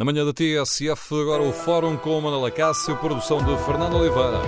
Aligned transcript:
Na 0.00 0.06
manhã 0.06 0.24
da 0.24 0.32
TSF, 0.32 1.14
agora 1.14 1.42
o 1.42 1.52
Fórum 1.52 1.94
com 1.94 2.18
Manuela 2.22 2.50
Cássio, 2.50 2.96
produção 2.96 3.36
de 3.44 3.54
Fernando 3.66 3.98
Oliveira. 3.98 4.40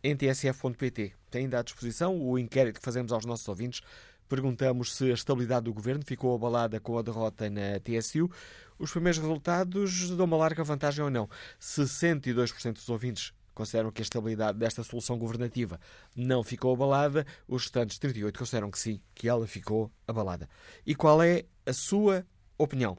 Em 0.07 0.15
tsf.pt 0.15 1.11
tem 1.29 1.41
ainda 1.41 1.59
à 1.59 1.61
disposição 1.61 2.17
o 2.17 2.39
inquérito 2.39 2.79
que 2.79 2.85
fazemos 2.85 3.11
aos 3.11 3.25
nossos 3.25 3.45
ouvintes. 3.45 3.81
Perguntamos 4.29 4.95
se 4.95 5.11
a 5.11 5.13
estabilidade 5.13 5.65
do 5.65 5.73
governo 5.73 6.01
ficou 6.05 6.33
abalada 6.33 6.79
com 6.79 6.97
a 6.97 7.01
derrota 7.01 7.49
na 7.49 7.77
TSU. 7.81 8.31
Os 8.79 8.89
primeiros 8.89 9.19
resultados 9.19 10.09
dão 10.11 10.25
uma 10.25 10.37
larga 10.37 10.63
vantagem 10.63 11.03
ou 11.03 11.11
não. 11.11 11.29
62% 11.59 12.75
dos 12.75 12.87
ouvintes 12.87 13.33
consideram 13.53 13.91
que 13.91 14.01
a 14.01 14.03
estabilidade 14.03 14.57
desta 14.57 14.81
solução 14.81 15.19
governativa 15.19 15.77
não 16.15 16.41
ficou 16.41 16.73
abalada, 16.73 17.27
os 17.45 17.63
restantes 17.63 17.99
38 17.99 18.39
consideram 18.39 18.71
que 18.71 18.79
sim, 18.79 19.01
que 19.13 19.27
ela 19.27 19.45
ficou 19.45 19.91
abalada. 20.07 20.47
E 20.85 20.95
qual 20.95 21.21
é 21.21 21.43
a 21.65 21.73
sua 21.73 22.25
opinião? 22.57 22.97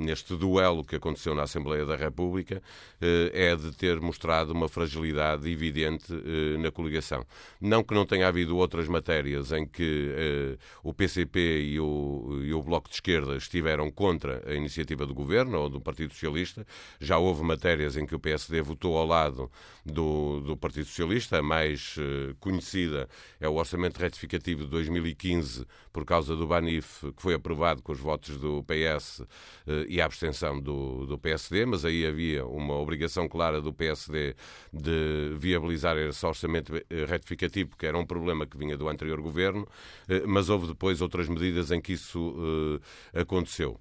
neste 0.00 0.34
duelo 0.34 0.82
que 0.82 0.96
aconteceu 0.96 1.34
na 1.34 1.42
Assembleia 1.42 1.84
da 1.84 1.94
República 1.94 2.62
eh, 3.00 3.30
é 3.32 3.56
de 3.56 3.70
ter 3.72 4.00
mostrado 4.00 4.52
uma 4.52 4.68
fragilidade 4.68 5.48
evidente 5.50 6.12
eh, 6.12 6.56
na 6.58 6.70
coligação. 6.70 7.24
Não 7.60 7.84
que 7.84 7.94
não 7.94 8.06
tenha 8.06 8.26
havido 8.26 8.56
outras 8.56 8.88
matérias 8.88 9.52
em 9.52 9.66
que 9.66 10.12
eh, 10.16 10.58
o 10.82 10.94
PCP 10.94 11.38
e 11.62 11.78
o, 11.78 12.40
e 12.42 12.54
o 12.54 12.62
Bloco 12.62 12.88
de 12.88 12.94
Esquerda 12.94 13.36
estiveram 13.36 13.90
contra 13.90 14.42
a 14.50 14.54
iniciativa 14.54 15.06
do 15.06 15.14
Governo 15.14 15.58
ou 15.58 15.68
do 15.68 15.80
Partido 15.80 16.14
Socialista. 16.14 16.66
Já 16.98 17.18
houve 17.18 17.42
matérias 17.42 17.96
em 17.96 18.06
que 18.06 18.14
o 18.14 18.18
PSD 18.18 18.62
votou 18.62 18.96
ao 18.96 19.06
lado 19.06 19.50
do, 19.84 20.40
do 20.40 20.56
Partido 20.56 20.86
Socialista. 20.86 21.38
A 21.38 21.42
mais 21.42 21.96
conhecida 22.40 23.08
é 23.38 23.48
o 23.48 23.54
Orçamento 23.54 23.98
Retificativo 23.98 24.64
de 24.64 24.70
2015 24.70 25.66
por 25.92 26.04
causa 26.04 26.36
do 26.36 26.46
Banif, 26.46 27.00
que 27.12 27.22
foi 27.22 27.34
aprovado 27.34 27.82
com 27.82 27.92
os 27.92 27.98
votos 27.98 28.36
do 28.36 28.64
PS 28.64 29.22
eh, 29.66 29.86
e 29.88 30.00
a 30.00 30.04
abstenção 30.04 30.60
do, 30.60 31.06
do 31.06 31.18
PSD, 31.18 31.66
mas 31.66 31.84
aí 31.84 32.06
havia 32.06 32.46
uma 32.46 32.74
obrigação 32.74 33.28
clara 33.28 33.60
do 33.60 33.72
PSD 33.72 34.34
de 34.72 35.34
viabilizar 35.36 35.96
esse 35.96 36.24
orçamento 36.24 36.76
eh, 36.76 37.04
retificativo, 37.06 37.76
que 37.76 37.86
era 37.86 37.98
um 37.98 38.06
problema 38.06 38.46
que 38.46 38.56
vinha 38.56 38.76
do 38.76 38.88
anterior 38.88 39.20
governo, 39.20 39.66
eh, 40.08 40.22
mas 40.26 40.48
houve 40.48 40.68
depois 40.68 41.00
outras 41.00 41.28
medidas 41.28 41.70
em 41.70 41.80
que 41.80 41.92
isso 41.92 42.80
aconteceu. 43.14 43.80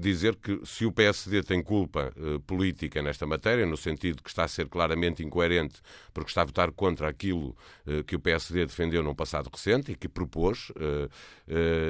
Dizer 0.00 0.36
que 0.36 0.60
se 0.64 0.84
o 0.84 0.92
PSD 0.92 1.42
tem 1.42 1.62
culpa 1.62 2.12
política 2.46 3.02
nesta 3.02 3.26
matéria, 3.26 3.66
no 3.66 3.76
sentido 3.76 4.22
que 4.22 4.28
está 4.28 4.44
a 4.44 4.48
ser 4.48 4.68
claramente 4.68 5.22
incoerente, 5.24 5.80
porque 6.12 6.30
está 6.30 6.42
a 6.42 6.44
votar 6.44 6.70
contra 6.72 7.08
aquilo 7.08 7.56
que 8.06 8.16
o 8.16 8.20
PSD 8.20 8.66
defendeu 8.66 9.02
num 9.02 9.14
passado 9.14 9.50
recente 9.52 9.92
e 9.92 9.94
que 9.94 10.08
propôs, 10.08 10.72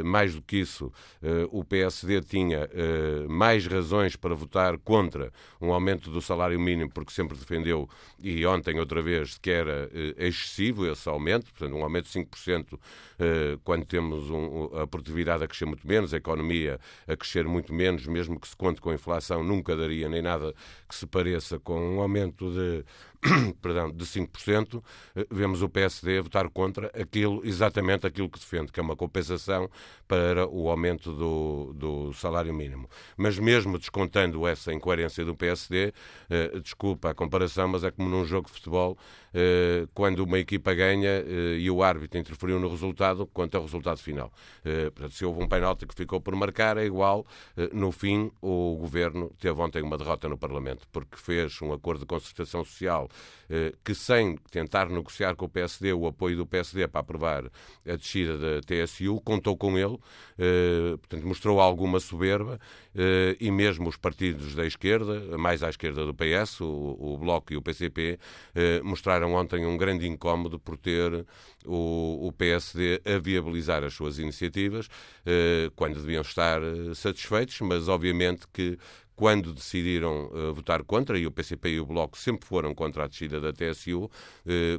mais 0.05 0.35
do 0.35 0.43
que 0.43 0.59
isso, 0.59 0.93
eh, 1.23 1.49
o 1.51 1.65
PSD 1.65 2.21
tinha 2.21 2.69
eh, 2.73 3.27
mais 3.29 3.67
razões 3.67 4.17
para 4.17 4.35
votar 4.35 4.79
contra 4.79 5.33
um 5.61 5.73
aumento 5.73 6.11
do 6.11 6.23
salário 6.23 6.59
mínimo, 6.61 6.91
porque 6.91 7.13
sempre 7.13 7.37
defendeu, 7.37 7.89
e 8.23 8.47
ontem 8.47 8.79
outra 8.79 9.03
vez, 9.03 9.39
que 9.39 9.51
era 9.51 9.91
eh, 9.93 10.15
excessivo 10.27 10.87
esse 10.87 11.09
aumento, 11.09 11.47
portanto, 11.53 11.77
um 11.77 11.83
aumento 11.83 12.07
de 12.07 12.13
5%, 12.13 12.79
eh, 13.19 13.59
quando 13.65 13.85
temos 13.85 14.29
a 14.81 14.87
produtividade 14.87 15.45
a 15.45 15.49
crescer 15.49 15.67
muito 15.67 15.87
menos, 15.87 16.15
a 16.15 16.17
economia 16.17 16.79
a 17.07 17.17
crescer 17.17 17.47
muito 17.47 17.73
menos, 17.75 18.07
mesmo 18.07 18.39
que 18.39 18.49
se 18.49 18.57
conte 18.57 18.81
com 18.81 18.91
a 18.91 18.95
inflação, 18.95 19.43
nunca 19.43 19.77
daria 19.77 20.09
nem 20.09 20.23
nada 20.23 20.55
que 20.89 20.95
se 20.95 21.07
pareça 21.07 21.59
com 21.59 21.97
um 21.97 22.01
aumento 22.01 22.51
de 22.53 22.85
perdão, 23.61 23.91
de 23.91 24.05
5%, 24.05 24.83
eh, 25.17 25.27
vemos 25.31 25.63
o 25.63 25.69
PSD 25.69 26.21
votar 26.21 26.49
contra 26.49 26.87
aquilo, 27.01 27.41
exatamente 27.45 28.07
aquilo 28.07 28.29
que 28.29 28.39
defende, 28.39 28.71
que 28.71 28.79
é 28.79 28.83
uma 28.83 28.97
compensação 28.97 29.69
para 30.07 30.47
o 30.47 30.71
aumento 30.71 31.13
do, 31.13 31.73
do 31.75 32.13
salário 32.15 32.55
mínimo. 32.55 32.89
Mas 33.17 33.39
mesmo 33.39 33.79
descontando 33.79 34.47
essa 34.47 34.73
incoerência 34.73 35.25
do 35.25 35.35
PSD, 35.35 35.93
eh, 36.31 36.61
desculpa 36.61 37.11
a 37.11 37.15
comparação, 37.15 37.69
mas 37.69 37.83
é 37.83 37.91
como 37.91 38.09
num 38.09 38.25
jogo 38.25 38.47
de 38.47 38.53
futebol, 38.53 38.97
eh, 39.35 39.87
quando 39.95 40.21
uma 40.21 40.39
equipa 40.39 40.73
ganha 40.75 41.25
eh, 41.27 41.59
e 41.59 41.71
o 41.71 41.83
árbitro 41.83 42.19
interferiu 42.19 42.59
no 42.59 42.69
resultado, 42.69 43.27
quanto 43.27 43.57
ao 43.57 43.63
resultado 43.63 43.99
final. 43.99 44.33
Eh, 44.65 44.91
portanto, 44.91 45.13
se 45.15 45.25
houve 45.25 45.43
um 45.43 45.49
penalti 45.49 45.87
que 45.87 45.95
ficou 45.95 46.21
por 46.21 46.35
marcar, 46.37 46.77
é 46.77 46.85
igual. 46.85 47.27
Eh, 47.57 47.71
no 47.73 47.93
fim, 47.93 48.31
o 48.41 48.77
governo 48.77 49.31
teve 49.39 49.61
ontem 49.61 49.83
uma 49.83 49.99
derrota 49.99 50.29
no 50.29 50.39
Parlamento, 50.39 50.87
porque 50.93 51.17
fez 51.17 51.61
um 51.63 51.73
acordo 51.73 52.01
de 52.01 52.07
concertação 52.07 52.65
social 52.65 53.08
eh, 53.51 53.73
que, 53.83 53.95
sem 53.95 54.37
tentar 54.51 54.91
negociar 54.91 55.35
com 55.35 55.47
o 55.47 55.49
PSD 55.49 55.93
o 55.93 56.07
apoio 56.07 56.37
do 56.37 56.47
PSD 56.47 56.87
para 56.87 57.01
aprovar 57.01 57.45
a 57.87 57.97
descida 57.97 58.37
da 58.37 58.61
TSU, 58.61 59.21
contou 59.23 59.57
com 59.57 59.79
ele, 59.79 59.99
eh, 60.39 60.97
portanto, 60.99 61.27
mostrou 61.27 61.59
alguma 61.59 61.99
soberba 61.99 62.61
eh, 62.95 63.37
e 63.41 63.51
mesmo 63.51 63.89
os 63.89 63.97
partidos 63.97 64.55
da 64.55 64.67
esquerda, 64.67 65.39
mais 65.39 65.63
à 65.63 65.71
esquerda 65.71 66.05
do 66.05 66.15
PS, 66.15 66.61
o, 66.61 67.17
Bloco 67.19 67.53
e 67.53 67.57
o 67.57 67.63
PCP, 67.63 68.19
mostraram 68.83 69.35
ontem 69.35 69.65
um 69.67 69.77
grande 69.77 70.07
incómodo 70.07 70.59
por 70.59 70.77
ter 70.77 71.27
o, 71.65 72.33
PSD 72.37 73.01
a 73.05 73.19
viabilizar 73.19 73.83
as 73.83 73.95
suas 73.95 74.19
iniciativas, 74.19 74.89
quando 75.75 76.01
deviam 76.01 76.23
estar 76.23 76.61
satisfeitos, 76.95 77.61
mas 77.61 77.89
obviamente 77.89 78.47
que 78.53 78.79
quando 79.19 79.53
decidiram 79.53 80.31
votar 80.55 80.85
contra, 80.85 81.19
e 81.19 81.27
o 81.27 81.31
PCP 81.33 81.71
e 81.71 81.81
o 81.81 81.85
Bloco 81.85 82.17
sempre 82.17 82.47
foram 82.47 82.73
contra 82.73 83.03
a 83.03 83.09
descida 83.09 83.41
da 83.41 83.53
TSU, 83.53 84.09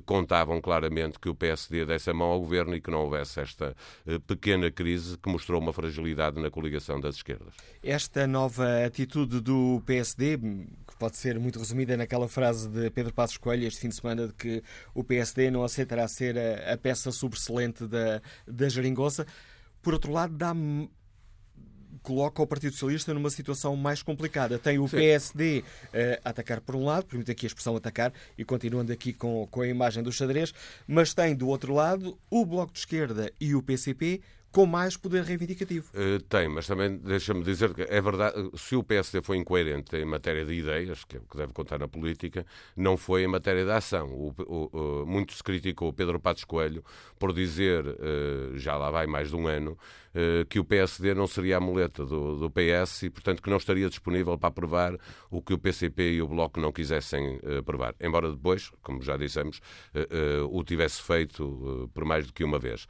contavam 0.05 0.61
claramente 0.61 1.19
que 1.19 1.27
o 1.27 1.35
PSD 1.35 1.85
desse 1.85 2.09
a 2.09 2.13
mão 2.13 2.29
ao 2.29 2.39
governo 2.39 2.73
e 2.73 2.79
que 2.79 2.89
não 2.89 3.01
houvesse 3.01 3.41
esta 3.41 3.75
pequena 4.25 4.71
crise 4.71 5.17
que 5.17 5.29
mostrou 5.29 5.59
uma 5.59 5.73
fragilidade 5.73 6.41
na 6.41 6.49
coligação 6.49 7.01
das 7.01 7.15
esquerdas. 7.15 7.53
Esta 7.83 8.25
nova 8.25 8.85
atitude 8.85 9.41
do 9.41 9.83
PSD, 9.85 10.37
que 10.37 10.97
pode 10.97 11.17
ser 11.17 11.37
muito 11.37 11.59
resumida 11.59 11.97
naquela 11.97 12.29
frase 12.29 12.69
de 12.69 12.89
Pedro 12.91 13.13
Passos 13.13 13.35
Coelho 13.35 13.67
este 13.67 13.81
fim 13.81 13.89
de 13.89 13.95
semana 13.95 14.27
de 14.27 14.33
que 14.33 14.63
o 14.95 15.03
PSD 15.03 15.51
não 15.51 15.65
aceitará 15.65 16.07
ser 16.07 16.37
a, 16.37 16.73
a 16.73 16.77
peça 16.77 17.11
sobressalente 17.11 17.85
da, 17.85 18.21
da 18.47 18.69
por 19.81 19.93
outro 19.93 20.11
lado, 20.11 20.35
dá 20.35 20.53
coloca 22.01 22.41
o 22.41 22.47
Partido 22.47 22.73
Socialista 22.73 23.13
numa 23.13 23.29
situação 23.29 23.75
mais 23.75 24.01
complicada. 24.01 24.57
Tem 24.57 24.79
o 24.79 24.87
Sim. 24.87 24.97
PSD 24.97 25.59
uh, 25.59 25.63
eh, 25.93 26.21
a 26.23 26.29
atacar 26.29 26.61
por 26.61 26.75
um 26.75 26.85
lado, 26.85 27.05
permite 27.05 27.31
aqui 27.31 27.45
a 27.45 27.47
expressão 27.47 27.75
atacar, 27.75 28.13
e 28.37 28.43
continuando 28.43 28.91
aqui 28.91 29.13
com, 29.13 29.47
com 29.49 29.61
a 29.61 29.67
imagem 29.67 30.03
do 30.03 30.11
xadrez, 30.11 30.53
mas 30.87 31.13
tem 31.13 31.35
do 31.35 31.47
outro 31.47 31.73
lado 31.73 32.17
o 32.29 32.45
Bloco 32.45 32.73
de 32.73 32.79
Esquerda 32.79 33.31
e 33.39 33.55
o 33.55 33.61
PCP 33.61 34.21
com 34.51 34.65
mais 34.65 34.97
poder 34.97 35.23
reivindicativo. 35.23 35.87
Uh, 35.93 36.21
tem, 36.23 36.47
mas 36.47 36.65
também 36.65 36.97
deixa-me 36.97 37.43
dizer 37.43 37.73
que 37.73 37.83
é 37.83 38.01
verdade, 38.01 38.35
se 38.55 38.75
o 38.75 38.83
PSD 38.83 39.21
foi 39.21 39.37
incoerente 39.37 39.95
em 39.95 40.05
matéria 40.05 40.43
de 40.43 40.53
ideias, 40.53 41.03
que 41.03 41.17
é 41.17 41.19
o 41.19 41.23
que 41.23 41.37
deve 41.37 41.53
contar 41.53 41.77
na 41.77 41.87
política, 41.87 42.45
não 42.75 42.97
foi 42.97 43.23
em 43.23 43.27
matéria 43.27 43.63
de 43.63 43.71
ação. 43.71 44.09
O, 44.09 44.33
o, 44.39 44.69
o, 44.77 45.05
muito 45.05 45.33
se 45.33 45.43
criticou 45.43 45.93
Pedro 45.93 46.19
Patos 46.19 46.43
Coelho 46.43 46.83
por 47.17 47.31
dizer, 47.33 47.85
uh, 47.85 48.57
já 48.57 48.75
lá 48.75 48.89
vai 48.89 49.05
mais 49.05 49.29
de 49.29 49.35
um 49.35 49.47
ano, 49.47 49.77
que 50.49 50.59
o 50.59 50.65
PSD 50.65 51.13
não 51.13 51.27
seria 51.27 51.57
a 51.57 51.59
muleta 51.59 52.05
do, 52.05 52.37
do, 52.37 52.49
PS 52.49 53.03
e, 53.03 53.09
portanto, 53.09 53.41
que 53.41 53.49
não 53.49 53.57
estaria 53.57 53.87
disponível 53.89 54.37
para 54.37 54.49
aprovar 54.49 54.97
o 55.29 55.41
que 55.41 55.53
o 55.53 55.57
PCP 55.57 56.13
e 56.13 56.21
o 56.21 56.27
Bloco 56.27 56.59
não 56.59 56.71
quisessem 56.71 57.39
aprovar. 57.59 57.95
Embora 57.99 58.31
depois, 58.31 58.71
como 58.81 59.01
já 59.01 59.15
dissemos, 59.17 59.61
o 60.49 60.63
tivesse 60.63 61.01
feito 61.01 61.89
por 61.93 62.05
mais 62.05 62.25
do 62.25 62.33
que 62.33 62.43
uma 62.43 62.57
vez. 62.57 62.87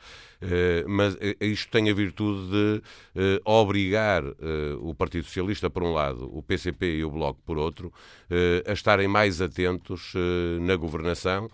mas 0.88 1.18
isto 1.40 1.70
tem 1.72 1.90
a 1.90 1.94
virtude 1.94 2.50
de 2.50 2.82
obrigar 3.44 4.24
o 4.82 4.94
Partido 4.96 5.26
Socialista, 5.26 5.70
por 5.70 5.84
um 5.84 5.94
lado, 5.94 6.30
o 6.36 6.42
PCP 6.42 6.98
e 6.98 7.04
o 7.04 7.12
Bloco, 7.12 7.42
por 7.46 7.58
outro, 7.58 7.92
a 8.66 8.72
estarem 8.72 9.08
mais 9.08 9.42
atentos 9.42 10.14
na 10.62 10.76
governação. 10.76 11.50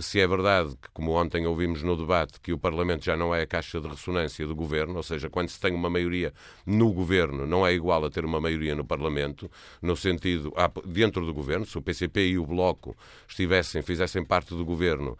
se 0.00 0.20
é 0.20 0.26
verdade 0.26 0.70
que, 0.80 0.90
como 0.92 1.12
ontem 1.12 1.46
ouvimos 1.46 1.82
no 1.82 1.96
debate, 1.96 2.40
que 2.40 2.52
o 2.52 2.58
Parlamento 2.58 3.04
já 3.04 3.16
não 3.16 3.34
é 3.34 3.42
a 3.42 3.46
caixa 3.46 3.80
de 3.80 3.88
ressonância 3.88 4.46
do 4.46 4.54
governo, 4.54 5.03
seja, 5.04 5.28
quando 5.28 5.48
se 5.48 5.60
tem 5.60 5.74
uma 5.74 5.90
maioria 5.90 6.32
no 6.64 6.90
governo, 6.92 7.46
não 7.46 7.66
é 7.66 7.74
igual 7.74 8.04
a 8.04 8.10
ter 8.10 8.24
uma 8.24 8.40
maioria 8.40 8.74
no 8.74 8.84
Parlamento, 8.84 9.50
no 9.82 9.94
sentido, 9.94 10.52
dentro 10.86 11.26
do 11.26 11.34
governo, 11.34 11.66
se 11.66 11.76
o 11.76 11.82
PCP 11.82 12.28
e 12.28 12.38
o 12.38 12.46
Bloco 12.46 12.96
estivessem, 13.28 13.82
fizessem 13.82 14.24
parte 14.24 14.54
do 14.54 14.64
governo, 14.64 15.18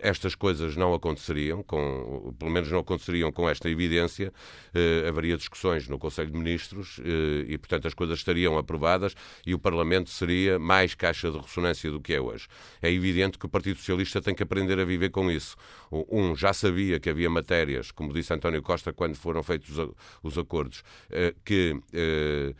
estas 0.00 0.34
coisas 0.34 0.76
não 0.76 0.94
aconteceriam, 0.94 1.62
com, 1.62 2.34
pelo 2.38 2.50
menos 2.50 2.70
não 2.70 2.78
aconteceriam 2.78 3.32
com 3.32 3.48
esta 3.48 3.64
esta 3.64 3.70
evidência, 3.70 4.32
eh, 4.74 5.08
haveria 5.08 5.36
discussões 5.36 5.88
no 5.88 5.98
Conselho 5.98 6.30
de 6.30 6.36
Ministros 6.36 7.00
eh, 7.02 7.46
e, 7.48 7.58
portanto, 7.58 7.88
as 7.88 7.94
coisas 7.94 8.18
estariam 8.18 8.58
aprovadas 8.58 9.14
e 9.46 9.54
o 9.54 9.58
Parlamento 9.58 10.10
seria 10.10 10.58
mais 10.58 10.94
caixa 10.94 11.30
de 11.30 11.38
ressonância 11.38 11.90
do 11.90 12.00
que 12.00 12.12
é 12.12 12.20
hoje. 12.20 12.46
É 12.82 12.90
evidente 12.90 13.38
que 13.38 13.46
o 13.46 13.48
Partido 13.48 13.78
Socialista 13.78 14.20
tem 14.20 14.34
que 14.34 14.42
aprender 14.42 14.78
a 14.78 14.84
viver 14.84 15.10
com 15.10 15.30
isso. 15.30 15.56
Um, 15.90 16.36
já 16.36 16.52
sabia 16.52 17.00
que 17.00 17.08
havia 17.08 17.30
matérias, 17.30 17.90
como 17.90 18.12
disse 18.12 18.34
António 18.34 18.62
Costa 18.62 18.92
quando 18.92 19.16
foram 19.24 19.42
feitos 19.42 19.74
os 20.22 20.36
acordos, 20.36 20.84
eh, 21.10 21.34
que 21.42 21.80
eh, 21.94 22.54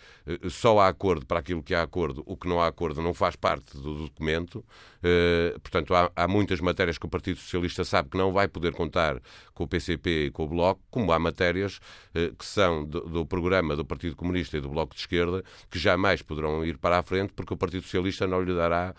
só 0.49 0.79
há 0.81 0.89
acordo 0.89 1.27
para 1.27 1.39
aquilo 1.39 1.63
que 1.63 1.75
há 1.75 1.83
acordo, 1.83 2.23
o 2.25 2.39
que 2.39 2.49
não 2.49 2.59
há 2.59 2.67
acordo 2.67 3.03
não 3.03 3.13
faz 3.13 3.37
parte 3.37 3.77
do 3.77 3.95
documento. 4.05 4.65
Eh, 5.03 5.55
portanto, 5.63 5.95
há, 5.95 6.11
há 6.17 6.27
muitas 6.27 6.61
matérias 6.61 6.97
que 6.97 7.05
o 7.05 7.09
Partido 7.09 7.39
Socialista 7.39 7.85
sabe 7.85 8.09
que 8.09 8.17
não 8.17 8.33
vai 8.33 8.49
poder 8.49 8.73
contar 8.73 9.21
com 9.53 9.65
o 9.65 9.69
PCP 9.69 10.27
e 10.27 10.31
com 10.31 10.45
o 10.45 10.49
Bloco, 10.49 10.81
como 10.91 11.13
há 11.13 11.19
matérias 11.19 11.79
que 12.39 12.45
são 12.45 12.85
do, 12.85 13.01
do, 13.03 13.27
programa 13.27 13.77
do 13.77 13.85
Partido 13.85 14.17
Comunista 14.17 14.57
e 14.57 14.61
do 14.61 14.69
Bloco 14.69 14.95
de 14.95 15.01
Esquerda 15.01 15.45
que 15.71 15.79
jamais 15.79 16.23
poderão 16.23 16.65
ir 16.65 16.79
para 16.79 16.99
a 16.99 17.03
frente 17.03 17.33
porque 17.35 17.53
o 17.55 17.57
Partido 17.57 17.83
Socialista 17.83 18.27
não 18.27 18.41
lhe 18.41 18.55
dará 18.55 18.95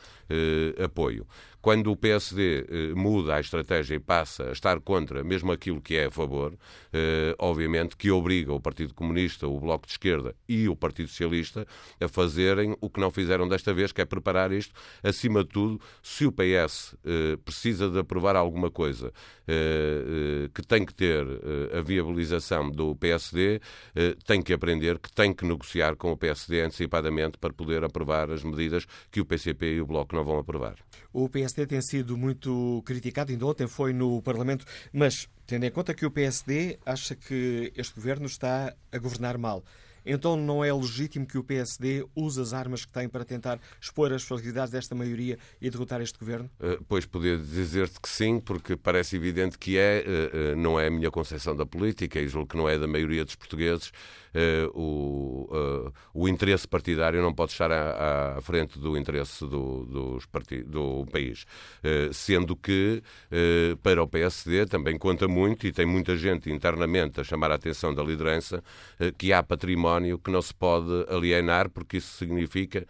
apoio. 0.83 1.25
Quando 1.65 1.91
o 1.91 1.95
PSD 1.95 2.67
eh, 2.69 2.93
muda 2.93 3.33
a 3.33 3.39
estratégia 3.39 3.95
e 3.95 3.99
passa 3.99 4.49
a 4.49 4.51
estar 4.51 4.79
contra 4.81 5.23
mesmo 5.23 5.51
aquilo 5.51 5.81
que 5.81 5.95
é 5.95 6.05
a 6.05 6.11
favor, 6.11 6.53
eh, 6.93 7.33
obviamente 7.39 7.97
que 7.97 8.11
obriga 8.11 8.53
o 8.53 8.59
Partido 8.59 8.93
Comunista, 8.93 9.47
o 9.47 9.59
Bloco 9.59 9.87
de 9.87 9.93
Esquerda 9.93 10.35
e 10.47 10.69
o 10.69 10.75
Partido 10.75 11.09
Socialista 11.09 11.65
a 11.99 12.07
fazerem 12.07 12.77
o 12.79 12.87
que 12.87 12.99
não 12.99 13.09
fizeram 13.09 13.47
desta 13.47 13.73
vez, 13.73 13.91
que 13.91 13.99
é 13.99 14.05
preparar 14.05 14.51
isto. 14.51 14.75
Acima 15.01 15.43
de 15.43 15.49
tudo, 15.49 15.81
se 16.03 16.27
o 16.27 16.31
PS 16.31 16.95
eh, 17.03 17.35
precisa 17.43 17.89
de 17.89 17.97
aprovar 17.97 18.35
alguma 18.35 18.69
coisa 18.69 19.11
que 20.55 20.63
tem 20.63 20.83
que 20.83 20.93
ter 20.93 21.23
a 21.77 21.79
viabilização 21.79 22.67
do 22.67 22.95
PSD, 22.95 23.61
tem 24.25 24.41
que 24.41 24.51
aprender 24.51 24.97
que 24.97 25.11
tem 25.11 25.31
que 25.31 25.45
negociar 25.45 25.95
com 25.95 26.11
o 26.11 26.17
PSD 26.17 26.61
antecipadamente 26.61 27.37
para 27.37 27.53
poder 27.53 27.83
aprovar 27.83 28.31
as 28.31 28.43
medidas 28.43 28.87
que 29.11 29.21
o 29.21 29.25
PCP 29.25 29.75
e 29.75 29.81
o 29.81 29.85
Bloco 29.85 30.15
não 30.15 30.23
vão 30.23 30.39
aprovar. 30.39 30.77
O 31.13 31.29
tem 31.63 31.79
sido 31.79 32.17
muito 32.17 32.81
criticado, 32.85 33.31
ainda 33.31 33.45
ontem 33.45 33.67
foi 33.67 33.93
no 33.93 34.19
Parlamento, 34.23 34.65
mas 34.91 35.29
tendo 35.45 35.65
em 35.65 35.71
conta 35.71 35.93
que 35.93 36.07
o 36.07 36.11
PSD 36.11 36.79
acha 36.83 37.15
que 37.15 37.71
este 37.75 37.93
governo 37.93 38.25
está 38.25 38.73
a 38.91 38.97
governar 38.97 39.37
mal, 39.37 39.63
então 40.05 40.35
não 40.35 40.63
é 40.63 40.71
legítimo 40.73 41.25
que 41.25 41.37
o 41.37 41.43
PSD 41.43 42.05
use 42.15 42.39
as 42.39 42.53
armas 42.53 42.85
que 42.85 42.91
tem 42.91 43.09
para 43.09 43.25
tentar 43.25 43.59
expor 43.81 44.13
as 44.13 44.23
fragilidades 44.23 44.71
desta 44.71 44.93
maioria 44.93 45.37
e 45.59 45.69
derrotar 45.69 46.01
este 46.01 46.19
governo? 46.19 46.49
Uh, 46.59 46.83
pois 46.87 47.05
poder 47.05 47.39
dizer-te 47.39 47.99
que 47.99 48.09
sim, 48.09 48.39
porque 48.39 48.75
parece 48.75 49.15
evidente 49.15 49.57
que 49.57 49.77
é, 49.77 50.03
uh, 50.05 50.53
uh, 50.53 50.55
não 50.55 50.79
é 50.79 50.87
a 50.87 50.91
minha 50.91 51.09
concepção 51.09 51.55
da 51.55 51.65
política, 51.65 52.19
e 52.19 52.27
julgo 52.27 52.49
que 52.49 52.57
não 52.57 52.69
é 52.69 52.77
da 52.77 52.87
maioria 52.87 53.25
dos 53.25 53.35
portugueses. 53.35 53.91
O, 54.73 55.49
o, 56.13 56.27
interesse 56.27 56.67
partidário 56.67 57.21
não 57.21 57.33
pode 57.33 57.53
estar 57.53 57.71
à, 57.71 58.35
à 58.37 58.41
frente 58.41 58.77
do 58.77 58.97
interesse 58.97 59.45
do, 59.45 59.85
dos 59.85 60.27
do 60.67 61.05
país. 61.09 61.45
Sendo 62.11 62.53
que 62.53 63.01
para 63.81 64.03
o 64.03 64.07
PSD 64.09 64.65
também 64.65 64.97
conta 64.97 65.25
muito, 65.25 65.65
e 65.65 65.71
tem 65.71 65.85
muita 65.85 66.17
gente 66.17 66.51
internamente 66.51 67.21
a 67.21 67.23
chamar 67.23 67.49
a 67.49 67.55
atenção 67.55 67.95
da 67.95 68.03
liderança, 68.03 68.61
que 69.17 69.31
há 69.31 69.41
património 69.41 69.94
património 69.95 70.19
que 70.19 70.31
não 70.31 70.41
se 70.41 70.53
pode 70.53 71.05
alienar, 71.09 71.69
porque 71.69 71.97
isso 71.97 72.17
significa 72.17 72.85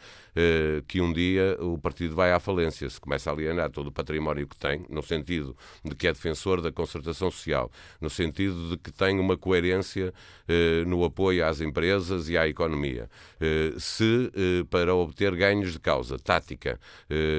que 0.88 1.02
um 1.02 1.14
dia 1.14 1.58
o 1.60 1.78
partido 1.78 2.16
vai 2.16 2.32
à 2.32 2.40
falência. 2.40 2.90
Se 2.90 3.00
começa 3.00 3.30
a 3.30 3.34
alienar 3.34 3.70
todo 3.70 3.88
o 3.88 3.92
património 3.92 4.48
que 4.48 4.58
tem, 4.58 4.86
no 4.90 5.02
sentido 5.02 5.56
de 5.84 5.96
que 5.96 6.08
é 6.08 6.14
defensor 6.14 6.62
da 6.62 6.72
concertação 6.72 7.32
social, 7.32 7.72
no 8.02 8.10
sentido 8.10 8.70
de 8.70 8.78
que 8.78 8.92
tem 8.92 9.20
uma 9.20 9.38
coerência 9.38 10.14
eh, 10.48 10.84
no 10.86 11.04
apoio 11.04 11.46
às 11.46 11.62
empresas 11.62 12.30
e 12.30 12.38
à 12.38 12.48
economia. 12.48 13.10
Eh, 13.40 13.74
se, 13.78 14.32
para 14.70 14.94
obter 14.94 15.36
ganhos 15.36 15.74
de 15.74 15.80
causa 15.80 16.18
tática, 16.18 16.80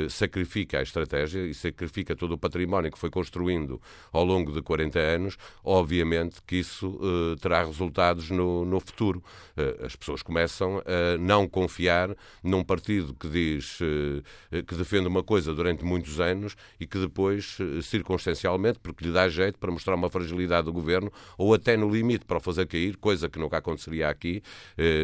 sacrifica 0.09 0.79
a 0.79 0.83
estratégia 0.83 1.41
e 1.47 1.55
sacrifica 1.55 2.15
todo 2.15 2.33
o 2.33 2.39
património 2.39 2.91
que 2.91 2.99
foi 2.99 3.11
construindo 3.11 3.81
ao 4.13 4.25
longo 4.25 4.53
de 4.53 4.63
40 4.63 4.99
anos, 4.99 5.37
obviamente 5.65 6.41
que 6.47 6.57
isso 6.57 6.99
terá 7.41 7.65
resultados 7.65 8.31
no, 8.31 8.81
futuro. 8.81 9.23
Eh, 9.57 9.85
as 9.85 9.97
pessoas 9.97 10.23
começam 10.23 10.79
a 10.79 11.19
não 11.19 11.49
confiar 11.49 12.15
num 12.43 12.63
partido 12.63 12.86
que 13.19 13.29
diz 13.29 13.79
eh, 13.81 14.63
que 14.63 14.75
defende 14.75 15.09
uma 15.09 15.23
coisa 15.23 15.55
durante 15.55 15.85
muitos 15.85 16.21
anos 16.21 16.57
e 16.79 16.87
que 16.87 16.99
depois, 16.99 17.59
eh, 17.61 17.83
circunstancialmente, 17.83 18.79
porque 18.79 19.05
lhe 19.05 19.13
dá 19.13 19.29
jeito 19.29 19.59
para 19.59 19.71
mostrar 19.71 19.95
uma 19.95 20.09
fragilidade 20.09 20.67
do 20.67 20.73
governo 20.73 21.13
ou 21.37 21.55
até 21.55 21.77
no 21.77 21.91
limite 21.91 22.25
para 22.25 22.39
o 22.39 22.41
fazer 22.41 22.67
cair, 22.67 22.97
coisa 22.97 23.29
que 23.29 23.39
nunca 23.39 23.59
aconteceria 23.59 24.09
aqui. 24.09 24.43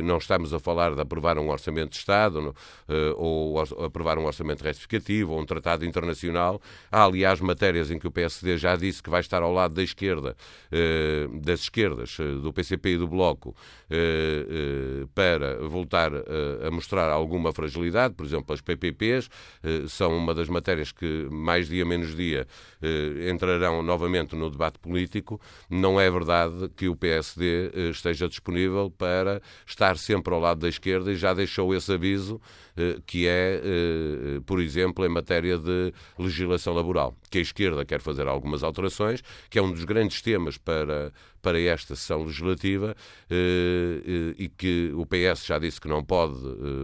Não 0.04 0.18
estamos 0.18 0.52
a 0.52 0.58
falar 0.58 0.94
de 0.94 1.00
aprovar 1.00 1.38
um 1.38 1.48
orçamento 1.48 1.90
de 1.90 1.96
Estado 1.96 2.54
ou 3.16 3.60
aprovar 3.84 4.18
um 4.18 4.24
orçamento 4.24 4.62
retificativo 4.62 5.32
ou 5.32 5.40
um 5.40 5.46
tratado 5.46 5.84
internacional. 5.84 6.60
Há, 6.90 7.04
aliás, 7.04 7.40
matérias 7.40 7.90
em 7.90 7.98
que 7.98 8.06
o 8.06 8.10
PSD 8.10 8.58
já 8.58 8.76
disse 8.76 9.02
que 9.02 9.10
vai 9.10 9.20
estar 9.20 9.42
ao 9.42 9.52
lado 9.52 9.74
da 9.74 9.82
esquerda, 9.82 10.36
das 11.42 11.60
esquerdas, 11.60 12.16
do 12.42 12.52
PCP 12.52 12.90
e 12.90 12.96
do 12.96 13.08
Bloco, 13.08 13.54
eh, 13.90 15.06
para 15.14 15.58
voltar 15.68 16.12
a 16.14 16.70
mostrar 16.70 17.10
alguma 17.10 17.52
fragilidade, 17.52 17.71
por 18.16 18.26
exemplo, 18.26 18.54
as 18.54 18.60
PPPs 18.60 19.28
eh, 19.62 19.84
são 19.88 20.16
uma 20.16 20.34
das 20.34 20.48
matérias 20.48 20.92
que 20.92 21.28
mais 21.30 21.68
dia 21.68 21.84
menos 21.84 22.14
dia 22.14 22.46
eh, 22.80 23.30
entrarão 23.30 23.82
novamente 23.82 24.34
no 24.36 24.50
debate 24.50 24.78
político. 24.78 25.40
Não 25.68 26.00
é 26.00 26.10
verdade 26.10 26.68
que 26.76 26.88
o 26.88 26.96
PSD 26.96 27.90
esteja 27.90 28.28
disponível 28.28 28.90
para 28.90 29.40
estar 29.66 29.96
sempre 29.96 30.32
ao 30.34 30.40
lado 30.40 30.60
da 30.60 30.68
esquerda 30.68 31.12
e 31.12 31.16
já 31.16 31.34
deixou 31.34 31.74
esse 31.74 31.92
aviso 31.92 32.40
que 33.06 33.26
é, 33.28 33.60
por 34.46 34.58
exemplo, 34.60 35.04
em 35.04 35.08
matéria 35.08 35.58
de 35.58 35.92
legislação 36.18 36.72
laboral, 36.72 37.14
que 37.32 37.38
a 37.38 37.40
esquerda 37.40 37.82
quer 37.82 37.98
fazer 37.98 38.28
algumas 38.28 38.62
alterações, 38.62 39.22
que 39.48 39.58
é 39.58 39.62
um 39.62 39.72
dos 39.72 39.84
grandes 39.86 40.20
temas 40.20 40.58
para, 40.58 41.10
para 41.40 41.58
esta 41.58 41.96
sessão 41.96 42.24
legislativa 42.24 42.94
e 44.38 44.50
que 44.54 44.92
o 44.94 45.06
PS 45.06 45.46
já 45.46 45.58
disse 45.58 45.80
que 45.80 45.88
não 45.88 46.04
pode 46.04 46.36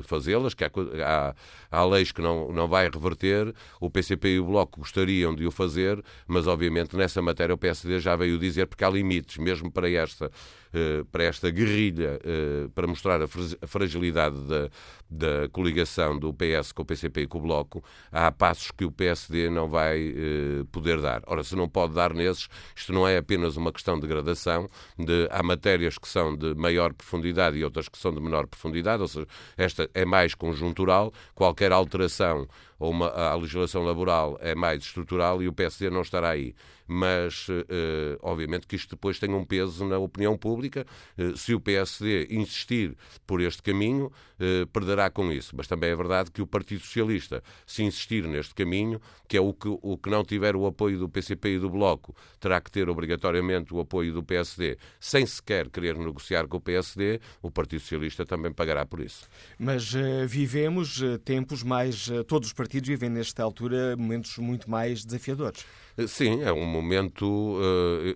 fazê-las, 0.05 0.55
que 0.55 0.65
há, 0.65 0.71
há, 1.05 1.35
há, 1.71 1.85
leis 1.85 2.13
que 2.13 2.23
não, 2.23 2.51
não 2.51 2.67
vai 2.67 2.89
reverter, 2.89 3.55
o 3.79 3.91
PCP 3.91 4.37
e 4.37 4.41
o 4.41 4.47
Bloco 4.47 4.81
gostariam 4.81 5.35
de 5.35 5.47
o 5.47 5.51
fazer, 5.51 6.03
mas 6.27 6.47
obviamente 6.47 6.97
nessa 6.97 7.21
matéria 7.21 7.55
o 7.55 7.59
PSD 7.59 8.01
já 8.01 8.17
veio 8.17 8.39
dizer 8.39 8.67
porque 8.67 8.85
há 8.85 8.89
limites, 8.89 9.37
mesmo 9.37 9.71
para 9.71 9.91
esta 9.91 10.31
eh, 10.68 10.68
para 11.11 11.25
esta 11.25 11.51
guerrilha, 11.51 12.19
eh, 12.25 12.69
para 12.75 12.87
mostrar 12.87 13.21
a 13.23 13.67
fragilidade 13.67 14.37
da, 14.43 14.71
da 15.11 15.49
coligação 15.51 16.19
do 16.19 16.33
PS 16.33 16.73
com 16.73 16.83
o 16.83 16.85
PCP 16.85 17.23
e 17.23 17.27
com 17.27 17.39
o 17.39 17.43
Bloco, 17.43 17.83
há 18.13 18.31
passos 18.31 18.71
que 18.71 18.85
o 18.85 18.93
PSD 18.93 19.51
não 19.51 19.69
vai 19.69 20.09
eh, 20.09 20.65
poder 20.71 21.01
dar. 21.01 21.23
Ora, 21.27 21.43
se 21.43 21.57
não 21.57 21.69
pode 21.69 21.95
dar 21.95 22.13
nesses, 22.13 22.49
isto 22.75 22.93
não 22.93 23.07
é 23.07 23.19
apenas 23.19 23.57
uma 23.57 23.73
questão 23.73 23.99
de 23.99 24.07
gradação, 24.07 24.69
de, 24.99 25.29
há 25.31 25.43
matérias 25.43 25.99
que 25.99 26.09
são 26.09 26.37
de 26.37 26.55
maior 26.55 26.93
profundidade 26.93 27.57
e 27.57 27.65
outras 27.65 27.89
que 27.89 27.99
são 27.99 28.13
de 28.13 28.21
menor 28.21 28.47
profundidade, 28.47 29.03
ou 29.03 29.09
seja, 29.09 29.27
esta 29.57 29.91
é 29.95 30.05
mais 30.05 30.35
conjuntural, 30.35 31.13
qualquer 31.35 31.73
alteração 31.73 32.47
ou 32.79 32.91
uma, 32.91 33.09
a 33.09 33.35
legislação 33.35 33.83
laboral 33.83 34.39
é 34.41 34.55
mais 34.55 34.83
estrutural 34.83 35.43
e 35.43 35.49
o 35.49 35.53
PSD 35.53 35.91
não 35.91 36.03
estará 36.03 36.31
aí. 36.31 36.55
Mas, 36.91 37.47
eh, 37.51 38.19
obviamente, 38.23 38.67
que 38.67 38.75
isto 38.75 38.97
depois 38.97 39.19
tem 39.19 39.35
um 39.35 39.45
peso 39.45 39.85
na 39.85 39.99
opinião 39.99 40.39
pública. 40.39 40.87
Eh, 41.19 41.33
se 41.37 41.53
o 41.53 41.61
PSD 41.61 42.29
insistir 42.31 42.97
por 43.27 43.43
este 43.43 43.63
caminho, 43.63 44.11
eh, 44.41 44.67
perderá 44.73 45.11
com 45.11 45.31
isso. 45.31 45.55
Mas 45.55 45.67
também 45.67 45.91
é 45.91 45.97
verdade 45.97 46.31
que 46.31 46.41
o 46.41 46.47
Partido 46.47 46.81
Socialista, 46.81 47.43
se 47.67 47.83
insistir 47.83 48.27
neste 48.27 48.55
caminho, 48.55 49.01
que 49.29 49.37
é 49.37 49.41
o 49.41 49.53
que, 49.53 49.69
o 49.69 49.99
que 49.99 50.09
não 50.09 50.25
tiver 50.25 50.57
o 50.57 50.65
apoio 50.65 50.99
do 50.99 51.09
PCP 51.09 51.57
e 51.57 51.59
do 51.59 51.69
Bloco, 51.69 52.17
terá 52.41 52.59
que 52.59 52.71
ter 52.71 52.89
obrigatoriamente 52.89 53.75
o 53.75 53.81
apoio 53.81 54.15
do 54.15 54.23
PSD, 54.23 54.79
sem 54.99 55.27
sequer 55.27 55.69
querer 55.69 55.97
negociar 55.97 56.47
com 56.47 56.57
o 56.57 56.61
PSD, 56.61 57.21
o 57.43 57.51
Partido 57.51 57.81
Socialista 57.81 58.25
também 58.25 58.53
pagará 58.53 58.87
por 58.87 59.01
isso. 59.01 59.29
Mas 59.59 59.93
uh, 59.95 60.27
vivemos 60.27 61.03
uh, 61.03 61.19
tempos 61.19 61.63
mais. 61.63 62.09
Uh, 62.09 62.25
todos 62.25 62.49
os 62.49 62.55
partidos 62.69 62.89
vivem, 62.89 63.09
nesta 63.09 63.43
altura, 63.43 63.97
momentos 63.97 64.37
muito 64.37 64.71
mais 64.71 65.03
desafiadores. 65.03 65.65
Sim, 66.07 66.43
é 66.43 66.53
um 66.53 66.67
momento. 66.67 67.59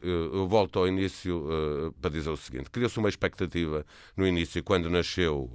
Eu 0.03 0.47
volto 0.47 0.79
ao 0.79 0.87
início 0.87 1.45
para 2.01 2.11
dizer 2.11 2.31
o 2.31 2.37
seguinte: 2.37 2.71
criou-se 2.71 2.99
uma 2.99 3.09
expectativa 3.09 3.85
no 4.15 4.27
início, 4.27 4.63
quando 4.63 4.91
nasceu 4.91 5.51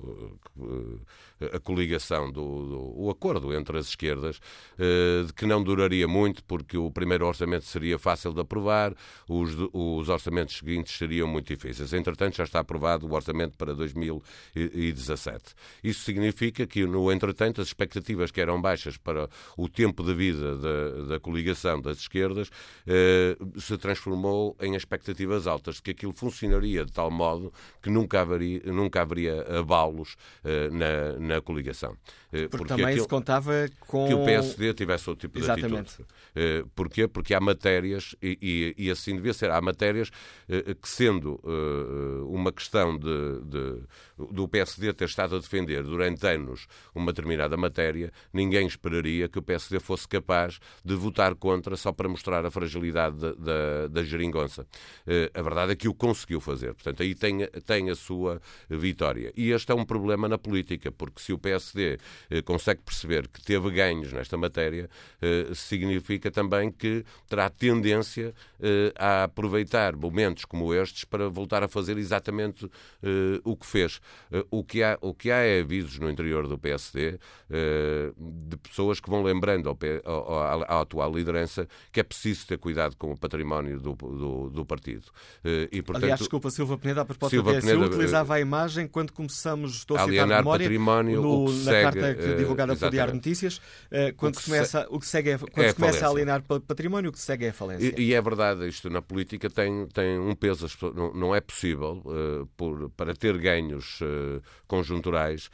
a 1.53 1.59
coligação, 1.59 2.31
do, 2.31 2.41
do, 2.41 3.01
o 3.01 3.09
acordo 3.09 3.53
entre 3.53 3.77
as 3.77 3.89
esquerdas, 3.89 4.39
eh, 4.77 5.23
de 5.25 5.33
que 5.33 5.45
não 5.45 5.63
duraria 5.63 6.07
muito, 6.07 6.43
porque 6.43 6.77
o 6.77 6.91
primeiro 6.91 7.25
orçamento 7.25 7.65
seria 7.65 7.99
fácil 7.99 8.33
de 8.33 8.41
aprovar, 8.41 8.95
os, 9.27 9.55
os 9.73 10.09
orçamentos 10.09 10.57
seguintes 10.57 10.97
seriam 10.97 11.27
muito 11.27 11.53
difíceis. 11.53 11.93
Entretanto, 11.93 12.37
já 12.37 12.43
está 12.43 12.59
aprovado 12.59 13.07
o 13.07 13.13
orçamento 13.13 13.57
para 13.57 13.73
2017. 13.73 15.53
Isso 15.83 16.03
significa 16.03 16.65
que, 16.65 16.85
no 16.85 17.11
entretanto, 17.11 17.61
as 17.61 17.67
expectativas 17.67 18.31
que 18.31 18.41
eram 18.41 18.61
baixas 18.61 18.97
para 18.97 19.29
o 19.55 19.69
tempo 19.69 20.03
de 20.03 20.13
vida 20.13 20.57
da, 20.57 21.03
da 21.09 21.19
coligação 21.19 21.81
das 21.81 21.97
esquerdas 21.99 22.49
eh, 22.85 23.37
se 23.57 23.77
transformou 23.77 24.55
em 24.59 24.75
expectativas 24.75 25.47
altas, 25.47 25.75
de 25.75 25.81
que 25.83 25.91
aquilo 25.91 26.13
funcionaria 26.13 26.83
de 26.85 26.91
tal 26.91 27.11
modo 27.11 27.53
que 27.81 27.89
nunca 27.89 28.21
haveria, 28.21 28.61
nunca 28.65 29.01
haveria 29.01 29.59
abalos 29.59 30.15
eh, 30.43 30.69
na 30.71 31.26
na 31.27 31.41
coligação. 31.41 31.97
Eh, 32.31 32.47
porque, 32.47 32.57
porque 32.57 32.67
também 32.67 32.85
aquilo, 32.87 33.03
se 33.03 33.07
contava 33.07 33.69
com... 33.79 34.07
Que 34.07 34.13
o 34.13 34.25
PSD 34.25 34.73
tivesse 34.73 35.09
outro 35.09 35.27
tipo 35.27 35.39
Exatamente. 35.39 35.69
de 35.69 35.77
atitude. 35.77 36.09
Eh, 36.35 36.65
porquê? 36.75 37.07
Porque 37.07 37.33
há 37.33 37.39
matérias, 37.39 38.15
e, 38.21 38.75
e, 38.77 38.85
e 38.85 38.91
assim 38.91 39.15
devia 39.15 39.33
ser, 39.33 39.49
há 39.49 39.61
matérias 39.61 40.11
eh, 40.49 40.75
que 40.79 40.87
sendo 40.87 41.37
uma 42.27 42.51
questão 42.51 42.97
de, 42.97 43.41
de, 43.45 43.81
do 44.31 44.47
PSD 44.47 44.93
ter 44.93 45.05
estado 45.05 45.35
a 45.35 45.39
defender 45.39 45.83
durante 45.83 46.25
anos 46.27 46.67
uma 46.93 47.11
determinada 47.11 47.55
matéria, 47.55 48.11
ninguém 48.33 48.67
esperaria 48.67 49.29
que 49.29 49.39
o 49.39 49.41
PSD 49.41 49.79
fosse 49.79 50.07
capaz 50.07 50.59
de 50.83 50.95
votar 50.95 51.35
contra 51.35 51.75
só 51.75 51.91
para 51.91 52.09
mostrar 52.09 52.45
a 52.45 52.51
fragilidade 52.51 53.17
da, 53.17 53.31
da, 53.33 53.87
da 53.87 54.03
geringonça. 54.03 54.65
A 55.33 55.41
verdade 55.41 55.71
é 55.71 55.75
que 55.75 55.87
o 55.87 55.93
conseguiu 55.93 56.41
fazer. 56.41 56.73
Portanto, 56.73 57.03
aí 57.03 57.15
tem, 57.15 57.45
tem 57.65 57.89
a 57.89 57.95
sua 57.95 58.41
vitória. 58.69 59.31
E 59.35 59.51
este 59.51 59.71
é 59.71 59.75
um 59.75 59.85
problema 59.85 60.27
na 60.27 60.37
política, 60.37 60.91
porque 60.91 61.21
se 61.21 61.33
o 61.33 61.37
PSD 61.37 61.97
consegue 62.45 62.81
perceber 62.81 63.27
que 63.27 63.41
teve 63.41 63.69
ganhos 63.71 64.11
nesta 64.13 64.37
matéria, 64.37 64.89
eh, 65.21 65.47
significa 65.53 66.31
também 66.31 66.71
que 66.71 67.03
terá 67.27 67.49
tendência 67.49 68.33
eh, 68.59 68.93
a 68.97 69.23
aproveitar 69.23 69.95
momentos 69.95 70.45
como 70.45 70.73
estes 70.73 71.03
para 71.05 71.29
voltar 71.29 71.63
a 71.63 71.67
fazer 71.67 71.97
exatamente 71.97 72.69
o 73.43 73.55
que 73.55 73.65
fez. 73.65 73.99
o, 74.51 74.63
que 74.63 74.83
há, 74.83 74.97
o 75.01 75.13
que 75.13 75.31
há 75.31 75.37
é 75.37 75.61
avisos 75.61 75.99
no 75.99 76.09
interior 76.09 76.47
do 76.47 76.57
PSD 76.57 77.19
de 78.17 78.57
pessoas 78.57 78.99
que 78.99 79.09
vão 79.09 79.23
lembrando 79.23 79.69
ao, 79.69 79.77
ao, 80.05 80.63
à 80.63 80.81
atual 80.81 81.13
liderança 81.13 81.67
que 81.91 81.99
é 81.99 82.03
preciso 82.03 82.47
ter 82.47 82.57
cuidado 82.57 82.95
com 82.97 83.11
o 83.11 83.17
património 83.17 83.79
do, 83.79 83.93
do, 83.93 84.49
do 84.49 84.65
partido. 84.65 85.05
E, 85.71 85.81
portanto, 85.81 86.03
Aliás, 86.03 86.19
desculpa, 86.19 86.49
Silva 86.49 86.77
Peneda, 86.77 87.01
a 87.01 87.05
propósito 87.05 87.35
Silva 87.35 87.53
do 87.53 87.57
PSU, 87.57 87.67
Peneda, 87.67 87.85
utilizava 87.85 88.35
a 88.35 88.39
imagem 88.39 88.87
quando 88.87 89.11
começamos, 89.11 89.75
estou 89.75 89.97
a 89.97 90.05
citar 90.05 90.27
memória, 90.27 90.65
património. 90.65 91.21
No, 91.21 91.49
segue, 91.49 92.06
que, 92.15 92.35
divulgada 92.35 92.75
pelo 92.75 92.91
Diário 92.91 93.13
Notícias, 93.13 93.61
quando, 94.15 94.39
se 94.39 94.45
começa, 94.45 94.81
se... 94.81 94.87
o 94.89 94.99
que 94.99 95.07
segue 95.07 95.31
é, 95.31 95.37
quando 95.37 95.65
é 95.65 95.73
começa 95.73 96.05
a 96.05 96.09
alienar 96.09 96.43
património, 96.43 97.09
o 97.09 97.13
que 97.13 97.19
segue 97.19 97.45
é 97.45 97.49
a 97.49 97.53
falência. 97.53 97.93
E, 97.97 98.09
e, 98.09 98.13
é 98.13 98.21
verdade, 98.21 98.67
isto 98.67 98.89
na 98.89 99.01
política 99.01 99.49
tem, 99.49 99.87
tem 99.87 100.19
um 100.19 100.35
peso. 100.35 100.67
Não, 100.95 101.13
não 101.13 101.35
é 101.35 101.41
possível, 101.41 102.03
por, 102.55 102.89
para 102.91 103.13
ter 103.15 103.37
ganhos 103.37 103.99
conjunturais, 104.67 105.49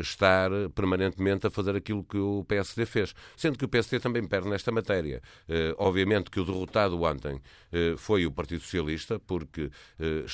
estar 0.00 0.50
permanentemente 0.74 1.46
a 1.46 1.50
fazer 1.50 1.76
aquilo 1.76 2.02
que 2.04 2.18
o 2.18 2.44
PSD 2.44 2.86
fez. 2.86 3.14
Sendo 3.36 3.58
que 3.58 3.64
o 3.64 3.68
PSD 3.68 4.00
também 4.00 4.26
perde 4.26 4.48
nesta 4.48 4.72
matéria. 4.72 5.20
obviamente 5.78 6.30
que 6.30 6.40
o 6.40 6.44
derrotado 6.44 7.00
ontem 7.02 7.40
foi 7.96 8.26
o 8.26 8.32
Partido 8.32 8.60
Socialista, 8.60 9.18
porque 9.18 9.70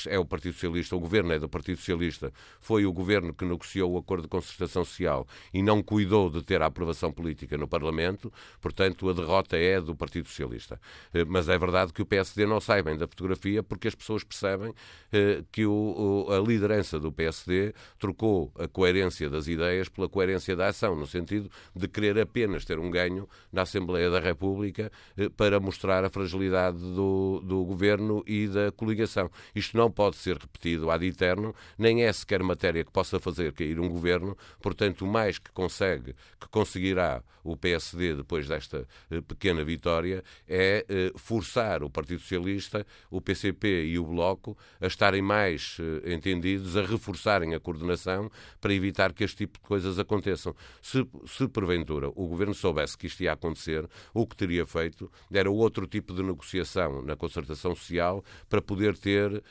é 0.07 0.17
o 0.17 0.25
Partido 0.25 0.53
Socialista, 0.53 0.95
o 0.95 0.99
governo 0.99 1.33
é 1.33 1.39
do 1.39 1.49
Partido 1.49 1.77
Socialista, 1.77 2.31
foi 2.59 2.85
o 2.85 2.93
governo 2.93 3.33
que 3.33 3.45
negociou 3.45 3.91
o 3.93 3.97
acordo 3.97 4.23
de 4.23 4.29
concertação 4.29 4.83
social 4.83 5.27
e 5.53 5.61
não 5.61 5.81
cuidou 5.81 6.29
de 6.29 6.41
ter 6.43 6.61
a 6.61 6.67
aprovação 6.67 7.11
política 7.11 7.57
no 7.57 7.67
Parlamento, 7.67 8.31
portanto, 8.61 9.09
a 9.09 9.13
derrota 9.13 9.57
é 9.57 9.79
do 9.79 9.95
Partido 9.95 10.27
Socialista. 10.27 10.79
Eh, 11.13 11.25
mas 11.25 11.49
é 11.49 11.57
verdade 11.57 11.93
que 11.93 12.01
o 12.01 12.05
PSD 12.05 12.45
não 12.45 12.59
sai 12.59 12.81
bem 12.81 12.97
da 12.97 13.07
fotografia 13.07 13.63
porque 13.63 13.87
as 13.87 13.95
pessoas 13.95 14.23
percebem 14.23 14.73
eh, 15.11 15.43
que 15.51 15.63
a 15.63 16.39
liderança 16.45 16.99
do 16.99 17.11
PSD 17.11 17.73
trocou 17.99 18.51
a 18.57 18.67
coerência 18.67 19.29
das 19.29 19.47
ideias 19.47 19.89
pela 19.89 20.07
coerência 20.07 20.55
da 20.55 20.67
ação, 20.67 20.95
no 20.95 21.07
sentido 21.07 21.49
de 21.75 21.87
querer 21.87 22.19
apenas 22.19 22.65
ter 22.65 22.79
um 22.79 22.89
ganho 22.89 23.27
na 23.51 23.63
Assembleia 23.63 24.09
da 24.09 24.19
República 24.19 24.91
eh, 25.17 25.29
para 25.29 25.59
mostrar 25.59 26.03
a 26.03 26.09
fragilidade 26.09 26.77
do, 26.77 27.41
do 27.43 27.63
governo 27.63 28.23
e 28.25 28.47
da 28.47 28.71
coligação. 28.71 29.29
Isto 29.55 29.77
não 29.77 29.91
pode 29.91 30.15
ser 30.17 30.37
repetido 30.37 30.89
ad 30.89 31.05
eterno, 31.05 31.53
nem 31.77 32.03
é 32.03 32.13
sequer 32.13 32.43
matéria 32.43 32.83
que 32.83 32.91
possa 32.91 33.19
fazer 33.19 33.53
cair 33.53 33.79
um 33.79 33.89
governo, 33.89 34.37
portanto, 34.61 35.05
mais 35.05 35.26
que 35.35 35.51
consegue, 35.51 36.15
que 36.39 36.47
conseguirá 36.49 37.21
o 37.47 37.55
PSD 37.55 38.15
depois 38.15 38.47
desta 38.47 38.85
eh, 39.09 39.21
pequena 39.21 39.63
vitória, 39.63 40.23
é 40.47 40.85
eh, 40.87 41.11
forçar 41.15 41.81
o 41.81 41.89
Partido 41.89 42.19
Socialista, 42.19 42.85
o 43.09 43.21
PCP 43.21 43.85
e 43.85 43.97
o 43.97 44.05
Bloco 44.05 44.57
a 44.81 44.87
estarem 44.87 45.21
mais 45.21 45.77
eh, 45.79 46.13
entendidos, 46.13 46.75
a 46.75 46.81
reforçarem 46.81 47.55
a 47.55 47.59
coordenação 47.59 48.29
para 48.59 48.73
evitar 48.73 49.13
que 49.13 49.23
este 49.23 49.37
tipo 49.37 49.59
de 49.59 49.65
coisas 49.65 49.97
aconteçam. 49.97 50.53
Se, 50.81 51.07
se 51.25 51.47
porventura 51.47 52.09
o 52.09 52.27
governo 52.27 52.53
soubesse 52.53 52.97
que 52.97 53.07
isto 53.07 53.23
ia 53.23 53.31
acontecer, 53.31 53.87
o 54.13 54.27
que 54.27 54.35
teria 54.35 54.65
feito 54.65 55.09
era 55.31 55.49
outro 55.49 55.87
tipo 55.87 56.13
de 56.13 56.21
negociação 56.21 57.01
na 57.01 57.15
concertação 57.15 57.73
social 57.75 58.23
para 58.49 58.61
poder 58.61 58.97
ter 58.97 59.43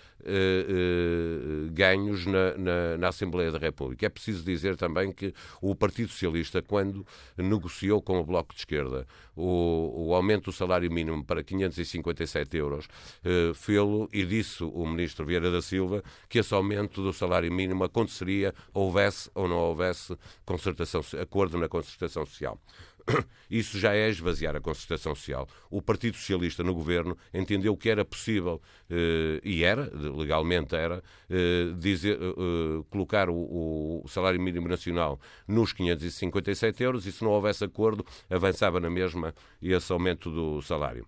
ganhos 1.73 2.27
na, 2.27 2.57
na, 2.57 2.99
na 2.99 3.09
Assembleia 3.09 3.53
da 3.53 3.59
República. 3.59 4.07
É 4.07 4.09
preciso 4.09 4.43
dizer 4.45 4.77
também 4.77 5.13
que 5.13 5.33
o 5.71 5.75
Partido 5.75 6.09
Socialista, 6.09 6.63
quando 6.63 7.07
negociou 7.37 8.01
com 8.03 8.19
o 8.19 8.25
Bloco 8.25 8.55
de 8.55 8.61
Esquerda 8.61 9.07
o, 9.35 10.09
o 10.09 10.15
aumento 10.15 10.47
do 10.47 10.53
salário 10.53 10.91
mínimo 10.91 11.25
para 11.25 11.43
557 11.43 12.57
euros, 12.57 12.89
eh, 13.25 13.53
fê-lo 13.55 14.09
e 14.13 14.25
disse 14.25 14.65
o 14.65 14.87
Ministro 14.87 15.27
Vieira 15.27 15.51
da 15.51 15.61
Silva 15.61 16.03
que 16.29 16.39
esse 16.39 16.55
aumento 16.55 17.03
do 17.03 17.13
salário 17.13 17.53
mínimo 17.53 17.85
aconteceria 17.85 18.55
houvesse 18.73 19.31
ou 19.35 19.49
não 19.49 19.57
houvesse 19.57 20.17
concertação, 20.45 21.03
acordo 21.21 21.59
na 21.59 21.69
concertação 21.69 22.25
social. 22.25 22.59
Isso 23.51 23.79
já 23.79 23.95
é 23.95 24.09
esvaziar 24.09 24.57
a 24.57 24.61
concertação 24.61 25.15
social. 25.15 25.49
O 25.71 25.81
Partido 25.81 26.17
Socialista 26.17 26.63
no 26.63 26.75
governo 26.75 27.17
entendeu 27.33 27.77
que 27.77 27.89
era 27.89 28.05
possível, 28.05 28.61
eh, 28.91 29.41
e 29.45 29.63
era, 29.63 29.91
legalmente 29.95 30.75
era, 30.75 31.03
eh, 31.31 31.73
dizer, 31.79 32.19
eh, 32.21 32.85
colocar 32.91 33.29
o, 33.31 34.03
o, 34.05 34.09
salário 34.09 34.41
mínimo 34.41 34.69
nacional 34.69 35.21
nos 35.47 35.73
557 35.73 36.83
euros 36.83 37.07
e 37.07 37.13
se 37.13 37.23
não 37.23 37.31
houvesse 37.31 37.65
acordo, 37.65 38.05
avançava 38.29 38.81
na 38.81 38.91
mesma 38.91 39.35
esse 39.63 39.93
aumento 39.93 40.31
do 40.31 40.61
salário. 40.63 41.07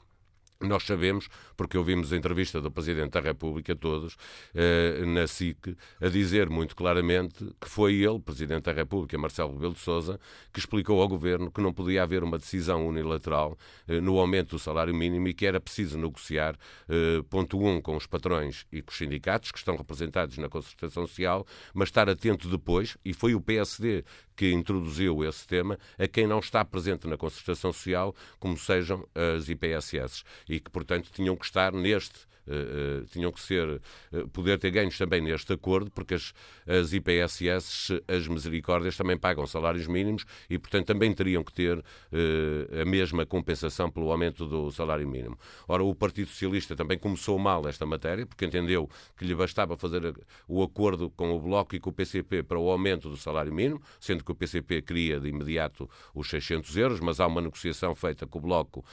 Nós 0.60 0.82
sabemos, 0.82 1.28
porque 1.56 1.78
ouvimos 1.78 2.12
a 2.12 2.16
entrevista 2.16 2.60
do 2.60 2.68
Presidente 2.68 3.12
da 3.12 3.20
República, 3.20 3.76
todos, 3.76 4.16
eh, 4.52 5.04
na 5.06 5.24
SIC, 5.24 5.76
a 6.00 6.08
dizer 6.08 6.50
muito 6.50 6.74
claramente 6.74 7.54
que 7.60 7.68
foi 7.68 7.94
ele, 7.94 8.18
Presidente 8.18 8.64
da 8.64 8.72
República, 8.72 9.16
Marcelo 9.16 9.52
Rebelo 9.52 9.74
de 9.74 9.78
Sousa, 9.78 10.18
que 10.52 10.58
explicou 10.58 11.00
ao 11.00 11.06
Governo 11.06 11.48
que 11.52 11.60
não 11.60 11.72
podia 11.72 12.02
haver 12.02 12.24
uma 12.24 12.36
decisão 12.38 12.88
unilateral 12.88 13.56
eh, 13.86 14.00
no 14.00 14.18
aumento 14.18 14.56
do 14.56 14.58
salário 14.58 14.92
mínimo 14.92 15.28
e 15.28 15.32
que 15.34 15.46
era 15.46 15.60
preciso 15.60 15.96
negociar, 15.96 16.56
eh, 16.88 17.22
ponto 17.30 17.56
um, 17.64 17.80
com 17.80 17.94
os 17.94 18.08
patrões 18.08 18.66
e 18.72 18.82
com 18.82 18.90
os 18.90 18.98
sindicatos, 18.98 19.52
que 19.52 19.58
estão 19.58 19.76
representados 19.76 20.38
na 20.38 20.48
concertação 20.48 21.06
social, 21.06 21.46
mas 21.72 21.88
estar 21.88 22.08
atento 22.08 22.48
depois, 22.48 22.98
e 23.04 23.14
foi 23.14 23.32
o 23.32 23.40
PSD 23.40 24.04
que 24.38 24.52
introduziu 24.52 25.24
esse 25.24 25.44
tema, 25.44 25.76
a 25.98 26.06
quem 26.06 26.24
não 26.24 26.38
está 26.38 26.64
presente 26.64 27.08
na 27.08 27.16
concertação 27.16 27.72
social, 27.72 28.14
como 28.38 28.56
sejam 28.56 29.04
as 29.12 29.48
IPSS 29.48 30.22
e 30.48 30.60
que, 30.60 30.70
portanto, 30.70 31.10
tinham 31.12 31.34
que 31.34 31.44
estar 31.44 31.72
neste 31.72 32.20
Uh, 32.48 33.04
tinham 33.08 33.30
que 33.30 33.40
ser, 33.40 33.68
uh, 33.68 34.28
poder 34.28 34.58
ter 34.58 34.70
ganhos 34.70 34.96
também 34.96 35.20
neste 35.20 35.52
acordo, 35.52 35.90
porque 35.90 36.14
as, 36.14 36.32
as 36.66 36.94
IPSS, 36.94 38.02
as 38.08 38.26
misericórdias, 38.26 38.96
também 38.96 39.18
pagam 39.18 39.46
salários 39.46 39.86
mínimos 39.86 40.24
e, 40.48 40.58
portanto, 40.58 40.86
também 40.86 41.12
teriam 41.12 41.44
que 41.44 41.52
ter 41.52 41.84
a 42.80 42.84
mesma 42.84 43.26
compensação 43.26 43.90
pelo 43.90 44.10
aumento 44.10 44.46
do 44.46 44.70
salário 44.70 45.06
mínimo. 45.06 45.38
Ora, 45.66 45.82
o 45.82 45.94
Partido 45.94 46.28
Socialista 46.28 46.74
também 46.74 46.98
começou 46.98 47.38
mal 47.38 47.66
esta 47.68 47.84
matéria, 47.84 48.26
porque 48.26 48.44
entendeu 48.44 48.88
que 49.16 49.24
lhe 49.24 49.34
bastava 49.34 49.76
fazer 49.76 50.14
o 50.46 50.62
acordo 50.62 51.10
com 51.10 51.32
o 51.32 51.40
Bloco 51.40 51.76
e 51.76 51.80
com 51.80 51.90
o 51.90 51.92
PCP 51.92 52.42
para 52.42 52.58
o 52.58 52.70
aumento 52.70 53.08
do 53.10 53.16
salário 53.16 53.52
mínimo, 53.52 53.82
sendo 54.00 54.24
que 54.24 54.32
o 54.32 54.34
PCP 54.34 54.82
queria 54.82 55.20
de 55.20 55.28
imediato 55.28 55.88
os 56.14 56.28
600 56.30 56.76
euros, 56.76 57.00
mas 57.00 57.20
há 57.20 57.26
uma 57.26 57.40
negociação 57.40 57.94
feita 57.94 58.26
com 58.26 58.38
o 58.38 58.42
Bloco 58.42 58.84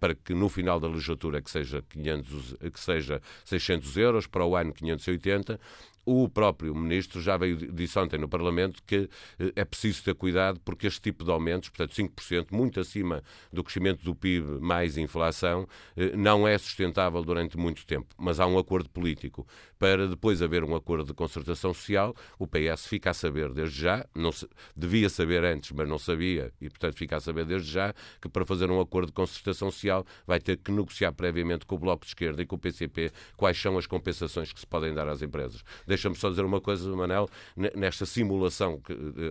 para 0.00 0.14
que 0.14 0.32
no 0.34 0.48
final 0.48 0.80
da 0.80 0.88
legislatura 0.88 1.42
que 1.42 1.50
seja 1.50 1.82
500, 1.82 2.56
que 2.72 2.80
seja 2.80 2.93
seja 2.94 3.20
600 3.44 3.96
euros, 3.96 4.26
para 4.26 4.44
o 4.44 4.56
ano 4.56 4.72
580, 4.72 5.58
o 6.04 6.28
próprio 6.28 6.74
Ministro 6.74 7.20
já 7.20 7.36
veio, 7.36 7.56
disse 7.72 7.98
ontem 7.98 8.18
no 8.18 8.28
Parlamento 8.28 8.82
que 8.86 9.08
eh, 9.38 9.52
é 9.56 9.64
preciso 9.64 10.02
ter 10.02 10.14
cuidado 10.14 10.60
porque 10.60 10.86
este 10.86 11.00
tipo 11.00 11.24
de 11.24 11.30
aumentos, 11.30 11.68
portanto 11.68 11.94
5%, 11.94 12.48
muito 12.52 12.80
acima 12.80 13.22
do 13.52 13.62
crescimento 13.64 14.04
do 14.04 14.14
PIB 14.14 14.60
mais 14.60 14.96
inflação, 14.96 15.66
eh, 15.96 16.16
não 16.16 16.46
é 16.46 16.56
sustentável 16.58 17.22
durante 17.22 17.56
muito 17.56 17.86
tempo. 17.86 18.14
Mas 18.18 18.40
há 18.40 18.46
um 18.46 18.58
acordo 18.58 18.88
político. 18.90 19.46
Para 19.78 20.06
depois 20.08 20.40
haver 20.40 20.64
um 20.64 20.74
acordo 20.74 21.06
de 21.06 21.14
concertação 21.14 21.74
social, 21.74 22.14
o 22.38 22.46
PS 22.46 22.86
fica 22.86 23.10
a 23.10 23.14
saber 23.14 23.52
desde 23.52 23.80
já, 23.80 24.06
não 24.14 24.32
se, 24.32 24.48
devia 24.76 25.08
saber 25.08 25.44
antes, 25.44 25.72
mas 25.72 25.88
não 25.88 25.98
sabia, 25.98 26.52
e 26.60 26.68
portanto 26.68 26.96
fica 26.96 27.16
a 27.16 27.20
saber 27.20 27.44
desde 27.44 27.70
já, 27.70 27.94
que 28.20 28.28
para 28.28 28.44
fazer 28.44 28.70
um 28.70 28.80
acordo 28.80 29.08
de 29.08 29.12
concertação 29.12 29.70
social 29.70 30.04
vai 30.26 30.40
ter 30.40 30.56
que 30.56 30.72
negociar 30.72 31.12
previamente 31.12 31.66
com 31.66 31.74
o 31.74 31.78
Bloco 31.78 32.04
de 32.04 32.10
Esquerda 32.10 32.42
e 32.42 32.46
com 32.46 32.56
o 32.56 32.58
PCP 32.58 33.12
quais 33.36 33.60
são 33.60 33.76
as 33.76 33.86
compensações 33.86 34.52
que 34.52 34.60
se 34.60 34.66
podem 34.66 34.94
dar 34.94 35.08
às 35.08 35.22
empresas. 35.22 35.62
Deixa-me 35.94 36.16
só 36.16 36.28
dizer 36.28 36.44
uma 36.44 36.60
coisa, 36.60 36.90
Manel, 36.96 37.30
nesta 37.76 38.04
simulação, 38.04 38.82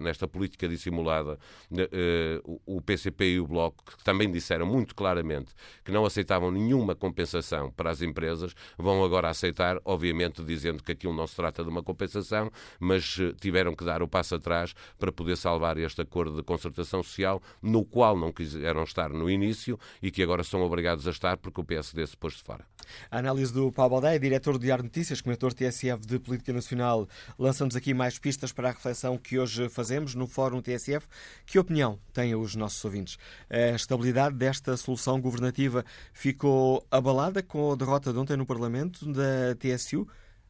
nesta 0.02 0.30
política 0.30 0.66
dissimulada, 0.66 1.38
eh, 1.78 2.42
o 2.66 2.80
PCP 2.80 3.34
e 3.34 3.40
o 3.42 3.46
Bloco, 3.46 3.84
que 3.98 4.02
também 4.02 4.32
disseram 4.32 4.66
muito 4.66 4.96
claramente 4.96 5.54
que 5.84 5.92
não 5.92 6.06
aceitavam 6.06 6.50
nenhuma 6.50 6.96
compensação 6.96 7.70
para 7.70 7.92
as 7.92 8.02
empresas, 8.02 8.56
vão 8.78 9.04
agora 9.04 9.30
aceitar, 9.30 9.78
obviamente 9.84 10.42
dizendo 10.42 10.82
que 10.82 10.94
aquilo 10.94 11.14
não 11.14 11.28
se 11.28 11.36
trata 11.36 11.66
de 11.66 11.70
uma 11.70 11.84
compensação, 11.84 12.50
mas 12.80 13.18
eh, 13.20 13.34
tiveram 13.42 13.76
que 13.76 13.84
dar 13.84 14.02
o 14.02 14.08
passo 14.08 14.36
atrás 14.36 14.74
para 14.98 15.12
poder 15.12 15.36
salvar 15.36 15.78
este 15.78 16.02
acordo 16.02 16.38
de 16.38 16.44
concertação 16.44 17.04
social, 17.04 17.44
no 17.62 17.84
qual 17.84 18.18
não 18.18 18.32
quiseram 18.32 18.84
estar 18.84 19.10
no 19.10 19.30
início 19.30 19.78
e 20.02 20.10
que 20.10 20.24
agora 20.24 20.46
são 20.46 20.62
obrigados 20.62 21.10
a 21.10 21.12
estar 21.12 21.36
porque 21.36 21.60
o 21.60 21.66
PSD 21.66 22.08
se 22.08 22.16
pôs 22.16 22.36
de 22.36 22.42
fora. 22.42 22.66
A 23.10 23.20
análise 23.20 23.52
do 23.54 23.72
Paulo 23.72 23.92
Baldeia, 23.92 24.20
diretor 24.20 24.54
do 24.54 24.60
Diário 24.60 24.84
Notícias, 24.84 25.22
comentor 25.22 25.54
TSF 25.54 26.06
de 26.06 26.20
Política 26.20 26.54
Nacional, 26.54 27.08
lança-nos 27.38 27.76
aqui 27.76 27.94
mais 27.94 28.18
pistas 28.20 28.52
para 28.52 28.70
a 28.70 28.72
reflexão 28.72 29.18
que 29.18 29.40
hoje 29.40 29.70
fazemos 29.70 30.16
no 30.16 30.28
Fórum 30.28 30.62
TSF. 30.62 31.08
Que 31.46 31.60
opinião 31.60 32.00
têm 32.14 32.36
os 32.36 32.56
nossos 32.56 32.84
ouvintes? 32.86 33.18
A 33.50 33.76
estabilidade 33.76 34.36
desta 34.36 34.76
solução 34.78 35.20
governativa 35.20 35.86
ficou 36.12 36.86
abalada 36.90 37.42
com 37.44 37.72
a 37.72 37.76
derrota 37.76 38.12
de 38.12 38.20
ontem 38.20 38.38
no 38.38 38.46
Parlamento 38.46 39.12
da 39.12 39.56
TSU, 39.60 40.08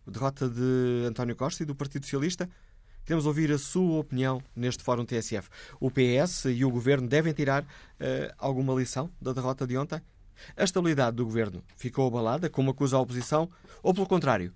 derrota 0.07 0.49
de 0.49 1.05
António 1.07 1.35
Costa 1.35 1.63
e 1.63 1.65
do 1.65 1.75
Partido 1.75 2.03
Socialista? 2.03 2.49
Queremos 3.05 3.25
ouvir 3.25 3.51
a 3.51 3.57
sua 3.57 3.99
opinião 3.99 4.41
neste 4.55 4.81
Fórum 4.81 5.05
TSF. 5.05 5.49
O 5.79 5.91
PS 5.91 6.45
e 6.45 6.63
o 6.63 6.71
Governo 6.71 7.05
devem 7.05 7.33
tirar 7.33 7.63
uh, 7.63 7.65
alguma 8.37 8.73
lição 8.73 9.09
da 9.21 9.33
derrota 9.33 9.67
de 9.67 9.77
ontem? 9.77 10.01
A 10.55 10.63
estabilidade 10.63 11.17
do 11.17 11.25
governo 11.25 11.63
ficou 11.75 12.07
abalada, 12.07 12.49
como 12.49 12.71
acusa 12.71 12.97
a 12.97 12.99
oposição, 12.99 13.49
ou 13.81 13.93
pelo 13.93 14.07
contrário, 14.07 14.53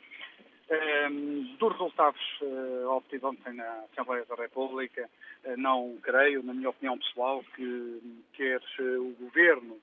Um, 0.74 1.56
dos 1.60 1.72
resultados 1.74 2.20
uh, 2.42 2.90
obtidos 2.90 3.30
ontem 3.30 3.54
na 3.54 3.84
Assembleia 3.92 4.26
da 4.26 4.34
República, 4.34 5.08
uh, 5.46 5.56
não 5.56 6.00
creio, 6.02 6.42
na 6.42 6.52
minha 6.52 6.70
opinião 6.70 6.98
pessoal, 6.98 7.44
que 7.56 8.02
quer 8.34 8.60
o 8.80 9.16
Governo 9.20 9.76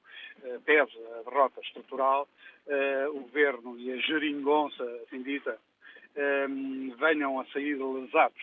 uh, 0.43 0.61
pese 0.65 0.93
a 1.15 1.23
derrota 1.31 1.61
estrutural, 1.61 2.27
o 3.13 3.21
Governo 3.21 3.79
e 3.79 3.93
a 3.93 3.97
geringonça, 3.99 4.85
assim 5.07 5.23
dita, 5.23 5.59
um, 6.49 6.95
venham 6.99 7.39
a 7.39 7.45
sair 7.47 7.77
lesados 7.77 8.43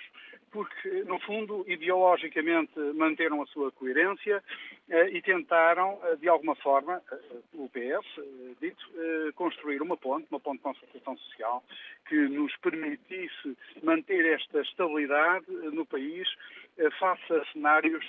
porque, 0.51 1.03
no 1.03 1.19
fundo, 1.19 1.65
ideologicamente 1.67 2.79
manteram 2.95 3.41
a 3.41 3.45
sua 3.47 3.71
coerência 3.71 4.43
eh, 4.89 5.09
e 5.09 5.21
tentaram, 5.21 5.99
eh, 6.03 6.15
de 6.15 6.29
alguma 6.29 6.55
forma, 6.55 7.01
eh, 7.11 7.17
o 7.53 7.69
PS, 7.69 8.05
dito, 8.61 8.77
construir 9.35 9.81
uma 9.81 9.97
ponte, 9.97 10.27
uma 10.31 10.39
ponte 10.39 10.57
de 10.57 10.63
concertação 10.63 11.17
social, 11.17 11.63
que 12.07 12.15
nos 12.15 12.55
permitisse 12.57 13.57
manter 13.83 14.25
esta 14.25 14.61
estabilidade 14.61 15.45
no 15.49 15.85
país 15.85 16.27
face 16.99 17.33
a 17.33 17.45
cenários 17.51 18.05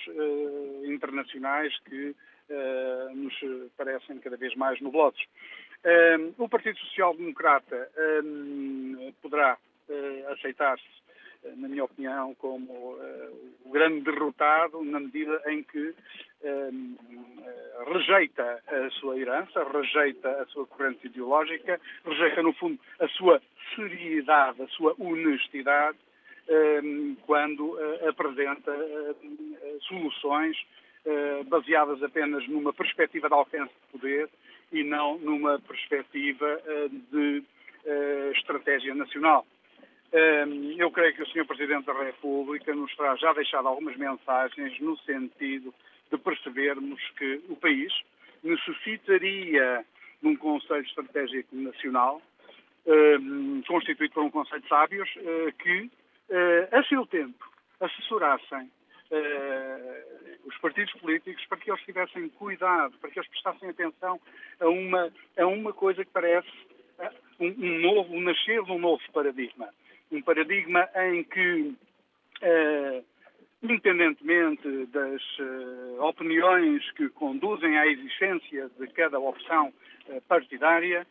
internacionais 0.85 1.77
que 1.81 2.15
nos 3.13 3.33
parecem 3.77 4.19
cada 4.19 4.37
vez 4.37 4.55
mais 4.55 4.79
nublosos. 4.81 5.21
o 6.37 6.49
Partido 6.49 6.79
Social 6.79 7.15
Democrata 7.15 7.89
poderá 9.21 9.57
aceitar-se 10.31 10.98
na 11.57 11.67
minha 11.67 11.83
opinião, 11.83 12.35
como 12.35 12.73
uh, 12.73 13.53
o 13.65 13.71
grande 13.71 14.01
derrotado, 14.01 14.83
na 14.83 14.99
medida 14.99 15.41
em 15.47 15.63
que 15.63 15.89
uh, 15.89 17.93
rejeita 17.93 18.61
a 18.67 18.89
sua 18.91 19.17
herança, 19.17 19.63
rejeita 19.71 20.29
a 20.29 20.45
sua 20.47 20.65
corrente 20.67 21.07
ideológica, 21.07 21.79
rejeita, 22.05 22.43
no 22.43 22.53
fundo, 22.53 22.79
a 22.99 23.07
sua 23.09 23.41
seriedade, 23.75 24.61
a 24.61 24.67
sua 24.67 24.95
honestidade, 24.99 25.97
uh, 26.47 27.15
quando 27.25 27.77
apresenta 28.07 28.71
soluções 29.87 30.57
baseadas 31.47 32.03
apenas 32.03 32.47
numa 32.47 32.73
perspectiva 32.73 33.29
de 33.29 33.33
alcance 33.33 33.73
de 33.73 33.99
poder 33.99 34.29
e 34.71 34.83
não 34.83 35.17
numa 35.17 35.59
perspectiva 35.59 36.61
de 37.11 37.43
estratégia 38.35 38.93
nacional. 38.93 39.45
Eu 40.77 40.89
creio 40.91 41.13
que 41.13 41.21
o 41.21 41.27
Sr. 41.27 41.45
Presidente 41.45 41.85
da 41.85 41.93
República 41.93 42.73
nos 42.73 42.95
terá 42.95 43.15
já 43.15 43.31
deixado 43.33 43.67
algumas 43.67 43.95
mensagens 43.95 44.79
no 44.79 44.97
sentido 44.99 45.73
de 46.11 46.17
percebermos 46.17 46.99
que 47.17 47.41
o 47.47 47.55
país 47.55 47.93
necessitaria 48.43 49.85
de 50.21 50.27
um 50.27 50.35
Conselho 50.35 50.85
Estratégico 50.85 51.55
Nacional, 51.55 52.21
constituído 53.67 54.13
por 54.13 54.23
um 54.23 54.31
Conselho 54.31 54.61
de 54.61 54.67
Sábios, 54.67 55.09
eh, 55.17 55.53
que, 55.59 55.91
eh, 56.29 56.69
a 56.71 56.83
seu 56.83 57.05
tempo, 57.05 57.45
assessorassem 57.79 58.69
eh, 59.11 60.03
os 60.45 60.57
partidos 60.57 60.93
políticos 60.93 61.45
para 61.47 61.57
que 61.59 61.69
eles 61.69 61.83
tivessem 61.83 62.29
cuidado, 62.29 62.97
para 62.99 63.11
que 63.11 63.19
eles 63.19 63.29
prestassem 63.29 63.69
atenção 63.69 64.19
a 64.59 64.67
uma, 64.67 65.11
a 65.37 65.45
uma 65.45 65.73
coisa 65.73 66.03
que 66.03 66.11
parece 66.11 66.49
um, 67.39 67.79
novo, 67.79 68.13
um 68.13 68.21
nascer 68.21 68.63
de 68.63 68.71
um 68.71 68.79
novo 68.79 69.01
paradigma 69.13 69.69
um 70.11 70.21
paradigma 70.21 70.87
em 70.95 71.23
que, 71.23 71.75
uh, 72.41 73.05
independentemente 73.61 74.85
das 74.87 75.21
uh, 75.39 76.03
opiniões 76.03 76.89
que 76.91 77.09
conduzem 77.09 77.77
à 77.77 77.87
existência 77.87 78.69
de 78.79 78.87
cada 78.87 79.19
opção 79.19 79.71
uh, 80.07 80.21
partidária 80.21 81.05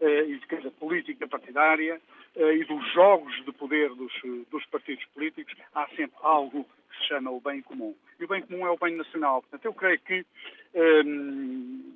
e 0.00 0.38
de 0.38 0.46
cada 0.48 0.70
política 0.72 1.26
partidária 1.26 2.00
e 2.36 2.64
dos 2.64 2.92
jogos 2.92 3.32
de 3.44 3.52
poder 3.52 3.90
dos, 3.94 4.12
dos 4.50 4.66
partidos 4.66 5.04
políticos, 5.14 5.54
há 5.72 5.86
sempre 5.90 6.16
algo 6.20 6.64
que 6.64 6.98
se 6.98 7.08
chama 7.08 7.30
o 7.30 7.40
bem 7.40 7.62
comum. 7.62 7.94
E 8.18 8.24
o 8.24 8.28
bem 8.28 8.42
comum 8.42 8.66
é 8.66 8.70
o 8.70 8.76
bem 8.76 8.96
nacional. 8.96 9.40
Portanto, 9.42 9.64
eu 9.64 9.72
creio 9.72 10.00
que 10.00 10.26
um, 10.74 11.94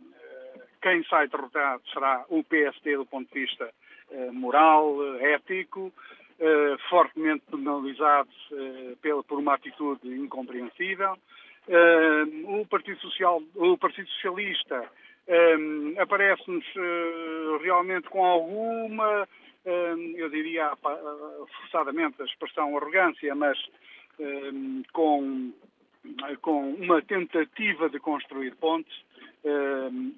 quem 0.80 1.02
sai 1.04 1.26
derrotado 1.26 1.82
será 1.92 2.24
o 2.28 2.42
PST 2.44 2.96
do 2.96 3.04
ponto 3.04 3.34
de 3.34 3.40
vista 3.40 3.68
moral, 4.32 4.96
ético, 5.18 5.92
eh, 6.40 6.76
fortemente 6.88 7.42
penalizados 7.50 8.32
uh, 8.52 8.96
pela, 9.02 9.24
por 9.24 9.40
uma 9.40 9.54
atitude 9.54 10.06
incompreensível. 10.06 11.18
Uh, 11.66 12.60
o, 12.60 12.64
Partido 12.64 13.00
Social, 13.00 13.42
o 13.56 13.76
Partido 13.76 14.08
Socialista 14.10 14.88
aparece-nos 16.00 16.64
realmente 17.60 18.08
com 18.08 18.24
alguma, 18.24 19.28
eu 20.16 20.30
diria 20.30 20.72
forçadamente 21.60 22.22
a 22.22 22.24
expressão 22.24 22.74
arrogância, 22.74 23.34
mas 23.34 23.58
com, 24.94 25.52
com 26.40 26.70
uma 26.72 27.02
tentativa 27.02 27.90
de 27.90 27.98
construir 27.98 28.54
pontes 28.54 28.96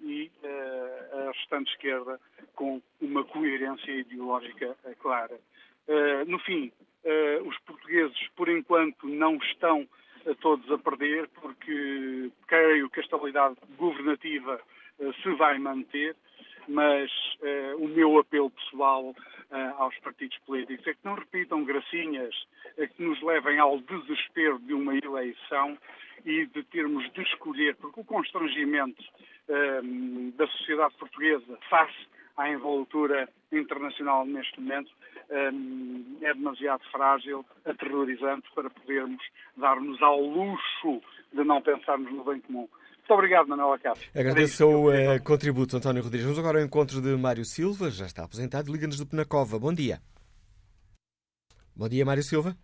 e 0.04 0.30
a 0.44 1.32
restante 1.32 1.72
esquerda 1.72 2.20
com 2.54 2.80
uma 3.00 3.24
coerência 3.24 3.90
ideológica 3.90 4.76
clara. 5.00 5.40
Eh, 5.88 6.24
no 6.26 6.38
fim, 6.40 6.70
uh, 7.04 7.48
os 7.48 7.58
portugueses, 7.60 8.28
por 8.36 8.48
enquanto, 8.48 9.06
não 9.06 9.36
estão 9.36 9.88
todos 10.40 10.70
a 10.70 10.78
perder, 10.78 11.28
porque 11.40 12.30
creio 12.46 12.90
que 12.90 13.00
a 13.00 13.02
estabilidade 13.02 13.56
governativa 13.78 14.60
se 15.22 15.30
vai 15.36 15.58
manter, 15.58 16.14
mas 16.68 17.10
o 17.78 17.88
meu 17.88 18.18
apelo 18.18 18.50
pessoal 18.50 19.14
aos 19.78 19.96
partidos 20.00 20.36
políticos 20.40 20.86
é 20.86 20.92
que 20.92 21.00
não 21.02 21.14
repitam 21.14 21.64
gracinhas 21.64 22.34
que 22.94 23.02
nos 23.02 23.20
levem 23.22 23.58
ao 23.58 23.78
desespero 23.80 24.58
de 24.58 24.74
uma 24.74 24.94
eleição 24.94 25.78
e 26.26 26.44
de 26.44 26.62
termos 26.64 27.10
de 27.14 27.22
escolher, 27.22 27.74
porque 27.76 28.00
o 28.00 28.04
constrangimento 28.04 29.02
da 30.34 30.46
sociedade 30.48 30.94
portuguesa 30.96 31.58
face 31.70 32.06
à 32.40 32.50
envoltura 32.50 33.28
internacional 33.52 34.24
neste 34.24 34.60
momento 34.60 34.90
Hum, 35.30 36.18
é 36.22 36.34
demasiado 36.34 36.82
frágil, 36.90 37.46
aterrorizante 37.64 38.48
para 38.52 38.68
podermos 38.68 39.22
dar-nos 39.56 40.02
ao 40.02 40.20
luxo 40.20 41.00
de 41.32 41.44
não 41.44 41.62
pensarmos 41.62 42.12
no 42.12 42.24
bem 42.24 42.40
comum. 42.40 42.68
Muito 42.98 43.14
obrigado, 43.14 43.46
Manuela 43.46 43.78
Cássio. 43.78 44.10
Agradeço 44.12 44.66
o 44.66 44.90
uh, 44.90 45.22
contributo, 45.22 45.76
António 45.76 46.02
Rodrigues. 46.02 46.26
Vamos 46.26 46.38
agora 46.40 46.58
ao 46.58 46.64
encontro 46.64 47.00
de 47.00 47.16
Mário 47.16 47.44
Silva, 47.44 47.90
já 47.90 48.06
está 48.06 48.24
aposentado. 48.24 48.72
Liga-nos 48.72 48.98
do 48.98 49.06
Penacova. 49.06 49.56
Bom 49.56 49.72
dia. 49.72 50.00
Bom 51.76 51.88
dia, 51.88 52.04
Mário 52.04 52.24
Silva. 52.24 52.56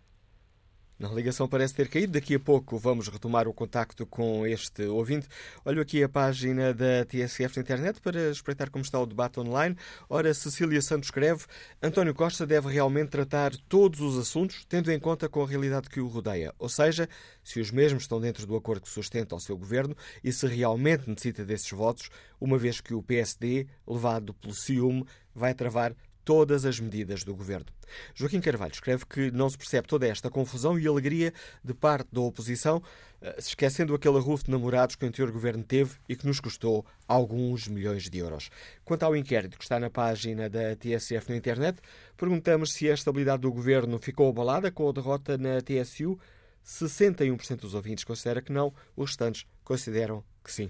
A 0.99 1.07
ligação 1.09 1.47
parece 1.47 1.75
ter 1.75 1.87
caído. 1.89 2.13
Daqui 2.13 2.33
a 2.33 2.39
pouco 2.39 2.75
vamos 2.75 3.07
retomar 3.07 3.47
o 3.47 3.53
contacto 3.53 4.03
com 4.07 4.47
este 4.47 4.83
ouvinte. 4.85 5.27
Olho 5.63 5.79
aqui 5.79 6.01
a 6.01 6.09
página 6.09 6.73
da 6.73 7.05
TSF 7.05 7.57
na 7.57 7.61
internet 7.61 8.01
para 8.01 8.31
espreitar 8.31 8.71
como 8.71 8.83
está 8.83 8.99
o 8.99 9.05
debate 9.05 9.39
online. 9.39 9.77
Ora, 10.09 10.33
Cecília 10.33 10.81
Santos 10.81 11.09
escreve: 11.09 11.45
António 11.83 12.15
Costa 12.15 12.47
deve 12.47 12.73
realmente 12.73 13.09
tratar 13.09 13.55
todos 13.69 13.99
os 14.01 14.17
assuntos, 14.17 14.65
tendo 14.65 14.91
em 14.91 14.99
conta 14.99 15.29
com 15.29 15.43
a 15.43 15.47
realidade 15.47 15.87
que 15.87 15.99
o 15.99 16.07
rodeia. 16.07 16.51
Ou 16.57 16.67
seja, 16.67 17.07
se 17.43 17.59
os 17.59 17.69
mesmos 17.69 18.03
estão 18.03 18.19
dentro 18.19 18.47
do 18.47 18.55
acordo 18.55 18.81
que 18.81 18.89
sustenta 18.89 19.35
o 19.35 19.39
seu 19.39 19.55
governo 19.55 19.95
e 20.23 20.33
se 20.33 20.47
realmente 20.47 21.07
necessita 21.07 21.45
desses 21.45 21.69
votos, 21.69 22.09
uma 22.41 22.57
vez 22.57 22.81
que 22.81 22.95
o 22.95 23.03
PSD, 23.03 23.67
levado 23.87 24.33
pelo 24.33 24.55
ciúme, 24.55 25.05
vai 25.35 25.53
travar 25.53 25.95
todas 26.27 26.65
as 26.65 26.77
medidas 26.77 27.23
do 27.23 27.33
governo. 27.33 27.67
Joaquim 28.13 28.41
Carvalho 28.41 28.73
escreve 28.73 29.05
que 29.05 29.31
não 29.31 29.49
se 29.49 29.57
percebe 29.57 29.87
toda 29.87 30.05
esta 30.05 30.29
confusão 30.29 30.77
e 30.77 30.85
alegria 30.85 31.33
de 31.63 31.73
parte 31.73 32.09
da 32.11 32.19
oposição, 32.19 32.83
eh, 33.21 33.35
esquecendo 33.39 33.95
aquele 33.95 34.17
arrufo 34.17 34.43
de 34.43 34.51
namorados 34.51 34.97
que 34.97 35.05
o 35.05 35.07
anterior 35.07 35.31
governo 35.31 35.63
teve 35.63 35.95
e 36.09 36.17
que 36.17 36.27
nos 36.27 36.41
custou 36.41 36.85
alguns 37.07 37.69
milhões 37.69 38.09
de 38.09 38.17
euros. 38.17 38.49
Quanto 38.83 39.03
ao 39.03 39.15
inquérito 39.15 39.57
que 39.57 39.63
está 39.63 39.79
na 39.79 39.89
página 39.89 40.49
da 40.49 40.75
TSF 40.75 41.29
na 41.29 41.37
internet, 41.37 41.79
perguntamos 42.17 42.73
se 42.73 42.91
a 42.91 42.93
estabilidade 42.93 43.43
do 43.43 43.51
governo 43.53 43.97
ficou 43.97 44.29
abalada 44.29 44.69
com 44.69 44.89
a 44.89 44.91
derrota 44.91 45.37
na 45.37 45.61
TSU. 45.61 46.19
61% 46.65 47.61
dos 47.61 47.73
ouvintes 47.73 48.03
considera 48.03 48.41
que 48.41 48.51
não, 48.51 48.73
os 48.97 49.11
restantes 49.11 49.45
consideram 49.63 50.21
que 50.43 50.51
sim. 50.51 50.69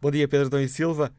Bom 0.00 0.10
dia, 0.10 0.26
Pedro 0.26 0.50
Dom 0.50 0.58
e 0.58 0.68
Silva. 0.68 1.14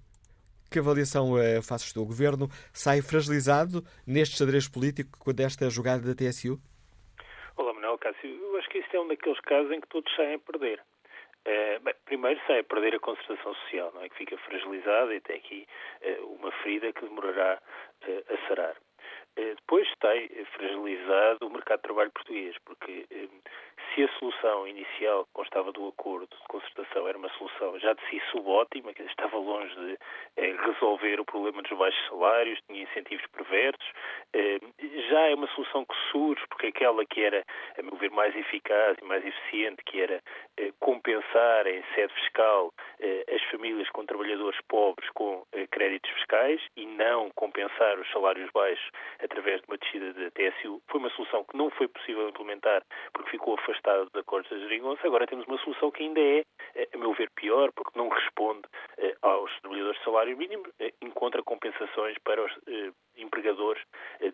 Que 0.74 0.80
avaliação 0.80 1.34
uh, 1.34 1.62
fazes 1.62 1.94
do 1.94 2.04
governo 2.04 2.50
sai 2.74 3.00
fragilizado 3.00 3.86
neste 4.08 4.36
xadrez 4.40 4.68
político 4.68 5.32
desta 5.32 5.70
jogada 5.70 6.02
da 6.02 6.16
TSU? 6.16 6.58
Olá, 7.56 7.72
Manuel 7.76 8.00
Cássio. 8.00 8.28
Eu 8.28 8.58
acho 8.58 8.68
que 8.70 8.80
este 8.80 8.98
é 8.98 9.00
um 9.00 9.08
daqueles 9.08 9.40
casos 9.42 9.72
em 9.72 9.80
que 9.80 9.88
todos 9.88 10.12
saem 10.16 10.34
a 10.34 10.40
perder. 10.40 10.82
Uh, 11.46 11.80
bem, 11.84 11.94
primeiro 12.06 12.42
sai 12.48 12.62
a 12.62 12.64
perder 12.64 12.96
a 12.96 13.00
concertação 13.00 13.54
social, 13.54 13.92
não 13.94 14.02
é? 14.02 14.10
que 14.10 14.18
fica 14.18 14.36
fragilizada 14.40 15.14
e 15.14 15.22
tem 15.22 15.36
aqui 15.36 15.68
uh, 16.02 16.26
uma 16.42 16.52
ferida 16.64 16.92
que 16.92 17.06
demorará 17.06 17.62
uh, 18.08 18.34
a 18.34 18.48
sarar. 18.48 18.76
Depois 19.36 19.88
tem 20.00 20.30
fragilizado 20.46 21.48
o 21.48 21.50
mercado 21.50 21.80
de 21.80 21.84
trabalho 21.84 22.12
português, 22.12 22.56
porque 22.66 23.08
se 23.94 24.04
a 24.04 24.08
solução 24.20 24.68
inicial 24.68 25.26
que 25.26 25.34
constava 25.34 25.72
do 25.72 25.88
acordo 25.88 26.28
de 26.28 26.48
concertação 26.48 27.08
era 27.08 27.18
uma 27.18 27.30
solução 27.38 27.78
já 27.80 27.94
de 27.94 28.02
si 28.10 28.22
subótima, 28.32 28.94
que 28.94 29.04
estava 29.04 29.38
longe 29.38 29.74
de 29.76 29.98
eh, 30.38 30.56
resolver 30.66 31.20
o 31.20 31.26
problema 31.26 31.62
dos 31.62 31.78
baixos 31.78 32.08
salários, 32.08 32.60
tinha 32.68 32.84
incentivos 32.84 33.26
perversos, 33.28 33.92
eh, 34.34 34.60
já 35.10 35.22
é 35.30 35.36
uma 35.36 35.48
solução 35.48 35.86
que 35.86 35.96
surge, 36.12 36.44
porque 36.50 36.68
aquela 36.68 37.06
que 37.06 37.24
era, 37.24 37.44
a 37.78 37.82
meu 37.84 37.96
ver, 37.98 38.10
mais 38.12 38.36
eficaz 38.36 38.98
e 39.00 39.06
mais 39.06 39.24
eficiente, 39.26 39.84
que 39.86 40.02
era 40.02 40.22
eh, 40.58 40.72
compensar 40.80 41.68
em 41.68 41.84
sede 41.94 42.14
fiscal 42.14 42.74
eh, 43.00 43.26
as 43.30 43.44
famílias 43.52 43.90
com 43.90 44.06
trabalhadores 44.06 44.60
pobres 44.68 45.10
com 45.12 45.46
eh, 45.52 45.68
créditos 45.68 46.10
fiscais 46.12 46.62
e 46.76 46.86
não 46.86 47.30
compensar 47.36 48.00
os 48.00 48.10
salários 48.12 48.50
baixos 48.54 48.90
através 49.24 49.62
de 49.62 49.68
uma 49.68 49.78
descida 49.78 50.14
da 50.14 50.32
TSU, 50.32 50.82
foi 50.88 51.00
uma 51.00 51.10
solução 51.12 51.44
que 51.46 51.58
não 51.58 51.70
foi 51.72 51.88
possível 51.88 52.30
implementar 52.30 52.84
porque 53.14 53.32
ficou 53.32 53.56
afastada 53.56 54.06
dos 54.06 54.16
acordos 54.16 54.50
da 54.50 54.60
geringonça, 54.60 55.06
agora 55.08 55.28
temos 55.28 55.46
uma 55.48 55.58
solução 55.60 55.92
que 55.92 56.04
ainda 56.04 56.20
é, 56.20 56.44
eh, 56.76 56.90
a 56.94 56.98
meu 56.98 57.14
ver, 57.14 57.30
pior, 57.32 57.72
porque 57.74 57.98
não 57.98 58.10
responde 58.10 58.64
eh, 58.98 59.16
aos 59.22 59.52
trabalhadores 59.62 59.98
de 59.98 60.04
salário 60.04 60.38
mínimo, 60.38 60.66
eh, 60.80 60.94
encontra 61.02 61.42
compensações 61.44 62.18
para 62.20 62.44
os 62.44 62.52
empregadores 63.18 63.82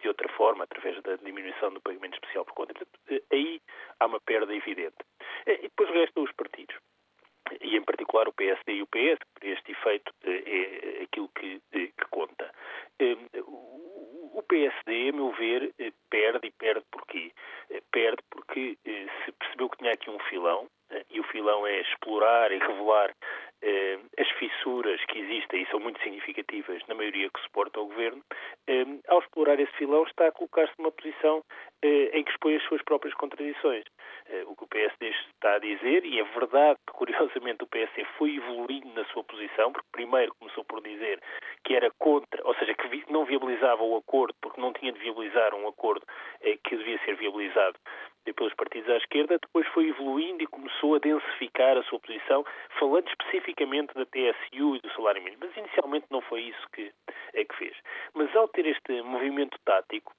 de 0.02 0.08
outra 0.08 0.28
forma, 0.30 0.63
através 0.63 1.02
da 1.04 1.15
diminuição 1.17 1.73
do 1.73 1.82
pagamento 1.82 2.13
especial 2.13 2.45
por 2.45 2.54
conta. 2.54 2.73
Portanto, 2.73 3.23
aí 3.32 3.62
há 3.99 4.06
uma 4.06 4.19
perda 4.19 4.54
evidente. 4.54 4.95
E 5.45 5.63
depois 5.63 5.89
restam 5.89 6.23
os 6.23 6.32
partidos 6.34 6.75
e 7.62 7.78
em 7.78 7.84
particular 7.84 8.28
o 8.28 8.34
PSD 8.34 8.73
e 8.73 8.82
o 8.82 8.88
PS, 8.88 9.19
para 9.34 9.49
este 9.49 9.71
efeito 9.71 10.13
é 10.23 11.04
aquilo 11.04 11.30
que, 11.30 11.62
que 11.71 12.06
conta. 12.10 12.52
O 14.34 14.43
PSD, 14.43 15.10
a 15.10 15.13
meu 15.13 15.32
ver, 15.32 15.73
perde 16.10 16.47
e 16.47 16.52
perde 16.52 16.86
porquê? 16.91 17.32
Perde 17.91 18.21
porque 18.30 18.78
se 18.84 19.32
percebeu 19.34 19.69
que 19.69 19.78
tinha 19.78 19.93
aqui 19.93 20.10
um 20.10 20.19
filão, 20.19 20.69
e 21.10 21.19
o 21.19 21.23
filão 21.23 21.65
é 21.67 21.82
explorar 21.82 22.52
e 22.52 22.58
revelar 22.58 23.10
eh, 23.10 23.49
as 24.17 24.30
fissuras 24.32 25.04
que 25.06 25.19
existem 25.19 25.63
e 25.63 25.67
são 25.67 25.80
muito 25.80 26.02
significativas 26.02 26.82
na 26.88 26.95
maioria 26.95 27.30
que 27.30 27.41
suporta 27.41 27.80
o 27.80 27.88
governo, 27.88 28.24
eh, 28.67 28.86
ao 29.08 29.19
explorar 29.19 29.60
esse 29.60 29.72
filão 29.74 30.04
está 30.04 30.28
a 30.28 30.32
colocar-se 30.32 30.74
numa 30.78 30.91
posição 30.91 31.43
eh, 31.82 32.17
em 32.17 32.24
que 32.24 32.32
expõe 32.32 32.56
as 32.56 32.63
suas 32.63 32.82
próprias 32.84 33.13
contradições. 33.15 33.84
Eh, 34.28 34.43
o 34.45 34.56
que 34.56 34.63
o 34.63 34.67
PSD 34.67 35.10
está 35.10 35.56
a 35.56 35.60
dizer, 35.60 36.06
e 36.06 36.19
é 36.19 36.24
verdade 36.24 36.78
que 36.86 36.93
curiosamente 36.93 37.63
o 37.63 37.67
PSD 37.67 38.06
foi 38.17 38.36
evoluindo 38.36 38.89
na 38.93 39.06
sua 39.06 39.24
posição, 39.24 39.72
porque 39.72 39.88
primeiro 39.91 40.34
começou 40.36 40.63
por 40.65 40.82
dizer 40.82 41.19
que 41.63 41.76
era 41.76 41.89
contra, 41.98 42.45
ou 42.45 42.54
seja, 42.56 42.74
que 42.74 43.12
não 43.12 43.26
viabilizava 43.26 43.84
o 43.84 43.98
acordo, 43.98 44.36
porque 44.41 44.62
não 44.62 44.74
tinha 44.74 44.91
de 44.91 45.00
viabilizar 45.00 45.54
um 45.56 45.67
acordo 45.67 46.06
eh, 46.41 46.58
que 46.63 46.78
devia 46.78 47.00
ser 47.06 47.15
viabilizado 47.15 47.78
pelos 48.36 48.54
partidos 48.54 48.90
à 48.90 48.98
esquerda, 48.98 49.40
depois 49.40 49.68
foi 49.70 49.90
evoluindo 49.90 50.44
e 50.44 50.48
começou 50.48 50.96
a 50.96 51.00
densificar 51.00 51.78
a 51.78 51.84
sua 51.84 52.00
posição, 52.00 52.46
falando 52.80 53.08
especificamente 53.08 53.94
da 53.94 54.06
TSU 54.06 54.76
e 54.76 54.82
do 54.82 54.94
salário 54.94 55.22
mínimo. 55.22 55.44
Mas 55.46 55.58
inicialmente 55.58 56.06
não 56.10 56.22
foi 56.22 56.42
isso 56.42 56.68
que, 56.74 56.92
é 57.34 57.46
que 57.46 57.56
fez. 57.56 57.76
Mas 58.14 58.34
ao 58.36 58.48
ter 58.48 58.66
este 58.66 59.02
movimento 59.02 59.58
tático, 59.66 60.14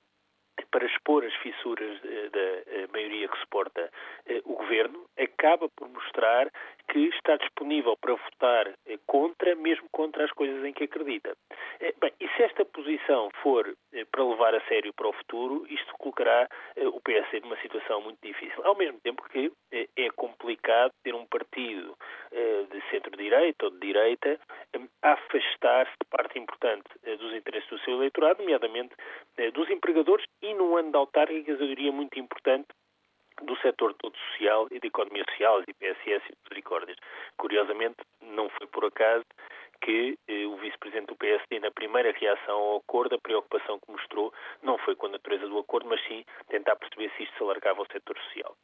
para 0.70 0.86
expor 0.86 1.24
as 1.24 1.34
fissuras 1.36 1.98
eh, 2.04 2.28
da 2.30 2.72
eh, 2.72 2.86
maioria 2.92 3.28
que 3.28 3.38
suporta 3.40 3.90
eh, 4.26 4.40
o 4.44 4.54
governo, 4.54 5.06
acaba 5.18 5.68
por 5.70 5.88
mostrar 5.88 6.50
que 6.90 7.06
está 7.08 7.36
disponível 7.36 7.96
para 7.96 8.14
votar 8.14 8.74
contra, 9.06 9.54
mesmo 9.54 9.88
contra 9.92 10.24
as 10.24 10.32
coisas 10.32 10.64
em 10.64 10.72
que 10.72 10.84
acredita. 10.84 11.36
Bem, 12.00 12.12
e 12.20 12.28
se 12.28 12.42
esta 12.42 12.64
posição 12.64 13.30
for 13.42 13.72
para 14.10 14.24
levar 14.24 14.54
a 14.54 14.60
sério 14.62 14.92
para 14.92 15.08
o 15.08 15.12
futuro, 15.12 15.64
isto 15.68 15.92
colocará 15.98 16.48
o 16.76 17.00
PS 17.00 17.40
numa 17.42 17.56
situação 17.58 18.00
muito 18.00 18.18
difícil. 18.22 18.60
Ao 18.64 18.74
mesmo 18.74 18.98
tempo 19.00 19.22
que 19.28 19.52
é 19.72 20.10
complicado 20.10 20.92
ter 21.04 21.14
um 21.14 21.26
partido 21.26 21.96
de 22.32 22.90
centro-direita 22.90 23.66
ou 23.66 23.70
de 23.70 23.78
direita 23.78 24.40
afastar-se 25.02 25.92
de 25.92 26.08
parte 26.10 26.38
importante 26.38 26.88
dos 27.18 27.32
interesses 27.34 27.68
do 27.70 27.78
seu 27.80 27.94
eleitorado, 27.94 28.40
nomeadamente 28.40 28.94
dos 29.54 29.70
empregadores 29.70 30.24
e 30.42 30.54
num 30.54 30.76
ano 30.76 30.90
de 30.90 30.96
autárquicas, 30.96 31.60
eu 31.60 31.66
diria 31.68 31.92
muito 31.92 32.18
importante, 32.18 32.66
do 33.42 33.56
setor 33.58 33.94
todo 33.94 34.16
social 34.32 34.68
e 34.70 34.78
da 34.78 34.86
economia 34.86 35.24
social, 35.30 35.62
e 35.66 35.74
PSS 35.74 36.24
e 36.28 36.36
misericórdias. 36.44 36.96
Curiosamente, 37.36 37.96
não 38.20 38.48
foi 38.50 38.66
por 38.66 38.84
acaso 38.84 39.24
que 39.80 40.18
eh, 40.28 40.46
o 40.46 40.56
vice-presidente 40.56 41.08
do 41.08 41.16
PSD, 41.16 41.58
na 41.58 41.70
primeira 41.70 42.12
reação 42.12 42.58
ao 42.58 42.76
acordo, 42.78 43.14
a 43.14 43.18
preocupação 43.18 43.78
que 43.80 43.90
mostrou 43.90 44.32
não 44.62 44.76
foi 44.78 44.94
com 44.94 45.06
a 45.06 45.10
natureza 45.10 45.48
do 45.48 45.58
acordo, 45.58 45.88
mas 45.88 46.02
sim 46.06 46.24
tentar 46.48 46.76
perceber 46.76 47.10
se 47.16 47.22
isto 47.24 47.36
se 47.36 47.42
alargava 47.42 47.80
ao 47.80 47.86
setor 47.86 48.16
social. 48.18 48.56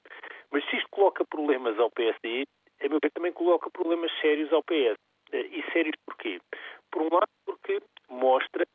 Mas 0.50 0.64
se 0.68 0.76
isto 0.76 0.88
coloca 0.90 1.24
problemas 1.24 1.78
ao 1.78 1.90
PSD, 1.90 2.46
a 2.80 2.88
meu 2.88 2.98
ver 3.02 3.10
também 3.12 3.32
coloca 3.32 3.70
problemas 3.70 4.12
sérios 4.20 4.52
ao 4.52 4.62
PS. 4.62 4.96
Eh, 5.32 5.46
e 5.50 5.64
sérios 5.72 5.96
porquê? 6.04 6.40
Por 6.90 7.02
um 7.02 7.08
lado, 7.12 7.28
porque 7.44 7.80
mostra 8.08 8.66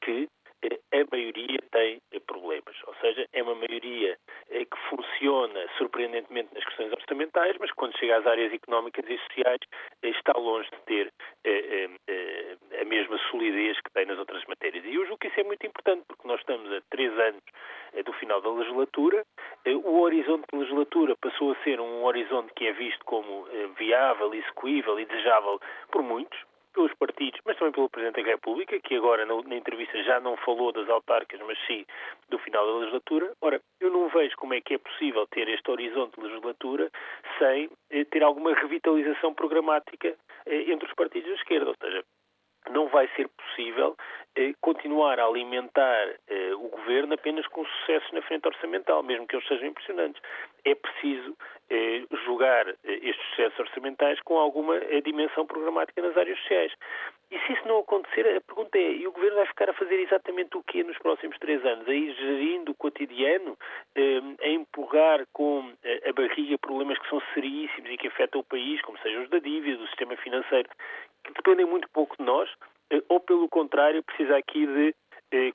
que 0.00 0.28
a 0.64 1.16
maioria 1.16 1.58
tem 1.70 2.00
problemas. 2.26 2.76
Ou 2.86 2.94
seja, 2.96 3.26
é 3.32 3.42
uma 3.42 3.54
maioria 3.54 4.16
eh, 4.50 4.64
que 4.64 4.76
funciona 4.88 5.66
surpreendentemente 5.76 6.54
nas 6.54 6.64
questões 6.64 6.92
orçamentais, 6.92 7.56
mas 7.60 7.70
quando 7.72 7.96
chega 7.98 8.18
às 8.18 8.26
áreas 8.26 8.52
económicas 8.52 9.04
e 9.08 9.18
sociais 9.18 9.60
eh, 10.02 10.08
está 10.08 10.32
longe 10.36 10.68
de 10.70 10.78
ter 10.86 11.12
eh, 11.44 11.88
a 12.80 12.84
mesma 12.84 13.18
solidez 13.30 13.78
que 13.80 13.92
tem 13.92 14.06
nas 14.06 14.18
outras 14.18 14.44
matérias. 14.46 14.84
E 14.84 14.94
eu 14.94 15.04
julgo 15.04 15.18
que 15.18 15.28
isso 15.28 15.40
é 15.40 15.44
muito 15.44 15.66
importante, 15.66 16.04
porque 16.08 16.26
nós 16.26 16.40
estamos 16.40 16.72
a 16.72 16.80
três 16.90 17.12
anos 17.18 17.42
do 18.04 18.12
final 18.14 18.40
da 18.40 18.50
legislatura, 18.50 19.24
o 19.66 20.00
horizonte 20.00 20.44
de 20.52 20.58
legislatura 20.58 21.16
passou 21.20 21.52
a 21.52 21.64
ser 21.64 21.80
um 21.80 22.04
horizonte 22.04 22.52
que 22.54 22.66
é 22.66 22.72
visto 22.72 23.04
como 23.04 23.46
viável, 23.76 24.32
execuível 24.34 25.00
e 25.00 25.06
desejável 25.06 25.60
por 25.90 26.02
muitos, 26.02 26.38
pelos 26.78 26.94
partidos, 26.94 27.40
mas 27.44 27.56
também 27.56 27.72
pelo 27.72 27.90
Presidente 27.90 28.22
da 28.22 28.30
República, 28.30 28.78
que 28.78 28.94
agora 28.94 29.26
na, 29.26 29.56
entrevista 29.56 30.00
já 30.04 30.20
não 30.20 30.36
falou 30.36 30.70
das 30.70 30.88
autárquicas, 30.88 31.44
mas 31.44 31.58
sim 31.66 31.84
do 32.28 32.38
final 32.38 32.64
da 32.64 32.78
legislatura. 32.78 33.32
Ora, 33.40 33.60
eu 33.80 33.90
não 33.90 34.08
vejo 34.08 34.36
como 34.36 34.54
é 34.54 34.60
que 34.60 34.74
é 34.74 34.78
possível 34.78 35.26
ter 35.26 35.48
este 35.48 35.68
horizonte 35.68 36.14
de 36.14 36.24
legislatura 36.24 36.88
sem 37.36 37.68
eh, 37.90 38.04
ter 38.04 38.22
alguma 38.22 38.54
revitalização 38.54 39.34
programática 39.34 40.14
eh, 40.46 40.70
entre 40.70 40.86
os 40.86 40.94
partidos 40.94 41.28
da 41.28 41.34
esquerda, 41.34 41.70
ou 41.70 41.76
seja, 41.82 42.04
não 42.70 42.88
vai 42.88 43.08
ser 43.16 43.28
possível 43.28 43.96
eh, 44.36 44.52
continuar 44.60 45.18
a 45.18 45.26
alimentar 45.26 46.14
eh, 46.28 46.54
o 46.54 46.68
governo 46.68 47.14
apenas 47.14 47.46
com 47.48 47.64
sucessos 47.64 48.10
na 48.12 48.22
frente 48.22 48.46
orçamental, 48.46 49.02
mesmo 49.02 49.26
que 49.26 49.36
eles 49.36 49.46
sejam 49.48 49.66
impressionantes. 49.66 50.22
É 50.64 50.74
preciso 50.74 51.36
eh, 51.70 52.02
jogar 52.24 52.68
eh, 52.68 52.74
estes 52.84 53.26
sucessos 53.30 53.58
orçamentais 53.58 54.20
com 54.22 54.38
alguma 54.38 54.76
eh, 54.76 55.00
dimensão 55.02 55.46
programática 55.46 56.00
nas 56.00 56.16
áreas 56.16 56.38
sociais. 56.40 56.72
E 57.30 57.38
se 57.40 57.52
isso 57.52 57.68
não 57.68 57.80
acontecer, 57.80 58.26
a 58.36 58.40
pergunta 58.40 58.78
é: 58.78 58.92
e 58.92 59.06
o 59.06 59.12
governo 59.12 59.36
vai 59.36 59.46
ficar 59.46 59.68
a 59.68 59.74
fazer 59.74 59.96
exatamente 59.96 60.56
o 60.56 60.62
quê 60.62 60.82
nos 60.82 60.96
próximos 60.98 61.36
três 61.38 61.64
anos? 61.66 61.86
A 61.86 61.92
ir 61.92 62.14
gerindo 62.14 62.72
o 62.72 62.74
cotidiano, 62.74 63.58
eh, 63.94 64.20
a 64.40 64.48
empurrar 64.48 65.26
com 65.32 65.72
a 66.06 66.12
barriga 66.12 66.56
problemas 66.58 66.98
que 66.98 67.08
são 67.08 67.20
seríssimos 67.34 67.90
e 67.90 67.96
que 67.98 68.08
afetam 68.08 68.40
o 68.40 68.44
país, 68.44 68.80
como 68.82 68.98
sejam 68.98 69.24
os 69.24 69.30
da 69.30 69.38
dívida, 69.38 69.76
do 69.76 69.86
sistema 69.88 70.16
financeiro, 70.16 70.68
que 71.28 71.34
dependem 71.34 71.66
muito 71.66 71.88
pouco 71.92 72.16
de 72.16 72.24
nós, 72.24 72.48
ou 73.08 73.20
pelo 73.20 73.48
contrário, 73.48 74.02
precisa 74.02 74.36
aqui 74.36 74.66
de 74.66 74.94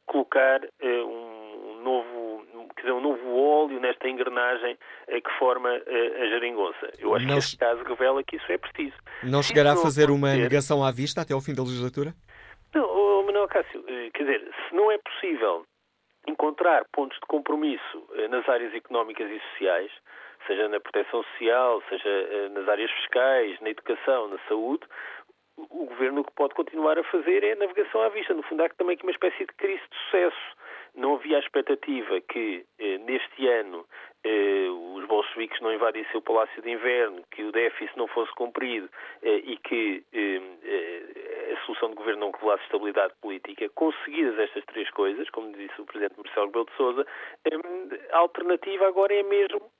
colocar 0.05 0.61
um 0.83 1.81
novo, 1.81 2.45
quer 2.75 2.81
dizer, 2.81 2.93
um 2.93 3.01
novo 3.01 3.35
óleo 3.35 3.79
nesta 3.79 4.07
engrenagem 4.07 4.77
que 5.07 5.39
forma 5.39 5.69
a 5.69 6.25
geringonça. 6.27 6.91
Eu 6.99 7.15
acho 7.15 7.25
não, 7.25 7.33
que 7.33 7.39
este 7.39 7.57
caso 7.57 7.83
revela 7.83 8.23
que 8.23 8.35
isso 8.35 8.51
é 8.51 8.57
preciso. 8.59 8.95
Não 9.23 9.41
Se 9.41 9.49
chegará 9.49 9.73
a 9.73 9.77
fazer 9.77 10.11
uma 10.11 10.35
negação 10.35 10.83
à 10.83 10.91
vista 10.91 11.21
até 11.21 11.33
ao 11.33 11.41
fim 11.41 11.55
da 11.55 11.63
legislatura? 11.63 12.13
Não, 12.73 12.85
oh, 12.85 13.23
Manuel 13.23 13.47
Cássio, 13.47 13.83
eh, 13.87 14.09
quer 14.13 14.23
dizer, 14.23 14.51
se 14.67 14.75
não 14.75 14.91
é 14.91 14.97
possível 14.97 15.65
encontrar 16.27 16.85
pontos 16.91 17.17
de 17.19 17.27
compromisso 17.27 18.07
eh, 18.15 18.27
nas 18.27 18.47
áreas 18.49 18.73
económicas 18.73 19.29
e 19.29 19.39
sociais, 19.51 19.91
seja 20.47 20.67
na 20.67 20.79
proteção 20.79 21.23
social, 21.23 21.83
seja 21.87 22.09
eh, 22.09 22.49
nas 22.49 22.67
áreas 22.67 22.89
fiscais, 22.91 23.59
na 23.61 23.69
educação, 23.69 24.27
na 24.27 24.39
saúde, 24.47 24.83
o 25.57 25.85
governo 25.85 26.21
o 26.21 26.23
que 26.23 26.31
pode 26.33 26.53
continuar 26.55 26.97
a 26.97 27.03
fazer 27.03 27.43
é 27.43 27.55
navegação 27.55 28.01
à 28.01 28.09
vista. 28.09 28.33
No 28.33 28.43
fundo, 28.43 28.63
há 28.63 28.69
também 28.69 28.95
aqui 28.95 29.03
uma 29.03 29.11
espécie 29.11 29.45
de 29.45 29.53
crise 29.53 29.81
de 29.89 29.97
sucesso. 30.05 30.63
Não 30.95 31.15
havia 31.15 31.37
a 31.37 31.39
expectativa 31.39 32.21
que 32.21 32.65
eh, 32.77 32.97
neste 32.99 33.47
ano 33.47 33.85
eh, 34.23 34.67
os 34.95 35.05
bolcheviques 35.05 35.59
não 35.59 35.73
invadissem 35.73 36.15
o 36.15 36.21
Palácio 36.21 36.61
de 36.61 36.69
Inverno, 36.69 37.23
que 37.31 37.43
o 37.43 37.51
déficit 37.51 37.97
não 37.97 38.07
fosse 38.07 38.31
cumprido 38.35 38.87
eh, 39.23 39.41
e 39.43 39.57
que 39.57 40.03
eh, 40.13 40.41
eh, 40.63 41.53
a 41.53 41.65
solução 41.65 41.89
de 41.89 41.95
governo 41.95 42.21
não 42.21 42.31
revelasse 42.31 42.63
estabilidade 42.63 43.13
política. 43.21 43.67
Conseguidas 43.69 44.37
estas 44.37 44.63
três 44.65 44.89
coisas, 44.91 45.27
como 45.31 45.51
disse 45.53 45.81
o 45.81 45.85
Presidente 45.85 46.15
Marcelo 46.17 46.45
Rebelo 46.47 46.65
de 46.65 46.75
Sousa, 46.77 47.07
eh, 47.45 48.11
a 48.11 48.17
alternativa 48.19 48.87
agora 48.87 49.13
é 49.13 49.23
mesmo 49.23 49.71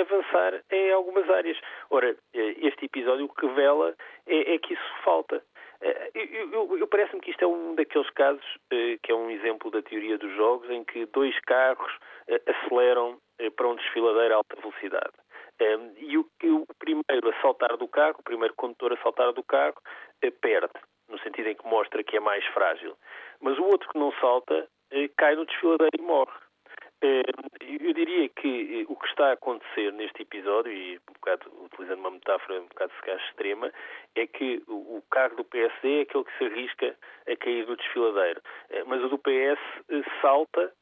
avançar 0.00 0.62
em 0.70 0.92
algumas 0.92 1.28
áreas. 1.30 1.58
Ora, 1.90 2.16
este 2.34 2.86
episódio 2.86 3.26
o 3.26 3.34
que 3.34 3.46
revela 3.46 3.94
é, 4.26 4.54
é 4.54 4.58
que 4.58 4.74
isso 4.74 4.94
falta. 5.04 5.42
Eu, 6.14 6.52
eu, 6.52 6.78
eu 6.78 6.86
parece-me 6.86 7.20
que 7.20 7.30
isto 7.30 7.42
é 7.42 7.46
um 7.46 7.74
daqueles 7.74 8.10
casos 8.10 8.44
que 8.68 9.10
é 9.10 9.14
um 9.14 9.30
exemplo 9.30 9.70
da 9.70 9.80
teoria 9.80 10.18
dos 10.18 10.30
jogos 10.36 10.68
em 10.68 10.84
que 10.84 11.06
dois 11.06 11.38
carros 11.40 11.90
aceleram 12.46 13.18
para 13.56 13.68
um 13.68 13.76
desfiladeiro 13.76 14.34
a 14.34 14.36
alta 14.38 14.56
velocidade. 14.60 15.14
E 15.98 16.18
o, 16.18 16.26
o 16.44 16.74
primeiro 16.78 17.28
a 17.28 17.40
saltar 17.40 17.76
do 17.76 17.88
carro, 17.88 18.16
o 18.18 18.22
primeiro 18.22 18.54
condutor 18.54 18.92
a 18.92 19.02
saltar 19.02 19.32
do 19.32 19.42
carro, 19.42 19.76
perde, 20.42 20.72
no 21.08 21.18
sentido 21.20 21.48
em 21.48 21.54
que 21.54 21.66
mostra 21.66 22.04
que 22.04 22.16
é 22.16 22.20
mais 22.20 22.44
frágil. 22.46 22.94
Mas 23.40 23.58
o 23.58 23.64
outro 23.64 23.88
que 23.88 23.98
não 23.98 24.12
salta 24.20 24.68
cai 25.16 25.34
no 25.34 25.46
desfiladeiro 25.46 25.96
e 25.98 26.02
morre. 26.02 26.32
Eh, 27.02 27.22
eu 27.60 27.94
diria 27.94 28.28
que 28.28 28.82
eh, 28.82 28.84
o 28.88 28.94
que 28.96 29.06
está 29.08 29.30
a 29.30 29.32
acontecer 29.32 29.92
neste 29.92 30.22
episódio, 30.22 30.70
e 30.70 30.98
um 30.98 31.12
bocado, 31.14 31.50
utilizando 31.64 32.00
uma 32.00 32.10
metáfora 32.10 32.60
um 32.60 32.66
bocado 32.66 32.92
se 32.94 33.00
calhar 33.00 33.26
extrema, 33.26 33.72
é 34.14 34.26
que 34.26 34.62
o 34.68 35.02
carro 35.10 35.36
do 35.36 35.44
PSD 35.44 36.00
é 36.00 36.02
aquele 36.02 36.24
que 36.24 36.38
se 36.38 36.44
arrisca 36.44 36.96
a 37.26 37.36
cair 37.36 37.66
no 37.66 37.76
desfiladeiro. 37.76 38.42
Eh, 38.70 38.84
mas 38.84 39.02
o 39.02 39.08
do 39.08 39.18
PS 39.18 39.58
salta 40.20 40.72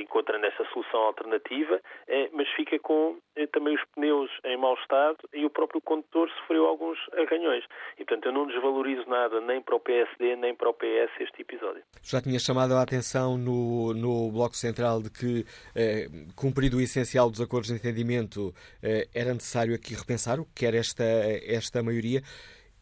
encontrando 0.00 0.46
esta 0.46 0.64
solução 0.72 1.00
alternativa, 1.00 1.80
eh, 2.06 2.28
mas 2.32 2.48
fica 2.50 2.78
com 2.78 3.18
eh, 3.36 3.46
também 3.46 3.74
os 3.74 3.84
pneus 3.94 4.30
em 4.44 4.56
mau 4.56 4.74
estado 4.74 5.18
e 5.32 5.44
o 5.44 5.50
próprio 5.50 5.80
condutor 5.80 6.28
sofreu 6.40 6.66
alguns 6.66 6.98
arranhões. 7.12 7.64
E, 7.94 8.04
portanto, 8.04 8.26
eu 8.26 8.32
não 8.32 8.46
desvalorizo 8.46 9.08
nada 9.08 9.40
nem 9.40 9.60
para 9.60 9.76
o 9.76 9.80
PSD 9.80 10.36
nem 10.36 10.54
para 10.54 10.68
o 10.68 10.74
PS 10.74 11.10
este 11.20 11.42
episódio. 11.42 11.82
Já 12.02 12.20
tinha 12.20 12.38
chamado 12.38 12.74
a 12.74 12.82
atenção 12.82 13.38
no, 13.38 13.94
no 13.94 14.30
Bloco 14.32 14.56
Central 14.56 15.02
de 15.02 15.10
que, 15.10 15.44
eh, 15.74 16.06
cumprido 16.34 16.78
o 16.78 16.80
essencial 16.80 17.30
dos 17.30 17.40
acordos 17.40 17.68
de 17.68 17.76
entendimento, 17.76 18.52
eh, 18.82 19.06
era 19.14 19.32
necessário 19.32 19.74
aqui 19.74 19.94
repensar 19.94 20.40
o 20.40 20.44
que 20.44 20.66
quer 20.66 20.74
esta, 20.74 21.04
esta 21.04 21.82
maioria. 21.82 22.22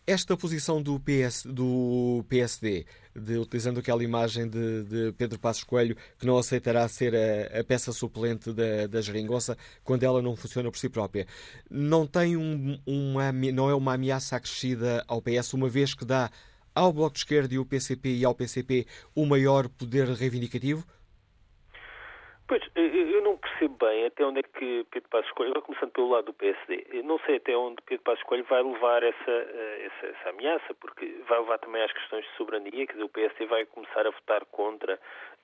Esta 0.08 0.36
posição 0.36 0.80
do, 0.80 1.00
PS, 1.00 1.42
do 1.44 2.24
PSD, 2.28 2.86
de, 3.12 3.38
utilizando 3.38 3.80
aquela 3.80 4.04
imagem 4.04 4.48
de, 4.48 4.84
de, 4.84 5.12
Pedro 5.18 5.36
Passos 5.36 5.64
Coelho, 5.64 5.96
que 6.16 6.24
não 6.24 6.38
aceitará 6.38 6.86
ser 6.86 7.12
a, 7.12 7.58
a 7.58 7.64
peça 7.64 7.90
suplente 7.90 8.52
da, 8.52 8.86
da 8.86 9.00
geringonça 9.00 9.58
quando 9.82 10.04
ela 10.04 10.22
não 10.22 10.36
funciona 10.36 10.70
por 10.70 10.78
si 10.78 10.88
própria, 10.88 11.26
não, 11.68 12.06
tem 12.06 12.36
um, 12.36 12.78
uma, 12.86 13.32
não 13.32 13.68
é 13.68 13.74
uma 13.74 13.94
ameaça 13.94 14.36
acrescida 14.36 15.04
ao 15.08 15.20
PS, 15.20 15.54
uma 15.54 15.68
vez 15.68 15.92
que 15.92 16.04
dá 16.04 16.30
ao 16.72 16.92
Bloco 16.92 17.14
de 17.14 17.18
Esquerda 17.18 17.52
e 17.52 17.56
ao 17.56 17.64
PCP 17.64 18.08
e 18.10 18.24
ao 18.24 18.32
PCP 18.32 18.86
o 19.12 19.26
maior 19.26 19.68
poder 19.68 20.06
reivindicativo? 20.10 20.86
Pois, 22.48 22.62
eu 22.76 23.22
não 23.22 23.37
percebo 23.37 23.76
bem 23.85 24.06
até 24.06 24.24
onde 24.24 24.38
é 24.38 24.42
que 24.44 24.87
Pedro 24.92 25.09
Passos 25.09 25.32
Coelho, 25.32 25.61
começando 25.62 25.90
pelo 25.90 26.11
lado 26.11 26.26
do 26.26 26.32
PSD, 26.32 26.87
eu 26.92 27.02
não 27.02 27.18
sei 27.26 27.38
até 27.38 27.56
onde 27.56 27.82
Pedro 27.82 28.04
Passos 28.04 28.22
Coelho 28.22 28.44
vai 28.44 28.62
levar 28.62 29.02
essa, 29.02 29.30
eh, 29.30 29.87
essa, 29.87 30.06
essa, 30.06 30.30
ameaça, 30.30 30.72
porque 30.74 31.06
vai 31.28 31.40
levar 31.40 31.59
também 31.59 31.82
às 31.82 31.92
questões 31.92 32.24
de 32.24 32.30
soberania, 32.37 32.87
quer 32.87 32.92
dizer, 32.92 33.04
o 33.04 33.09
PSD 33.09 33.46
vai 33.46 33.66
começar 33.66 34.06
a 34.06 34.11
votar 34.11 34.44
contra 34.46 34.96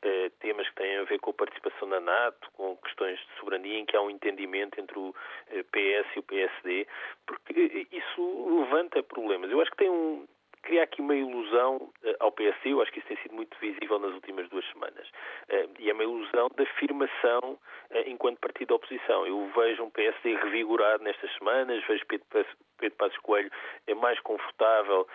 eh, 0.03 0.31
temas 0.39 0.69
que 0.69 0.77
têm 0.77 0.99
a 0.99 1.03
ver 1.03 1.19
com 1.19 1.31
a 1.31 1.35
participação 1.35 1.89
na 1.89 1.99
NATO, 1.99 2.49
com 2.53 2.77
questões 2.77 3.19
de 3.19 3.41
soberania 3.41 3.81
em 3.81 3.85
que 3.85 3.97
há 3.97 4.01
um 4.01 4.11
entendimento 4.11 4.81
entre 4.81 4.97
o 4.97 5.13
eh, 5.51 5.65
PS 5.65 6.09
e 6.15 6.19
o 6.21 6.23
PSD, 6.23 6.87
porque 7.27 7.89
isso 7.91 8.61
levanta 8.61 9.03
problemas. 9.03 9.51
Eu 9.51 9.61
acho 9.61 9.73
que 9.73 9.79
tem 9.79 9.91
um, 9.91 10.25
cria 10.63 10.85
aqui 10.85 11.01
uma 11.01 11.15
ilusão 11.15 11.77
uh, 11.77 11.91
ao 12.21 12.33
PSD, 12.33 12.73
eu 12.73 12.81
acho 12.81 12.93
que 12.93 13.01
isso 13.01 13.09
tem 13.09 13.17
sido 13.19 13.35
muito 13.35 13.57
visível 13.59 13.99
nas 13.99 14.15
últimas 14.15 14.49
duas 14.49 14.65
semanas, 14.73 15.09
uh, 15.51 15.71
e 15.79 15.91
é 15.91 15.93
uma 15.93 16.05
ilusão 16.05 16.49
da 16.57 16.63
afirmação 16.63 17.41
uh, 17.43 17.59
enquanto 18.07 18.39
partido 18.39 18.69
da 18.69 18.75
oposição. 18.77 19.27
Eu 19.27 19.51
vejo 19.55 19.83
um 19.83 19.91
PSD 19.91 20.37
revigorado 20.37 21.03
nestas 21.03 21.31
semanas, 21.37 21.85
vejo 21.87 22.07
Pedro, 22.07 22.47
Pedro 22.79 22.97
Passos 22.97 23.19
Coelho 23.19 23.51
é 23.87 23.95
mais 23.95 24.19
confortável 24.21 25.07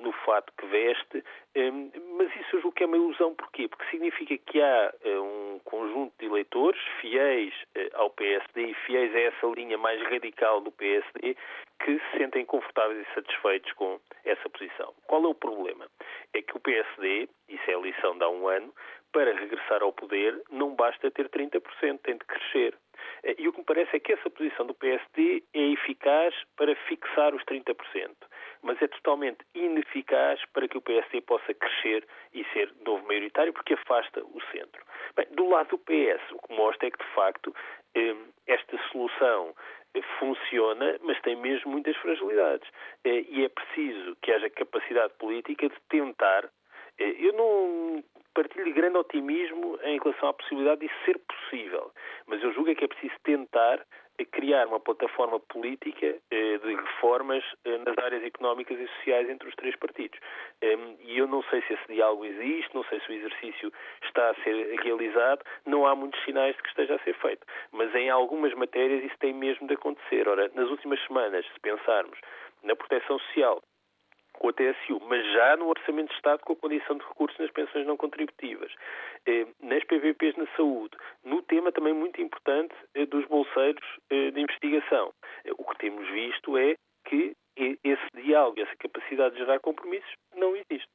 no 0.00 0.12
fato 0.12 0.52
que 0.58 0.66
veste, 0.66 1.24
mas 2.18 2.34
isso 2.36 2.56
eu 2.56 2.60
julgo 2.60 2.76
que 2.76 2.82
é 2.82 2.86
uma 2.86 2.96
ilusão. 2.96 3.34
Porquê? 3.34 3.66
Porque 3.66 3.84
significa 3.90 4.36
que 4.36 4.60
há 4.60 4.92
um 5.04 5.58
conjunto 5.64 6.12
de 6.18 6.26
eleitores 6.26 6.80
fiéis 7.00 7.54
ao 7.94 8.10
PSD 8.10 8.66
e 8.66 8.74
fiéis 8.74 9.14
a 9.14 9.20
essa 9.20 9.46
linha 9.46 9.78
mais 9.78 10.02
radical 10.02 10.60
do 10.60 10.70
PSD 10.72 11.34
que 11.80 11.98
se 11.98 12.18
sentem 12.18 12.44
confortáveis 12.44 13.06
e 13.06 13.14
satisfeitos 13.14 13.72
com 13.72 14.00
essa 14.24 14.48
posição. 14.48 14.94
Qual 15.06 15.24
é 15.24 15.28
o 15.28 15.34
problema? 15.34 15.86
É 16.32 16.42
que 16.42 16.56
o 16.56 16.60
PSD, 16.60 17.28
isso 17.48 17.70
é 17.70 17.74
a 17.74 17.78
lição 17.78 18.16
de 18.16 18.24
há 18.24 18.28
um 18.28 18.48
ano, 18.48 18.72
para 19.14 19.32
regressar 19.32 19.80
ao 19.80 19.92
poder 19.92 20.42
não 20.50 20.74
basta 20.74 21.08
ter 21.10 21.28
30%, 21.28 22.00
tem 22.02 22.16
de 22.16 22.24
crescer. 22.24 22.74
Eh, 23.22 23.36
e 23.38 23.48
o 23.48 23.52
que 23.52 23.58
me 23.58 23.64
parece 23.64 23.96
é 23.96 24.00
que 24.00 24.12
essa 24.12 24.28
posição 24.28 24.66
do 24.66 24.74
PSD 24.74 25.44
é 25.54 25.60
eficaz 25.72 26.34
para 26.56 26.74
fixar 26.88 27.32
os 27.32 27.44
30%, 27.44 28.10
mas 28.62 28.80
é 28.82 28.88
totalmente 28.88 29.38
ineficaz 29.54 30.44
para 30.52 30.66
que 30.66 30.76
o 30.76 30.80
PSD 30.80 31.20
possa 31.20 31.54
crescer 31.54 32.04
e 32.32 32.44
ser 32.52 32.72
novo 32.84 33.06
maioritário, 33.06 33.52
porque 33.52 33.74
afasta 33.74 34.20
o 34.24 34.40
centro. 34.50 34.82
Bem, 35.14 35.26
do 35.30 35.48
lado 35.48 35.68
do 35.68 35.78
PS, 35.78 36.32
o 36.32 36.48
que 36.48 36.54
mostra 36.54 36.88
é 36.88 36.90
que, 36.90 36.98
de 36.98 37.10
facto, 37.14 37.54
eh, 37.94 38.16
esta 38.48 38.76
solução 38.90 39.54
funciona, 40.18 40.98
mas 41.02 41.20
tem 41.20 41.36
mesmo 41.36 41.70
muitas 41.70 41.96
fragilidades. 41.96 42.68
Eh, 43.04 43.24
e 43.28 43.44
é 43.44 43.48
preciso 43.48 44.16
que 44.22 44.32
haja 44.32 44.50
capacidade 44.50 45.12
política 45.18 45.68
de 45.68 45.76
tentar. 45.88 46.50
Eh, 46.98 47.16
eu 47.18 47.32
não 47.32 48.04
partilho 48.34 48.64
de 48.64 48.72
grande 48.72 48.98
otimismo 48.98 49.78
em 49.84 49.98
relação 49.98 50.28
à 50.28 50.32
possibilidade 50.32 50.80
disso 50.80 51.04
ser 51.04 51.18
possível, 51.20 51.92
mas 52.26 52.42
eu 52.42 52.52
julgo 52.52 52.70
é 52.70 52.74
que 52.74 52.84
é 52.84 52.88
preciso 52.88 53.14
tentar 53.22 53.80
criar 54.30 54.66
uma 54.68 54.78
plataforma 54.78 55.40
política 55.40 56.16
eh, 56.30 56.58
de 56.58 56.74
reformas 56.74 57.42
eh, 57.64 57.78
nas 57.78 57.98
áreas 57.98 58.22
económicas 58.22 58.78
e 58.78 58.86
sociais 58.98 59.28
entre 59.28 59.48
os 59.48 59.54
três 59.56 59.74
partidos. 59.76 60.18
Ehm, 60.62 60.96
e 61.00 61.18
eu 61.18 61.26
não 61.26 61.42
sei 61.44 61.62
se 61.62 61.72
esse 61.72 61.86
diálogo 61.88 62.24
existe, 62.24 62.74
não 62.74 62.84
sei 62.84 63.00
se 63.00 63.10
o 63.10 63.14
exercício 63.14 63.72
está 64.04 64.30
a 64.30 64.34
ser 64.42 64.80
realizado, 64.82 65.42
não 65.66 65.86
há 65.86 65.94
muitos 65.96 66.22
sinais 66.24 66.54
de 66.56 66.62
que 66.62 66.68
esteja 66.68 66.94
a 66.94 66.98
ser 67.00 67.14
feito. 67.14 67.44
Mas 67.72 67.94
em 67.94 68.08
algumas 68.10 68.54
matérias 68.54 69.04
isso 69.04 69.18
tem 69.18 69.32
mesmo 69.32 69.66
de 69.66 69.74
acontecer. 69.74 70.28
Ora, 70.28 70.50
nas 70.54 70.68
últimas 70.70 71.00
semanas, 71.06 71.44
se 71.52 71.60
pensarmos 71.60 72.18
na 72.62 72.76
proteção 72.76 73.18
social, 73.18 73.62
com 74.38 74.48
a 74.48 74.52
TSU, 74.52 75.00
mas 75.08 75.24
já 75.32 75.56
no 75.56 75.68
Orçamento 75.68 76.08
de 76.08 76.14
Estado 76.16 76.40
com 76.40 76.52
a 76.52 76.56
condição 76.56 76.96
de 76.98 77.04
recursos 77.04 77.38
nas 77.38 77.50
pensões 77.50 77.86
não 77.86 77.96
contributivas, 77.96 78.72
eh, 79.26 79.46
nas 79.62 79.82
PVPs 79.84 80.36
na 80.36 80.46
saúde, 80.56 80.96
no 81.24 81.42
tema 81.42 81.72
também 81.72 81.94
muito 81.94 82.20
importante 82.20 82.74
eh, 82.94 83.06
dos 83.06 83.26
bolseiros 83.26 83.84
eh, 84.10 84.30
de 84.30 84.40
investigação. 84.40 85.12
O 85.58 85.64
que 85.64 85.78
temos 85.78 86.08
visto 86.10 86.56
é 86.58 86.74
que 87.06 87.32
esse 87.56 88.22
diálogo, 88.22 88.60
essa 88.60 88.74
capacidade 88.76 89.34
de 89.34 89.40
gerar 89.40 89.60
compromissos 89.60 90.12
não 90.34 90.56
existe. 90.56 90.88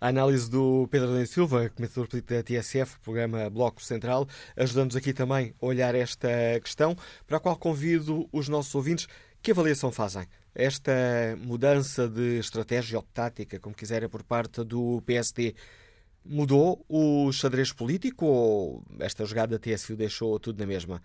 A 0.00 0.08
análise 0.08 0.50
do 0.50 0.88
Pedro 0.90 1.08
Adão 1.08 1.26
Silva, 1.26 1.70
comentador 1.70 2.08
político 2.08 2.34
da 2.34 2.42
TSF, 2.42 3.00
programa 3.00 3.50
Bloco 3.50 3.80
Central, 3.80 4.26
ajudando-nos 4.56 4.96
aqui 4.96 5.12
também 5.12 5.54
a 5.60 5.66
olhar 5.66 5.94
esta 5.94 6.28
questão, 6.60 6.94
para 7.26 7.36
a 7.36 7.40
qual 7.40 7.58
convido 7.58 8.28
os 8.32 8.48
nossos 8.48 8.74
ouvintes. 8.74 9.06
Que 9.42 9.50
avaliação 9.50 9.92
fazem 9.92 10.26
esta 10.54 10.92
mudança 11.38 12.08
de 12.08 12.38
estratégia 12.38 12.98
ou 12.98 13.02
tática, 13.02 13.58
como 13.58 13.74
quiserem, 13.74 14.08
por 14.08 14.22
parte 14.22 14.62
do 14.62 15.02
PSD, 15.04 15.54
mudou 16.24 16.84
o 16.88 17.30
xadrez 17.32 17.72
político 17.72 18.24
ou 18.24 18.84
esta 19.00 19.24
jogada 19.24 19.58
TSU 19.58 19.96
deixou 19.96 20.38
tudo 20.38 20.58
na 20.60 20.66
mesma? 20.66 21.02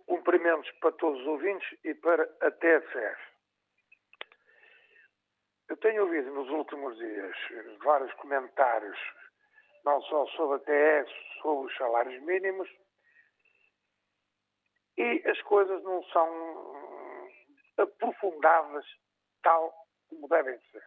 cumprimentos 0.06 0.70
para 0.80 0.92
todos 0.94 1.20
os 1.22 1.28
ouvintes 1.28 1.68
e 1.84 1.94
para 1.96 2.24
a 2.42 2.52
TSF. 2.52 3.29
Eu 5.70 5.78
tenho 5.78 6.02
ouvido 6.02 6.32
nos 6.32 6.50
últimos 6.50 6.98
dias 6.98 7.36
vários 7.84 8.12
comentários, 8.14 8.98
não 9.86 10.02
só 10.02 10.26
sobre 10.28 10.56
a 10.56 10.60
TS, 10.60 11.12
sobre 11.42 11.68
os 11.68 11.78
salários 11.78 12.22
mínimos, 12.24 12.68
e 14.98 15.24
as 15.30 15.40
coisas 15.44 15.82
não 15.84 16.04
são 16.06 17.30
aprofundadas 17.78 18.86
tal 19.44 19.72
como 20.10 20.28
devem 20.28 20.60
ser. 20.72 20.84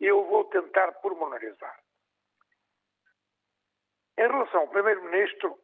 Eu 0.00 0.24
vou 0.24 0.44
tentar 0.46 0.90
pormenorizar. 0.94 1.78
Em 4.18 4.22
relação 4.22 4.62
ao 4.62 4.68
Primeiro-Ministro, 4.68 5.58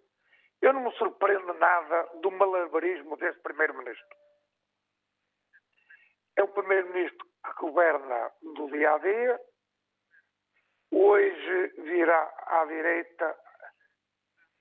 eu 0.61 0.75
não 0.75 0.83
me 0.83 0.93
surpreendo 0.93 1.55
nada 1.55 2.03
do 2.21 2.31
malabarismo 2.31 3.17
desse 3.17 3.41
Primeiro-Ministro. 3.41 4.26
É 6.37 6.43
o 6.43 6.49
Primeiro-Ministro 6.49 7.27
que 7.45 7.61
governa 7.61 8.33
do 8.43 8.71
dia 8.71 8.95
a 8.95 8.99
dia, 8.99 9.41
hoje 10.91 11.69
virá 11.79 12.35
à 12.47 12.65
direita, 12.67 13.39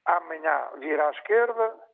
amanhã 0.05 0.69
virá 0.77 1.07
à 1.07 1.11
esquerda, 1.11 1.85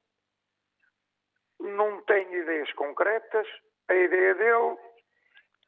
não 1.59 2.01
tem 2.03 2.33
ideias 2.33 2.71
concretas, 2.73 3.47
a 3.87 3.95
ideia 3.95 4.35
dele 4.35 4.77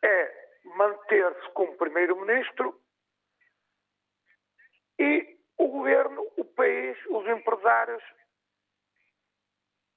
é 0.03 0.43
manter-se 0.75 1.49
como 1.53 1.77
primeiro-ministro 1.77 2.79
e 4.99 5.39
o 5.57 5.67
governo, 5.67 6.21
o 6.37 6.45
país, 6.45 6.97
os 7.07 7.27
empresários, 7.27 8.03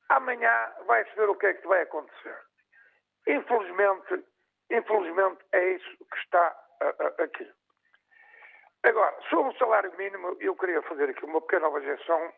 amanhã 0.09 0.75
vai 0.87 1.05
saber 1.11 1.29
o 1.29 1.37
que 1.37 1.47
é 1.47 1.55
que 1.55 1.67
vai 1.67 1.83
acontecer. 1.83 2.46
Infelizmente, 3.27 4.25
Infelizmente 4.71 5.45
é 5.53 5.73
isso 5.75 5.97
que 6.05 6.19
está 6.19 6.49
aqui. 7.19 7.53
Agora, 8.83 9.21
sobre 9.29 9.55
o 9.55 9.59
salário 9.59 9.97
mínimo, 9.97 10.37
eu 10.41 10.57
queria 10.57 10.83
fazer 10.83 11.11
aqui 11.11 11.25
uma 11.25 11.41
pequena 11.41 11.69
objeção. 11.69 12.33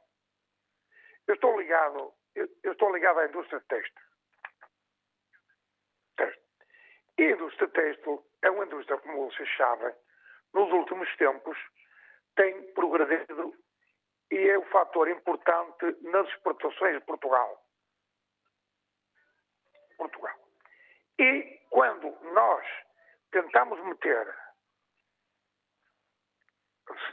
Eu 1.26 1.34
estou 1.34 1.59
ligado, 1.59 2.12
eu, 2.34 2.49
eu 2.62 2.72
estou 2.72 2.93
ligado 2.95 3.20
à 3.20 3.26
indústria 3.26 3.61
têxtil. 3.68 4.03
E 7.18 7.22
a 7.22 7.30
indústria 7.32 7.68
têxtil 7.68 8.24
é 8.43 8.51
uma 8.51 8.64
indústria, 8.64 8.99
como 8.99 9.30
vocês 9.30 9.49
sabem, 9.57 9.93
nos 10.55 10.70
últimos 10.72 11.14
tempos 11.16 11.59
tem 12.36 12.72
progredido 12.72 13.55
e 14.30 14.36
é 14.36 14.59
um 14.59 14.64
fator 14.66 15.09
importante 15.09 15.97
nas 16.03 16.28
exportações 16.28 16.95
de 16.95 17.05
Portugal. 17.05 17.61
Portugal. 19.97 20.38
E 21.18 21.60
quando 21.70 22.16
nós 22.32 22.66
tentamos 23.30 23.78
meter 23.84 24.34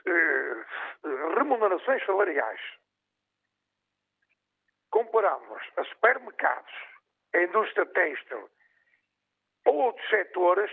eh, 0.06 0.66
remunerações 1.36 2.06
salariais, 2.06 2.62
comparamos 4.92 5.62
a 5.78 5.84
supermercados, 5.86 6.74
a 7.34 7.42
indústria 7.42 7.86
têxtil 7.88 8.50
ou 9.66 9.76
outros 9.76 10.10
setores, 10.10 10.72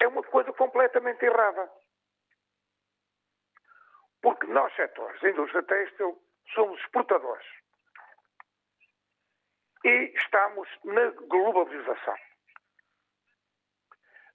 é 0.00 0.08
uma 0.08 0.22
coisa 0.24 0.52
completamente 0.52 1.24
errada. 1.24 1.70
Porque 4.20 4.46
nós, 4.46 4.74
setores 4.74 5.20
da 5.20 5.30
indústria 5.30 5.62
têxtil, 5.62 6.20
somos 6.54 6.80
exportadores. 6.80 7.46
E 9.84 10.12
estamos 10.16 10.68
na 10.84 11.10
globalização. 11.28 12.31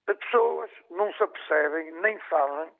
As 0.07 0.17
pessoas 0.17 0.71
não 0.89 1.13
se 1.13 1.23
apercebem, 1.23 1.91
nem 2.01 2.19
sabem, 2.29 2.71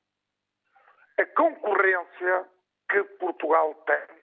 a 1.18 1.26
concorrência 1.36 2.48
que 2.90 3.04
Portugal 3.18 3.74
tem. 3.86 4.18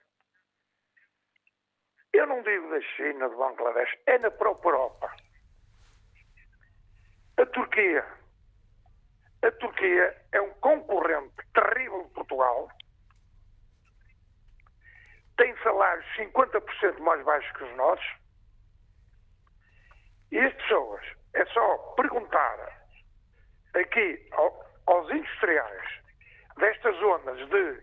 Eu 2.12 2.26
não 2.26 2.42
digo 2.42 2.70
da 2.70 2.80
China, 2.80 3.28
do 3.28 3.36
Bangladesh, 3.36 3.96
é 4.06 4.18
na 4.18 4.30
própria 4.30 4.70
Europa. 4.70 5.14
A 7.38 7.46
Turquia. 7.46 8.04
A 9.42 9.50
Turquia 9.52 10.26
é 10.32 10.40
um 10.40 10.54
concorrente 10.54 11.36
terrível 11.52 12.04
de 12.04 12.10
Portugal 12.14 12.68
têm 15.36 15.54
salários 15.62 16.06
50% 16.16 16.98
mais 17.00 17.22
baixos 17.24 17.56
que 17.56 17.64
os 17.64 17.76
nossos. 17.76 18.16
E 20.32 20.38
as 20.38 20.54
pessoas, 20.54 21.04
é 21.34 21.44
só 21.46 21.78
perguntar 21.94 22.75
aqui 23.76 24.28
aos 24.86 25.10
industriais 25.10 26.00
destas 26.56 26.96
zonas 26.96 27.38
de 27.48 27.82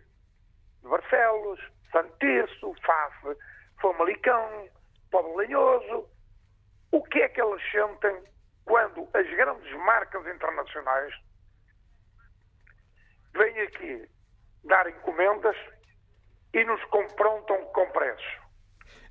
Barcelos, 0.83 1.59
Santiço, 1.91 2.73
Faf, 2.85 3.37
Famalicão, 3.81 4.69
Povo 5.11 5.37
Lenhoso, 5.37 6.09
o 6.91 7.03
que 7.03 7.21
é 7.21 7.29
que 7.29 7.41
eles 7.41 7.61
sentem 7.71 8.23
quando 8.65 9.07
as 9.13 9.29
grandes 9.35 9.71
marcas 9.79 10.25
internacionais 10.27 11.13
vêm 13.33 13.59
aqui 13.61 14.09
dar 14.63 14.87
encomendas 14.87 15.55
e 16.53 16.63
nos 16.63 16.83
confrontam 16.85 17.65
com 17.65 17.89
preços. 17.91 18.42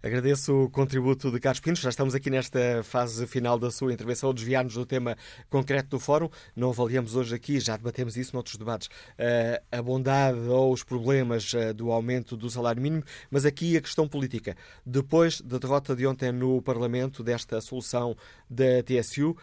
Agradeço 0.04 0.64
o 0.64 0.68
contributo 0.68 1.30
de 1.30 1.38
Carlos 1.38 1.60
Pinto. 1.60 1.78
Já 1.78 1.90
estamos 1.90 2.12
aqui 2.12 2.28
nesta 2.28 2.82
fase 2.82 3.24
final 3.24 3.56
da 3.56 3.70
sua 3.70 3.92
intervenção, 3.92 4.34
desviar-nos 4.34 4.74
do 4.74 4.84
tema 4.84 5.16
concreto 5.48 5.90
do 5.90 6.00
Fórum. 6.00 6.28
Não 6.56 6.70
avaliamos 6.70 7.14
hoje 7.14 7.32
aqui, 7.36 7.60
já 7.60 7.76
debatemos 7.76 8.16
isso 8.16 8.34
noutros 8.34 8.56
debates, 8.56 8.88
eh, 9.16 9.62
a 9.70 9.80
bondade 9.80 10.40
ou 10.48 10.72
os 10.72 10.82
problemas 10.82 11.54
eh, 11.54 11.72
do 11.72 11.92
aumento 11.92 12.36
do 12.36 12.50
salário 12.50 12.82
mínimo, 12.82 13.04
mas 13.30 13.46
aqui 13.46 13.76
a 13.76 13.80
questão 13.80 14.08
política. 14.08 14.56
Depois 14.84 15.40
da 15.40 15.56
derrota 15.56 15.94
de 15.94 16.04
ontem 16.04 16.32
no 16.32 16.60
Parlamento 16.60 17.22
desta 17.22 17.60
solução 17.60 18.16
da 18.50 18.82
TSU, 18.82 19.36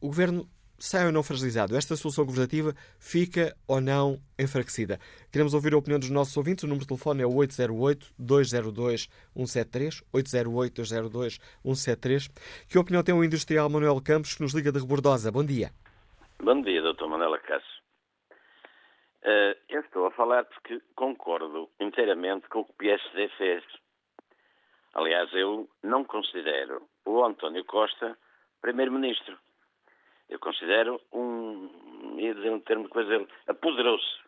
o 0.00 0.08
Governo 0.08 0.48
sai 0.78 1.06
ou 1.06 1.12
não 1.12 1.22
fragilizado? 1.22 1.76
Esta 1.76 1.94
solução 1.96 2.24
governativa 2.24 2.72
fica 2.98 3.54
ou 3.66 3.80
não 3.80 4.18
enfraquecida? 4.38 4.98
Queremos 5.32 5.54
ouvir 5.54 5.72
a 5.74 5.78
opinião 5.78 5.98
dos 5.98 6.10
nossos 6.10 6.36
ouvintes. 6.36 6.64
O 6.64 6.66
número 6.66 6.82
de 6.82 6.88
telefone 6.88 7.22
é 7.22 7.26
o 7.26 7.30
808-202-173, 7.30 10.02
808-202-173. 10.12 12.28
Que 12.68 12.78
opinião 12.78 13.02
tem 13.02 13.14
o 13.14 13.24
industrial 13.24 13.68
Manuel 13.68 14.00
Campos, 14.04 14.34
que 14.34 14.42
nos 14.42 14.54
liga 14.54 14.72
de 14.72 14.78
Rebordosa? 14.78 15.32
Bom 15.32 15.44
dia. 15.44 15.70
Bom 16.42 16.62
dia, 16.62 16.82
Dr. 16.82 17.06
Manuela 17.06 17.38
Cássio. 17.38 17.76
Uh, 19.22 19.54
eu 19.68 19.80
estou 19.80 20.06
a 20.06 20.10
falar 20.12 20.44
porque 20.44 20.80
concordo 20.94 21.68
inteiramente 21.80 22.48
com 22.48 22.60
o 22.60 22.64
que 22.64 22.70
o 22.70 22.74
PSD 22.74 23.28
fez. 23.36 23.64
Aliás, 24.94 25.28
eu 25.34 25.68
não 25.82 26.04
considero 26.04 26.88
o 27.04 27.24
António 27.24 27.64
Costa 27.64 28.16
primeiro-ministro 28.60 29.36
eu 30.28 30.38
considero 30.38 31.00
um, 31.12 31.70
ia 32.18 32.34
dizer 32.34 32.50
um 32.50 32.60
termo 32.60 32.84
de 32.84 32.90
coisa, 32.90 33.14
ele 33.14 33.28
apoderou-se. 33.46 34.18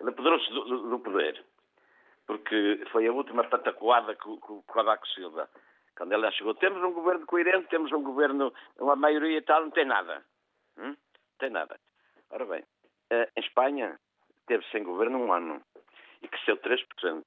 Ele 0.00 0.10
apoderou-se 0.10 0.48
do, 0.50 0.88
do, 0.90 0.98
poder. 1.00 1.44
Porque 2.26 2.84
foi 2.90 3.06
a 3.06 3.12
última 3.12 3.44
patacoada 3.44 4.14
que, 4.14 4.22
que 4.22 4.52
o 4.52 4.62
Cavaco 4.72 5.06
Silva, 5.08 5.48
quando 5.96 6.12
ele 6.12 6.30
chegou, 6.32 6.54
temos 6.54 6.82
um 6.82 6.92
governo 6.92 7.26
coerente, 7.26 7.68
temos 7.68 7.92
um 7.92 8.02
governo, 8.02 8.52
uma 8.78 8.96
maioria 8.96 9.38
e 9.38 9.42
tal, 9.42 9.62
não 9.62 9.70
tem 9.70 9.84
nada. 9.84 10.24
Hum? 10.78 10.88
Não 10.88 10.96
tem 11.38 11.50
nada. 11.50 11.78
Ora 12.30 12.46
bem, 12.46 12.64
eh, 13.10 13.28
em 13.36 13.40
Espanha 13.40 13.98
teve 14.46 14.64
sem 14.70 14.84
governo 14.84 15.18
um 15.18 15.32
ano 15.32 15.60
e 16.22 16.28
cresceu 16.28 16.56
3%. 16.56 17.24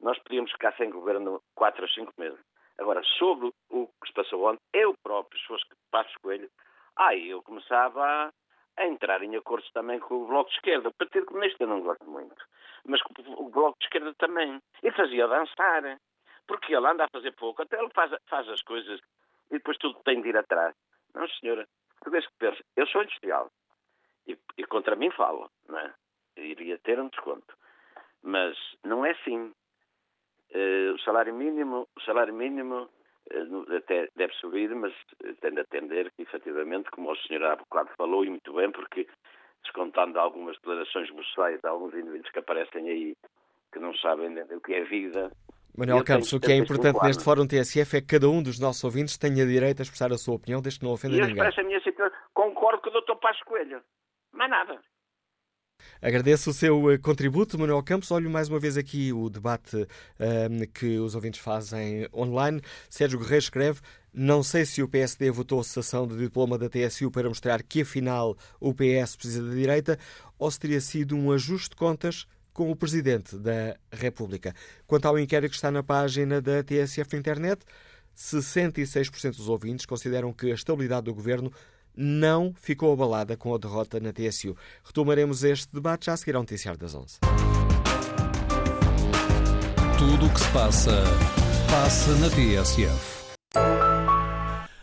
Nós 0.00 0.18
podíamos 0.20 0.50
ficar 0.52 0.74
sem 0.76 0.90
governo 0.90 1.42
4 1.54 1.82
ou 1.82 1.88
5 1.88 2.12
meses. 2.18 2.38
Agora, 2.78 3.02
sobre 3.18 3.50
o 3.70 3.86
que 3.86 4.08
se 4.08 4.12
passou 4.12 4.46
ontem, 4.46 4.60
eu 4.72 4.94
próprio, 5.02 5.40
se 5.40 5.46
fosse 5.46 5.64
Passos 5.90 6.14
Coelho, 6.16 6.50
Aí 6.96 7.30
eu 7.30 7.42
começava 7.42 8.32
a, 8.76 8.86
entrar 8.86 9.22
em 9.22 9.36
acordo 9.36 9.66
também 9.72 10.00
com 10.00 10.22
o 10.22 10.26
Bloco 10.26 10.50
de 10.50 10.56
Esquerda. 10.56 10.88
O 10.88 10.94
Partido 10.94 11.26
Comunista 11.26 11.62
eu 11.62 11.68
não 11.68 11.80
gosto 11.80 12.04
muito, 12.08 12.36
mas 12.84 13.00
o 13.36 13.50
Bloco 13.50 13.78
de 13.78 13.86
Esquerda 13.86 14.14
também. 14.14 14.60
E 14.82 14.90
fazia 14.92 15.28
dançar, 15.28 15.98
porque 16.46 16.74
ele 16.74 16.86
anda 16.86 17.04
a 17.04 17.08
fazer 17.08 17.32
pouco, 17.32 17.62
até 17.62 17.78
ele 17.78 17.90
faz, 17.94 18.12
faz 18.26 18.48
as 18.48 18.62
coisas 18.62 19.00
e 19.50 19.54
depois 19.54 19.76
tudo 19.78 20.00
tem 20.04 20.22
de 20.22 20.28
ir 20.28 20.36
atrás. 20.36 20.74
Não, 21.14 21.28
senhora, 21.28 21.66
português 21.98 22.26
que 22.26 22.32
pensa, 22.38 22.64
eu 22.76 22.86
sou 22.86 23.02
industrial 23.02 23.50
e, 24.26 24.38
e 24.56 24.64
contra 24.64 24.96
mim 24.96 25.10
falo, 25.10 25.50
não 25.68 25.78
é? 25.78 25.94
Iria 26.36 26.78
ter 26.78 27.00
um 27.00 27.08
desconto. 27.08 27.56
Mas 28.22 28.56
não 28.84 29.04
é 29.06 29.12
assim. 29.12 29.52
Uh, 30.54 30.94
o 30.94 30.98
salário 31.00 31.34
mínimo, 31.34 31.88
o 31.96 32.00
salário 32.02 32.34
mínimo 32.34 32.88
até 33.76 34.08
deve 34.16 34.32
subir, 34.34 34.74
mas 34.74 34.92
eh, 35.24 35.34
tende 35.40 35.60
a 35.60 35.62
atender 35.62 36.10
que, 36.12 36.22
efetivamente, 36.22 36.90
como 36.90 37.10
o 37.10 37.16
senhor 37.16 37.44
há 37.44 37.56
bocado 37.56 37.90
falou, 37.96 38.24
e 38.24 38.30
muito 38.30 38.52
bem, 38.52 38.70
porque 38.70 39.06
descontando 39.62 40.18
algumas 40.18 40.56
declarações 40.56 41.10
buçais 41.10 41.60
de 41.60 41.68
alguns 41.68 41.94
indivíduos 41.94 42.30
que 42.30 42.38
aparecem 42.38 42.88
aí 42.88 43.16
que 43.72 43.78
não 43.78 43.94
sabem 43.96 44.38
o 44.38 44.60
que 44.60 44.74
é 44.74 44.84
vida. 44.84 45.30
Manuel 45.76 46.04
Campos, 46.04 46.32
o 46.32 46.40
que 46.40 46.52
é 46.52 46.56
importante 46.56 46.98
neste 47.02 47.22
Fórum 47.22 47.46
TSF 47.46 47.98
é 47.98 48.00
que 48.00 48.06
cada 48.06 48.28
um 48.30 48.42
dos 48.42 48.58
nossos 48.58 48.82
ouvintes 48.82 49.18
tenha 49.18 49.44
direito 49.44 49.80
a 49.80 49.82
expressar 49.82 50.10
a 50.10 50.16
sua 50.16 50.36
opinião, 50.36 50.62
desde 50.62 50.80
que 50.80 50.86
não 50.86 50.92
ofenda 50.92 51.16
ninguém. 51.16 51.36
Eu 51.36 51.36
expresso 51.36 51.60
a 51.60 51.64
minha 51.64 51.80
situação. 51.80 52.16
Concordo 52.32 52.80
com 52.80 52.88
o 52.88 53.00
Dr. 53.00 53.16
Passos 53.20 53.42
Coelho. 53.42 53.82
Mais 54.32 54.50
nada. 54.50 54.80
Agradeço 56.00 56.50
o 56.50 56.52
seu 56.52 56.90
eh, 56.90 56.98
contributo, 56.98 57.58
Manuel 57.58 57.82
Campos. 57.82 58.10
Olho 58.10 58.30
mais 58.30 58.48
uma 58.48 58.58
vez 58.58 58.76
aqui 58.76 59.12
o 59.12 59.28
debate 59.28 59.76
um, 59.76 59.86
ehm, 60.20 60.66
que 60.72 60.98
os 60.98 61.14
ouvintes 61.14 61.40
fazem 61.40 62.08
online. 62.12 62.60
Sérgio 62.88 63.18
Guerreiro 63.18 63.42
escreve: 63.42 63.80
Não 64.12 64.42
sei 64.42 64.64
se 64.64 64.82
o 64.82 64.88
PSD 64.88 65.30
votou 65.30 65.60
a 65.60 65.64
cessação 65.64 66.06
do 66.06 66.16
diploma 66.16 66.58
da 66.58 66.68
TSU 66.68 67.10
para 67.10 67.28
mostrar 67.28 67.62
que 67.62 67.82
afinal 67.82 68.36
o 68.60 68.74
PS 68.74 69.16
precisa 69.16 69.42
da 69.42 69.54
direita 69.54 69.98
ou 70.38 70.50
se 70.50 70.60
teria 70.60 70.80
sido 70.80 71.16
um 71.16 71.32
ajuste 71.32 71.70
de 71.70 71.76
contas 71.76 72.26
com 72.52 72.70
o 72.70 72.76
Presidente 72.76 73.36
da 73.36 73.76
República. 73.92 74.54
Quanto 74.86 75.06
ao 75.06 75.18
inquérito 75.18 75.50
que 75.50 75.56
está 75.56 75.70
na 75.70 75.82
página 75.82 76.40
da 76.40 76.62
TSF 76.62 77.14
internet, 77.16 77.60
66% 78.16 79.36
dos 79.36 79.48
ouvintes 79.48 79.84
consideram 79.84 80.32
que 80.32 80.50
a 80.50 80.54
estabilidade 80.54 81.04
do 81.04 81.14
governo 81.14 81.52
não 81.96 82.52
ficou 82.54 82.92
abalada 82.92 83.36
com 83.36 83.54
a 83.54 83.58
derrota 83.58 83.98
na 83.98 84.12
TSU. 84.12 84.56
Retomaremos 84.84 85.42
este 85.42 85.72
debate 85.72 86.06
já 86.06 86.12
a 86.12 86.16
seguir 86.16 86.36
ao 86.36 86.42
Noticiário 86.42 86.78
das 86.78 86.94
11. 86.94 87.18
Tudo 89.98 90.26
o 90.26 90.32
que 90.32 90.40
se 90.40 90.50
passa, 90.52 91.02
passa 91.70 92.14
na 92.16 92.28
TSF. 92.28 93.16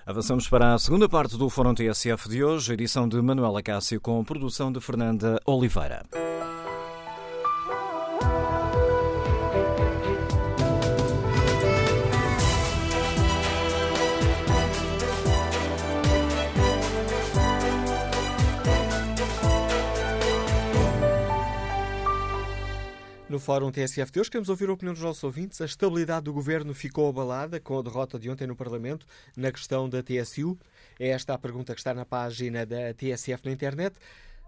Avançamos 0.05 0.49
para 0.49 0.73
a 0.73 0.79
segunda 0.79 1.07
parte 1.07 1.37
do 1.37 1.49
Fórum 1.49 1.73
TSF 1.73 2.27
de 2.27 2.43
hoje, 2.43 2.73
edição 2.73 3.07
de 3.07 3.21
Manuela 3.21 3.63
Cássio 3.63 4.01
com 4.01 4.21
produção 4.23 4.71
de 4.71 4.81
Fernanda 4.81 5.39
Oliveira. 5.45 6.03
Fórum 23.39 23.71
TSF 23.71 24.11
de 24.11 24.19
hoje. 24.19 24.29
Queremos 24.29 24.49
ouvir 24.49 24.69
a 24.69 24.73
opinião 24.73 24.93
dos 24.93 25.01
nossos 25.01 25.23
ouvintes. 25.23 25.59
A 25.61 25.65
estabilidade 25.65 26.25
do 26.25 26.33
governo 26.33 26.73
ficou 26.73 27.09
abalada 27.09 27.59
com 27.59 27.79
a 27.79 27.81
derrota 27.81 28.19
de 28.19 28.29
ontem 28.29 28.45
no 28.45 28.55
Parlamento 28.55 29.05
na 29.35 29.51
questão 29.51 29.89
da 29.89 30.03
TSU? 30.03 30.57
É 30.99 31.09
esta 31.09 31.33
a 31.33 31.37
pergunta 31.37 31.73
que 31.73 31.79
está 31.79 31.93
na 31.93 32.05
página 32.05 32.65
da 32.65 32.93
TSF 32.93 33.45
na 33.45 33.51
internet. 33.51 33.95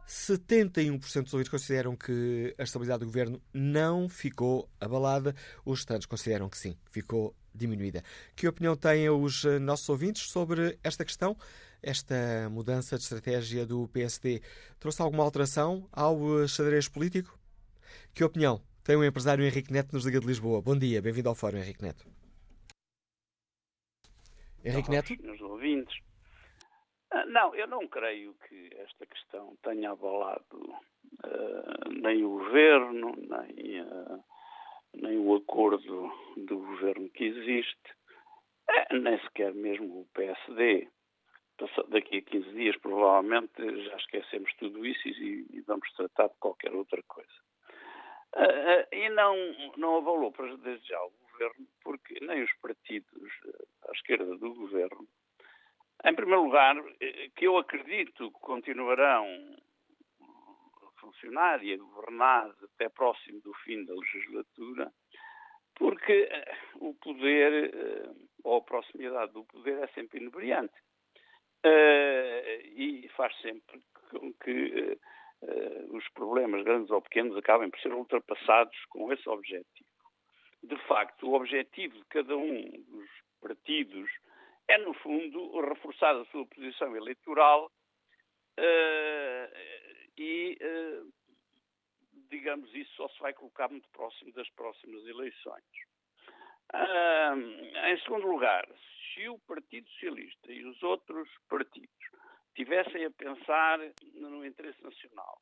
71% 0.08 1.24
dos 1.24 1.34
ouvintes 1.34 1.50
consideram 1.50 1.96
que 1.96 2.54
a 2.58 2.64
estabilidade 2.64 3.00
do 3.00 3.06
governo 3.08 3.42
não 3.54 4.08
ficou 4.08 4.70
abalada, 4.80 5.36
os 5.66 5.80
restantes 5.80 6.06
consideram 6.06 6.48
que 6.48 6.58
sim, 6.58 6.78
ficou 6.92 7.36
diminuída. 7.54 8.04
Que 8.36 8.48
opinião 8.48 8.76
têm 8.76 9.10
os 9.10 9.46
eh, 9.46 9.58
nossos 9.58 9.90
ouvintes 9.90 10.30
sobre 10.30 10.78
esta 10.84 11.04
questão? 11.04 11.36
Esta 11.82 12.50
mudança 12.52 12.98
de 12.98 13.04
estratégia 13.04 13.66
do 13.66 13.88
PSD 13.88 14.42
trouxe 14.80 15.02
alguma 15.02 15.24
alteração 15.24 15.88
ao 15.92 16.44
eh, 16.44 16.48
xadrez 16.48 16.88
político? 16.88 17.38
Que 18.14 18.24
opinião 18.24 18.62
tem 18.86 18.96
o 18.96 19.04
empresário 19.04 19.44
Henrique 19.44 19.74
Neto 19.74 19.94
nos 19.94 20.06
Liga 20.06 20.20
de 20.20 20.28
Lisboa? 20.28 20.62
Bom 20.62 20.78
dia, 20.78 21.02
bem-vindo 21.02 21.28
ao 21.28 21.34
Fórum, 21.34 21.58
Henrique 21.58 21.82
Neto. 21.82 22.06
Henrique 24.64 24.92
Neto? 24.92 25.12
Meus 25.24 25.42
ouvintes, 25.42 25.98
ah, 27.12 27.26
não, 27.26 27.56
eu 27.56 27.68
não 27.68 27.88
creio 27.88 28.36
que 28.48 28.70
esta 28.78 29.08
questão 29.08 29.58
tenha 29.64 29.90
abalado 29.90 30.60
uh, 30.62 31.90
nem 32.00 32.24
o 32.24 32.30
governo, 32.30 33.16
nem, 33.18 33.82
uh, 33.82 34.24
nem 34.94 35.18
o 35.18 35.36
acordo 35.36 36.12
do 36.38 36.58
governo 36.58 37.10
que 37.10 37.24
existe, 37.24 37.92
uh, 38.70 38.96
nem 39.02 39.20
sequer 39.22 39.52
mesmo 39.56 40.02
o 40.02 40.08
PSD. 40.14 40.88
Daqui 41.88 42.18
a 42.18 42.22
15 42.22 42.52
dias, 42.52 42.78
provavelmente, 42.78 43.84
já 43.86 43.96
esquecemos 43.96 44.54
tudo 44.60 44.86
isso 44.86 45.08
e, 45.08 45.48
e 45.54 45.62
vamos 45.62 45.92
tratar 45.94 46.28
de 46.28 46.36
qualquer 46.38 46.72
outra 46.76 47.02
coisa. 47.08 47.45
E 48.92 49.10
não, 49.10 49.36
não 49.78 49.98
abalou, 49.98 50.34
desde 50.64 50.88
já, 50.88 51.02
o 51.04 51.12
governo, 51.32 51.68
porque 51.84 52.18
nem 52.22 52.44
os 52.44 52.54
partidos 52.62 53.32
à 53.88 53.92
esquerda 53.92 54.38
do 54.38 54.54
governo 54.54 55.08
em 56.04 56.14
primeiro 56.14 56.44
lugar, 56.44 56.78
eh, 57.00 57.30
que 57.36 57.48
eu 57.48 57.58
acredito 57.58 58.32
que 58.32 58.40
continuarão 58.40 59.26
a 60.22 61.00
funcionar 61.00 61.64
e 61.64 61.74
a 61.74 61.78
governar 61.78 62.54
até 62.64 62.90
próximo 62.90 63.42
do 63.42 63.54
fim 63.64 63.84
da 63.86 63.94
legislatura, 63.94 64.92
porque 65.76 66.28
eh, 66.30 66.58
o 66.76 66.94
poder, 66.96 67.74
eh, 67.74 68.12
ou 68.44 68.58
a 68.58 68.62
proximidade 68.62 69.32
do 69.34 69.46
poder, 69.46 69.80
é 69.84 69.88
sempre 69.88 70.20
inebriante. 70.20 70.74
E 72.78 73.10
faz 73.16 73.36
sempre 73.42 73.82
com 74.12 74.32
que 74.34 75.00
os 75.90 76.08
problemas, 76.10 76.64
grandes 76.64 76.90
ou 76.92 77.02
pequenos, 77.02 77.38
acabem 77.38 77.70
por 77.70 77.80
ser 77.80 77.94
ultrapassados 77.94 78.78
com 78.90 79.12
esse 79.14 79.28
objetivo. 79.30 79.90
De 80.64 80.78
facto, 80.88 81.30
o 81.30 81.34
objetivo 81.34 81.96
de 81.96 82.06
cada 82.06 82.36
um 82.36 82.72
dos 82.84 83.10
partidos 83.40 84.10
é, 84.68 84.78
no 84.80 84.94
fundo, 84.96 85.60
reforçar 85.62 86.16
a 86.16 86.26
sua 86.26 86.46
posição 86.48 86.96
eleitoral 86.96 87.72
uh, 88.60 89.58
e, 90.18 90.58
uh, 90.60 91.14
digamos, 92.30 92.74
isso 92.74 92.92
só 92.96 93.08
se 93.10 93.20
vai 93.20 93.34
colocar 93.34 93.70
muito 93.70 93.88
próximo 93.90 94.32
das 94.34 94.50
próximas 94.52 95.06
eleições. 95.06 95.64
Uh, 96.74 97.88
em 97.88 98.00
segundo 98.02 98.28
lugar, 98.28 98.68
se 99.14 99.30
o 99.30 99.38
Partido 99.40 99.88
Socialista 99.92 100.52
e 100.52 100.66
os 100.66 100.82
outros 100.82 101.30
partidos 101.48 102.06
tivessem 102.56 103.06
a 103.06 103.12
pensar 103.12 103.80
no 104.14 104.46
interesse 104.46 104.82
nacional 104.84 105.40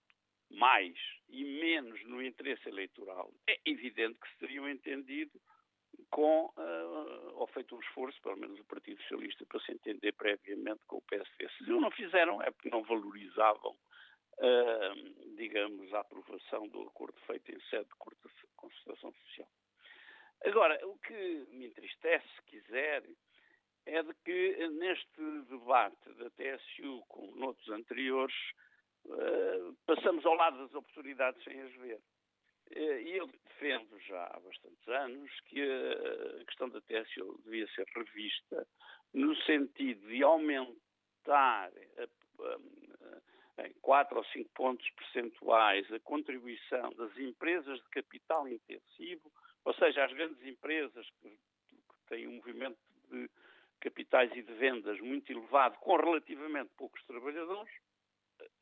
mais 0.53 0.95
e 1.29 1.43
menos 1.43 2.03
no 2.05 2.21
interesse 2.21 2.67
eleitoral, 2.69 3.31
é 3.47 3.59
evidente 3.65 4.19
que 4.19 4.29
se 4.29 4.37
teriam 4.37 4.69
entendido 4.69 5.39
com, 6.09 6.45
uh, 6.45 7.33
ou 7.35 7.47
feito 7.47 7.75
um 7.75 7.79
esforço, 7.79 8.21
pelo 8.21 8.37
menos 8.37 8.59
o 8.59 8.65
Partido 8.65 9.01
Socialista, 9.01 9.45
para 9.45 9.59
se 9.61 9.71
entender 9.71 10.11
previamente 10.13 10.81
com 10.85 10.97
o 10.97 11.01
PSD. 11.01 11.49
Se 11.57 11.71
o 11.71 11.81
não 11.81 11.91
fizeram 11.91 12.41
é 12.41 12.51
porque 12.51 12.69
não 12.69 12.83
valorizavam, 12.83 13.71
uh, 13.71 15.35
digamos, 15.35 15.91
a 15.93 16.01
aprovação 16.01 16.67
do 16.67 16.83
acordo 16.83 17.19
feito 17.21 17.51
em 17.51 17.59
sede 17.61 17.85
de 17.85 17.95
concertação 18.55 19.11
social. 19.11 19.47
Agora, 20.45 20.79
o 20.85 20.97
que 20.99 21.47
me 21.51 21.65
entristece, 21.65 22.27
se 22.35 22.41
quiser, 22.43 23.03
é 23.85 24.01
de 24.01 24.13
que 24.25 24.67
neste 24.69 25.21
debate 25.49 26.13
da 26.13 26.29
TSU, 26.31 27.03
como 27.07 27.35
noutros 27.35 27.69
anteriores, 27.69 28.35
uh, 29.05 29.75
passamos 29.85 30.25
ao 30.25 30.35
lado 30.35 30.57
das 30.59 30.73
oportunidades 30.73 31.43
sem 31.43 31.61
as 31.61 31.73
ver. 31.73 31.99
Eh, 32.71 33.01
e 33.01 33.17
eu 33.17 33.27
defendo 33.27 33.99
já 33.99 34.23
há 34.23 34.39
bastantes 34.39 34.87
anos 34.87 35.29
que 35.41 35.61
a 35.61 36.45
questão 36.45 36.69
da 36.69 36.81
TSU 36.81 37.39
devia 37.43 37.67
ser 37.67 37.85
revista 37.95 38.67
no 39.13 39.35
sentido 39.43 40.07
de 40.07 40.23
aumentar 40.23 41.71
em 43.59 43.73
4 43.81 44.17
ou 44.17 44.23
5 44.25 44.49
pontos 44.55 44.89
percentuais 44.91 45.91
a 45.91 45.99
contribuição 45.99 46.91
das 46.93 47.15
empresas 47.17 47.79
de 47.79 47.89
capital 47.89 48.47
intensivo, 48.47 49.31
ou 49.63 49.73
seja, 49.75 50.05
as 50.05 50.13
grandes 50.13 50.41
empresas 50.43 51.07
que, 51.21 51.29
que 51.29 52.07
têm 52.07 52.27
um 52.27 52.37
movimento 52.37 52.79
de 53.11 53.29
capitais 53.83 54.31
e 54.33 54.41
de 54.41 54.53
vendas 54.53 54.97
muito 55.01 55.29
elevado, 55.29 55.77
com 55.79 55.97
relativamente 55.97 56.71
poucos 56.77 57.03
trabalhadores, 57.03 57.73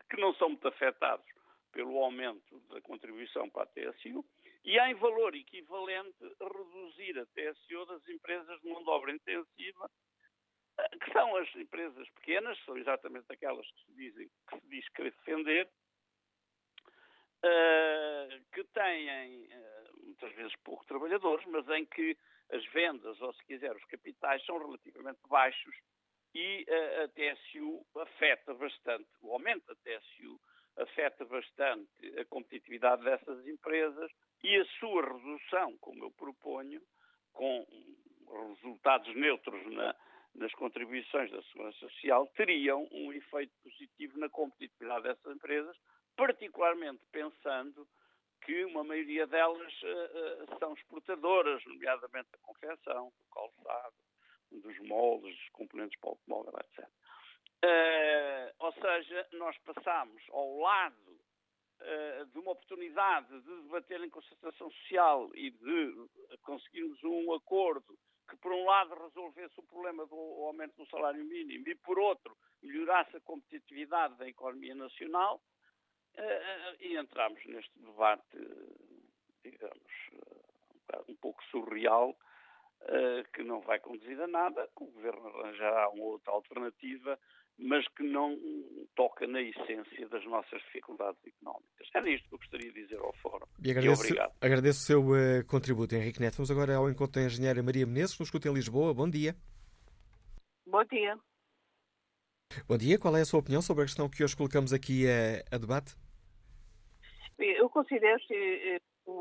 que 0.09 0.19
não 0.19 0.33
são 0.33 0.49
muito 0.49 0.67
afetados 0.67 1.25
pelo 1.71 1.97
aumento 1.99 2.59
da 2.61 2.81
contribuição 2.81 3.47
para 3.49 3.63
a 3.63 3.67
TSU 3.67 4.25
e, 4.65 4.79
em 4.79 4.95
valor 4.95 5.35
equivalente, 5.35 6.17
reduzir 6.39 7.19
a 7.19 7.25
TSU 7.27 7.85
das 7.85 8.05
empresas 8.09 8.59
de 8.61 8.67
mão 8.67 8.83
de 8.83 8.89
obra 8.89 9.11
intensiva, 9.11 9.89
eh, 10.79 10.97
que 10.97 11.11
são 11.13 11.35
as 11.37 11.55
empresas 11.55 12.09
pequenas, 12.15 12.59
são 12.65 12.75
exatamente 12.75 13.27
aquelas 13.29 13.65
que 13.71 13.85
se, 13.85 13.93
dizem, 13.93 14.29
que 14.49 14.59
se 14.59 14.67
diz 14.69 14.89
querer 14.89 15.11
defender, 15.11 15.69
uh, 17.45 18.43
que 18.51 18.63
têm 18.73 19.47
muitas 20.03 20.33
vezes 20.33 20.55
poucos 20.63 20.85
trabalhadores, 20.87 21.45
mas 21.47 21.67
em 21.69 21.85
que 21.85 22.17
as 22.51 22.65
vendas, 22.67 23.19
ou 23.21 23.33
se 23.33 23.45
quiser, 23.45 23.75
os 23.75 23.85
capitais, 23.85 24.43
são 24.45 24.57
relativamente 24.57 25.19
baixos 25.27 25.75
e 26.33 26.65
uh, 26.67 27.03
a 27.03 27.07
TSU 27.09 27.85
afeta 27.97 28.53
bastante, 28.53 29.07
o 29.21 29.33
aumento 29.33 29.65
da 29.67 29.75
TSU 29.75 30.39
afeta 30.77 31.25
bastante 31.25 32.19
a 32.19 32.25
competitividade 32.25 33.03
dessas 33.03 33.45
empresas 33.47 34.11
e 34.43 34.55
a 34.57 34.65
sua 34.79 35.05
redução, 35.05 35.77
como 35.79 36.05
eu 36.05 36.11
proponho, 36.11 36.81
com 37.33 37.65
resultados 38.49 39.13
neutros 39.15 39.65
na, 39.73 39.95
nas 40.35 40.53
contribuições 40.53 41.29
da 41.31 41.41
Segurança 41.43 41.79
Social, 41.79 42.27
teriam 42.35 42.87
um 42.91 43.11
efeito 43.11 43.53
positivo 43.61 44.17
na 44.17 44.29
competitividade 44.29 45.03
dessas 45.03 45.35
empresas, 45.35 45.77
particularmente 46.15 47.01
pensando 47.11 47.87
que 48.41 48.65
uma 48.65 48.83
maioria 48.83 49.27
delas 49.27 49.73
uh, 49.83 50.53
uh, 50.53 50.59
são 50.59 50.73
exportadoras, 50.73 51.63
nomeadamente 51.65 52.29
da 52.31 52.37
confecção, 52.39 53.11
do 53.19 53.25
calçado, 53.33 53.95
dos 54.51 54.79
moldes, 54.79 55.35
dos 55.35 55.49
componentes 55.49 55.99
para 55.99 56.09
o 56.09 56.11
automóvel, 56.11 56.53
etc. 56.59 56.87
Uh, 57.63 58.53
ou 58.59 58.73
seja, 58.73 59.27
nós 59.33 59.57
passamos 59.59 60.21
ao 60.31 60.57
lado 60.59 61.21
de 62.31 62.37
uma 62.37 62.51
oportunidade 62.51 63.27
de 63.41 63.61
debater 63.63 63.99
em 64.03 64.09
concertação 64.09 64.69
social 64.69 65.31
e 65.33 65.49
de 65.49 66.09
conseguirmos 66.43 67.03
um 67.03 67.33
acordo 67.33 67.97
que, 68.29 68.37
por 68.37 68.51
um 68.51 68.65
lado, 68.65 68.93
resolvesse 68.93 69.59
o 69.59 69.63
problema 69.63 70.05
do 70.05 70.15
aumento 70.15 70.75
do 70.77 70.87
salário 70.91 71.25
mínimo 71.25 71.67
e, 71.67 71.73
por 71.73 71.97
outro, 71.97 72.37
melhorasse 72.61 73.17
a 73.17 73.21
competitividade 73.21 74.15
da 74.15 74.27
economia 74.27 74.75
nacional, 74.75 75.41
e 76.79 76.97
entramos 76.97 77.43
neste 77.45 77.79
debate, 77.79 78.37
digamos, 79.43 79.91
um 81.07 81.15
pouco 81.15 81.43
surreal, 81.45 82.15
que 83.33 83.43
não 83.43 83.61
vai 83.61 83.79
conduzir 83.79 84.19
a 84.19 84.27
nada, 84.27 84.67
que 84.75 84.83
o 84.83 84.87
Governo 84.87 85.27
arranjará 85.27 85.89
uma 85.89 86.03
outra 86.03 86.31
alternativa 86.31 87.17
mas 87.61 87.87
que 87.89 88.03
não 88.03 88.37
toca 88.95 89.27
na 89.27 89.41
essência 89.41 90.07
das 90.09 90.25
nossas 90.25 90.61
dificuldades 90.63 91.19
económicas. 91.25 91.87
Era 91.93 92.09
isto 92.09 92.27
que 92.27 92.35
eu 92.35 92.39
gostaria 92.39 92.71
de 92.71 92.83
dizer 92.83 92.99
ao 92.99 93.13
Fórum. 93.21 93.45
E 93.63 93.71
agradeço, 93.71 94.03
e 94.03 94.05
obrigado. 94.05 94.33
Agradeço 94.41 94.79
o 94.79 94.83
seu 94.83 95.01
uh, 95.01 95.45
contributo, 95.47 95.95
Henrique 95.95 96.19
Neto. 96.19 96.37
Vamos 96.37 96.51
agora 96.51 96.75
ao 96.75 96.89
encontro 96.89 97.21
da 97.21 97.27
engenheira 97.27 97.61
Maria 97.61 97.85
Menezes, 97.85 98.15
que 98.15 98.21
nos 98.21 98.27
escuta 98.27 98.49
em 98.49 98.53
Lisboa. 98.53 98.93
Bom 98.93 99.09
dia. 99.09 99.35
Bom 100.65 100.83
dia. 100.85 101.17
Bom 102.67 102.77
dia. 102.77 102.99
Qual 102.99 103.15
é 103.15 103.21
a 103.21 103.25
sua 103.25 103.39
opinião 103.39 103.61
sobre 103.61 103.83
a 103.83 103.85
questão 103.85 104.09
que 104.09 104.23
hoje 104.23 104.35
colocamos 104.35 104.73
aqui 104.73 105.05
a, 105.07 105.55
a 105.55 105.57
debate? 105.57 105.95
Eu 107.37 107.69
considero 107.69 108.19
que 108.27 108.33
eh, 108.33 108.81
o, 109.05 109.11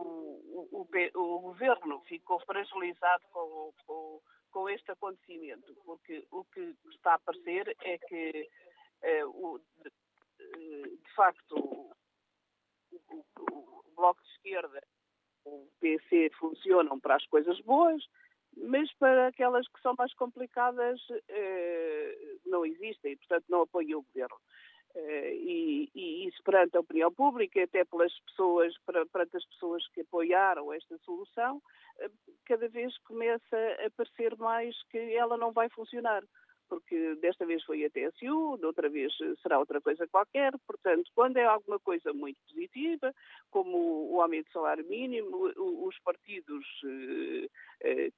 o, 0.73 0.89
o, 1.15 1.41
governo 1.41 2.03
ficou 2.07 2.39
fragilizado 2.41 3.23
com, 3.33 3.73
com 3.87 4.21
com 4.51 4.69
este 4.69 4.91
acontecimento, 4.91 5.75
porque 5.85 6.27
o 6.31 6.45
que 6.45 6.77
está 6.91 7.15
a 7.15 7.19
parecer 7.19 7.77
é 7.83 7.99
que, 7.99 8.49
eh, 9.03 9.25
o, 9.25 9.59
de, 9.59 9.89
eh, 10.41 10.89
de, 10.89 11.15
facto, 11.15 11.55
o, 11.57 11.95
o, 13.11 13.85
Bloco 13.95 14.23
de 14.23 14.31
Esquerda 14.31 14.83
o 15.45 15.69
PC 15.81 16.31
funcionam 16.39 17.01
para 17.01 17.17
as 17.17 17.27
coisas 17.27 17.59
boas, 17.61 18.03
mas 18.57 18.93
para 18.95 19.29
aquelas 19.29 19.67
que 19.69 19.81
são 19.81 19.95
mais 19.97 20.13
complicadas 20.15 21.01
eh, 21.29 22.17
não 22.47 22.65
existem, 22.65 23.17
portanto 23.17 23.45
não 23.49 23.63
apoiam 23.63 24.01
o 24.01 24.03
governo. 24.03 24.37
Eh, 24.95 25.35
e, 25.35 25.91
e, 25.95 26.29
isso 26.29 26.43
perante 26.43 26.77
a 26.77 26.81
opinião 26.81 27.13
pública, 27.13 27.63
até 27.63 27.85
pelas 27.85 28.13
pessoas, 28.21 28.75
perante 28.85 29.37
as 29.37 29.45
pessoas 29.47 29.87
que 29.89 30.01
apoiaram 30.01 30.73
esta 30.73 30.99
solução, 30.99 31.63
eh, 32.01 32.11
cada 32.45 32.69
vez 32.69 32.97
começa 32.99 33.57
a 33.87 33.91
parecer 33.97 34.37
mais 34.37 34.77
que 34.91 34.99
ela 35.15 35.37
não 35.37 35.53
vai 35.53 35.69
funcionar 35.71 36.23
porque 36.69 37.17
desta 37.17 37.45
vez 37.45 37.65
foi 37.65 37.85
a 37.85 37.91
TSU, 37.91 38.57
de 38.57 38.65
outra 38.65 38.89
vez 38.89 39.13
será 39.43 39.59
outra 39.59 39.81
coisa 39.81 40.07
qualquer. 40.07 40.53
Portanto, 40.65 41.11
quando 41.17 41.37
é 41.37 41.45
alguma 41.45 41.81
coisa 41.81 42.13
muito 42.13 42.39
positiva, 42.49 43.13
como 43.51 44.09
o 44.13 44.23
aumento 44.23 44.47
do 44.47 44.53
salário 44.53 44.87
mínimo, 44.87 45.53
os 45.57 45.99
partidos 46.05 46.65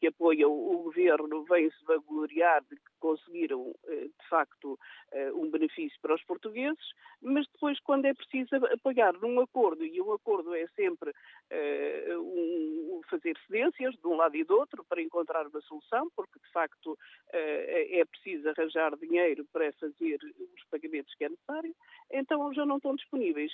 que 0.00 0.08
apoiam 0.08 0.50
o 0.50 0.82
governo 0.82 1.44
vêm-se 1.44 1.84
vangloriar 1.84 2.62
de 2.64 2.76
que 2.76 2.92
conseguiram, 2.98 3.74
eh, 3.86 4.08
de 4.08 4.28
facto, 4.28 4.78
um 5.34 5.50
benefício 5.50 5.98
para 6.00 6.14
os 6.14 6.24
portugueses, 6.24 6.92
mas 7.20 7.46
depois, 7.52 7.78
quando 7.80 8.06
é 8.06 8.14
preciso 8.14 8.54
apoiar 8.66 9.12
num 9.20 9.40
acordo, 9.40 9.84
e 9.84 10.00
um 10.00 10.12
acordo 10.12 10.54
é 10.54 10.66
sempre 10.68 11.12
um, 12.18 13.00
fazer 13.10 13.36
cedências 13.46 13.94
de 13.94 14.06
um 14.06 14.16
lado 14.16 14.36
e 14.36 14.44
do 14.44 14.56
outro 14.56 14.84
para 14.88 15.02
encontrar 15.02 15.46
uma 15.46 15.60
solução, 15.62 16.10
porque, 16.16 16.38
de 16.38 16.50
facto, 16.50 16.98
é 17.32 18.04
preciso 18.04 18.48
arranjar 18.48 18.96
dinheiro 18.96 19.44
para 19.52 19.72
fazer 19.74 20.18
os 20.22 20.64
pagamentos 20.70 21.14
que 21.14 21.24
é 21.24 21.28
necessário, 21.28 21.74
então 22.10 22.52
já 22.54 22.64
não 22.64 22.76
estão 22.76 22.96
disponíveis. 22.96 23.52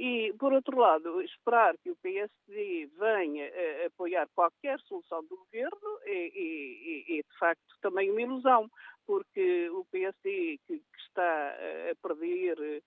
E, 0.00 0.32
por 0.38 0.52
outro 0.52 0.78
lado, 0.78 1.20
esperar 1.22 1.76
que 1.78 1.90
o 1.90 1.96
PSD 1.96 2.88
venha 2.96 3.50
a 3.82 3.86
apoiar 3.86 4.28
qualquer 4.32 4.78
solução 4.82 5.24
do 5.24 5.36
governo 5.36 5.98
é, 6.04 6.28
é, 6.28 7.16
é, 7.16 7.18
é 7.18 7.22
de 7.22 7.38
facto 7.40 7.74
também 7.82 8.08
uma 8.08 8.22
ilusão, 8.22 8.70
porque 9.04 9.68
o 9.70 9.84
PSD 9.86 10.60
que, 10.68 10.78
que 10.78 11.00
está 11.08 11.50
a 11.90 11.96
perder 12.00 12.80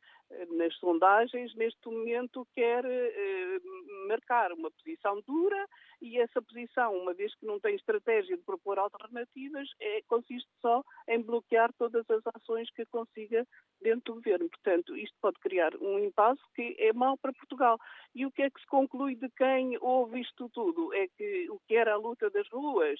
nas 0.51 0.75
sondagens, 0.77 1.53
neste 1.55 1.87
momento 1.87 2.47
quer 2.55 2.83
eh, 2.85 3.59
marcar 4.07 4.51
uma 4.51 4.71
posição 4.71 5.21
dura 5.27 5.67
e 6.01 6.19
essa 6.19 6.41
posição, 6.41 6.95
uma 6.97 7.13
vez 7.13 7.33
que 7.35 7.45
não 7.45 7.59
tem 7.59 7.75
estratégia 7.75 8.35
de 8.35 8.43
propor 8.43 8.79
alternativas, 8.79 9.69
é, 9.79 10.01
consiste 10.07 10.49
só 10.59 10.83
em 11.07 11.21
bloquear 11.21 11.71
todas 11.77 12.09
as 12.09 12.23
ações 12.35 12.69
que 12.71 12.85
consiga 12.87 13.45
dentro 13.79 14.13
do 14.13 14.15
governo. 14.15 14.49
Portanto, 14.49 14.97
isto 14.97 15.15
pode 15.21 15.37
criar 15.39 15.75
um 15.77 15.99
impasse 15.99 16.41
que 16.55 16.75
é 16.79 16.91
mau 16.91 17.17
para 17.17 17.33
Portugal. 17.33 17.77
E 18.15 18.25
o 18.25 18.31
que 18.31 18.41
é 18.41 18.49
que 18.49 18.59
se 18.59 18.67
conclui 18.67 19.15
de 19.15 19.29
quem 19.29 19.77
ouve 19.79 20.21
isto 20.21 20.49
tudo? 20.49 20.91
É 20.93 21.07
que 21.07 21.49
o 21.49 21.59
que 21.67 21.75
era 21.75 21.93
a 21.93 21.97
luta 21.97 22.29
das 22.31 22.47
ruas, 22.49 22.99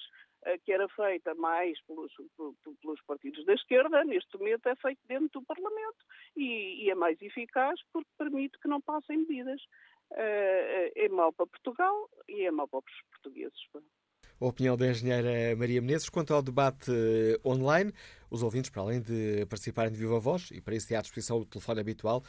que 0.64 0.72
era 0.72 0.88
feita 0.88 1.34
mais 1.34 1.80
pelos, 1.86 2.12
pelos 2.80 3.00
partidos 3.06 3.44
da 3.44 3.54
esquerda, 3.54 4.04
neste 4.04 4.36
momento 4.36 4.68
é 4.68 4.76
feito 4.76 5.00
dentro 5.06 5.40
do 5.40 5.46
Parlamento 5.46 6.04
e, 6.36 6.84
e 6.84 6.90
é 6.90 6.94
mais 6.94 7.20
eficaz 7.20 7.78
porque 7.92 8.08
permite 8.18 8.58
que 8.58 8.68
não 8.68 8.80
passem 8.80 9.18
medidas. 9.18 9.60
Uh, 10.10 10.92
é 10.94 11.08
mau 11.08 11.32
para 11.32 11.46
Portugal 11.46 12.10
e 12.28 12.44
é 12.44 12.50
mau 12.50 12.68
para 12.68 12.80
os 12.80 13.02
portugueses. 13.10 13.58
A 14.38 14.44
opinião 14.44 14.76
da 14.76 14.88
engenheira 14.88 15.56
Maria 15.56 15.80
Menezes 15.80 16.10
quanto 16.10 16.34
ao 16.34 16.42
debate 16.42 16.90
online. 17.46 17.92
Os 18.32 18.42
ouvintes, 18.42 18.70
para 18.70 18.80
além 18.80 19.02
de 19.02 19.44
participarem 19.44 19.92
de 19.92 19.98
viva 19.98 20.18
voz, 20.18 20.48
e 20.52 20.60
para 20.60 20.74
isso 20.74 20.88
tem 20.88 20.96
à 20.96 21.02
disposição 21.02 21.36
o 21.36 21.44
telefone 21.44 21.80
habitual, 21.80 22.24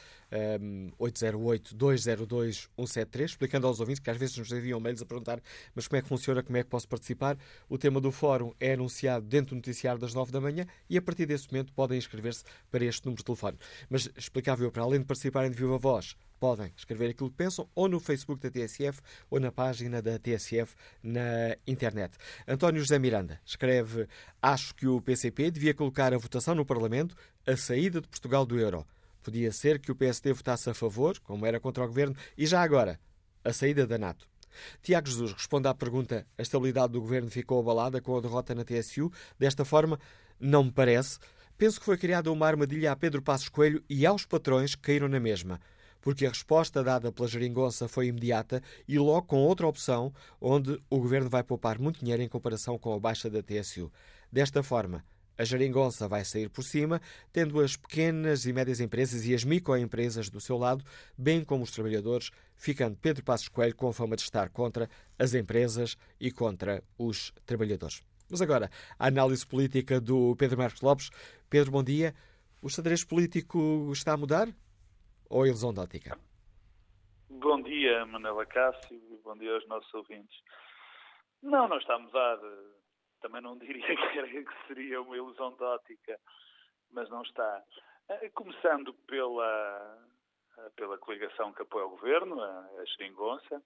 um, 0.61 0.91
808-202-173, 0.99 3.23
explicando 3.23 3.67
aos 3.67 3.79
ouvintes 3.79 4.01
que 4.01 4.09
às 4.09 4.17
vezes 4.17 4.37
nos 4.37 4.51
enviam 4.51 4.81
mails 4.81 5.01
a 5.01 5.05
perguntar 5.05 5.41
mas 5.73 5.87
como 5.87 5.97
é 5.97 6.01
que 6.01 6.09
funciona, 6.09 6.43
como 6.43 6.57
é 6.57 6.63
que 6.63 6.69
posso 6.69 6.89
participar. 6.89 7.37
O 7.69 7.77
tema 7.77 8.01
do 8.01 8.11
fórum 8.11 8.51
é 8.59 8.73
anunciado 8.73 9.25
dentro 9.25 9.51
do 9.51 9.55
noticiário 9.55 9.97
das 9.97 10.13
9 10.13 10.29
da 10.29 10.41
manhã 10.41 10.67
e 10.89 10.97
a 10.97 11.01
partir 11.01 11.25
desse 11.25 11.49
momento 11.49 11.71
podem 11.71 11.97
inscrever-se 11.97 12.43
para 12.69 12.83
este 12.83 13.05
número 13.05 13.19
de 13.19 13.25
telefone. 13.25 13.57
Mas 13.89 14.09
explicava 14.17 14.61
eu, 14.61 14.71
para 14.71 14.83
além 14.83 14.99
de 14.99 15.05
participarem 15.05 15.51
de 15.51 15.57
viva 15.57 15.77
voz, 15.77 16.17
podem 16.43 16.73
escrever 16.75 17.11
aquilo 17.11 17.29
que 17.29 17.37
pensam 17.37 17.69
ou 17.73 17.87
no 17.87 18.01
Facebook 18.01 18.41
da 18.41 18.51
TSF 18.51 18.99
ou 19.29 19.39
na 19.39 19.49
página 19.49 20.01
da 20.01 20.19
TSF 20.19 20.75
na 21.01 21.55
internet. 21.65 22.17
António 22.45 22.81
José 22.81 22.99
Miranda 22.99 23.39
escreve: 23.45 24.09
Acho 24.41 24.75
que 24.75 24.85
o 24.85 24.99
PCP 24.99 25.49
devia 25.49 25.73
colocar 25.73 26.13
a 26.13 26.17
votação 26.17 26.53
no 26.53 26.65
Parlamento 26.65 27.15
a 27.47 27.55
saída 27.55 28.01
de 28.01 28.09
Portugal 28.09 28.45
do 28.45 28.59
euro. 28.59 28.85
Podia 29.21 29.53
ser 29.53 29.79
que 29.79 29.89
o 29.89 29.95
PSD 29.95 30.33
votasse 30.33 30.69
a 30.69 30.73
favor, 30.73 31.17
como 31.21 31.45
era 31.45 31.61
contra 31.61 31.85
o 31.85 31.87
governo, 31.87 32.13
e 32.37 32.45
já 32.45 32.61
agora, 32.61 32.99
a 33.41 33.53
saída 33.53 33.87
da 33.87 33.97
NATO. 33.97 34.27
Tiago 34.81 35.07
Jesus 35.07 35.31
responde 35.31 35.69
à 35.69 35.73
pergunta: 35.73 36.27
a 36.37 36.41
estabilidade 36.41 36.91
do 36.91 36.99
governo 36.99 37.31
ficou 37.31 37.61
abalada 37.61 38.01
com 38.01 38.17
a 38.17 38.19
derrota 38.19 38.53
na 38.53 38.65
TSU? 38.65 39.09
Desta 39.39 39.63
forma, 39.63 39.97
não 40.37 40.65
me 40.65 40.73
parece. 40.73 41.19
Penso 41.57 41.79
que 41.79 41.85
foi 41.85 41.97
criada 41.97 42.29
uma 42.29 42.47
armadilha 42.47 42.91
a 42.91 42.97
Pedro 42.97 43.21
Passos 43.21 43.47
Coelho 43.47 43.81
e 43.89 44.05
aos 44.05 44.25
patrões 44.25 44.75
que 44.75 44.81
caíram 44.81 45.07
na 45.07 45.21
mesma 45.21 45.61
porque 46.03 46.25
a 46.25 46.29
resposta 46.29 46.83
dada 46.83 47.13
pela 47.13 47.29
geringonça 47.29 47.87
foi 47.87 48.07
imediata 48.07 48.61
e 48.85 48.99
logo 48.99 49.25
com 49.25 49.37
outra 49.37 49.65
opção, 49.65 50.13
onde 50.39 50.77
o 50.89 50.99
governo 50.99 51.29
vai 51.29 51.41
poupar 51.41 51.79
muito 51.79 52.01
dinheiro 52.01 52.21
em 52.21 52.27
comparação 52.27 52.77
com 52.77 52.93
a 52.93 52.99
baixa 52.99 53.29
da 53.29 53.41
TSU. 53.41 53.89
Desta 54.29 54.61
forma, 54.61 55.03
a 55.37 55.45
geringonça 55.45 56.05
vai 56.05 56.25
sair 56.25 56.49
por 56.49 56.61
cima, 56.61 57.01
tendo 57.31 57.59
as 57.61 57.77
pequenas 57.77 58.45
e 58.45 58.51
médias 58.51 58.81
empresas 58.81 59.25
e 59.25 59.33
as 59.33 59.45
microempresas 59.45 60.29
do 60.29 60.41
seu 60.41 60.57
lado, 60.57 60.83
bem 61.17 61.41
como 61.41 61.63
os 61.63 61.71
trabalhadores, 61.71 62.31
ficando 62.57 62.97
Pedro 62.97 63.23
Passos 63.23 63.47
Coelho 63.47 63.73
com 63.73 63.87
a 63.87 63.93
fama 63.93 64.17
de 64.17 64.23
estar 64.23 64.49
contra 64.49 64.89
as 65.17 65.33
empresas 65.33 65.95
e 66.19 66.29
contra 66.31 66.83
os 66.97 67.31
trabalhadores. 67.45 68.01
Mas 68.29 68.41
agora, 68.41 68.69
a 68.99 69.07
análise 69.07 69.45
política 69.45 70.01
do 70.01 70.35
Pedro 70.35 70.57
Marcos 70.57 70.81
Lopes. 70.81 71.09
Pedro, 71.49 71.71
bom 71.71 71.83
dia. 71.83 72.13
O 72.61 72.69
xadrez 72.69 73.03
político 73.05 73.89
está 73.93 74.13
a 74.13 74.17
mudar? 74.17 74.53
Ou 75.33 75.47
ilusão 75.47 75.73
de 75.73 75.79
ótica? 75.79 76.15
Bom 77.27 77.59
dia, 77.63 78.05
Manela 78.05 78.45
Cássio, 78.45 79.01
bom 79.23 79.35
dia 79.35 79.51
aos 79.55 79.67
nossos 79.67 79.91
ouvintes. 79.95 80.39
Não, 81.41 81.67
não 81.67 81.77
está 81.77 81.95
a 81.95 81.99
mudar. 81.99 82.37
Também 83.19 83.41
não 83.41 83.57
diria 83.57 83.83
que, 83.97 84.67
seria 84.67 85.01
uma 85.01 85.17
ilusão 85.17 85.55
de 85.55 85.63
ótica, 85.63 86.19
mas 86.91 87.09
não 87.09 87.23
está. 87.23 87.63
Eh, 88.09 88.29
começando 88.29 88.93
pela, 89.07 90.07
pela 90.75 90.99
coligação 90.99 91.51
que 91.51 91.63
apoia 91.63 91.87
o 91.87 91.91
governo, 91.91 92.39
a, 92.39 92.59
a 92.59 92.85
Xeringonça, 92.85 93.63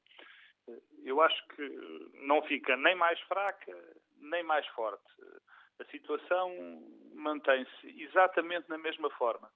eu 1.04 1.22
acho 1.22 1.48
que 1.50 2.12
não 2.26 2.42
fica 2.44 2.78
nem 2.78 2.96
mais 2.96 3.20
fraca, 3.22 3.74
nem 4.20 4.44
mais 4.44 4.66
forte. 4.68 5.04
A 5.80 5.86
situação 5.92 6.50
mantém-se 7.14 8.02
exatamente 8.02 8.70
na 8.70 8.78
mesma 8.78 9.10
forma. 9.12 9.52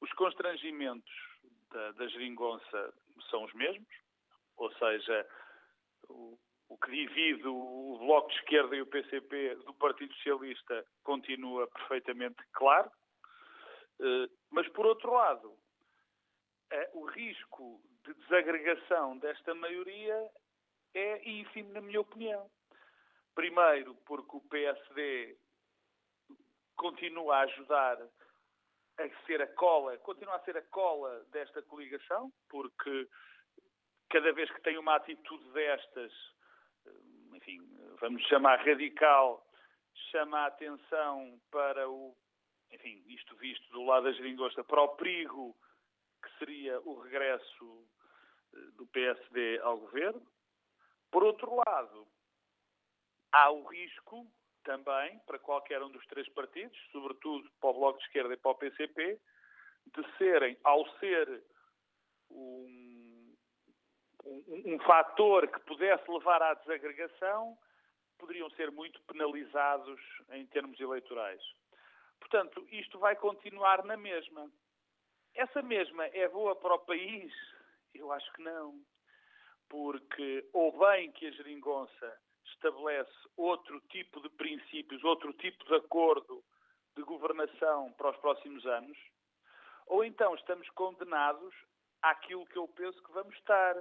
Os 0.00 0.12
constrangimentos 0.12 1.25
da, 1.76 1.92
da 1.92 2.08
geringonça 2.08 2.94
são 3.30 3.44
os 3.44 3.52
mesmos, 3.52 3.94
ou 4.56 4.72
seja, 4.76 5.28
o, 6.08 6.38
o 6.70 6.78
que 6.78 6.90
divide 6.90 7.46
o 7.46 7.98
Bloco 7.98 8.30
de 8.30 8.36
Esquerda 8.36 8.74
e 8.74 8.80
o 8.80 8.86
PCP 8.86 9.56
do 9.56 9.74
Partido 9.74 10.14
Socialista 10.14 10.86
continua 11.04 11.68
perfeitamente 11.68 12.42
claro, 12.52 12.90
eh, 14.00 14.28
mas 14.50 14.66
por 14.68 14.86
outro 14.86 15.12
lado, 15.12 15.54
eh, 16.70 16.90
o 16.94 17.04
risco 17.04 17.82
de 18.06 18.14
desagregação 18.14 19.18
desta 19.18 19.54
maioria 19.54 20.30
é 20.94 21.28
ínfimo, 21.28 21.72
na 21.74 21.82
minha 21.82 22.00
opinião. 22.00 22.50
Primeiro, 23.34 23.94
porque 24.06 24.34
o 24.34 24.48
PSD 24.48 25.36
continua 26.74 27.36
a 27.36 27.40
ajudar 27.40 27.98
a 28.98 29.26
ser 29.26 29.42
a 29.42 29.46
cola, 29.46 29.96
continua 29.98 30.36
a 30.36 30.44
ser 30.44 30.56
a 30.56 30.62
cola 30.62 31.24
desta 31.30 31.62
coligação, 31.62 32.32
porque 32.48 33.08
cada 34.08 34.32
vez 34.32 34.50
que 34.50 34.62
tem 34.62 34.78
uma 34.78 34.96
atitude 34.96 35.48
destas, 35.50 36.12
enfim, 37.34 37.60
vamos 38.00 38.22
chamar 38.24 38.64
radical, 38.64 39.46
chama 40.10 40.40
a 40.40 40.46
atenção 40.46 41.40
para 41.50 41.88
o, 41.88 42.16
enfim, 42.70 43.02
isto 43.08 43.36
visto 43.36 43.70
do 43.72 43.84
lado 43.84 44.04
da 44.04 44.12
geringosta, 44.12 44.64
para 44.64 44.82
o 44.82 44.96
perigo 44.96 45.54
que 46.22 46.38
seria 46.38 46.80
o 46.80 47.00
regresso 47.00 47.86
eh, 48.54 48.58
do 48.76 48.86
PSD 48.86 49.58
ao 49.60 49.78
governo. 49.78 50.26
Por 51.10 51.22
outro 51.22 51.54
lado, 51.66 52.06
há 53.32 53.50
o 53.50 53.64
risco 53.66 54.26
também 54.66 55.18
para 55.20 55.38
qualquer 55.38 55.80
um 55.82 55.90
dos 55.90 56.04
três 56.06 56.28
partidos, 56.30 56.76
sobretudo 56.90 57.48
para 57.60 57.70
o 57.70 57.74
Bloco 57.74 57.98
de 57.98 58.04
Esquerda 58.04 58.34
e 58.34 58.36
para 58.36 58.50
o 58.50 58.54
PCP, 58.56 59.18
de 59.86 60.18
serem, 60.18 60.58
ao 60.64 60.86
ser 60.98 61.42
um, 62.30 63.34
um, 64.24 64.74
um 64.74 64.78
fator 64.80 65.46
que 65.46 65.60
pudesse 65.60 66.10
levar 66.10 66.42
à 66.42 66.54
desagregação, 66.54 67.56
poderiam 68.18 68.50
ser 68.50 68.70
muito 68.72 69.00
penalizados 69.02 70.00
em 70.32 70.44
termos 70.46 70.78
eleitorais. 70.80 71.42
Portanto, 72.18 72.66
isto 72.72 72.98
vai 72.98 73.14
continuar 73.14 73.84
na 73.84 73.96
mesma. 73.96 74.50
Essa 75.34 75.62
mesma 75.62 76.06
é 76.06 76.28
boa 76.28 76.56
para 76.56 76.74
o 76.74 76.80
país? 76.80 77.32
Eu 77.94 78.10
acho 78.10 78.30
que 78.32 78.42
não. 78.42 78.74
porque 79.68 80.48
ou 80.52 80.76
bem 80.78 81.12
que 81.12 81.26
a 81.26 81.30
geringonça 81.30 82.18
estabelece 82.56 83.12
outro 83.36 83.80
tipo 83.88 84.20
de 84.20 84.28
princípios, 84.30 85.02
outro 85.04 85.32
tipo 85.34 85.64
de 85.64 85.74
acordo 85.74 86.42
de 86.96 87.02
governação 87.02 87.92
para 87.92 88.10
os 88.10 88.16
próximos 88.18 88.64
anos, 88.66 88.98
ou 89.86 90.04
então 90.04 90.34
estamos 90.34 90.68
condenados 90.70 91.54
àquilo 92.02 92.46
que 92.46 92.58
eu 92.58 92.66
penso 92.68 93.02
que 93.02 93.12
vamos 93.12 93.34
estar, 93.36 93.76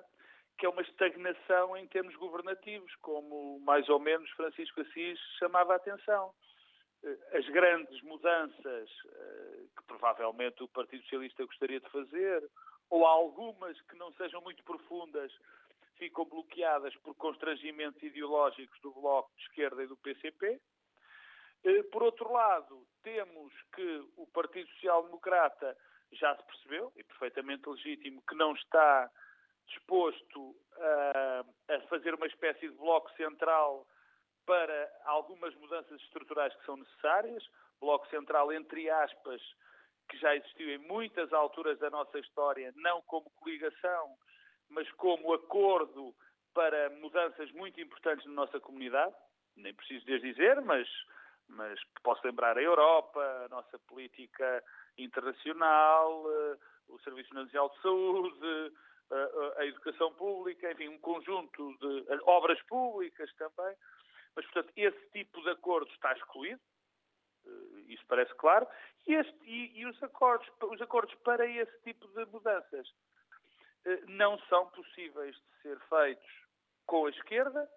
que 0.58 0.66
é 0.66 0.70
uma 0.70 0.82
estagnação 0.82 1.76
em 1.76 1.88
termos 1.88 2.16
governativos, 2.16 2.94
como 3.02 3.60
mais 3.62 3.88
ou 3.90 4.00
menos 4.00 4.30
Francisco 4.32 4.82
Assis 4.82 5.20
chamava 5.40 5.74
a 5.74 5.78
atenção. 5.78 6.34
Eh, 7.04 7.38
as 7.38 7.48
grandes 7.50 8.02
mudanças 8.04 8.90
eh, 9.06 9.64
que 9.76 9.84
provavelmente 9.86 10.64
o 10.64 10.68
Partido 10.68 11.04
Socialista 11.04 11.46
gostaria 11.46 11.80
de 11.80 11.90
fazer, 11.90 12.50
ou 12.90 13.06
algumas 13.06 13.80
que 13.82 13.96
não 13.98 14.14
sejam 14.14 14.42
muito 14.42 14.64
profundas, 14.64 15.32
ficam 15.98 16.26
bloqueadas 16.26 16.96
por 16.98 17.16
constrangimentos 17.16 18.02
ideológicos 18.04 18.80
do 18.82 18.92
Bloco 18.94 19.32
de 19.36 19.44
Esquerda 19.44 19.84
e 19.84 19.88
do 19.88 19.98
PCP. 19.98 20.62
Eh, 21.64 21.84
por 21.92 22.04
outro 22.04 22.32
lado, 22.32 22.86
temos 23.04 23.54
que 23.74 24.04
o 24.18 24.28
Partido 24.28 24.70
Social 24.72 25.04
Democrata 25.04 25.76
já 26.12 26.36
se 26.36 26.44
percebeu, 26.44 26.92
e 26.96 27.04
perfeitamente 27.04 27.68
legítimo, 27.68 28.22
que 28.28 28.36
não 28.36 28.54
está 28.54 29.10
disposto 29.68 30.56
a, 30.78 31.46
a 31.76 31.82
fazer 31.88 32.14
uma 32.14 32.28
espécie 32.28 32.70
de 32.70 32.76
bloco 32.76 33.12
central 33.14 33.88
para 34.46 34.92
algumas 35.06 35.56
mudanças 35.56 36.00
estruturais 36.02 36.54
que 36.56 36.66
são 36.66 36.78
necessárias. 36.78 37.44
Bloco 37.80 38.08
central, 38.10 38.54
entre 38.54 38.90
aspas, 38.90 39.42
que 40.08 40.18
já 40.18 40.36
existiu 40.36 40.70
em 40.70 40.78
muitas 40.78 41.34
alturas 41.34 41.80
da 41.80 41.90
nossa 41.90 42.20
história, 42.20 42.72
não 42.76 43.02
como 43.04 43.30
coligação, 43.32 44.16
mas 44.70 44.90
como 44.94 45.34
acordo 45.34 46.16
para 46.54 46.90
mudanças 47.02 47.52
muito 47.52 47.80
importantes 47.82 48.26
na 48.26 48.34
nossa 48.34 48.60
comunidade. 48.60 49.14
Nem 49.58 49.74
preciso 49.74 50.06
de 50.06 50.20
dizer, 50.20 50.60
mas, 50.62 50.88
mas 51.48 51.80
posso 52.02 52.26
lembrar 52.26 52.58
a 52.58 52.62
Europa, 52.62 53.22
a 53.46 53.50
nossa 53.50 53.78
política 53.80 54.64
internacional, 54.98 56.24
eh, 56.32 56.58
o 56.88 57.00
Serviço 57.00 57.34
Nacional 57.34 57.70
de 57.70 57.82
Saúde, 57.82 58.74
a, 59.12 59.62
a 59.62 59.66
educação 59.66 60.14
pública, 60.14 60.72
enfim, 60.72 60.88
um 60.88 61.00
conjunto 61.00 61.78
de 61.78 62.06
obras 62.24 62.62
públicas 62.64 63.32
também. 63.36 63.76
Mas, 64.36 64.46
portanto, 64.46 64.74
esse 64.76 65.10
tipo 65.12 65.42
de 65.42 65.50
acordo 65.50 65.90
está 65.92 66.14
excluído, 66.14 66.62
eh, 67.46 67.50
isso 67.88 68.06
parece 68.08 68.34
claro, 68.36 68.68
e, 69.08 69.14
este, 69.14 69.38
e, 69.44 69.80
e 69.80 69.86
os, 69.86 70.02
acordos, 70.04 70.48
os 70.62 70.82
acordos 70.82 71.14
para 71.24 71.46
esse 71.46 71.82
tipo 71.84 72.08
de 72.10 72.26
mudanças 72.26 72.88
eh, 72.88 73.15
não 74.08 74.40
são 74.50 74.68
possíveis 74.72 75.36
de 75.36 75.62
ser 75.62 75.80
feitos 75.82 76.46
com 76.86 77.06
a 77.06 77.10
esquerda, 77.10 77.70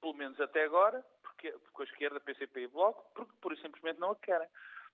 pelo 0.00 0.14
menos 0.14 0.40
até 0.40 0.64
agora, 0.64 1.04
porque, 1.22 1.52
com 1.72 1.82
a 1.82 1.84
esquerda, 1.84 2.20
PCP 2.20 2.62
e 2.62 2.66
Bloco, 2.68 3.04
porque 3.14 3.32
pura 3.40 3.54
e 3.54 3.60
simplesmente 3.60 4.00
não 4.00 4.10
a 4.10 4.16
querem. 4.16 4.48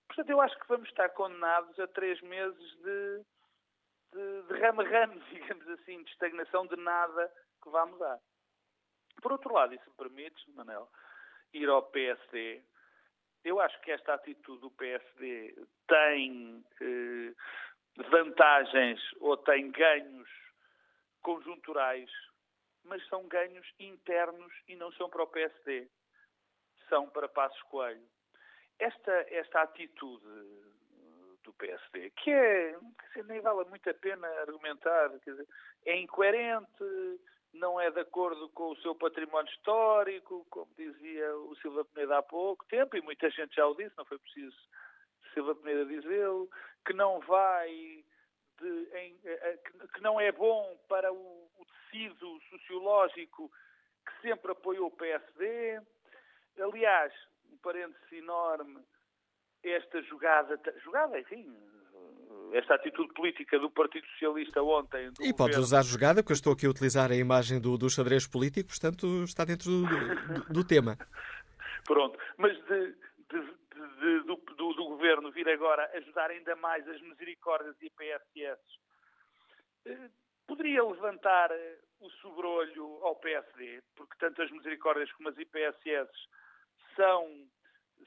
Portanto, 0.07 0.31
eu 0.31 0.41
acho 0.41 0.59
que 0.59 0.69
vamos 0.69 0.89
estar 0.89 1.09
condenados 1.11 1.79
a 1.79 1.87
três 1.89 2.21
meses 2.23 2.77
de, 2.79 3.25
de, 4.13 4.43
de 4.43 4.61
rama-ramo, 4.61 5.21
digamos 5.31 5.69
assim, 5.69 6.03
de 6.03 6.11
estagnação 6.11 6.67
de 6.67 6.77
nada 6.77 7.33
que 7.63 7.71
vá 7.71 7.87
mudar. 7.87 8.19
Por 9.21 9.33
outro 9.33 9.53
lado, 9.53 9.75
e 9.75 9.79
se 9.79 9.89
me 9.89 9.97
permites, 9.97 10.55
Manel, 10.55 10.89
ir 11.53 11.69
ao 11.69 11.83
PSD, 11.83 12.63
eu 13.45 13.61
acho 13.61 13.81
que 13.81 13.91
esta 13.91 14.15
atitude 14.15 14.61
do 14.61 14.71
PSD 14.71 15.55
tem 15.87 16.65
eh, 16.81 17.35
vantagens 18.11 19.01
ou 19.21 19.37
tem 19.37 19.71
ganhos 19.71 20.29
conjunturais, 21.23 22.11
mas 22.85 23.07
são 23.09 23.27
ganhos 23.29 23.67
internos 23.79 24.53
e 24.67 24.77
não 24.77 24.91
são 24.93 25.09
para 25.11 25.23
o 25.23 25.27
PSD. 25.27 25.89
São 26.89 27.09
para 27.11 27.29
Passos 27.29 27.63
Coelho. 27.65 28.09
Esta, 28.79 29.13
esta 29.29 29.63
atitude 29.63 30.25
do 31.43 31.53
PSD, 31.55 32.11
que 32.11 32.31
é, 32.31 32.77
dizer, 33.09 33.25
nem 33.25 33.41
vale 33.41 33.69
muito 33.69 33.89
a 33.89 33.95
pena 33.95 34.27
argumentar, 34.41 35.09
dizer, 35.19 35.47
é 35.85 35.97
incoerente, 35.97 36.85
não 37.53 37.81
é 37.81 37.91
de 37.91 38.01
acordo 38.01 38.49
com 38.51 38.71
o 38.71 38.77
seu 38.77 38.95
património 38.95 39.51
histórico, 39.53 40.47
como 40.51 40.71
dizia 40.77 41.37
o 41.37 41.57
Silva 41.57 41.85
Peneda 41.87 42.19
há 42.19 42.23
pouco 42.23 42.65
tempo, 42.67 42.97
e 42.97 43.03
muita 43.03 43.31
gente 43.31 43.57
já 43.57 43.67
o 43.67 43.75
disse, 43.75 43.97
não 43.97 44.05
foi 44.05 44.19
preciso 44.19 44.57
Silva 45.33 45.55
Peneda 45.55 45.87
dizê-lo, 45.87 46.49
que 46.85 46.93
não 46.93 47.21
vai 47.21 48.05
de, 48.61 48.97
em, 48.97 49.17
eh, 49.25 49.41
eh, 49.43 49.87
que 49.95 50.01
não 50.01 50.21
é 50.21 50.33
bom 50.33 50.79
para 50.89 51.13
o, 51.13 51.51
o 51.59 51.67
tecido 51.91 52.41
sociológico 52.51 53.51
que 54.07 54.29
sempre 54.29 54.53
apoiou 54.53 54.87
o 54.87 54.97
PSD. 54.97 55.81
Aliás, 56.61 57.13
um 57.53 57.57
parênteses 57.59 58.13
enorme, 58.13 58.81
esta 59.63 60.03
jogada, 60.03 60.61
jogada, 60.83 61.19
enfim, 61.19 61.47
esta 62.53 62.75
atitude 62.75 63.13
política 63.13 63.59
do 63.59 63.71
Partido 63.71 64.07
Socialista 64.09 64.63
ontem. 64.63 65.11
e 65.21 65.35
pode 65.35 65.57
usar 65.59 65.83
jogada, 65.83 66.23
porque 66.23 66.33
eu 66.33 66.37
estou 66.37 66.53
aqui 66.53 66.67
a 66.67 66.71
utilizar 66.71 67.11
a 67.11 67.17
imagem 67.17 67.61
do, 67.61 67.77
do 67.77 67.91
xadrez 67.91 68.27
político, 68.27 68.69
portanto 68.69 69.25
está 69.25 69.45
dentro 69.45 69.71
do, 69.71 69.87
do, 69.87 70.53
do 70.55 70.65
tema. 70.65 70.97
Pronto, 71.87 72.19
mas 72.37 72.57
de, 72.67 72.95
de, 73.31 73.55
de, 73.79 74.21
do, 74.21 74.37
do, 74.37 74.73
do, 74.75 74.85
governo 74.85 75.31
vir 75.31 75.49
agora 75.49 75.91
ajudar 75.95 76.31
ainda 76.31 76.55
mais 76.57 76.87
as 76.89 77.01
misericórdias 77.01 77.77
e 77.81 77.91
PSS, 77.91 78.61
eh, 79.87 80.11
poderia 80.47 80.85
levantar 80.85 81.51
eh, 81.51 81.79
o 82.01 82.11
sobrolho 82.11 83.05
ao 83.05 83.17
PSD, 83.17 83.83
porque 83.97 84.17
tanto 84.19 84.43
as 84.43 84.51
misericórdias 84.51 85.13
como 85.13 85.29
as 85.29 85.39
IPSS 85.39 86.11
são 86.97 87.49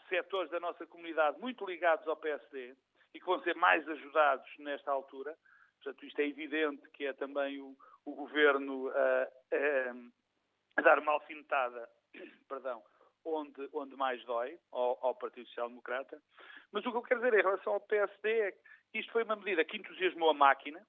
setores 0.09 0.51
da 0.51 0.59
nossa 0.59 0.85
comunidade 0.87 1.39
muito 1.39 1.65
ligados 1.65 2.07
ao 2.07 2.17
PSD 2.17 2.75
e 3.13 3.19
que 3.19 3.25
vão 3.25 3.41
ser 3.43 3.55
mais 3.55 3.87
ajudados 3.87 4.49
nesta 4.59 4.91
altura. 4.91 5.37
Portanto, 5.75 6.05
isto 6.05 6.19
é 6.19 6.27
evidente 6.27 6.89
que 6.91 7.05
é 7.05 7.13
também 7.13 7.59
o, 7.59 7.75
o 8.05 8.15
governo 8.15 8.89
a, 8.89 9.23
a, 9.23 9.95
a 10.77 10.81
dar 10.81 10.99
uma 10.99 11.13
alfinetada 11.13 11.89
perdão, 12.47 12.83
onde, 13.25 13.69
onde 13.73 13.95
mais 13.95 14.23
dói, 14.25 14.57
ao, 14.71 14.97
ao 15.05 15.15
Partido 15.15 15.47
Social 15.47 15.69
Democrata. 15.69 16.21
Mas 16.71 16.85
o 16.85 16.91
que 16.91 16.97
eu 16.97 17.01
quero 17.01 17.21
dizer 17.21 17.37
em 17.37 17.43
relação 17.43 17.73
ao 17.73 17.79
PSD 17.81 18.39
é 18.39 18.51
que 18.51 18.99
isto 18.99 19.11
foi 19.11 19.23
uma 19.23 19.35
medida 19.35 19.63
que 19.65 19.77
entusiasmou 19.77 20.29
a 20.29 20.33
máquina, 20.33 20.85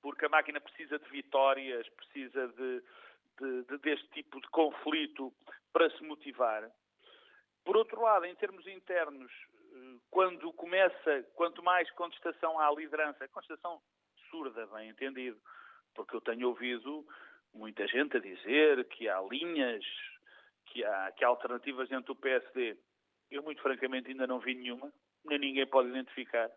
porque 0.00 0.26
a 0.26 0.28
máquina 0.28 0.60
precisa 0.60 0.98
de 0.98 1.08
vitórias, 1.10 1.88
precisa 1.90 2.48
de, 2.48 2.82
de, 3.38 3.64
de, 3.64 3.78
deste 3.78 4.08
tipo 4.08 4.40
de 4.40 4.48
conflito 4.48 5.32
para 5.72 5.90
se 5.90 6.02
motivar. 6.04 6.70
Por 7.64 7.76
outro 7.76 8.00
lado, 8.00 8.24
em 8.24 8.34
termos 8.36 8.66
internos, 8.66 9.30
eh, 9.72 9.96
quando 10.10 10.52
começa, 10.52 11.22
quanto 11.34 11.62
mais 11.62 11.90
contestação 11.92 12.58
há 12.58 12.68
à 12.68 12.72
liderança, 12.72 13.28
contestação 13.28 13.80
surda, 14.30 14.66
bem 14.68 14.90
entendido, 14.90 15.38
porque 15.94 16.16
eu 16.16 16.20
tenho 16.20 16.48
ouvido 16.48 17.06
muita 17.52 17.86
gente 17.86 18.16
a 18.16 18.20
dizer 18.20 18.86
que 18.88 19.08
há 19.08 19.20
linhas 19.20 19.84
que 20.70 20.84
há, 20.84 21.12
que 21.12 21.24
há 21.24 21.28
alternativas 21.28 21.88
dentro 21.88 22.14
do 22.14 22.20
PSD. 22.20 22.76
Eu, 23.30 23.42
muito 23.42 23.62
francamente, 23.62 24.10
ainda 24.10 24.26
não 24.26 24.38
vi 24.38 24.54
nenhuma, 24.54 24.92
nem 25.24 25.38
ninguém 25.38 25.66
pode 25.66 25.88
identificar. 25.88 26.50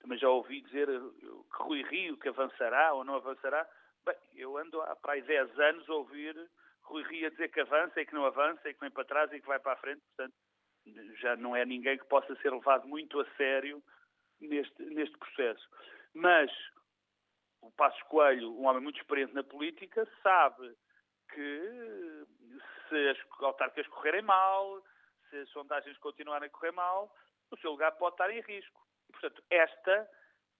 Também 0.00 0.18
já 0.18 0.28
ouvi 0.28 0.62
dizer 0.62 0.88
eh, 0.88 1.00
que 1.00 1.62
Rui 1.62 1.82
Rio 1.82 2.16
que 2.16 2.28
avançará 2.28 2.92
ou 2.94 3.04
não 3.04 3.14
avançará. 3.16 3.68
Bem, 4.04 4.16
eu 4.34 4.56
ando 4.56 4.80
há 4.82 4.96
para 4.96 5.14
aí 5.14 5.22
10 5.22 5.58
anos 5.58 5.88
a 5.88 5.94
ouvir 5.94 6.34
Rui 6.82 7.02
Rio 7.04 7.26
a 7.26 7.30
dizer 7.30 7.50
que 7.50 7.60
avança 7.60 8.00
e 8.00 8.06
que 8.06 8.14
não 8.14 8.24
avança 8.24 8.68
e 8.68 8.74
que 8.74 8.80
vem 8.80 8.90
para 8.90 9.04
trás 9.04 9.32
e 9.32 9.40
que 9.40 9.46
vai 9.46 9.58
para 9.58 9.72
a 9.72 9.76
frente. 9.76 10.00
Portanto, 10.16 10.34
já 11.20 11.36
não 11.36 11.54
é 11.54 11.64
ninguém 11.64 11.98
que 11.98 12.06
possa 12.06 12.34
ser 12.36 12.50
levado 12.50 12.88
muito 12.88 13.20
a 13.20 13.26
sério 13.36 13.82
neste, 14.40 14.82
neste 14.82 15.16
processo. 15.18 15.68
Mas 16.14 16.50
o 17.60 17.70
Passos 17.72 18.02
Coelho, 18.04 18.52
um 18.58 18.66
homem 18.66 18.82
muito 18.82 18.98
experiente 18.98 19.34
na 19.34 19.44
política, 19.44 20.08
sabe 20.22 20.74
que 21.34 22.26
se 22.88 23.08
as 23.08 23.18
autárquicas 23.40 23.86
correrem 23.88 24.22
mal, 24.22 24.82
se 25.28 25.36
as 25.36 25.48
sondagens 25.50 25.96
continuarem 25.98 26.48
a 26.48 26.50
correr 26.50 26.72
mal, 26.72 27.14
o 27.50 27.56
seu 27.58 27.70
lugar 27.72 27.92
pode 27.92 28.14
estar 28.14 28.30
em 28.30 28.40
risco. 28.40 28.80
E, 29.08 29.12
portanto, 29.12 29.42
esta, 29.50 30.08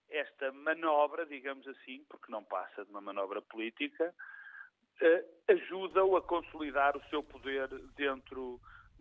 esta 0.09 0.51
manobra, 0.51 1.25
digamos 1.25 1.67
assim, 1.67 2.03
porque 2.09 2.31
não 2.31 2.43
passa 2.43 2.83
de 2.83 2.91
uma 2.91 3.01
manobra 3.01 3.41
política, 3.41 4.13
eh, 5.01 5.25
ajuda-o 5.47 6.15
a 6.15 6.21
consolidar 6.21 6.95
o 6.95 7.03
seu 7.09 7.23
poder 7.23 7.67
dentro, 7.95 8.59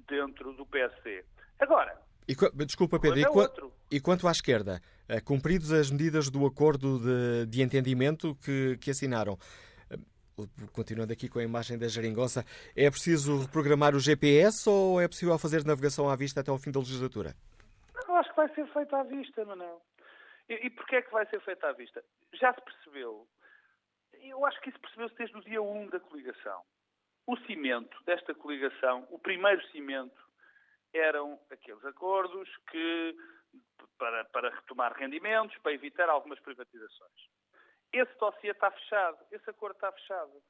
dentro 0.09 0.53
do 0.53 0.67
PSD. 0.67 1.25
Agora. 1.59 2.01
E, 2.29 2.35
desculpa, 2.65 3.01
Pedro, 3.01 3.19
e, 3.19 3.25
qu 3.25 3.73
e, 3.91 4.01
quanto 4.01 4.29
à 4.29 4.31
esquerda, 4.31 4.81
eh, 5.09 5.21
cumpridos 5.21 5.73
as 5.73 5.91
medidas 5.91 6.31
do 6.31 6.47
acordo 6.47 6.99
de, 7.01 7.47
de 7.47 7.63
entendimento 7.63 8.37
que, 8.37 8.79
que 8.79 8.91
assinaram, 8.91 9.37
continuando 10.73 11.13
aqui 11.13 11.29
com 11.29 11.39
a 11.39 11.43
imagem 11.43 11.79
da 11.79 11.89
geringonça, 11.89 12.45
é 12.77 12.91
preciso 12.91 13.43
reprogramar 13.43 13.95
o 13.95 14.01
GPS 14.01 14.69
ou 14.69 15.01
é 15.01 15.09
possível 15.09 15.39
fazer 15.39 15.65
navegação 15.65 16.09
à 16.09 16.17
vista 16.17 16.41
até 16.41 16.51
ao 16.51 16.59
fim 16.59 16.71
da 16.71 16.79
legislatura? 16.79 17.35
Eu 18.07 18.15
acho 18.17 18.31
que 18.31 18.37
vai 18.37 18.55
ser 18.55 18.67
feito 18.73 18.95
à 18.97 19.03
vista, 19.03 19.45
Manuel. 19.45 19.81
E, 20.49 20.67
e 20.67 20.71
porquê 20.71 20.97
é 20.97 21.03
que 21.03 21.13
vai 21.13 21.27
ser 21.27 21.41
feito 21.41 21.65
à 21.65 21.73
vista? 21.73 22.03
Já 22.35 22.53
se 22.55 22.61
percebeu, 22.63 23.27
eu 24.23 24.45
acho 24.47 24.61
que 24.61 24.71
isso 24.71 24.81
percebeu-se 24.81 25.15
desde 25.17 25.37
o 25.37 25.41
dia 25.43 25.63
1 25.63 25.89
da 25.89 26.01
coligação. 26.01 26.63
O 27.27 27.37
cimento 27.47 27.97
desta 28.05 28.35
coligação, 28.35 29.07
o 29.11 29.19
primeiro 29.19 29.65
cimento, 29.69 30.21
eram 30.93 31.39
aqueles 31.51 31.85
acordos 31.85 32.49
que 32.71 33.17
para, 33.99 34.25
para 34.27 34.51
retomar 34.51 34.93
rendimentos, 34.95 35.57
para 35.59 35.73
evitar 35.73 36.09
algumas 36.09 36.41
privatizações. 36.41 37.29
Esse 37.93 38.13
dossiê 38.19 38.51
está 38.51 38.71
fechado, 38.71 39.19
esse 39.31 39.51
acordo 39.51 39.75
está 39.75 39.91
fechado. 39.93 40.43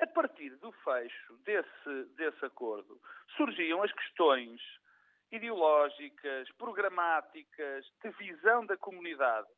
A 0.00 0.06
partir 0.06 0.50
do 0.56 0.70
fecho 0.70 1.36
desse, 1.38 2.04
desse 2.14 2.44
acordo, 2.44 3.00
surgiam 3.36 3.82
as 3.82 3.92
questões 3.92 4.60
ideológicas, 5.32 6.50
programáticas, 6.52 7.84
de 8.02 8.10
visão 8.10 8.64
da 8.64 8.76
comunidade, 8.76 9.48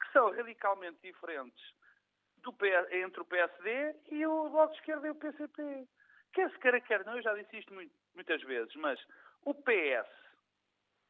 que 0.00 0.12
são 0.12 0.30
radicalmente 0.30 0.98
diferentes 1.02 1.62
do, 2.38 2.54
entre 2.92 3.20
o 3.20 3.24
PSD 3.24 3.96
e 4.10 4.26
o 4.26 4.48
Bloco 4.48 4.72
de 4.72 4.78
Esquerda 4.78 5.06
e 5.06 5.10
o 5.10 5.14
PCP. 5.14 5.88
Quer 6.32 6.50
se 6.50 6.58
queira, 6.58 6.80
quer 6.80 7.04
não, 7.04 7.16
eu 7.16 7.22
já 7.22 7.34
disse 7.34 7.58
isto 7.58 7.74
muitas 8.14 8.42
vezes, 8.42 8.74
mas 8.76 8.98
o 9.44 9.54
PS 9.54 10.08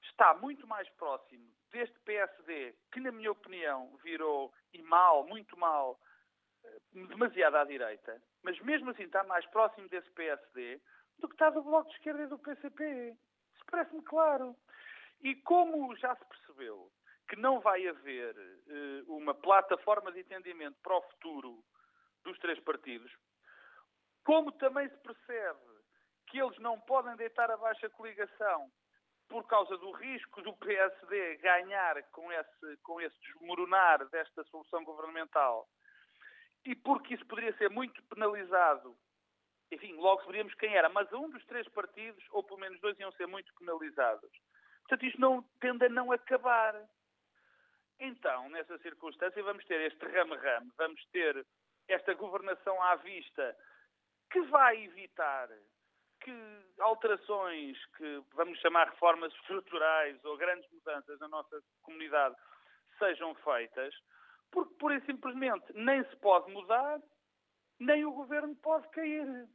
está 0.02 0.34
muito 0.34 0.66
mais 0.66 0.88
próximo 0.90 1.48
deste 1.70 1.98
PSD, 2.00 2.74
que, 2.92 3.00
na 3.00 3.12
minha 3.12 3.30
opinião, 3.30 3.96
virou, 4.02 4.52
e 4.72 4.82
mal, 4.82 5.26
muito 5.26 5.56
mal, 5.58 5.98
eh, 6.64 6.78
demasiado 7.08 7.56
à 7.56 7.64
direita, 7.64 8.20
mas 8.42 8.58
mesmo 8.60 8.90
assim 8.90 9.04
está 9.04 9.22
mais 9.24 9.46
próximo 9.46 9.88
desse 9.88 10.10
PSD 10.10 10.80
do 11.18 11.28
que 11.28 11.34
está 11.34 11.50
do 11.50 11.62
Bloco 11.62 11.88
de 11.90 11.96
Esquerda 11.96 12.22
e 12.22 12.26
do 12.26 12.38
PCP. 12.38 13.16
Isso 13.54 13.64
parece-me 13.70 14.02
claro. 14.02 14.56
E 15.22 15.34
como 15.36 15.94
já 15.96 16.14
se 16.16 16.24
percebeu 16.24 16.90
que 17.28 17.36
não 17.36 17.60
vai 17.60 17.86
haver 17.86 18.34
uh, 18.36 19.16
uma 19.16 19.34
plataforma 19.34 20.10
de 20.10 20.20
entendimento 20.20 20.76
para 20.82 20.96
o 20.96 21.02
futuro 21.02 21.62
dos 22.24 22.38
três 22.38 22.58
partidos, 22.60 23.12
como 24.24 24.50
também 24.52 24.88
se 24.88 24.96
percebe 24.98 25.60
que 26.26 26.40
eles 26.40 26.58
não 26.58 26.80
podem 26.80 27.14
deitar 27.16 27.50
abaixo 27.50 27.84
a 27.86 27.90
coligação 27.90 28.70
por 29.30 29.46
causa 29.46 29.78
do 29.78 29.92
risco 29.92 30.42
do 30.42 30.52
PSD 30.56 31.36
ganhar 31.36 32.02
com 32.10 32.30
esse, 32.32 32.76
com 32.82 33.00
esse 33.00 33.16
desmoronar 33.20 34.04
desta 34.10 34.42
solução 34.44 34.84
governamental 34.84 35.68
e 36.64 36.74
porque 36.74 37.14
isso 37.14 37.24
poderia 37.26 37.56
ser 37.56 37.70
muito 37.70 38.02
penalizado, 38.04 38.96
enfim, 39.70 39.94
logo 39.94 40.20
saberíamos 40.22 40.52
quem 40.54 40.74
era, 40.74 40.88
mas 40.88 41.10
um 41.12 41.30
dos 41.30 41.44
três 41.46 41.66
partidos, 41.68 42.22
ou 42.30 42.42
pelo 42.42 42.58
menos 42.58 42.80
dois, 42.80 42.98
iam 42.98 43.12
ser 43.12 43.26
muito 43.26 43.54
penalizados. 43.54 44.30
Portanto, 44.80 45.06
isto 45.06 45.20
não, 45.20 45.42
tende 45.60 45.86
a 45.86 45.88
não 45.88 46.10
acabar. 46.10 46.74
Então, 48.00 48.48
nessa 48.48 48.76
circunstância, 48.78 49.42
vamos 49.42 49.64
ter 49.66 49.80
este 49.80 50.04
rame-rame, 50.04 50.72
vamos 50.76 51.02
ter 51.12 51.46
esta 51.86 52.14
governação 52.14 52.82
à 52.82 52.96
vista 52.96 53.56
que 54.30 54.40
vai 54.42 54.82
evitar 54.84 55.48
que 56.20 56.32
alterações, 56.80 57.76
que 57.96 58.22
vamos 58.34 58.58
chamar 58.60 58.88
reformas 58.90 59.32
estruturais 59.40 60.22
ou 60.24 60.36
grandes 60.36 60.70
mudanças 60.70 61.18
na 61.20 61.28
nossa 61.28 61.62
comunidade 61.82 62.36
sejam 62.98 63.34
feitas, 63.36 63.94
porque 64.50 64.74
pura 64.74 64.96
e 64.96 65.06
simplesmente 65.06 65.72
nem 65.74 66.04
se 66.04 66.16
pode 66.16 66.52
mudar, 66.52 67.00
nem 67.78 68.04
o 68.04 68.12
governo 68.12 68.54
pode 68.56 68.88
cair. 68.90 69.48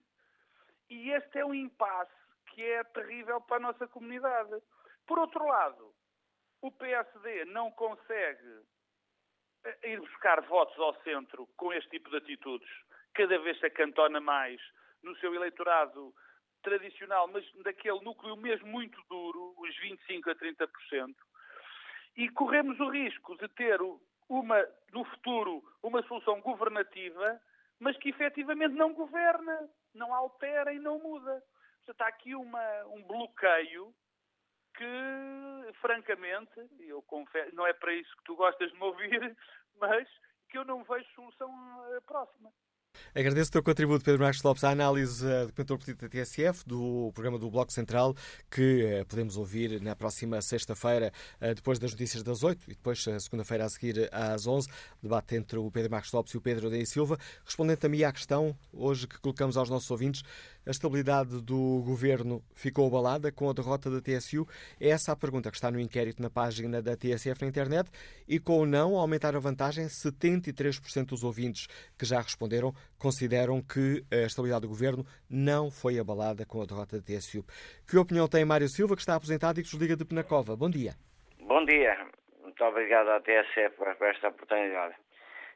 E 0.89 1.11
este 1.11 1.39
é 1.39 1.45
um 1.45 1.53
impasse 1.53 2.11
que 2.47 2.63
é 2.63 2.83
terrível 2.85 3.41
para 3.41 3.57
a 3.57 3.59
nossa 3.59 3.87
comunidade. 3.87 4.61
Por 5.05 5.19
outro 5.19 5.45
lado, 5.45 5.93
o 6.61 6.71
PSD 6.71 7.45
não 7.45 7.71
consegue 7.71 8.61
eh, 9.65 9.91
ir 9.91 9.99
buscar 9.99 10.41
votos 10.41 10.77
ao 10.79 10.95
centro 11.03 11.47
com 11.57 11.73
este 11.73 11.89
tipo 11.89 12.09
de 12.09 12.17
atitudes. 12.17 12.69
Cada 13.13 13.37
vez 13.39 13.59
se 13.59 13.65
acantona 13.67 14.19
mais 14.19 14.59
no 15.03 15.15
seu 15.17 15.33
eleitorado 15.33 16.13
tradicional, 16.65 17.27
mas 17.27 17.45
daquele 17.63 18.01
núcleo 18.01 18.35
mesmo 18.35 18.67
muito 18.67 18.99
duro, 19.07 19.53
os 19.57 19.69
25% 19.79 20.31
a 20.31 20.35
30%. 20.35 21.15
E 22.17 22.29
corremos 22.29 22.79
o 22.79 22.89
risco 22.89 23.37
de 23.37 23.47
ter 23.49 23.79
uma, 24.27 24.67
no 24.91 25.05
futuro 25.05 25.63
uma 25.83 26.01
solução 26.03 26.41
governativa, 26.41 27.39
mas 27.79 27.95
que 27.97 28.09
efetivamente 28.09 28.73
não 28.73 28.93
governa, 28.93 29.69
não 29.93 30.13
altera 30.13 30.73
e 30.73 30.79
não 30.79 30.99
muda. 30.99 31.43
Portanto, 31.85 32.01
há 32.01 32.07
aqui 32.07 32.33
uma, 32.33 32.85
um 32.87 33.03
bloqueio 33.03 33.93
que, 34.75 35.73
francamente, 35.81 36.67
eu 36.79 37.01
confesso, 37.03 37.55
não 37.55 37.67
é 37.67 37.73
para 37.73 37.93
isso 37.93 38.15
que 38.17 38.23
tu 38.23 38.35
gostas 38.35 38.71
de 38.71 38.77
me 38.77 38.83
ouvir, 38.83 39.37
mas 39.79 40.07
que 40.49 40.57
eu 40.57 40.65
não 40.65 40.83
vejo 40.83 41.07
solução 41.13 41.51
eh, 41.93 41.99
próxima. 42.01 42.51
Agradeço 43.17 43.47
o 43.47 43.51
teu 43.53 43.63
contributo, 43.63 44.03
Pedro 44.03 44.23
Marcos 44.23 44.43
Lopes, 44.43 44.61
à 44.65 44.71
análise 44.71 45.25
uh, 45.25 45.47
do 45.47 45.53
cantor 45.53 45.77
político 45.77 46.01
da 46.01 46.09
TSF, 46.09 46.67
do 46.67 47.13
programa 47.13 47.39
do 47.39 47.49
Bloco 47.49 47.71
Central, 47.71 48.13
que 48.51 48.83
uh, 48.83 49.05
podemos 49.05 49.37
ouvir 49.37 49.79
na 49.79 49.95
próxima 49.95 50.41
sexta-feira, 50.41 51.13
uh, 51.41 51.55
depois 51.55 51.79
das 51.79 51.91
notícias 51.91 52.21
das 52.23 52.43
8 52.43 52.65
e 52.67 52.71
depois, 52.71 53.01
segunda-feira 53.21 53.63
a 53.63 53.69
seguir, 53.69 54.09
às 54.11 54.45
11, 54.45 54.67
debate 55.01 55.33
entre 55.33 55.57
o 55.57 55.71
Pedro 55.71 55.91
Marcos 55.91 56.11
Lopes 56.11 56.33
e 56.33 56.37
o 56.37 56.41
Pedro 56.41 56.67
Adei 56.67 56.85
Silva. 56.85 57.17
Respondendo 57.45 57.77
também 57.77 58.03
à 58.03 58.11
questão, 58.11 58.53
hoje, 58.73 59.07
que 59.07 59.17
colocamos 59.21 59.55
aos 59.55 59.69
nossos 59.69 59.89
ouvintes, 59.89 60.21
a 60.65 60.71
estabilidade 60.71 61.41
do 61.41 61.83
governo 61.85 62.41
ficou 62.55 62.87
abalada 62.87 63.31
com 63.31 63.49
a 63.49 63.53
derrota 63.53 63.89
da 63.89 64.01
TSU? 64.01 64.47
É 64.79 64.89
essa 64.89 65.11
a 65.11 65.15
pergunta 65.15 65.49
que 65.51 65.57
está 65.57 65.69
no 65.69 65.79
inquérito 65.79 66.21
na 66.21 66.29
página 66.29 66.81
da 66.81 66.97
TSF 66.97 67.41
na 67.41 67.47
internet. 67.47 67.89
E 68.27 68.39
com 68.39 68.59
o 68.59 68.65
não 68.65 68.95
aumentar 68.95 69.35
a 69.35 69.39
vantagem, 69.39 69.85
73% 69.85 71.05
dos 71.07 71.23
ouvintes 71.23 71.67
que 71.97 72.05
já 72.05 72.19
responderam 72.19 72.73
consideram 72.97 73.61
que 73.61 74.03
a 74.11 74.25
estabilidade 74.25 74.63
do 74.63 74.69
governo 74.69 75.05
não 75.29 75.69
foi 75.69 75.99
abalada 75.99 76.45
com 76.45 76.61
a 76.61 76.65
derrota 76.65 76.97
da 76.97 77.03
TSU. 77.03 77.43
Que 77.87 77.97
opinião 77.97 78.27
tem 78.27 78.43
Mário 78.43 78.67
Silva, 78.67 78.95
que 78.95 79.01
está 79.01 79.15
aposentado 79.15 79.59
e 79.59 79.63
que 79.63 79.71
nos 79.71 79.81
liga 79.81 79.95
de 79.95 80.05
Penacova? 80.05 80.55
Bom 80.55 80.69
dia. 80.69 80.93
Bom 81.41 81.63
dia. 81.65 81.95
Muito 82.41 82.63
obrigado 82.63 83.09
à 83.09 83.19
TSF 83.19 83.75
por 83.77 83.87
esta 84.07 84.29
oportunidade. 84.29 84.95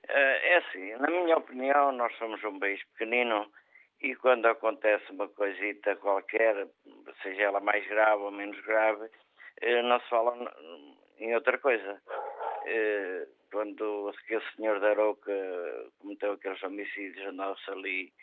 Eh, 0.07 0.53
é 0.53 0.57
assim, 0.57 0.91
na 0.99 1.07
minha 1.07 1.37
opinião, 1.37 1.91
nós 1.91 2.15
somos 2.17 2.43
um 2.43 2.59
país 2.59 2.81
pequenino 2.93 3.45
e 4.01 4.15
quando 4.15 4.45
acontece 4.47 5.11
uma 5.11 5.27
coisita 5.27 5.95
qualquer, 5.97 6.67
seja 7.21 7.43
ela 7.43 7.59
mais 7.59 7.85
grave 7.87 8.23
ou 8.23 8.31
menos 8.31 8.59
grave, 8.61 9.09
eh, 9.61 9.81
não 9.81 9.99
se 9.99 10.09
fala 10.09 10.35
em 11.19 11.35
outra 11.35 11.57
coisa. 11.57 12.01
Eh, 12.65 13.27
quando 13.51 14.09
aquele 14.09 14.43
senhor 14.55 14.79
da 14.79 14.89
Aroca 14.91 15.31
cometeu 15.99 16.33
aqueles 16.33 16.61
homicídios, 16.63 17.27
andava-se 17.27 17.69
ali 17.71 18.13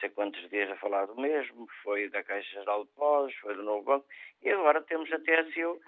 sei 0.00 0.10
quantos 0.10 0.48
dias 0.50 0.70
a 0.70 0.76
falar 0.76 1.06
do 1.06 1.16
mesmo, 1.16 1.66
foi 1.82 2.08
da 2.08 2.22
Caixa 2.22 2.60
Geral 2.60 2.84
de 2.84 2.90
Pós, 2.92 3.34
foi 3.36 3.54
do 3.54 3.62
Novo 3.62 3.84
Banco, 3.84 4.06
e 4.42 4.50
agora 4.50 4.82
temos 4.82 5.10
a 5.12 5.18
TSU, 5.18 5.80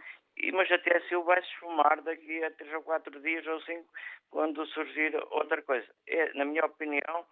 mas 0.52 0.70
a 0.70 0.78
TSU 0.78 1.22
vai 1.24 1.42
se 1.42 1.48
esfumar 1.48 2.00
daqui 2.02 2.42
a 2.44 2.50
três 2.52 2.72
ou 2.74 2.82
quatro 2.82 3.20
dias 3.20 3.46
ou 3.46 3.60
cinco, 3.62 3.86
quando 4.30 4.66
surgir 4.66 5.14
outra 5.30 5.60
coisa. 5.62 5.86
É, 6.06 6.32
na 6.34 6.44
minha 6.44 6.64
opinião, 6.64 7.26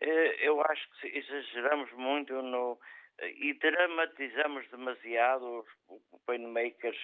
eu 0.00 0.60
acho 0.62 0.88
que 1.00 1.08
exageramos 1.18 1.90
muito 1.92 2.40
no, 2.42 2.78
e 3.20 3.54
dramatizamos 3.54 4.68
demasiado 4.70 5.64
os 5.88 6.22
painmakers, 6.26 6.98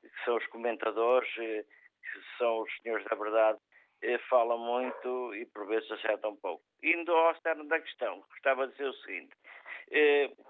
que 0.00 0.24
são 0.24 0.36
os 0.36 0.46
comentadores, 0.48 1.30
eh, 1.38 1.64
que 1.64 2.38
são 2.38 2.62
os 2.62 2.76
senhores 2.78 3.04
da 3.06 3.16
verdade, 3.16 3.58
eh, 4.02 4.18
falam 4.28 4.58
muito 4.58 5.34
e 5.34 5.46
por 5.46 5.66
vezes 5.68 5.90
acertam 5.92 6.36
pouco. 6.36 6.64
Indo 6.82 7.12
ao 7.12 7.32
externo 7.32 7.64
da 7.68 7.80
questão, 7.80 8.20
gostava 8.28 8.66
de 8.66 8.72
dizer 8.72 8.88
o 8.88 8.94
seguinte, 8.94 9.36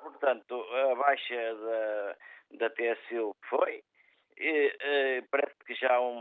portanto, 0.03 0.63
a 0.73 0.95
baixa 0.95 1.55
da, 1.55 2.17
da 2.53 2.71
TSU 2.71 3.37
foi, 3.49 3.83
parece 5.31 5.55
que 5.67 5.75
já 5.75 5.95
há 5.95 6.01
um, 6.01 6.21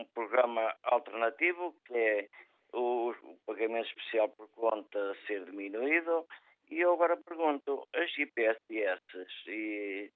um 0.00 0.04
programa 0.12 0.74
alternativo, 0.82 1.76
que 1.86 1.94
é 1.94 2.28
o, 2.74 3.14
pagamento 3.46 3.88
especial 3.88 4.28
por 4.30 4.48
conta 4.50 5.16
ser 5.26 5.44
diminuído. 5.44 6.26
E 6.70 6.80
eu 6.80 6.94
agora 6.94 7.16
pergunto, 7.16 7.86
as 7.94 8.10
IPSS 8.18 9.00
e, 9.46 10.10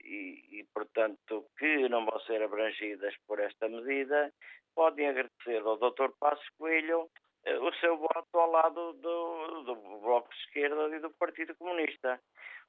e, 0.00 0.58
e, 0.58 0.66
portanto, 0.74 1.46
que 1.58 1.88
não 1.88 2.04
vão 2.04 2.20
ser 2.20 2.42
abrangidas 2.42 3.14
por 3.26 3.38
esta 3.38 3.68
medida, 3.68 4.32
podem 4.74 5.08
agradecer 5.08 5.62
ao 5.62 5.76
Dr. 5.76 6.10
Passos 6.18 6.48
Coelho 6.58 7.08
eh, 7.44 7.58
o 7.58 7.72
seu 7.74 7.96
voto 7.96 8.38
ao 8.38 8.50
lado 8.50 8.92
do, 8.94 9.62
do 9.62 9.74
Bloco 10.00 10.28
de 10.28 10.36
Esquerda 10.40 10.96
e 10.96 11.00
do 11.00 11.10
Partido 11.10 11.54
Comunista. 11.56 12.20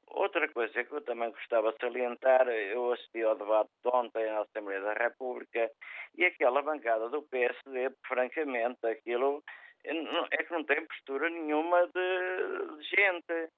Outra 0.08 0.47
coisa 0.49 0.84
que 0.84 0.91
eu 0.91 1.01
também 1.01 1.32
gostava 1.32 1.72
de 1.72 1.80
salientar, 1.80 2.47
eu 2.47 2.91
assisti 2.91 3.24
ao 3.24 3.36
debate 3.36 3.70
de 3.84 3.89
ontem 3.89 4.26
na 4.26 4.41
Assembleia 4.41 4.82
da 4.82 4.93
República 4.93 5.72
e 6.16 6.26
aquela 6.26 6.62
bancada 6.62 7.10
do 7.10 7.24
PSD, 7.24 7.91
francamente, 8.08 8.86
aquilo 8.86 9.43
é 9.84 10.43
que 10.43 10.51
não 10.51 10.64
tem 10.64 10.86
postura 10.86 11.30
nenhuma 11.30 11.88
de, 11.88 12.78
de 12.78 12.84
gente. 12.84 13.51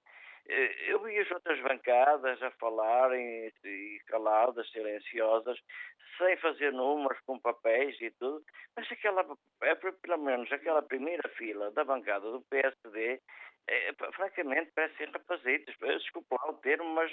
Eh, 0.47 0.91
eu 0.91 0.99
vi 1.03 1.17
as 1.19 1.29
outras 1.31 1.59
bancadas 1.61 2.41
a 2.41 2.51
falarem 2.51 3.51
e 3.63 3.99
caladas, 4.07 4.69
silenciosas, 4.71 5.59
sem 6.17 6.37
fazer 6.37 6.71
números 6.71 7.19
com 7.25 7.39
papéis 7.39 7.99
e 8.01 8.09
tudo, 8.11 8.43
mas 8.75 8.89
aquela, 8.91 9.25
é, 9.61 9.75
pelo 9.75 10.17
menos 10.17 10.51
aquela 10.51 10.81
primeira 10.81 11.27
fila 11.29 11.71
da 11.71 11.83
bancada 11.83 12.31
do 12.31 12.41
PSD, 12.49 13.21
é, 13.67 13.93
francamente, 14.13 14.71
parecem 14.73 15.11
rapazitos. 15.11 15.75
Desculpa 15.79 16.35
lá 16.35 16.51
o 16.51 16.57
termo, 16.57 16.89
mas 16.89 17.11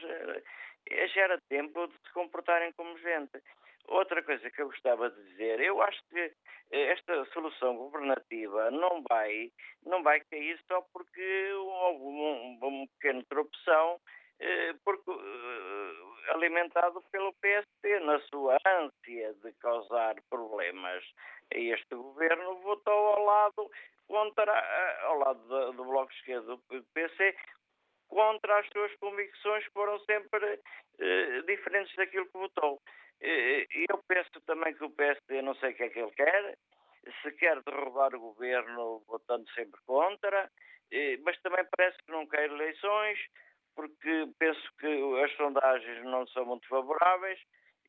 é, 0.90 1.09
já 1.09 1.22
era 1.22 1.40
tempo 1.48 1.86
de 1.86 1.94
se 1.94 2.12
comportarem 2.12 2.72
como 2.72 2.98
gente. 2.98 3.42
Outra 3.86 4.22
coisa 4.22 4.48
que 4.50 4.62
eu 4.62 4.66
gostava 4.66 5.11
de 5.11 5.22
dizer, 5.30 5.61
eu 5.61 5.82
acho 5.82 6.00
que 6.09 6.32
esta 6.70 7.24
solução 7.26 7.76
governativa 7.76 8.70
não 8.70 9.03
vai, 9.09 9.50
não 9.84 10.03
vai 10.03 10.20
cair 10.20 10.59
só 10.68 10.80
porque 10.92 11.53
houve 11.53 12.05
um, 12.05 12.59
um 12.62 12.86
pequeno 12.86 13.24
tropeção 13.24 14.00
eh, 14.42 14.74
porque, 14.84 15.09
eh, 15.11 16.32
alimentado 16.34 17.00
pelo 17.12 17.32
PSD, 17.34 18.00
na 18.00 18.18
sua 18.22 18.59
ânsia 18.66 19.34
de 19.34 19.53
causar 19.61 20.16
problemas 20.28 21.05
este 21.50 21.94
governo, 21.94 22.57
votou 22.57 22.92
ao 22.92 23.24
lado 23.24 23.70
contra, 24.13 24.53
eh, 24.53 25.05
ao 25.07 25.19
lado 25.19 25.73
do 25.73 25.85
Bloco 25.85 26.13
de 26.13 26.19
Esquerda 26.19 26.55
do 26.55 26.85
PC, 26.93 27.35
contra 28.09 28.59
as 28.59 28.69
suas 28.69 28.95
convicções 28.97 29.65
que 29.65 29.73
foram 29.73 29.99
sempre 30.01 30.61
eh, 30.99 31.41
diferentes 31.47 31.97
daquilo 31.97 32.27
que 32.27 32.37
votou. 32.39 32.79
E 33.23 33.87
eu 33.89 34.03
penso 34.07 34.39
também 34.47 34.75
que 34.75 34.85
o 34.85 34.91
PSD 34.91 35.41
não 35.41 35.55
sei 35.55 35.71
o 35.71 35.75
que 35.77 35.85
é 35.85 35.89
que 35.89 35.99
ele 36.01 36.11
quer, 36.11 36.59
se 37.23 37.31
quer 37.39 37.63
derrubar 37.63 38.15
o 38.15 38.21
governo 38.21 39.03
votando 39.07 39.49
sempre 39.53 39.81
contra, 39.87 40.51
mas 41.23 41.41
também 41.41 41.65
parece 41.77 41.97
que 42.05 42.11
não 42.11 42.27
quer 42.27 42.51
eleições, 42.51 43.19
porque 43.77 44.29
penso 44.41 44.69
que 44.81 45.23
as 45.25 45.33
sondagens 45.37 46.05
não 46.05 46.27
são 46.27 46.45
muito 46.45 46.67
favoráveis. 46.67 47.39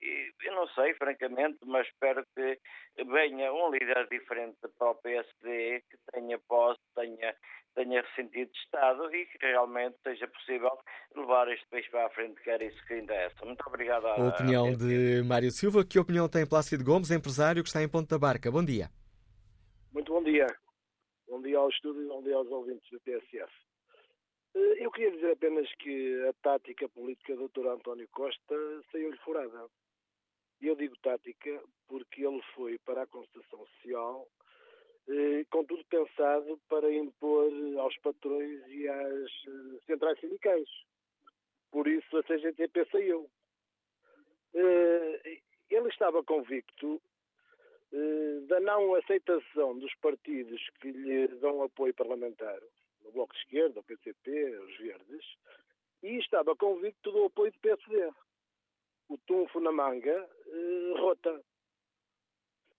E, 0.04 0.34
eu 0.44 0.56
não 0.56 0.68
sei, 0.70 0.94
francamente, 0.96 1.60
mas 1.66 1.88
espero 1.88 2.26
que 2.36 2.60
venha 3.06 3.54
um 3.54 3.72
líder 3.72 4.06
diferente 4.10 4.58
para 4.78 4.92
o 4.92 4.96
PSD, 4.96 5.82
que 5.90 5.98
tenha 6.12 6.38
posse, 6.40 6.82
tenha, 6.94 7.34
tenha 7.74 8.02
ressentido 8.02 8.52
de 8.52 8.60
Estado 8.60 9.16
e 9.16 9.26
que 9.28 9.38
realmente 9.46 9.96
seja 10.04 10.28
possível 10.28 10.78
levar 11.16 11.48
este 11.48 11.66
país 11.70 11.88
para 11.90 12.08
a 12.08 12.10
frente, 12.10 12.42
que 12.42 12.50
era 12.50 12.66
isso 12.66 12.86
que 12.86 12.98
interessa. 12.98 13.46
Muito 13.46 13.64
obrigado. 13.66 14.06
A 14.08 14.28
opinião 14.28 14.76
de 14.76 15.24
Mário 15.24 15.52
Silva. 15.52 15.86
Que 15.86 15.98
opinião 15.98 16.28
tem 16.28 16.46
Plácido 16.46 16.84
Gomes, 16.84 17.10
empresário 17.10 17.64
que 17.64 17.70
está 17.70 17.82
em 17.82 17.88
Ponte 17.88 18.10
da 18.10 18.20
Barca? 18.20 18.52
Bom 18.52 18.64
dia. 18.64 18.90
Muito 19.94 20.12
bom 20.12 20.24
dia. 20.24 20.48
Bom 21.30 21.42
dia 21.42 21.58
ao 21.58 21.70
estúdio 21.70 22.04
e 22.04 22.08
bom 22.08 22.22
dia 22.22 22.36
aos 22.36 22.48
ouvintes 22.52 22.90
do 22.92 23.00
TSF. 23.00 23.52
Eh, 24.56 24.86
eu 24.86 24.92
queria 24.92 25.12
dizer 25.12 25.32
apenas 25.32 25.68
que 25.76 26.28
a 26.28 26.34
tática 26.44 26.88
política 26.90 27.36
do 27.36 27.48
Dr. 27.48 27.68
António 27.68 28.08
Costa 28.12 28.56
saiu-lhe 28.92 29.18
furada. 29.20 29.68
E 30.64 30.68
eu 30.68 30.78
digo 30.78 30.96
tática 31.00 31.62
porque 31.90 32.26
ele 32.26 32.42
foi 32.56 32.80
para 32.86 33.02
a 33.02 33.08
concertação 33.08 33.68
social 33.68 34.26
eh, 35.10 35.44
com 35.50 35.66
tudo 35.66 35.84
pensado 35.84 36.58
para 36.70 36.90
impor 36.90 37.52
aos 37.80 37.98
patrões 37.98 38.66
e 38.70 38.88
às 38.88 39.30
eh, 39.46 39.80
centrais 39.86 40.18
sindicais. 40.22 40.70
Por 41.70 41.86
isso 41.86 42.18
a 42.18 42.24
CGTP 42.24 42.88
saiu. 42.90 43.30
Ele 44.54 45.90
estava 45.90 46.24
convicto 46.24 47.02
da 48.48 48.60
não 48.60 48.96
aceitação 48.96 49.78
dos 49.78 49.94
partidos 49.96 50.62
que 50.80 50.92
lhe 50.92 51.28
dão 51.40 51.64
apoio 51.64 51.94
parlamentar 51.94 52.60
no 53.04 53.12
Bloco 53.12 53.34
de 53.34 53.40
Esquerda, 53.40 53.80
o 53.80 53.84
PCP, 53.84 54.58
os 54.60 54.78
Verdes, 54.78 55.26
e 56.04 56.20
estava 56.20 56.56
convicto 56.56 57.12
do 57.12 57.26
apoio 57.26 57.52
do 57.52 57.60
PSD. 57.60 58.14
O 59.10 59.18
tunfo 59.28 59.60
na 59.60 59.72
manga, 59.72 60.30
eh, 60.48 61.00
rota. 61.00 61.44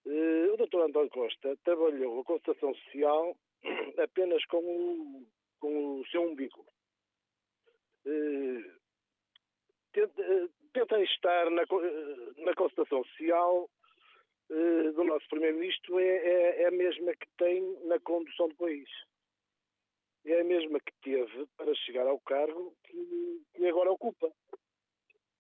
Eh, 0.07 0.47
o 0.53 0.57
Dr. 0.57 0.81
António 0.81 1.11
Costa 1.11 1.57
trabalhou 1.64 2.20
a 2.20 2.25
constatação 2.25 2.75
social 2.75 3.37
apenas 4.03 4.45
com 4.47 4.59
o, 4.59 5.27
com 5.61 6.01
o 6.01 6.07
seu 6.07 6.22
umbigo. 6.22 6.66
Eh, 8.07 8.64
eh, 9.97 10.49
tenta 10.72 11.01
estar 11.03 11.51
na, 11.51 11.62
na 12.39 12.55
social 13.05 13.70
do 14.95 15.05
nosso 15.05 15.27
Primeiro-Ministro 15.29 15.99
é, 15.99 16.05
é, 16.05 16.62
é 16.62 16.66
a 16.66 16.70
mesma 16.70 17.14
que 17.14 17.27
tem 17.39 17.62
na 17.87 17.99
condução 18.01 18.49
do 18.49 18.55
país 18.57 18.89
é 20.27 20.41
a 20.41 20.45
mesma 20.45 20.81
que 20.81 20.93
teve 21.03 21.47
para 21.57 21.75
chegar 21.75 22.07
ao 22.07 22.18
cargo 22.20 22.75
que, 22.85 23.43
que 23.55 23.66
agora 23.66 23.93
ocupa. 23.93 24.33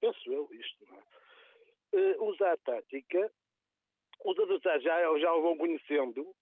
Penso 0.04 0.30
eu 0.30 0.46
isto. 0.52 0.86
Não 0.90 0.98
é? 0.98 2.12
Uh, 2.12 2.24
usa 2.24 2.52
a 2.52 2.56
tática, 2.58 3.32
os 4.22 4.38
adversários 4.38 4.84
já, 4.84 5.18
já 5.18 5.32
o 5.32 5.40
vão 5.40 5.56
conhecendo 5.56 6.34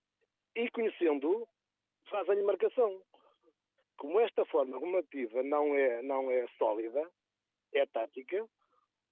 e 0.56 0.68
conhecendo 0.70 1.46
fazem-lhe 2.10 2.42
marcação. 2.42 3.00
Como 3.96 4.18
esta 4.18 4.44
forma 4.46 4.80
normativa 4.80 5.44
não 5.44 5.76
é, 5.76 6.02
não 6.02 6.28
é 6.28 6.44
sólida, 6.58 7.08
é 7.72 7.86
tática, 7.86 8.44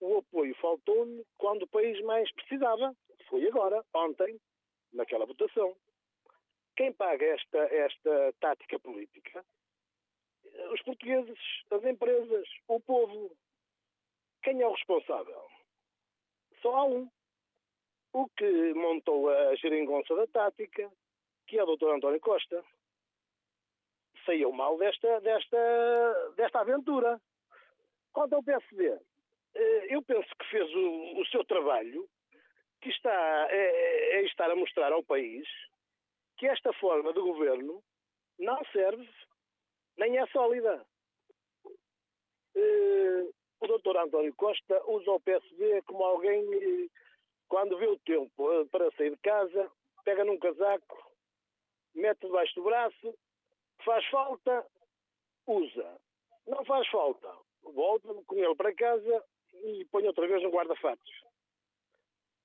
o 0.00 0.18
apoio 0.18 0.52
faltou-lhe 0.56 1.24
quando 1.38 1.62
o 1.62 1.68
país 1.68 2.00
mais 2.02 2.28
precisava. 2.32 2.92
Foi 3.28 3.46
agora, 3.46 3.84
ontem, 3.94 4.40
naquela 4.92 5.26
votação. 5.26 5.76
Quem 6.74 6.92
paga 6.92 7.24
esta, 7.24 7.58
esta 7.58 8.34
tática 8.40 8.80
política? 8.80 9.44
Os 10.72 10.82
portugueses, 10.82 11.38
as 11.70 11.84
empresas, 11.84 12.48
o 12.66 12.80
povo. 12.80 13.30
Quem 14.42 14.60
é 14.60 14.66
o 14.66 14.72
responsável? 14.72 15.46
Só 16.62 16.76
há 16.76 16.84
um. 16.84 17.10
O 18.12 18.28
que 18.30 18.74
montou 18.74 19.30
a 19.30 19.54
geringonça 19.56 20.14
da 20.16 20.26
tática, 20.26 20.90
que 21.46 21.58
é 21.58 21.62
o 21.62 21.76
Dr. 21.76 21.90
António 21.90 22.20
Costa. 22.20 22.64
Saiu 24.26 24.50
mal 24.52 24.76
desta, 24.78 25.20
desta, 25.20 26.32
desta 26.36 26.60
aventura. 26.60 27.20
Quanto 28.12 28.34
ao 28.34 28.42
PSD, 28.42 28.98
eh, 29.54 29.94
eu 29.94 30.02
penso 30.02 30.28
que 30.38 30.50
fez 30.50 30.68
o, 30.74 31.20
o 31.20 31.26
seu 31.26 31.44
trabalho, 31.44 32.08
que 32.80 32.88
está 32.90 33.46
é, 33.50 34.16
é 34.16 34.22
estar 34.24 34.50
a 34.50 34.56
mostrar 34.56 34.92
ao 34.92 35.04
país 35.04 35.46
que 36.36 36.46
esta 36.46 36.72
forma 36.74 37.12
de 37.12 37.20
governo 37.20 37.82
não 38.38 38.64
serve 38.72 39.08
nem 39.98 40.18
é 40.18 40.26
sólida. 40.28 40.84
Uh, 42.56 43.32
o 43.60 43.66
doutor 43.66 43.96
António 43.98 44.34
Costa 44.34 44.82
usa 44.86 45.10
o 45.10 45.20
PSD 45.20 45.82
como 45.82 46.02
alguém, 46.02 46.90
quando 47.48 47.76
vê 47.78 47.86
o 47.86 47.98
tempo 47.98 48.60
uh, 48.60 48.66
para 48.68 48.90
sair 48.92 49.10
de 49.10 49.18
casa, 49.18 49.70
pega 50.04 50.24
num 50.24 50.38
casaco, 50.38 51.12
mete 51.94 52.20
debaixo 52.20 52.54
do 52.54 52.64
braço, 52.64 53.14
faz 53.84 54.04
falta, 54.06 54.66
usa. 55.46 56.00
Não 56.46 56.64
faz 56.64 56.88
falta, 56.88 57.30
volta 57.62 58.14
com 58.26 58.36
ele 58.36 58.54
para 58.54 58.74
casa 58.74 59.24
e 59.52 59.84
põe 59.90 60.06
outra 60.06 60.26
vez 60.26 60.42
no 60.42 60.50
guarda-fatos. 60.50 61.20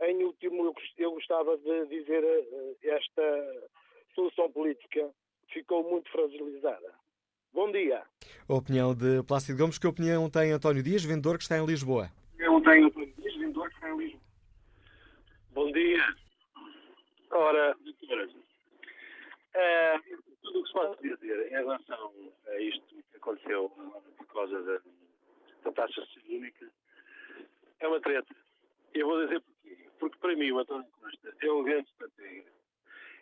Em 0.01 0.23
último, 0.25 0.75
eu 0.97 1.11
gostava 1.11 1.57
de 1.57 1.85
dizer 1.87 2.23
esta 2.83 3.69
solução 4.13 4.51
política 4.51 5.09
ficou 5.49 5.83
muito 5.89 6.11
fragilizada. 6.11 7.04
Bom 7.55 7.71
dia. 7.71 8.03
A 8.49 8.53
opinião 8.53 8.93
de 8.93 9.23
Plácido 9.23 9.57
Gomes. 9.57 9.79
Que 9.79 9.87
opinião 9.87 10.29
tem 10.29 10.51
António 10.51 10.83
Dias, 10.83 11.05
vendedor 11.05 11.37
que 11.37 11.43
está 11.43 11.57
em 11.57 11.65
Lisboa? 11.65 12.11
Eu 12.37 12.59
tenho 12.59 12.87
António 12.87 13.13
Dias, 13.15 13.33
vendedor 13.33 13.69
que 13.69 13.75
está 13.75 13.89
em 13.91 13.97
Lisboa. 13.97 14.21
Bom 15.51 15.71
dia. 15.71 16.03
Ora, 17.31 17.71
uh, 17.71 17.77
tudo 20.43 20.59
o 20.59 20.63
que 20.63 20.67
se 20.67 20.73
pode 20.73 21.01
dizer 21.01 21.47
em 21.47 21.51
relação 21.51 22.11
a 22.45 22.59
isto 22.59 22.81
que 22.87 23.15
aconteceu 23.15 23.69
por 24.17 24.27
causa 24.27 24.61
da, 24.61 24.81
da 25.63 25.71
taxa 25.71 26.05
única 26.27 26.69
é 27.79 27.87
uma 27.87 28.01
treta. 28.01 28.35
Eu 28.93 29.07
vou 29.07 29.25
dizer 29.25 29.39
porquê. 29.39 29.77
Porque 29.97 30.17
para 30.17 30.35
mim 30.35 30.51
o 30.51 30.59
António 30.59 30.91
Costa 30.99 31.33
é 31.41 31.49
um 31.49 31.63
grande 31.63 31.87
estratega 31.87 32.51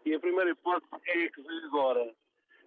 e 0.08 0.16
a 0.16 0.20
primeira 0.20 0.50
hipótese 0.50 0.90
é 1.06 1.26
a 1.26 1.32
que 1.32 1.42
veio 1.44 1.66
agora. 1.68 2.16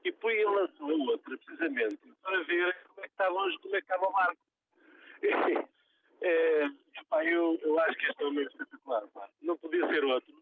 E 0.06 0.12
depois 0.12 0.38
ele 0.38 0.44
lançou 0.44 1.00
outra, 1.08 1.36
precisamente, 1.36 1.98
para 2.22 2.40
ver 2.44 2.76
como 2.84 3.00
é 3.00 3.08
que 3.08 3.14
está 3.14 3.26
longe, 3.26 3.58
como 3.58 3.74
é 3.74 3.80
que 3.80 3.84
estava 3.86 4.06
o 4.06 4.12
barco. 4.12 4.40
é, 6.22 6.66
eu, 7.24 7.58
eu 7.60 7.80
acho 7.80 7.98
que 7.98 8.06
este 8.06 8.22
é 8.22 8.26
um 8.26 8.30
meio 8.30 8.46
espetacular. 8.46 9.04
Pá. 9.08 9.28
Não 9.42 9.58
podia 9.58 9.84
ser 9.88 10.04
outro. 10.04 10.32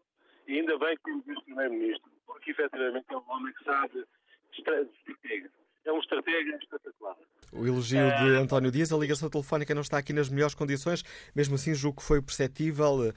E 0.47 0.59
ainda 0.59 0.77
bem 0.77 0.95
que 1.03 1.11
o 1.11 1.41
Primeiro-Ministro, 1.41 2.11
porque 2.27 2.51
efetivamente 2.51 3.07
é 3.09 3.17
um 3.17 3.23
homem 3.27 3.51
que 3.55 3.63
sabe 3.63 4.05
de 4.51 4.59
estratégia. 4.59 5.51
É 5.85 5.91
um 5.91 5.99
estratega 5.99 6.57
espetacular. 6.57 7.17
O 7.57 7.65
elogio 7.65 8.05
de 8.19 8.35
António 8.35 8.69
Dias, 8.69 8.91
a 8.91 8.97
ligação 8.97 9.29
telefónica 9.29 9.73
não 9.73 9.81
está 9.81 9.97
aqui 9.97 10.11
nas 10.11 10.27
melhores 10.27 10.53
condições, 10.53 11.03
mesmo 11.33 11.55
assim 11.55 11.73
julgo 11.73 12.01
que 12.01 12.03
foi 12.03 12.21
perceptível 12.21 13.09
uh, 13.09 13.13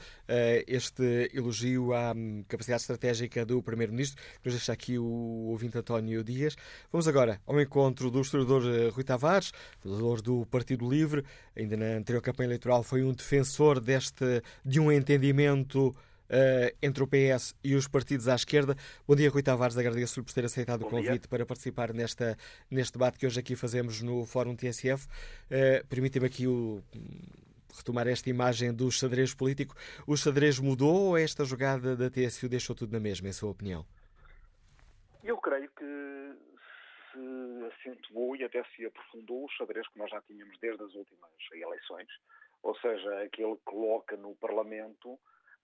este 0.66 1.28
elogio 1.34 1.92
à 1.92 2.12
um, 2.12 2.44
capacidade 2.46 2.82
estratégica 2.82 3.44
do 3.44 3.60
Primeiro-Ministro. 3.60 4.22
Depois 4.34 4.54
deixa 4.54 4.72
aqui 4.72 4.96
o 4.96 5.04
ouvinte 5.48 5.76
António 5.76 6.22
Dias. 6.22 6.56
Vamos 6.92 7.08
agora 7.08 7.40
ao 7.46 7.60
encontro 7.60 8.12
do 8.12 8.20
historiador 8.20 8.62
uh, 8.62 8.90
Rui 8.90 9.02
Tavares, 9.02 9.52
fundador 9.80 10.22
do 10.22 10.46
Partido 10.46 10.88
Livre, 10.88 11.24
ainda 11.56 11.76
na 11.76 11.96
anterior 11.96 12.22
campanha 12.22 12.46
eleitoral 12.46 12.84
foi 12.84 13.02
um 13.02 13.12
defensor 13.12 13.80
deste, 13.80 14.40
de 14.64 14.78
um 14.78 14.92
entendimento 14.92 15.92
entre 16.82 17.02
o 17.02 17.06
PS 17.06 17.54
e 17.64 17.74
os 17.74 17.88
partidos 17.88 18.28
à 18.28 18.34
esquerda. 18.34 18.74
Bom 19.06 19.14
dia, 19.14 19.30
Rui 19.30 19.42
Tavares. 19.42 19.78
Agradeço-lhe 19.78 20.24
por 20.24 20.32
ter 20.32 20.44
aceitado 20.44 20.80
Bom 20.80 20.86
o 20.86 20.90
convite 20.90 21.20
dia. 21.20 21.28
para 21.28 21.46
participar 21.46 21.92
nesta, 21.92 22.36
neste 22.70 22.92
debate 22.92 23.18
que 23.18 23.26
hoje 23.26 23.40
aqui 23.40 23.56
fazemos 23.56 24.02
no 24.02 24.24
Fórum 24.26 24.54
TSF. 24.54 25.06
Uh, 25.06 25.08
eh, 25.50 25.82
Permite-me 25.88 26.26
aqui 26.26 26.46
o, 26.46 26.82
retomar 27.78 28.08
esta 28.08 28.28
imagem 28.28 28.74
do 28.74 28.90
xadrez 28.90 29.34
político. 29.34 29.74
O 30.06 30.16
xadrez 30.16 30.58
mudou 30.58 31.10
ou 31.10 31.18
esta 31.18 31.44
jogada 31.44 31.96
da 31.96 32.10
TSU 32.10 32.48
deixou 32.48 32.74
tudo 32.74 32.92
na 32.92 33.00
mesma, 33.00 33.28
em 33.28 33.32
sua 33.32 33.50
opinião? 33.50 33.84
Eu 35.22 35.36
creio 35.38 35.70
que 35.70 35.84
se 37.12 37.88
acentuou 37.88 38.36
e 38.36 38.44
até 38.44 38.62
se 38.76 38.84
aprofundou 38.86 39.44
o 39.44 39.50
xadrez 39.50 39.86
que 39.88 39.98
nós 39.98 40.10
já 40.10 40.20
tínhamos 40.22 40.58
desde 40.60 40.82
as 40.82 40.94
últimas 40.94 41.30
eleições, 41.52 42.08
ou 42.62 42.76
seja, 42.78 43.22
aquele 43.22 43.56
que 43.56 43.64
coloca 43.64 44.16
no 44.16 44.34
Parlamento 44.36 45.18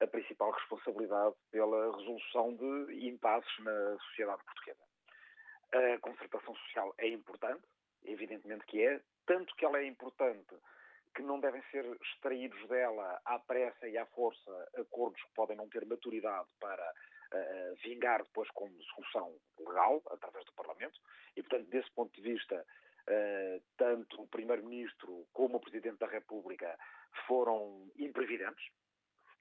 a 0.04 0.06
principal 0.06 0.50
responsabilidade 0.50 1.34
pela 1.50 1.96
resolução 1.96 2.54
de 2.54 3.08
impasses 3.08 3.58
na 3.60 3.98
sociedade 4.08 4.44
portuguesa. 4.44 4.84
A 5.72 5.98
concertação 5.98 6.54
social 6.54 6.94
é 6.98 7.08
importante, 7.08 7.64
evidentemente 8.04 8.64
que 8.66 8.84
é, 8.84 9.00
tanto 9.26 9.54
que 9.56 9.64
ela 9.64 9.78
é 9.78 9.86
importante 9.86 10.54
que 11.14 11.22
não 11.22 11.40
devem 11.40 11.62
ser 11.70 11.84
extraídos 12.02 12.68
dela 12.68 13.20
à 13.24 13.38
pressa 13.38 13.88
e 13.88 13.96
à 13.96 14.04
força 14.06 14.50
acordos 14.76 15.22
que 15.22 15.34
podem 15.34 15.56
não 15.56 15.68
ter 15.68 15.86
maturidade 15.86 16.48
para 16.60 16.82
uh, 16.82 17.74
vingar 17.82 18.22
depois 18.22 18.50
como 18.50 18.82
solução 18.82 19.34
legal, 19.58 20.02
através 20.10 20.44
do 20.44 20.52
Parlamento, 20.52 21.00
e, 21.36 21.42
portanto, 21.42 21.68
desse 21.70 21.90
ponto 21.92 22.12
de 22.14 22.20
vista, 22.20 22.56
uh, 22.56 23.62
tanto 23.76 24.22
o 24.22 24.28
Primeiro-Ministro 24.28 25.26
como 25.32 25.56
o 25.56 25.60
Presidente 25.60 25.98
da 25.98 26.06
República 26.06 26.76
foram 27.26 27.90
imprevidentes, 27.96 28.64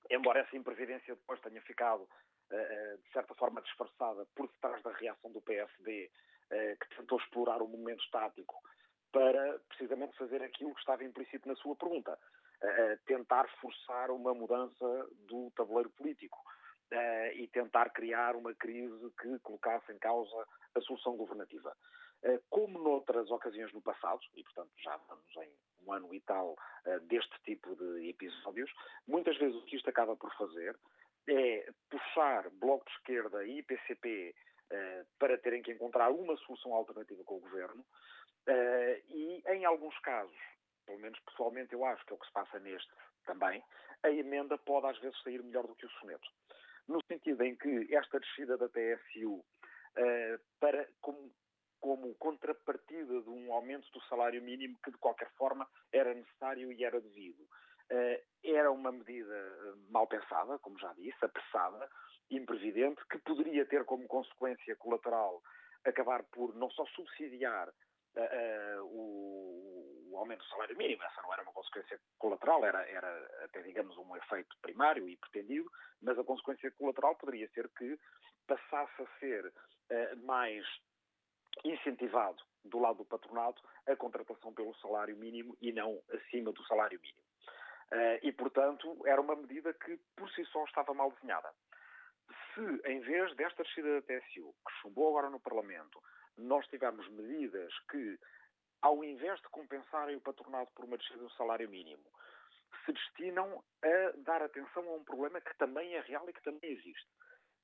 embora 0.09 0.39
essa 0.39 0.55
imprevidência 0.55 1.15
depois 1.15 1.39
tenha 1.41 1.61
ficado, 1.61 2.01
uh, 2.03 2.97
de 3.03 3.11
certa 3.11 3.33
forma, 3.35 3.61
disfarçada 3.61 4.25
por 4.35 4.47
detrás 4.47 4.81
da 4.83 4.91
reação 4.91 5.31
do 5.31 5.41
PSD, 5.41 6.11
uh, 6.51 6.79
que 6.79 6.95
tentou 6.95 7.19
explorar 7.19 7.61
o 7.61 7.67
momento 7.67 8.03
estático 8.03 8.55
para 9.11 9.59
precisamente 9.69 10.17
fazer 10.17 10.41
aquilo 10.41 10.73
que 10.73 10.79
estava 10.79 11.03
implícito 11.03 11.47
na 11.47 11.55
sua 11.55 11.75
pergunta, 11.75 12.17
tentar 13.05 13.47
forçar 13.59 14.09
uma 14.09 14.33
mudança 14.33 15.07
do 15.27 15.51
tabuleiro 15.51 15.91
político 15.91 16.39
e 17.35 17.47
tentar 17.49 17.91
criar 17.91 18.35
uma 18.35 18.55
crise 18.55 19.13
que 19.21 19.37
colocasse 19.39 19.91
em 19.91 19.99
causa 19.99 20.47
a 20.73 20.81
solução 20.81 21.15
governativa. 21.15 21.75
Eh, 22.23 22.39
como 22.49 22.79
noutras 22.79 23.29
ocasiões 23.29 23.73
no 23.73 23.81
passado, 23.81 24.21
e 24.33 24.43
portanto 24.43 24.71
já 24.77 24.95
vamos 24.95 25.35
em 25.37 25.51
um 25.85 25.93
ano 25.93 26.13
e 26.13 26.21
tal 26.21 26.55
eh, 26.85 26.99
deste 26.99 27.35
tipo 27.43 27.75
de 27.75 28.09
episódios, 28.09 28.71
muitas 29.07 29.37
vezes 29.37 29.55
o 29.55 29.65
que 29.65 29.75
isto 29.75 29.89
acaba 29.89 30.15
por 30.15 30.33
fazer 30.35 30.77
é 31.27 31.71
puxar 31.89 32.49
Bloco 32.51 32.85
de 32.85 32.91
Esquerda 32.97 33.45
e 33.45 33.63
PCP 33.63 34.35
eh, 34.69 35.05
para 35.19 35.37
terem 35.37 35.61
que 35.61 35.71
encontrar 35.71 36.09
uma 36.11 36.35
solução 36.37 36.73
alternativa 36.73 37.23
com 37.23 37.37
o 37.37 37.41
governo 37.41 37.85
e, 39.07 39.41
em 39.47 39.63
alguns 39.63 39.97
casos, 39.99 40.35
pelo 40.85 40.99
menos 40.99 41.17
pessoalmente 41.21 41.71
eu 41.71 41.85
acho 41.85 42.05
que 42.05 42.11
é 42.11 42.15
o 42.15 42.19
que 42.19 42.27
se 42.27 42.33
passa 42.33 42.59
neste 42.59 42.91
também, 43.25 43.63
a 44.03 44.09
emenda 44.11 44.57
pode 44.57 44.85
às 44.87 44.99
vezes 44.99 45.17
sair 45.23 45.41
melhor 45.41 45.65
do 45.65 45.75
que 45.75 45.85
o 45.85 45.91
soneto. 45.91 46.29
No 46.89 46.99
sentido 47.05 47.41
em 47.45 47.55
que 47.55 47.95
esta 47.95 48.19
descida 48.19 48.57
da 48.57 48.67
TSU 48.67 49.41
para, 50.59 50.89
como 50.99 51.31
como 51.83 52.15
contrapartida 52.15 53.21
de 53.21 53.29
um 53.29 53.51
aumento 53.51 53.91
do 53.91 54.01
salário 54.05 54.41
mínimo 54.41 54.79
que, 54.81 54.89
de 54.89 54.97
qualquer 54.97 55.29
forma, 55.31 55.67
era 55.91 56.13
necessário 56.13 56.71
e 56.71 56.81
era 56.81 57.01
devido. 57.01 57.45
Eh, 57.89 58.23
era 58.41 58.71
uma 58.71 58.89
medida 58.89 59.35
eh, 59.35 59.73
mal 59.89 60.07
pensada, 60.07 60.57
como 60.59 60.79
já 60.79 60.93
disse, 60.93 61.17
apressada, 61.25 61.89
imprevidente, 62.31 63.05
que 63.11 63.17
poderia 63.17 63.65
ter 63.65 63.83
como 63.83 64.07
consequência 64.07 64.73
colateral 64.77 65.43
acabar 65.83 66.23
por 66.31 66.55
não 66.55 66.71
só 66.71 66.85
subsidiar 66.85 67.67
uh, 67.67 68.83
o, 68.85 70.17
aumento 70.17 70.39
do 70.39 70.49
salário 70.51 70.77
mínimo, 70.77 71.03
essa 71.03 71.21
não 71.21 71.33
era 71.33 71.41
uma 71.41 71.51
consequência 71.51 71.99
colateral, 72.17 72.63
era, 72.63 72.87
era 72.87 73.43
até, 73.43 73.61
digamos, 73.61 73.97
um 73.97 74.15
efeito 74.15 74.55
primário 74.61 75.09
e 75.09 75.17
pretendido, 75.17 75.69
mas 76.01 76.17
a 76.17 76.23
consequência 76.23 76.71
colateral 76.71 77.17
poderia 77.17 77.49
ser 77.49 77.67
que 77.77 77.99
passasse 78.47 79.01
a 79.01 79.19
ser 79.19 79.53
mais 80.23 80.65
incentivado 81.63 82.43
do 82.65 82.79
lado 82.79 82.97
do 82.97 83.05
patronado 83.05 83.61
a 83.87 83.95
contratação 83.95 84.53
pelo 84.53 84.75
salário 84.75 85.15
mínimo 85.17 85.57
e 85.61 85.71
não 85.71 86.01
acima 86.11 86.51
do 86.51 86.65
salário 86.65 86.99
mínimo. 86.99 87.23
Uh, 87.91 88.17
e, 88.23 88.31
portanto, 88.31 88.97
era 89.05 89.21
uma 89.21 89.35
medida 89.35 89.73
que 89.73 89.97
por 90.15 90.29
si 90.31 90.43
só 90.45 90.63
estava 90.65 90.93
mal 90.93 91.11
desenhada. 91.11 91.49
Se, 92.53 92.89
em 92.89 92.99
vez 93.01 93.35
desta 93.35 93.63
descida 93.63 93.95
da 93.95 94.01
TSU, 94.01 94.53
que 94.65 94.73
chumbou 94.81 95.09
agora 95.09 95.29
no 95.29 95.39
Parlamento, 95.39 96.01
nós 96.37 96.65
tivermos 96.67 97.07
medidas 97.09 97.71
que, 97.91 98.17
ao 98.81 99.03
invés 99.03 99.39
de 99.41 99.49
compensarem 99.49 100.15
o 100.15 100.21
patronado 100.21 100.69
por 100.73 100.85
uma 100.85 100.97
descida 100.97 101.19
do 101.19 101.31
salário 101.31 101.69
mínimo, 101.69 102.03
se 102.85 102.93
destinam 102.93 103.63
a 103.83 104.13
dar 104.17 104.41
atenção 104.41 104.87
a 104.89 104.95
um 104.95 105.03
problema 105.03 105.39
que 105.41 105.55
também 105.57 105.93
é 105.93 106.01
real 106.01 106.27
e 106.29 106.33
que 106.33 106.43
também 106.43 106.71
existe, 106.71 107.07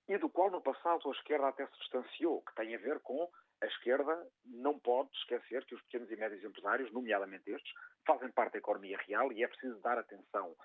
e 0.10 0.18
do 0.18 0.30
qual 0.30 0.50
no 0.50 0.62
passado 0.62 1.08
a 1.08 1.12
esquerda 1.12 1.48
até 1.48 1.66
se 1.68 1.80
distanciou, 1.80 2.42
que 2.42 2.56
tem 2.56 2.76
a 2.76 2.80
ver 2.80 3.00
com 3.02 3.30
a 3.62 3.66
esquerda 3.68 4.28
não 4.46 4.80
pode 4.80 5.10
esquecer 5.18 5.64
que 5.66 5.76
os 5.76 5.82
pequenos 5.84 6.10
e 6.10 6.16
médios 6.16 6.44
empresários, 6.44 6.92
nomeadamente 6.92 7.50
estes, 7.52 7.72
fazem 8.06 8.32
parte 8.32 8.54
da 8.54 8.60
economia 8.60 8.98
real 9.08 9.32
e 9.32 9.44
é 9.44 9.48
preciso 9.48 9.80
dar 9.82 9.98
atenção 10.00 10.56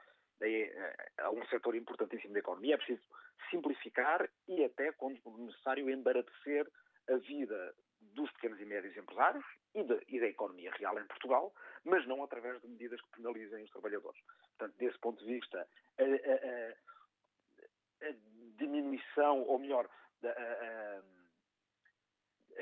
a 1.19 1.31
um 1.31 1.45
setor 1.47 1.75
importantíssimo 1.75 2.33
da 2.33 2.39
economia. 2.39 2.75
É 2.75 2.79
preciso 2.79 3.03
simplificar 3.51 4.29
e 4.49 4.65
até, 4.65 4.93
quando 4.93 5.21
necessário, 5.39 5.91
embaratecer 5.91 6.67
a 7.09 7.17
vida 7.17 7.75
dos 8.01 8.31
pequenos 8.33 8.61
e 8.61 8.65
médios 8.65 8.97
empresários 8.97 9.45
e, 9.75 9.83
de, 9.83 10.01
e, 10.09 10.21
da 10.21 10.27
economia 10.27 10.73
real 10.73 10.99
em 10.99 11.07
Portugal, 11.07 11.53
mas 11.85 12.07
não 12.07 12.23
através 12.23 12.61
de 12.63 12.69
medidas 12.69 13.01
que 13.01 13.17
penalizem 13.17 13.65
os 13.65 13.71
trabalhadores. 13.71 14.21
Portanto, 14.57 14.79
desse 14.79 14.99
ponto 15.01 15.25
de 15.25 15.35
vista, 15.35 15.67
a, 15.99 16.03
a, 16.03 16.07
a 16.07 16.94
diminuição, 18.57 19.43
ou 19.43 19.59
melhor, 19.59 19.89
a, 20.25 21.03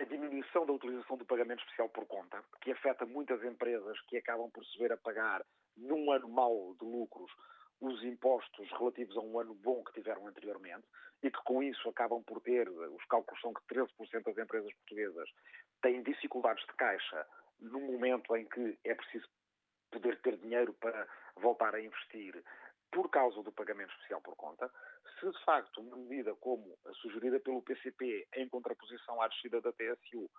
a 0.00 0.04
diminuição 0.04 0.66
da 0.66 0.72
utilização 0.72 1.16
do 1.16 1.24
pagamento 1.24 1.60
especial 1.60 1.88
por 1.88 2.06
conta, 2.06 2.42
que 2.60 2.72
afeta 2.72 3.04
muitas 3.06 3.42
empresas 3.44 4.00
que 4.02 4.16
acabam 4.16 4.50
por 4.50 4.64
se 4.64 4.78
ver 4.78 4.92
a 4.92 4.96
pagar 4.96 5.44
num 5.76 6.10
ano 6.10 6.28
mau 6.28 6.74
de 6.78 6.84
lucros 6.84 7.30
os 7.80 8.02
impostos 8.04 8.70
relativos 8.78 9.16
a 9.16 9.20
um 9.20 9.40
ano 9.40 9.54
bom 9.54 9.82
que 9.82 9.92
tiveram 9.92 10.26
anteriormente 10.26 10.86
e 11.22 11.30
que 11.30 11.42
com 11.44 11.62
isso 11.62 11.88
acabam 11.88 12.22
por 12.22 12.40
ter, 12.40 12.68
os 12.68 13.04
cálculos 13.06 13.40
são 13.40 13.52
que 13.52 13.60
13% 13.74 14.22
das 14.22 14.38
empresas 14.38 14.72
portuguesas 14.74 15.28
têm 15.82 16.02
dificuldades 16.02 16.64
de 16.64 16.74
caixa 16.74 17.26
no 17.60 17.80
momento 17.80 18.36
em 18.36 18.44
que 18.46 18.78
é 18.84 18.94
preciso 18.94 19.28
poder 19.90 20.20
ter 20.20 20.36
dinheiro 20.36 20.72
para 20.74 21.08
voltar 21.36 21.74
a 21.74 21.80
investir 21.80 22.42
por 22.92 23.08
causa 23.10 23.42
do 23.42 23.50
pagamento 23.50 23.90
especial 23.94 24.20
por 24.20 24.36
conta, 24.36 24.70
se 25.18 25.30
de 25.30 25.44
facto 25.44 25.80
uma 25.80 25.96
medida 25.96 26.34
como 26.36 26.78
a 26.86 26.92
sugerida 26.92 27.40
pelo 27.40 27.62
PCP 27.62 28.28
em 28.36 28.48
contraposição 28.48 29.20
à 29.20 29.28
descida 29.28 29.60
da 29.60 29.72
TSU 29.72 30.30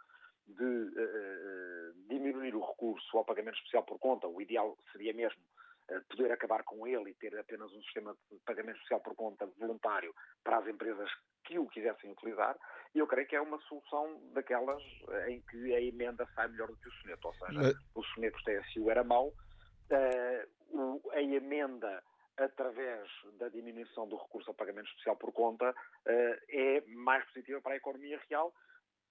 de 0.45 0.64
uh, 0.64 2.08
diminuir 2.10 2.54
o 2.56 2.66
recurso 2.66 3.18
ao 3.18 3.26
pagamento 3.26 3.56
especial 3.56 3.84
por 3.84 3.97
conta, 3.97 4.28
o 4.28 4.41
ideal 4.41 4.78
seria 4.91 5.14
mesmo 5.14 5.41
uh, 5.89 6.04
poder 6.10 6.32
acabar 6.32 6.64
com 6.64 6.86
ele 6.86 7.10
e 7.10 7.16
ter 7.16 7.38
apenas 7.39 7.72
um 7.72 7.82
sistema 7.82 8.16
de 8.32 8.38
pagamento 8.45 8.76
especial 8.76 8.99
por 8.99 9.16
conta 9.16 9.48
voluntário 9.57 10.14
para 10.44 10.57
as 10.57 10.68
empresas 10.68 11.10
que 11.45 11.57
o 11.57 11.68
quisessem 11.68 12.11
utilizar, 12.11 12.57
e 12.94 12.99
eu 12.99 13.07
creio 13.07 13.28
que 13.28 13.36
é 13.36 13.41
uma 13.41 13.60
solução 13.64 14.22
daquelas 14.34 14.82
em 15.28 15.41
que 15.41 15.76
a 15.76 15.82
emenda 15.82 16.26
sai 16.36 16.48
melhor 16.48 16.69
do 16.69 16.78
que 16.78 16.88
o 16.88 16.94
soneto, 16.94 17.28
ou 17.28 17.34
seja, 17.34 17.60
Mas... 17.60 17.76
o 17.95 18.03
soneto 18.03 18.38
TSU 18.44 18.90
era 18.90 19.03
mau, 19.03 19.28
uh, 19.30 21.11
a 21.11 21.22
emenda 21.22 22.02
através 22.38 23.07
da 23.38 23.49
diminuição 23.49 24.07
do 24.07 24.15
recurso 24.15 24.49
ao 24.49 24.55
pagamento 24.55 24.88
especial 24.88 25.15
por 25.15 25.31
conta, 25.31 25.73
eh, 26.05 26.39
é 26.49 26.81
mais 26.88 27.23
positiva 27.26 27.61
para 27.61 27.73
a 27.73 27.77
economia 27.77 28.19
real 28.30 28.53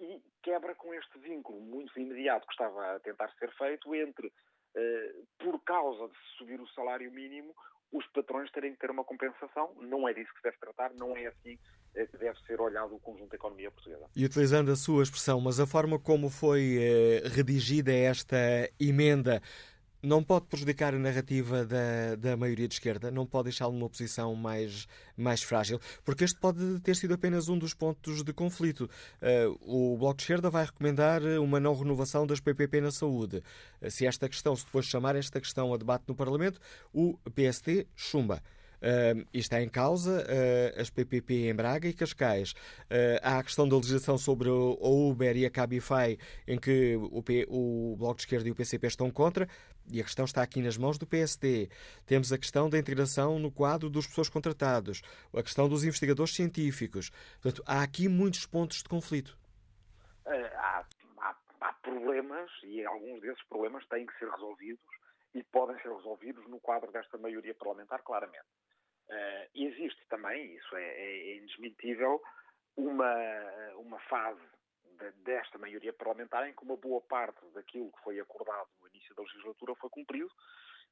e 0.00 0.20
quebra 0.42 0.74
com 0.74 0.92
este 0.94 1.18
vínculo 1.18 1.60
muito 1.60 1.98
imediato 1.98 2.46
que 2.46 2.52
estava 2.52 2.96
a 2.96 3.00
tentar 3.00 3.32
ser 3.38 3.52
feito 3.52 3.94
entre, 3.94 4.32
eh, 4.74 5.14
por 5.38 5.62
causa 5.62 6.08
de 6.08 6.18
subir 6.36 6.60
o 6.60 6.68
salário 6.68 7.10
mínimo, 7.12 7.54
os 7.92 8.06
patrões 8.08 8.50
terem 8.50 8.72
que 8.72 8.78
ter 8.78 8.90
uma 8.90 9.04
compensação. 9.04 9.74
Não 9.76 10.08
é 10.08 10.14
disso 10.14 10.30
que 10.32 10.38
se 10.38 10.44
deve 10.44 10.56
tratar, 10.58 10.92
não 10.94 11.16
é 11.16 11.26
assim 11.26 11.58
eh, 11.94 12.06
que 12.06 12.16
deve 12.16 12.38
ser 12.40 12.60
olhado 12.60 12.96
o 12.96 13.00
conjunto 13.00 13.30
da 13.30 13.36
economia 13.36 13.70
portuguesa. 13.70 14.08
E 14.16 14.24
utilizando 14.24 14.72
a 14.72 14.76
sua 14.76 15.04
expressão, 15.04 15.40
mas 15.40 15.60
a 15.60 15.66
forma 15.66 15.98
como 15.98 16.28
foi 16.28 16.78
redigida 17.32 17.92
esta 17.92 18.36
emenda 18.80 19.40
não 20.02 20.22
pode 20.22 20.46
prejudicar 20.46 20.94
a 20.94 20.98
narrativa 20.98 21.64
da, 21.64 22.16
da 22.18 22.36
maioria 22.36 22.66
de 22.66 22.74
esquerda, 22.74 23.10
não 23.10 23.24
pode 23.24 23.44
deixá-lo 23.44 23.72
numa 23.72 23.88
posição 23.88 24.34
mais, 24.34 24.88
mais 25.16 25.42
frágil, 25.42 25.80
porque 26.04 26.24
este 26.24 26.38
pode 26.40 26.80
ter 26.80 26.96
sido 26.96 27.14
apenas 27.14 27.48
um 27.48 27.56
dos 27.56 27.72
pontos 27.72 28.24
de 28.24 28.32
conflito. 28.32 28.90
Uh, 29.22 29.92
o 29.94 29.96
Bloco 29.96 30.16
de 30.16 30.22
Esquerda 30.22 30.50
vai 30.50 30.64
recomendar 30.64 31.22
uma 31.40 31.60
não 31.60 31.74
renovação 31.74 32.26
das 32.26 32.40
PPP 32.40 32.80
na 32.80 32.90
saúde. 32.90 33.42
Uh, 33.80 33.90
se 33.90 34.04
esta 34.06 34.28
questão, 34.28 34.56
se 34.56 34.64
depois 34.64 34.86
chamar 34.86 35.14
esta 35.14 35.40
questão 35.40 35.72
a 35.72 35.76
debate 35.76 36.04
no 36.08 36.14
Parlamento, 36.14 36.60
o 36.92 37.16
PST 37.30 37.86
chumba. 37.94 38.42
Uh, 38.82 39.24
está 39.32 39.62
em 39.62 39.68
causa 39.68 40.24
uh, 40.24 40.80
as 40.80 40.90
PPP 40.90 41.48
em 41.48 41.54
Braga 41.54 41.86
e 41.86 41.94
Cascais. 41.94 42.50
Uh, 42.90 43.22
há 43.22 43.38
a 43.38 43.42
questão 43.44 43.68
da 43.68 43.76
legislação 43.76 44.18
sobre 44.18 44.48
o, 44.50 44.76
Uber 44.80 45.36
e 45.36 45.46
a 45.46 45.50
Cabify, 45.50 46.18
em 46.48 46.58
que 46.58 46.96
o, 46.96 47.22
P, 47.22 47.46
o 47.48 47.94
Bloco 47.96 48.16
de 48.16 48.22
Esquerda 48.22 48.48
e 48.48 48.50
o 48.50 48.56
PCP 48.56 48.88
estão 48.88 49.08
contra, 49.08 49.46
e 49.88 50.00
a 50.00 50.02
questão 50.02 50.24
está 50.24 50.42
aqui 50.42 50.60
nas 50.60 50.76
mãos 50.76 50.98
do 50.98 51.06
PSD. 51.06 51.68
Temos 52.04 52.32
a 52.32 52.38
questão 52.38 52.68
da 52.68 52.76
integração 52.76 53.38
no 53.38 53.52
quadro 53.52 53.88
dos 53.88 54.08
pessoas 54.08 54.28
contratados, 54.28 55.00
a 55.32 55.42
questão 55.44 55.68
dos 55.68 55.84
investigadores 55.84 56.34
científicos. 56.34 57.10
Portanto, 57.40 57.62
há 57.64 57.82
aqui 57.82 58.08
muitos 58.08 58.46
pontos 58.46 58.78
de 58.78 58.88
conflito. 58.88 59.38
Há, 60.26 60.84
há, 61.18 61.36
há 61.60 61.72
problemas 61.74 62.50
e 62.64 62.84
alguns 62.84 63.20
desses 63.20 63.42
problemas 63.44 63.86
têm 63.86 64.04
que 64.06 64.18
ser 64.18 64.28
resolvidos 64.28 64.82
e 65.34 65.42
podem 65.44 65.80
ser 65.82 65.92
resolvidos 65.92 66.44
no 66.48 66.58
quadro 66.58 66.90
desta 66.90 67.16
maioria 67.16 67.54
parlamentar, 67.54 68.02
claramente. 68.02 68.46
Uh, 69.08 69.48
existe 69.54 70.04
também, 70.06 70.54
isso 70.54 70.76
é, 70.76 70.84
é, 70.84 71.30
é 71.30 71.36
indesmentível, 71.36 72.22
uma, 72.76 73.14
uma 73.76 74.00
fase 74.00 74.40
de, 74.98 75.10
desta 75.22 75.58
maioria 75.58 75.92
parlamentar 75.92 76.48
em 76.48 76.54
que 76.54 76.62
uma 76.62 76.76
boa 76.76 77.00
parte 77.02 77.44
daquilo 77.54 77.92
que 77.92 78.02
foi 78.02 78.18
acordado 78.20 78.68
no 78.80 78.88
início 78.88 79.14
da 79.14 79.22
legislatura 79.22 79.74
foi 79.76 79.90
cumprido 79.90 80.30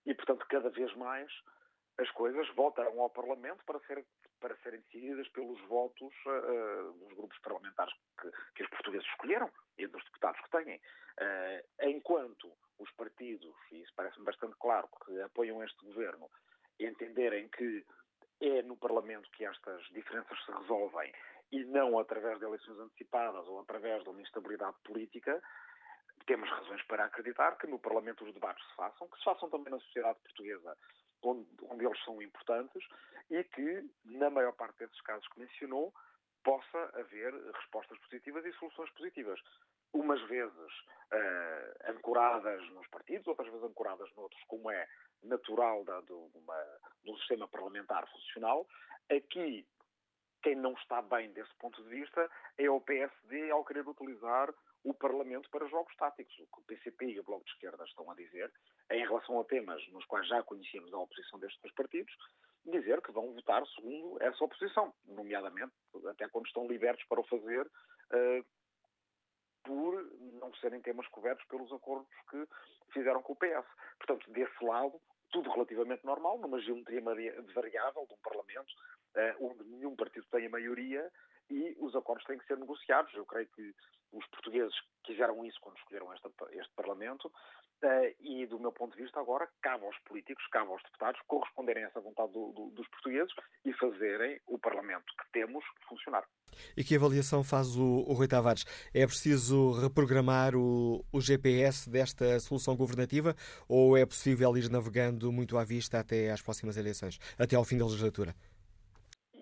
e, 0.05 0.15
portanto, 0.15 0.47
cada 0.49 0.71
vez 0.71 0.95
mais 0.97 1.31
as 1.99 2.11
coisas 2.13 2.49
voltarão 2.55 3.01
ao 3.01 3.11
Parlamento 3.11 3.65
para, 3.65 3.79
ser, 3.81 4.05
para 4.41 4.57
serem 4.59 4.81
decididas 4.81 5.29
pelos 5.29 5.61
votos 5.63 6.15
uh, 6.27 6.93
dos 6.95 7.13
grupos 7.15 7.39
parlamentares 7.41 7.93
que, 8.21 8.31
que, 8.55 8.63
os 8.63 8.71
portugueses 8.71 9.07
escolheram 9.09 9.51
e 9.77 9.87
dos 9.87 10.03
deputados 10.05 10.41
que 10.41 10.51
têm. 10.51 10.77
Uh, 10.77 11.89
enquanto 11.89 12.51
os 12.79 12.91
partidos, 12.93 13.55
e 13.71 13.83
isso 13.83 13.93
parece-me 13.95 14.25
bastante 14.25 14.57
claro, 14.59 14.89
que 15.05 15.21
apoiam 15.21 15.63
este 15.63 15.85
governo, 15.85 16.31
entenderem 16.79 17.49
que 17.49 17.85
é 18.41 18.63
no 18.63 18.77
Parlamento 18.77 19.31
que 19.33 19.45
estas 19.45 19.83
diferenças 19.91 20.39
se 20.45 20.53
resolvem 20.53 21.13
e 21.53 21.65
não 21.65 21.99
através 21.99 22.39
de 22.39 22.45
eleições 22.45 22.79
antecipadas 22.79 23.47
ou 23.47 23.61
através 23.61 24.03
de 24.03 24.09
uma 24.09 24.21
instabilidade 24.23 24.77
política, 24.85 25.43
temos 26.27 26.49
razões 26.49 26.83
para 26.85 27.05
acreditar 27.05 27.57
que 27.59 27.67
no 27.67 27.79
Parlamento 27.79 28.25
os 28.25 28.33
debates 28.33 28.65
se 28.69 28.75
façam, 28.77 29.09
que 29.09 29.19
se 29.19 29.25
façam 29.25 29.51
também 29.51 29.73
na 29.73 29.81
sociedade 29.81 30.19
portuguesa, 30.21 30.77
onde, 31.23 31.47
onde 31.69 31.85
eles 31.85 32.05
são 32.05 32.23
importantes, 32.23 32.83
e 33.31 33.43
que, 33.45 33.91
na 34.05 34.31
maior 34.31 34.53
parte 34.53 34.79
desses 34.79 35.01
casos 35.03 35.27
que 35.29 35.41
mencionou, 35.41 35.93
possa 36.43 36.91
haver 36.95 37.35
respostas 37.53 37.99
positivas 37.99 38.45
e 38.45 38.53
soluções 38.55 38.91
positivas. 38.91 39.41
Umas 39.93 40.21
vezes 40.29 40.73
uh, 41.13 41.91
ancoradas 41.91 42.63
nos 42.71 42.87
partidos, 42.89 43.27
outras 43.27 43.49
vezes 43.49 43.65
ancoradas 43.65 44.09
noutros, 44.15 44.43
como 44.45 44.71
é 44.71 44.87
natural 45.23 45.85
da, 45.85 46.01
de, 46.01 46.13
uma, 46.13 46.81
um 47.07 47.17
sistema 47.19 47.49
parlamentar 47.49 48.09
funcional. 48.11 48.67
Aqui, 49.11 49.67
quem 50.43 50.55
não 50.55 50.73
está 50.73 51.03
bem 51.03 51.31
desse 51.33 51.55
ponto 51.57 51.83
de 51.83 51.89
vista 51.89 52.31
é 52.57 52.71
o 52.71 52.81
PSD 52.81 53.51
ao 53.51 53.65
querer 53.65 53.87
utilizar 53.87 54.53
o 54.83 54.95
Parlamento 54.95 55.51
para 55.51 55.69
jogos 55.69 55.95
táticos. 55.97 56.35
O 56.39 56.47
que 56.47 56.61
o 56.61 56.65
PCP 56.65 57.07
e 57.07 57.21
o 57.21 57.25
Bloco 57.25 57.45
de 57.45 57.51
Esquerda 57.51 57.85
estão 57.85 58.11
a 58.11 58.15
dizer, 58.15 58.51
em 58.91 59.07
relação 59.07 59.39
a 59.39 59.45
temas 59.45 59.87
nos 59.93 60.05
quais 60.07 60.27
já 60.27 60.43
conhecíamos 60.43 60.93
a 60.93 60.99
oposição 60.99 61.39
destes 61.39 61.61
dois 61.61 61.75
partidos, 61.75 62.13
dizer 62.65 63.01
que 63.03 63.13
vão 63.13 63.33
votar 63.35 63.67
segundo 63.69 64.23
essa 64.23 64.43
oposição, 64.43 64.95
nomeadamente 65.05 65.73
até 66.09 66.29
quando 66.29 66.47
estão 66.47 66.67
libertos 66.67 67.05
para 67.07 67.21
o 67.21 67.27
fazer, 67.27 67.67
uh, 67.67 68.45
por 69.65 70.03
não 70.41 70.53
serem 70.55 70.81
temas 70.81 71.07
cobertos 71.09 71.47
pelos 71.47 71.73
acordos 71.73 72.09
que 72.31 72.47
fizeram 72.93 73.23
com 73.23 73.33
o 73.33 73.37
PS. 73.37 73.67
Portanto, 73.99 74.31
desse 74.31 74.65
lado, 74.65 75.01
tudo 75.31 75.51
relativamente 75.51 76.05
normal, 76.05 76.39
numa 76.39 76.61
geometria 76.61 77.03
variável 77.55 78.07
de 78.07 78.15
um 78.15 78.19
Parlamento, 78.23 78.73
uh, 79.17 79.47
onde 79.47 79.65
nenhum 79.65 79.95
partido 79.95 80.27
tem 80.31 80.47
a 80.47 80.51
maioria 80.51 81.11
e 81.49 81.77
os 81.81 81.95
acordos 81.95 82.25
têm 82.25 82.39
que 82.39 82.47
ser 82.47 82.59
negociados. 82.59 83.13
Eu 83.15 83.27
creio 83.27 83.49
que 83.49 83.75
os 84.13 84.27
portugueses 84.27 84.75
quiseram 85.05 85.45
isso 85.45 85.61
quando 85.61 85.79
escolheram 85.79 86.13
este, 86.15 86.29
este 86.53 86.75
Parlamento 86.75 87.33
e, 88.21 88.47
do 88.47 88.59
meu 88.59 88.73
ponto 88.73 88.97
de 88.97 89.03
vista, 89.03 89.21
agora 89.21 89.49
cabe 89.63 89.85
aos 89.85 89.99
políticos, 90.01 90.47
cabe 90.49 90.71
aos 90.71 90.83
deputados 90.83 91.21
corresponderem 91.27 91.85
a 91.85 91.87
essa 91.89 92.01
vontade 92.01 92.33
do, 92.33 92.53
do, 92.53 92.71
dos 92.71 92.87
portugueses 92.89 93.33
e 93.65 93.73
fazerem 93.75 94.41
o 94.47 94.59
Parlamento 94.59 95.05
que 95.19 95.33
temos 95.33 95.65
funcionar. 95.89 96.25
E 96.77 96.85
que 96.85 96.97
avaliação 96.97 97.43
faz 97.43 97.77
o, 97.77 98.05
o 98.07 98.13
Rui 98.13 98.29
Tavares? 98.29 98.65
É 98.95 99.07
preciso 99.07 99.73
reprogramar 99.73 100.55
o, 100.55 101.05
o 101.13 101.21
GPS 101.21 101.89
desta 101.89 102.39
solução 102.41 102.77
governativa 102.77 103.35
ou 103.69 103.97
é 103.97 104.05
possível 104.05 104.57
ir 104.57 104.71
navegando 104.71 105.33
muito 105.33 105.57
à 105.57 105.65
vista 105.65 105.99
até 105.99 106.31
às 106.31 106.43
próximas 106.43 106.77
eleições, 106.77 107.19
até 107.39 107.57
ao 107.57 107.65
fim 107.65 107.79
da 107.79 107.85
legislatura? 107.85 108.35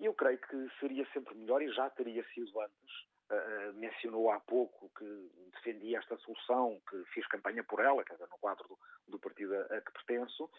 Eu 0.01 0.13
creio 0.13 0.39
que 0.39 0.79
seria 0.79 1.05
sempre 1.13 1.35
melhor 1.35 1.61
e 1.61 1.71
já 1.73 1.89
teria 1.89 2.23
sido 2.33 2.59
antes 2.61 3.08
Uh, 3.31 3.73
mencionou 3.73 4.31
há 4.31 4.39
pouco 4.39 4.89
que 4.97 5.05
defendia 5.53 5.99
esta 5.99 6.17
solução, 6.17 6.81
que 6.89 7.03
fiz 7.13 7.27
campanha 7.27 7.63
por 7.63 7.79
ela, 7.79 8.03
quer 8.03 8.17
no 8.19 8.27
quadro 8.39 8.67
do, 8.67 8.79
do 9.07 9.19
partido 9.19 9.55
a, 9.55 9.81
que 9.81 9.91
pertenço, 9.91 10.45
uh, 10.45 10.49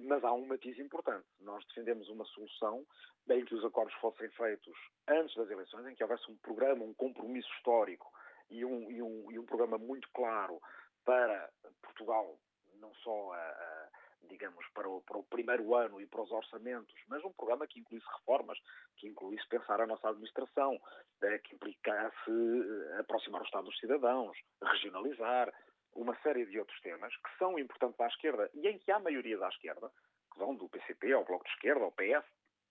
mas 0.00 0.24
há 0.24 0.32
um 0.32 0.46
matiz 0.46 0.78
importante. 0.78 1.26
Nós 1.40 1.62
defendemos 1.66 2.08
uma 2.08 2.24
solução 2.24 2.86
em 3.28 3.44
que 3.44 3.54
os 3.54 3.62
acordos 3.62 3.94
fossem 3.96 4.30
feitos 4.30 4.74
antes 5.06 5.36
das 5.36 5.50
eleições, 5.50 5.86
em 5.86 5.94
que 5.94 6.02
houvesse 6.02 6.30
um 6.30 6.36
programa, 6.38 6.82
um 6.82 6.94
compromisso 6.94 7.52
histórico 7.56 8.10
e 8.48 8.64
um, 8.64 8.90
e 8.90 9.02
um, 9.02 9.30
e 9.30 9.38
um 9.38 9.44
programa 9.44 9.76
muito 9.76 10.08
claro 10.14 10.60
para 11.04 11.50
Portugal, 11.82 12.38
não 12.76 12.94
só 12.94 13.32
a, 13.32 13.36
a 13.36 13.88
digamos, 14.28 14.64
para 14.74 14.88
o, 14.88 15.00
para 15.02 15.18
o, 15.18 15.24
primeiro 15.24 15.74
ano 15.74 16.00
e 16.00 16.06
para 16.06 16.22
os 16.22 16.30
orçamentos, 16.30 16.94
mas 17.08 17.24
um 17.24 17.32
programa 17.32 17.66
que 17.66 17.80
incluísse 17.80 18.06
reformas, 18.18 18.58
que 18.96 19.08
incluísse 19.08 19.46
pensar 19.48 19.80
a 19.80 19.86
nossa 19.86 20.08
administração, 20.08 20.80
eh, 21.22 21.38
que 21.38 21.54
implicasse 21.54 22.30
eh, 22.30 23.00
aproximar 23.00 23.40
o 23.42 23.44
Estado 23.44 23.64
dos 23.64 23.78
cidadãos, 23.78 24.36
regionalizar, 24.62 25.52
uma 25.94 26.16
série 26.22 26.46
de 26.46 26.58
outros 26.58 26.80
temas 26.80 27.14
que 27.16 27.38
são 27.38 27.58
importantes 27.58 28.00
à 28.00 28.06
esquerda 28.06 28.50
e 28.54 28.66
em 28.66 28.78
que 28.78 28.90
há 28.90 28.98
maioria 28.98 29.38
da 29.38 29.48
esquerda, 29.48 29.90
que 30.32 30.38
vão 30.38 30.54
do 30.54 30.68
PCP 30.68 31.12
ao 31.12 31.24
Bloco 31.24 31.44
de 31.44 31.50
Esquerda, 31.50 31.84
ao 31.84 31.92
PS, 31.92 32.24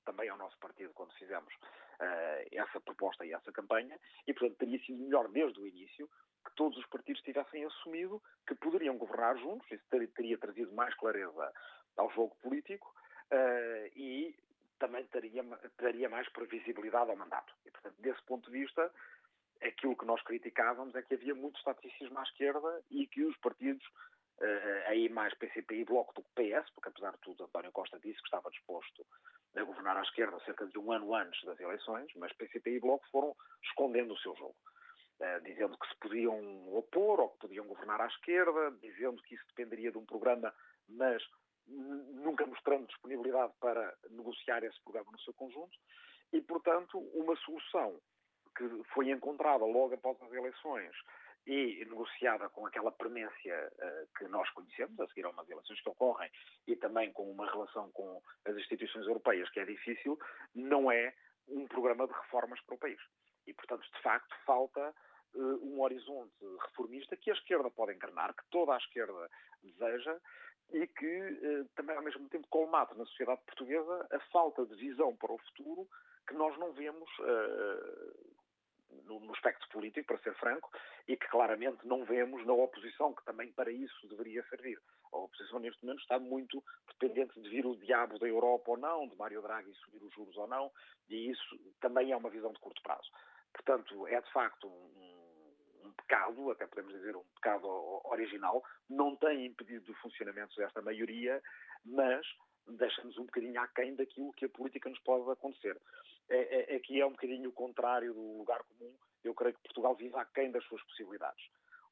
também 0.06 0.30
ao 0.30 0.38
nosso 0.38 0.58
partido 0.58 0.92
quando 0.94 1.14
fizemos 1.14 1.54
uh, 1.54 2.48
essa 2.52 2.80
proposta 2.82 3.26
e 3.26 3.34
essa 3.34 3.52
campanha, 3.52 4.00
e 4.26 4.34
portanto 4.34 4.58
teria 4.58 4.80
sido 4.80 5.04
melhor 5.04 5.28
desde 5.30 5.60
o 5.60 5.68
início 5.68 6.10
que 6.44 6.56
todos 6.56 6.78
os 6.78 6.86
partidos 6.88 7.22
tivessem 7.22 7.66
assumido 7.66 8.22
que 8.48 8.56
poderiam 8.56 8.98
governar 8.98 9.38
juntos, 9.38 9.70
isso 9.72 9.84
teria 10.16 10.38
trazido 10.38 10.74
mais 10.74 10.94
clareza 10.96 11.54
ao 11.98 12.10
jogo 12.12 12.36
político 12.42 12.94
uh, 13.32 13.92
e 13.96 14.36
também 14.80 15.06
teria, 15.06 15.44
teria 15.78 16.10
mais 16.10 16.28
previsibilidade 16.30 17.12
ao 17.12 17.16
mandato. 17.16 17.54
E, 17.66 17.72
portanto, 17.72 17.96
desse 18.00 18.22
ponto 18.24 18.50
de 18.50 18.60
vista, 18.60 18.92
aquilo 19.62 19.96
que 19.96 20.06
nós 20.06 20.22
criticávamos 20.24 20.96
é 20.96 21.02
que 21.02 21.14
havia 21.14 21.36
muito 21.36 21.58
estaticismo 21.58 22.18
à 22.18 22.24
esquerda 22.24 22.82
e 22.90 23.06
que 23.06 23.24
os 23.24 23.38
partidos, 23.38 23.86
uh, 23.86 24.88
aí 24.88 25.08
mais 25.10 25.34
PCP 25.36 25.76
e 25.76 25.86
Bloco 25.86 26.14
do 26.16 26.24
PS, 26.36 26.70
porque 26.72 26.90
apesar 26.90 27.12
de 27.12 27.20
tudo 27.20 27.44
António 27.44 27.72
Costa 27.72 28.00
disse 28.00 28.18
que 28.18 28.28
estava 28.28 28.50
disposto 28.50 29.06
a 29.56 29.64
governar 29.64 29.98
à 29.98 30.02
esquerda 30.02 30.40
cerca 30.46 30.66
de 30.66 30.80
um 30.80 30.92
ano 30.92 31.14
antes 31.14 31.44
das 31.44 31.60
eleições, 31.60 32.12
mas 32.16 32.34
PCP 32.34 32.72
e 32.72 32.80
Bloco 32.80 33.06
foram 33.12 33.36
escondendo 33.64 34.14
o 34.14 34.18
seu 34.18 34.36
jogo. 34.36 34.56
Eh, 35.22 35.40
dizendo 35.42 35.78
que 35.78 35.88
se 35.88 35.96
podiam 35.98 36.76
opor 36.76 37.20
ou 37.20 37.30
que 37.30 37.42
podiam 37.42 37.68
governar 37.68 38.02
à 38.02 38.08
esquerda, 38.08 38.72
dizendo 38.82 39.22
que 39.22 39.36
isso 39.36 39.46
dependeria 39.50 39.92
de 39.92 39.98
um 40.00 40.06
programa, 40.06 40.52
mas 40.90 41.22
nunca 41.68 42.44
mostrando 42.48 42.88
disponibilidade 42.88 43.54
para 43.60 43.96
negociar 44.10 44.64
esse 44.64 44.82
programa 44.82 45.12
no 45.12 45.20
seu 45.20 45.32
conjunto, 45.36 45.78
e, 46.34 46.42
portanto, 46.42 46.98
uma 47.14 47.36
solução 47.36 48.02
que 48.58 48.68
foi 48.96 49.12
encontrada 49.12 49.64
logo 49.64 49.94
após 49.94 50.20
as 50.24 50.32
eleições 50.34 50.92
e 51.46 51.86
negociada 51.86 52.50
com 52.50 52.66
aquela 52.66 52.92
premência 52.92 53.72
uh, 53.74 54.18
que 54.18 54.28
nós 54.28 54.50
conhecemos, 54.52 55.00
a 55.00 55.08
seguir 55.08 55.26
a 55.26 55.30
umas 55.30 55.48
eleições 55.48 55.82
que 55.82 55.90
ocorrem, 55.90 56.32
e 56.66 56.76
também 56.76 57.14
com 57.14 57.30
uma 57.30 57.50
relação 57.52 57.92
com 57.92 58.22
as 58.46 58.56
instituições 58.56 59.06
europeias 59.06 59.50
que 59.52 59.60
é 59.60 59.66
difícil, 59.66 60.18
não 60.56 60.92
é 60.92 61.14
um 61.48 61.68
programa 61.68 62.08
de 62.08 62.14
reformas 62.14 62.60
para 62.62 62.76
o 62.76 62.80
país. 62.80 63.00
E, 63.46 63.54
portanto, 63.54 63.84
de 63.84 64.02
facto, 64.02 64.36
falta 64.46 64.94
um 65.36 65.82
horizonte 65.82 66.34
reformista 66.68 67.16
que 67.16 67.32
a 67.32 67.34
esquerda 67.34 67.70
pode 67.70 67.94
encarnar, 67.94 68.34
que 68.34 68.44
toda 68.50 68.74
a 68.74 68.78
esquerda 68.78 69.30
deseja 69.64 70.20
e 70.72 70.88
que 70.88 71.06
eh, 71.06 71.66
também, 71.76 71.96
ao 71.96 72.04
mesmo 72.04 72.28
tempo, 72.30 72.48
colmate 72.50 72.98
na 72.98 73.06
sociedade 73.06 73.42
portuguesa 73.46 74.08
a 74.12 74.20
falta 74.32 74.66
de 74.66 74.76
visão 74.76 75.16
para 75.16 75.34
o 75.34 75.38
futuro 75.38 75.88
que 76.28 76.34
nós 76.34 76.58
não 76.58 76.72
vemos 76.72 77.10
uh, 77.20 78.32
no, 79.06 79.20
no 79.20 79.34
espectro 79.34 79.68
político, 79.70 80.08
para 80.08 80.24
ser 80.24 80.34
franco, 80.36 80.70
e 81.08 81.18
que 81.18 81.28
claramente 81.28 81.86
não 81.86 82.06
vemos 82.06 82.46
na 82.46 82.54
oposição, 82.54 83.14
que 83.14 83.26
também 83.26 83.52
para 83.52 83.72
isso 83.72 84.08
deveria 84.08 84.44
servir. 84.50 84.80
A 85.12 85.18
oposição, 85.18 85.60
neste 85.60 85.84
momento, 85.84 86.02
está 86.02 86.20
muito 86.20 86.64
dependente 86.88 87.40
de 87.42 87.50
vir 87.50 87.66
o 87.66 87.76
diabo 87.76 88.20
da 88.20 88.28
Europa 88.28 88.72
ou 88.72 88.78
não, 88.78 89.08
de 89.08 89.16
Mário 89.18 89.42
Draghi 89.42 89.74
subir 89.76 90.02
os 90.04 90.14
juros 90.14 90.38
ou 90.38 90.48
não, 90.48 90.72
e 91.10 91.32
isso 91.32 91.60
também 91.82 92.12
é 92.12 92.16
uma 92.16 92.30
visão 92.30 92.54
de 92.54 92.60
curto 92.60 92.82
prazo. 92.82 93.10
Portanto, 93.52 94.08
é 94.08 94.22
de 94.22 94.32
facto 94.32 94.68
um 94.68 95.21
pecado, 96.02 96.52
até 96.52 96.68
podemos 96.68 96.94
dizer 96.94 97.16
um 97.16 97.24
pecado 97.36 97.68
original, 98.06 98.64
não 98.90 99.16
tem 99.16 99.46
impedido 99.46 99.92
o 99.92 99.96
funcionamento 99.96 100.56
desta 100.56 100.82
maioria, 100.82 101.42
mas 101.86 102.26
deixa-nos 102.68 103.18
um 103.18 103.26
bocadinho 103.26 103.60
aquém 103.60 103.96
daquilo 103.96 104.32
que 104.34 104.46
a 104.46 104.50
política 104.50 104.90
nos 104.90 105.00
pode 105.00 105.30
acontecer. 105.32 105.80
É, 106.30 106.74
é, 106.74 106.76
aqui 106.76 107.00
é 107.00 107.06
um 107.06 107.12
bocadinho 107.12 107.50
o 107.50 107.54
contrário 107.54 108.14
do 108.14 108.38
lugar 108.38 108.64
comum. 108.64 108.94
Eu 109.24 109.34
creio 109.34 109.54
que 109.54 109.62
Portugal 109.62 109.96
vive 109.96 110.16
aquém 110.18 110.52
das 110.52 110.64
suas 110.66 110.82
possibilidades. 110.84 111.44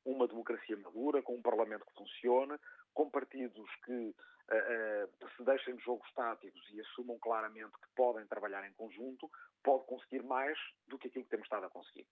Uma 0.05 0.27
democracia 0.27 0.77
madura, 0.77 1.21
com 1.21 1.35
um 1.35 1.41
Parlamento 1.41 1.85
que 1.85 1.93
funcione, 1.93 2.57
com 2.93 3.09
partidos 3.09 3.69
que 3.85 3.91
uh, 3.91 4.13
uh, 4.13 5.29
se 5.35 5.43
deixem 5.43 5.75
de 5.75 5.83
jogos 5.83 6.09
táticos 6.13 6.61
e 6.71 6.79
assumam 6.81 7.19
claramente 7.19 7.71
que 7.71 7.87
podem 7.95 8.25
trabalhar 8.27 8.67
em 8.67 8.73
conjunto, 8.73 9.29
pode 9.63 9.85
conseguir 9.85 10.23
mais 10.23 10.57
do 10.87 10.97
que 10.97 11.07
aquilo 11.07 11.25
que 11.25 11.29
temos 11.29 11.45
estado 11.45 11.65
a 11.65 11.69
conseguir. 11.69 12.07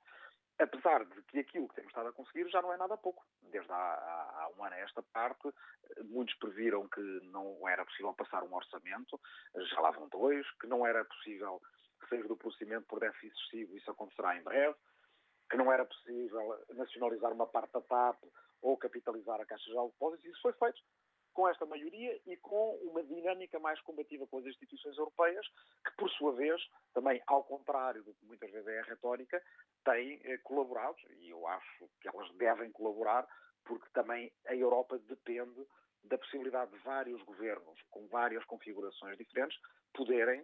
Apesar 0.59 1.05
de 1.05 1.21
que 1.23 1.39
aquilo 1.39 1.67
que 1.67 1.75
temos 1.75 1.89
estado 1.89 2.09
a 2.09 2.13
conseguir 2.13 2.49
já 2.49 2.61
não 2.61 2.73
é 2.73 2.77
nada 2.77 2.97
pouco. 2.97 3.23
Desde 3.43 3.71
há, 3.71 3.75
há, 3.75 4.43
há 4.43 4.49
um 4.57 4.63
ano 4.63 4.75
a 4.75 4.79
esta 4.79 5.03
parte, 5.03 5.53
muitos 6.05 6.35
previram 6.35 6.88
que 6.88 7.01
não 7.25 7.67
era 7.67 7.85
possível 7.85 8.13
passar 8.13 8.43
um 8.43 8.53
orçamento, 8.53 9.19
já 9.55 9.79
lá 9.79 9.91
vão 9.91 10.07
dois, 10.09 10.49
que 10.59 10.67
não 10.67 10.85
era 10.85 11.05
possível 11.05 11.61
sair 12.09 12.27
do 12.27 12.35
procedimento 12.35 12.88
por 12.88 12.99
déficit 12.99 13.27
excessivo, 13.27 13.77
isso 13.77 13.91
acontecerá 13.91 14.35
em 14.35 14.43
breve, 14.43 14.75
que 15.49 15.57
não 15.57 15.71
era 15.71 15.85
possível 15.85 16.65
nacionalizar 16.73 17.31
uma 17.31 17.47
parte 17.47 17.73
da 17.73 17.81
TAP 17.81 18.23
ou 18.61 18.77
capitalizar 18.77 19.39
a 19.39 19.45
Caixa 19.45 19.65
de 19.65 19.75
Depósitos, 19.75 20.25
isso 20.25 20.41
foi 20.41 20.53
feito 20.53 20.81
com 21.38 21.47
esta 21.47 21.68
maioria 21.68 22.19
e 22.26 22.35
com 22.38 22.77
uma 22.77 23.03
dinâmica 23.03 23.59
mais 23.59 23.80
combativa 23.81 24.26
com 24.26 24.39
as 24.39 24.45
instituições 24.47 24.97
europeias, 24.97 25.45
que, 25.85 25.95
por 25.95 26.09
sua 26.09 26.34
vez, 26.34 26.59
também, 26.95 27.22
ao 27.27 27.43
contrário 27.43 28.03
do 28.03 28.11
que 28.15 28.26
muitas 28.26 28.49
vezes 28.49 28.68
é 28.68 28.80
a 28.80 28.85
retórica, 28.85 29.39
têm 29.85 30.19
eh, 30.23 30.39
colaborado, 30.39 30.97
e 31.19 31.30
eu 31.30 31.45
acho 31.45 31.88
que 32.01 32.07
elas 32.07 32.27
devem 32.38 32.72
colaborar, 32.72 33.27
porque 33.65 33.88
também 33.93 34.34
a 34.47 34.55
Europa 34.55 34.97
depende 34.97 35.64
da 36.05 36.18
possibilidade 36.18 36.72
de 36.72 36.80
vários 36.80 37.22
governos, 37.22 37.80
com 37.91 38.07
várias 38.07 38.43
configurações 38.45 39.15
diferentes, 39.15 39.59
poderem 39.93 40.43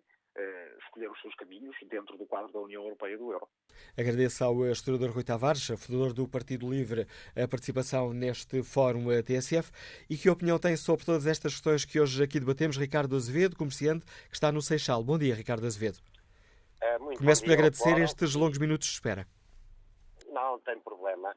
escolher 0.80 1.10
os 1.10 1.22
seus 1.22 1.36
caminhos 1.36 1.76
dentro 1.90 2.18
do 2.18 2.26
quadro 2.26 2.52
da 2.52 2.60
União 2.60 2.84
Europeia 2.84 3.14
e 3.14 3.18
do 3.18 3.32
Euro. 3.32 3.48
Agradeço 3.98 4.44
ao 4.44 4.66
historiador 4.66 5.12
Rui 5.12 5.24
Tavares, 5.24 5.68
fundador 5.78 6.14
do 6.14 6.28
Partido 6.28 6.70
Livre, 6.70 7.08
a 7.36 7.48
participação 7.48 8.14
neste 8.14 8.64
fórum 8.64 9.06
TSF 9.22 9.72
e 10.10 10.18
que 10.18 10.30
opinião 10.30 10.58
tem 10.58 10.76
sobre 10.76 11.06
todas 11.06 11.28
estas 11.28 11.54
questões 11.54 11.86
que 11.86 12.00
hoje 12.00 12.24
aqui 12.24 12.40
debatemos. 12.40 12.78
Ricardo 12.78 13.16
Azevedo, 13.16 13.56
comerciante, 13.56 14.06
que 14.06 14.34
está 14.34 14.52
no 14.52 14.62
Seixal. 14.62 15.04
Bom 15.04 15.18
dia, 15.18 15.36
Ricardo 15.36 15.66
Azevedo. 15.66 16.00
É, 16.82 16.98
Começo 16.98 17.44
por 17.44 17.54
agradecer 17.54 17.98
estes 18.00 18.36
longos 18.36 18.58
minutos 18.58 18.88
de 18.88 18.94
espera. 18.94 19.28
Não, 20.30 20.60
tem 20.60 20.80
problema. 20.80 21.36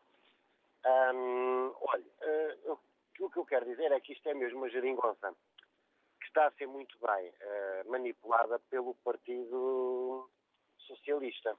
Hum, 0.85 1.73
olha, 1.81 2.05
uh, 2.64 2.78
o 3.20 3.31
que 3.31 3.39
eu 3.39 3.44
quero 3.44 3.64
dizer 3.66 3.93
é 3.93 4.01
que 4.01 4.12
isto 4.12 4.28
é 4.28 4.35
mesmo 4.35 4.59
uma 4.59 4.70
geringonça 4.70 5.32
está 6.37 6.49
a 6.49 6.53
ser 6.53 6.67
muito 6.67 6.99
bem 6.99 7.31
uh, 7.31 7.91
manipulada 7.91 8.59
pelo 8.69 8.95
Partido 8.97 10.31
Socialista. 10.81 11.57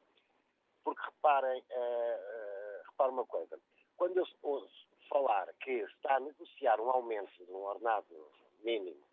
Porque 0.84 1.02
reparem, 1.04 1.60
uh, 1.62 1.74
uh, 1.74 2.84
reparem 2.92 3.14
uma 3.14 3.26
coisa, 3.26 3.60
quando 3.96 4.18
eu 4.18 4.26
ouço 4.44 4.88
falar 5.10 5.52
que 5.62 5.72
está 5.72 6.18
a 6.18 6.20
negociar 6.20 6.80
um 6.80 6.92
aumento 6.92 7.44
de 7.44 7.52
um 7.52 7.64
ordenado 7.64 8.32
mínimo 8.60 9.04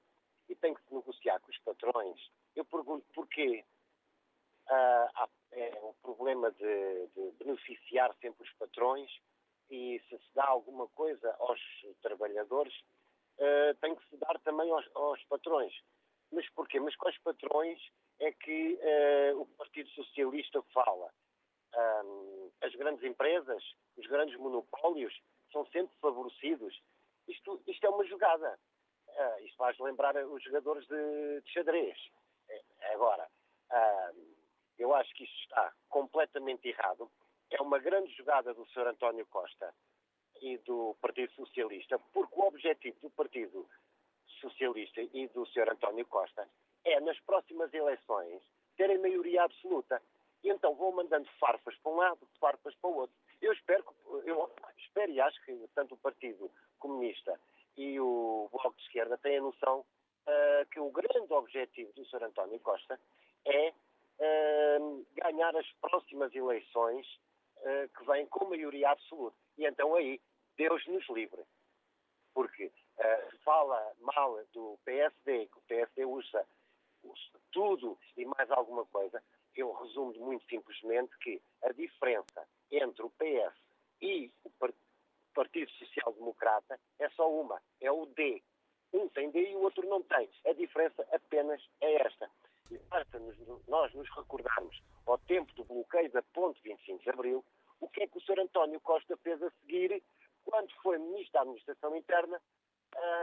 e 0.50 0.54
tem 0.54 0.74
que 0.74 0.82
se 0.82 0.94
negociar 0.94 1.40
com 1.40 1.50
os 1.50 1.58
patrões, 1.60 2.20
eu 2.54 2.66
pergunto 2.66 3.06
porquê 3.14 3.64
uh, 4.68 5.28
é 5.52 5.78
o 5.80 5.94
problema 6.02 6.50
de, 6.52 7.06
de 7.06 7.30
beneficiar 7.38 8.14
sempre 8.20 8.46
os 8.46 8.52
patrões 8.56 9.10
e 9.70 9.98
se 10.10 10.18
se 10.18 10.34
dá 10.34 10.46
alguma 10.46 10.86
coisa 10.88 11.34
aos 11.38 11.60
trabalhadores, 12.02 12.74
uh, 13.38 13.74
tem 13.80 13.94
que 13.94 14.08
se 14.08 14.16
dar 14.16 14.38
também 14.40 14.70
aos, 14.70 14.88
aos, 14.94 15.22
patrões. 15.24 15.72
Mas 16.32 16.48
porquê? 16.50 16.80
Mas 16.80 16.94
os 16.94 17.18
patrões 17.18 17.80
é 18.20 18.32
que 18.32 18.74
uh, 18.74 19.40
o 19.40 19.46
Partido 19.46 19.88
Socialista 19.90 20.62
fala. 20.72 21.10
Um, 21.76 22.50
as 22.60 22.72
grandes 22.76 23.04
empresas, 23.04 23.62
os 23.96 24.06
grandes 24.06 24.36
monopólios 24.38 25.12
são 25.52 25.66
sempre 25.66 25.94
favorecidos. 26.00 26.80
Isto, 27.26 27.62
isto 27.66 27.86
é 27.86 27.90
uma 27.90 28.04
jogada. 28.04 28.58
Uh, 29.08 29.44
isto 29.44 29.56
faz 29.56 29.78
lembrar 29.78 30.16
os 30.26 30.42
jogadores 30.42 30.86
de, 30.86 31.40
de 31.40 31.52
xadrez. 31.52 31.98
Agora, 32.92 33.28
uh, 33.70 34.34
eu 34.78 34.94
acho 34.94 35.12
que 35.14 35.24
isto 35.24 35.38
está 35.40 35.72
completamente 35.88 36.68
errado. 36.68 37.10
É 37.50 37.60
uma 37.60 37.78
grande 37.78 38.12
jogada 38.14 38.52
do 38.54 38.66
Sr. 38.66 38.88
António 38.88 39.26
Costa 39.26 39.72
e 40.44 40.58
do 40.58 40.94
Partido 41.00 41.32
Socialista, 41.32 41.98
porque 42.12 42.38
o 42.38 42.46
objetivo 42.46 42.96
do 43.00 43.08
Partido 43.08 43.66
Socialista 44.40 45.00
e 45.00 45.26
do 45.28 45.46
Sr. 45.46 45.70
António 45.72 46.04
Costa 46.04 46.46
é, 46.84 47.00
nas 47.00 47.18
próximas 47.20 47.72
eleições, 47.72 48.42
terem 48.76 48.98
maioria 48.98 49.44
absoluta. 49.44 50.02
E 50.42 50.50
então 50.50 50.74
vão 50.74 50.92
mandando 50.92 51.26
farpas 51.40 51.74
para 51.78 51.92
um 51.92 51.96
lado, 51.96 52.28
farpas 52.38 52.74
para 52.74 52.90
o 52.90 52.96
outro. 52.96 53.16
Eu 53.40 53.54
espero, 53.54 53.82
eu 54.26 54.50
espero 54.76 55.10
e 55.12 55.20
acho 55.20 55.42
que 55.46 55.66
tanto 55.74 55.94
o 55.94 55.98
Partido 55.98 56.50
Comunista 56.78 57.40
e 57.78 57.98
o 57.98 58.50
Bloco 58.52 58.76
de 58.76 58.82
Esquerda 58.82 59.16
têm 59.16 59.38
a 59.38 59.42
noção 59.42 59.80
uh, 59.80 60.66
que 60.70 60.78
o 60.78 60.90
grande 60.90 61.32
objetivo 61.32 61.90
do 61.94 62.04
Sr. 62.04 62.24
António 62.24 62.60
Costa 62.60 63.00
é 63.46 63.70
uh, 63.70 65.06
ganhar 65.14 65.56
as 65.56 65.66
próximas 65.80 66.34
eleições 66.34 67.06
uh, 67.60 67.88
que 67.96 68.04
vêm 68.04 68.26
com 68.26 68.44
maioria 68.44 68.90
absoluta. 68.90 69.36
E 69.56 69.64
então 69.64 69.94
aí, 69.94 70.20
Deus 70.56 70.86
nos 70.86 71.08
livre. 71.08 71.42
Porque 72.32 72.66
uh, 72.66 73.38
fala 73.44 73.92
mal 74.00 74.40
do 74.52 74.78
PSD, 74.84 75.46
que 75.46 75.58
o 75.58 75.62
PSD 75.68 76.04
usa, 76.04 76.46
usa 77.02 77.40
tudo 77.52 77.98
e 78.16 78.24
mais 78.24 78.50
alguma 78.50 78.84
coisa, 78.86 79.22
eu 79.54 79.72
resumo 79.72 80.12
muito 80.18 80.44
simplesmente 80.46 81.16
que 81.18 81.40
a 81.62 81.72
diferença 81.72 82.46
entre 82.70 83.02
o 83.02 83.10
PS 83.10 83.54
e 84.00 84.30
o 84.42 84.50
Partido 85.32 85.70
Social 85.72 86.12
Democrata 86.12 86.78
é 86.98 87.08
só 87.10 87.30
uma, 87.30 87.60
é 87.80 87.90
o 87.90 88.06
D. 88.06 88.42
Um 88.92 89.08
tem 89.08 89.30
D 89.30 89.50
e 89.50 89.56
o 89.56 89.62
outro 89.62 89.86
não 89.88 90.02
tem. 90.02 90.28
A 90.46 90.52
diferença 90.52 91.06
apenas 91.12 91.62
é 91.80 92.06
esta. 92.06 92.30
E 92.70 92.78
basta 92.78 93.20
nós 93.68 93.92
nos 93.94 94.08
recordarmos 94.16 94.80
ao 95.06 95.18
tempo 95.18 95.52
do 95.54 95.64
bloqueio 95.64 96.10
da 96.10 96.22
Ponte 96.22 96.60
25 96.62 97.02
de 97.02 97.10
Abril, 97.10 97.44
o 97.80 97.88
que 97.88 98.02
é 98.02 98.06
que 98.06 98.16
o 98.16 98.20
Sr. 98.20 98.40
António 98.40 98.80
Costa 98.80 99.16
fez 99.18 99.42
a 99.42 99.50
seguir 99.50 100.02
quando 100.44 100.72
foi 100.82 100.98
Ministro 100.98 101.32
da 101.32 101.40
Administração 101.40 101.96
Interna 101.96 102.40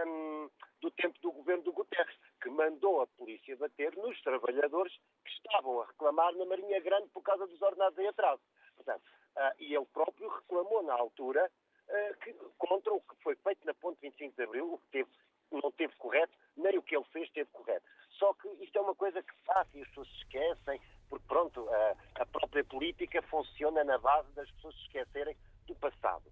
um, 0.05 0.49
do 0.81 0.91
tempo 0.91 1.19
do 1.21 1.31
governo 1.31 1.63
do 1.63 1.71
Guterres, 1.71 2.15
que 2.41 2.49
mandou 2.49 3.01
a 3.01 3.07
polícia 3.07 3.55
bater 3.55 3.95
nos 3.95 4.19
trabalhadores 4.21 4.93
que 5.23 5.31
estavam 5.31 5.81
a 5.81 5.85
reclamar 5.85 6.33
na 6.35 6.45
Marinha 6.45 6.79
Grande 6.81 7.07
por 7.09 7.21
causa 7.21 7.47
dos 7.47 7.61
ordenados 7.61 7.97
em 7.99 8.07
atraso. 8.07 8.41
Portanto, 8.75 9.03
uh, 9.35 9.55
e 9.59 9.75
ele 9.75 9.85
próprio 9.93 10.27
reclamou 10.29 10.83
na 10.83 10.93
altura 10.93 11.49
uh, 11.87 12.17
que, 12.19 12.33
contra 12.57 12.93
o 12.93 13.01
que 13.01 13.15
foi 13.23 13.35
feito 13.35 13.65
na 13.65 13.73
Ponte 13.75 13.99
25 14.01 14.35
de 14.35 14.43
Abril, 14.43 14.73
o 14.73 14.77
que 14.79 14.87
teve, 14.91 15.09
não 15.51 15.71
teve 15.71 15.95
correto, 15.97 16.37
nem 16.57 16.77
o 16.77 16.83
que 16.83 16.95
ele 16.95 17.05
fez 17.05 17.29
teve 17.31 17.49
correto. 17.51 17.85
Só 18.11 18.33
que 18.33 18.47
isto 18.63 18.77
é 18.77 18.81
uma 18.81 18.95
coisa 18.95 19.21
que 19.21 19.33
passa 19.45 19.69
e 19.77 19.81
as 19.81 19.87
pessoas 19.89 20.07
se 20.07 20.17
esquecem, 20.17 20.81
porque 21.09 21.25
pronto, 21.27 21.67
a, 21.69 21.95
a 22.21 22.25
própria 22.25 22.63
política 22.63 23.21
funciona 23.23 23.83
na 23.83 23.97
base 23.97 24.31
das 24.33 24.49
pessoas 24.51 24.75
se 24.75 24.81
esquecerem 24.83 25.35
do 25.67 25.75
passado. 25.75 26.31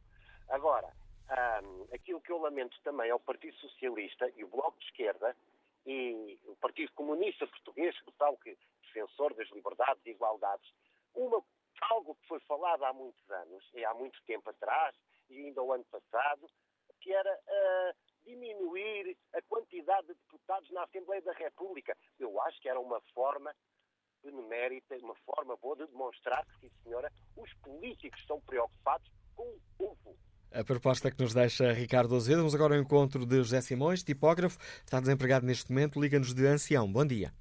Agora, 0.50 0.92
um, 1.64 1.94
aquilo 1.94 2.22
que 2.22 2.32
eu 2.32 2.40
lamento 2.40 2.80
também 2.82 3.10
é 3.10 3.16
o 3.16 3.20
Partido 3.20 3.56
Socialista 3.58 4.32
e 4.36 4.44
o 4.44 4.48
Bloco 4.48 4.78
de 4.80 4.86
Esquerda 4.86 5.36
e 5.86 6.40
o 6.46 6.56
Partido 6.56 6.92
Comunista 6.94 7.48
Português, 7.48 8.00
que 8.02 8.12
tal 8.14 8.38
que 8.38 8.58
defensor 8.82 9.34
das 9.36 9.50
liberdades 9.52 10.04
e 10.06 10.10
igualdades, 10.10 10.68
uma, 11.14 11.44
algo 11.82 12.16
que 12.16 12.28
foi 12.28 12.40
falado 12.42 12.84
há 12.84 12.94
muitos 12.94 13.30
anos, 13.30 13.64
e 13.74 13.86
há 13.86 13.94
muito 13.94 14.22
tempo 14.24 14.50
atrás, 14.50 14.96
e 15.30 15.38
ainda 15.38 15.62
o 15.62 15.72
ano 15.72 15.86
passado, 15.86 16.50
que 17.00 17.14
era 17.14 17.34
uh, 17.34 17.96
diminuir 18.26 19.18
a 19.34 19.42
quantidade 19.44 20.08
de 20.08 20.14
deputados 20.16 20.70
na 20.72 20.84
Assembleia 20.84 21.22
da 21.22 21.34
República. 21.34 21.96
Eu 22.20 22.42
acho 22.42 22.60
que 22.60 22.68
era 22.68 22.80
uma 22.80 23.00
forma 23.14 23.56
benemérita, 24.24 24.98
uma 24.98 25.16
forma 25.16 25.56
boa 25.58 25.78
de 25.78 25.88
demonstrar 25.88 26.46
que, 26.46 26.60
sim 26.60 26.72
senhora, 26.84 27.12
os 27.38 27.54
políticos 27.56 28.20
estão 28.20 28.42
preocupados 28.42 29.10
com 29.36 29.44
o 29.48 29.62
povo. 29.78 30.18
A 30.52 30.64
proposta 30.64 31.12
que 31.12 31.22
nos 31.22 31.36
deixa 31.36 31.72
Ricardo 31.72 32.16
Azevedo. 32.16 32.40
Vamos 32.40 32.56
agora 32.56 32.74
ao 32.74 32.82
encontro 32.82 33.24
de 33.24 33.38
José 33.38 33.62
Simões, 33.62 34.04
tipógrafo, 34.04 34.58
está 34.84 35.00
desempregado 35.00 35.46
neste 35.46 35.72
momento, 35.72 36.02
liga-nos 36.02 36.34
de 36.34 36.44
Ancião. 36.48 36.92
Bom 36.92 37.06
dia. 37.06 37.32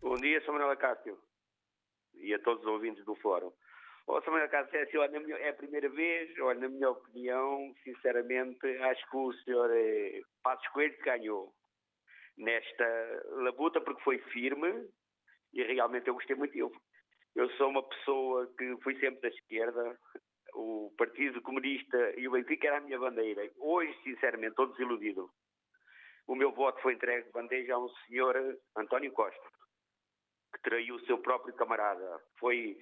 Bom 0.00 0.14
dia, 0.14 0.40
Sr. 0.42 0.52
Manuel 0.52 0.76
Cássio. 0.76 1.18
E 2.14 2.32
a 2.32 2.38
todos 2.38 2.62
os 2.62 2.70
ouvintes 2.70 3.04
do 3.04 3.16
fórum. 3.16 3.50
Oh, 4.06 4.20
Sr. 4.22 4.30
Manuel 4.30 4.48
Cássio, 4.48 4.76
é, 4.76 4.82
assim, 4.82 5.32
é 5.32 5.48
a 5.48 5.54
primeira 5.54 5.88
vez, 5.88 6.38
olha, 6.38 6.60
na 6.60 6.68
minha 6.68 6.90
opinião, 6.90 7.74
sinceramente, 7.82 8.64
acho 8.78 9.10
que 9.10 9.16
o 9.16 9.32
Sr. 9.32 9.70
Eh, 9.72 10.20
Passos 10.40 10.68
Coelho 10.68 10.96
ganhou 11.04 11.52
nesta 12.38 13.22
labuta 13.42 13.80
porque 13.80 14.02
foi 14.02 14.18
firme 14.32 14.88
e 15.52 15.64
realmente 15.64 16.06
eu 16.06 16.14
gostei 16.14 16.36
muito. 16.36 16.56
Eu, 16.56 16.70
eu 17.34 17.50
sou 17.56 17.70
uma 17.70 17.82
pessoa 17.82 18.48
que 18.56 18.76
fui 18.84 18.94
sempre 19.00 19.20
da 19.20 19.28
esquerda, 19.28 19.98
o 20.54 20.92
Partido 20.96 21.40
Comunista 21.42 21.96
e 22.18 22.26
o 22.28 22.32
Benfica 22.32 22.68
era 22.68 22.78
a 22.78 22.80
minha 22.80 22.98
bandeira. 22.98 23.48
Hoje, 23.58 23.96
sinceramente, 24.02 24.50
estou 24.50 24.66
desiludido. 24.66 25.30
O 26.26 26.34
meu 26.34 26.52
voto 26.52 26.80
foi 26.82 26.94
entregue 26.94 27.26
de 27.26 27.32
bandeja 27.32 27.74
a 27.74 27.78
um 27.78 27.88
senhor 28.06 28.36
António 28.76 29.12
Costa, 29.12 29.48
que 30.54 30.62
traiu 30.62 30.94
o 30.94 31.06
seu 31.06 31.18
próprio 31.18 31.54
camarada. 31.54 32.20
Foi, 32.38 32.76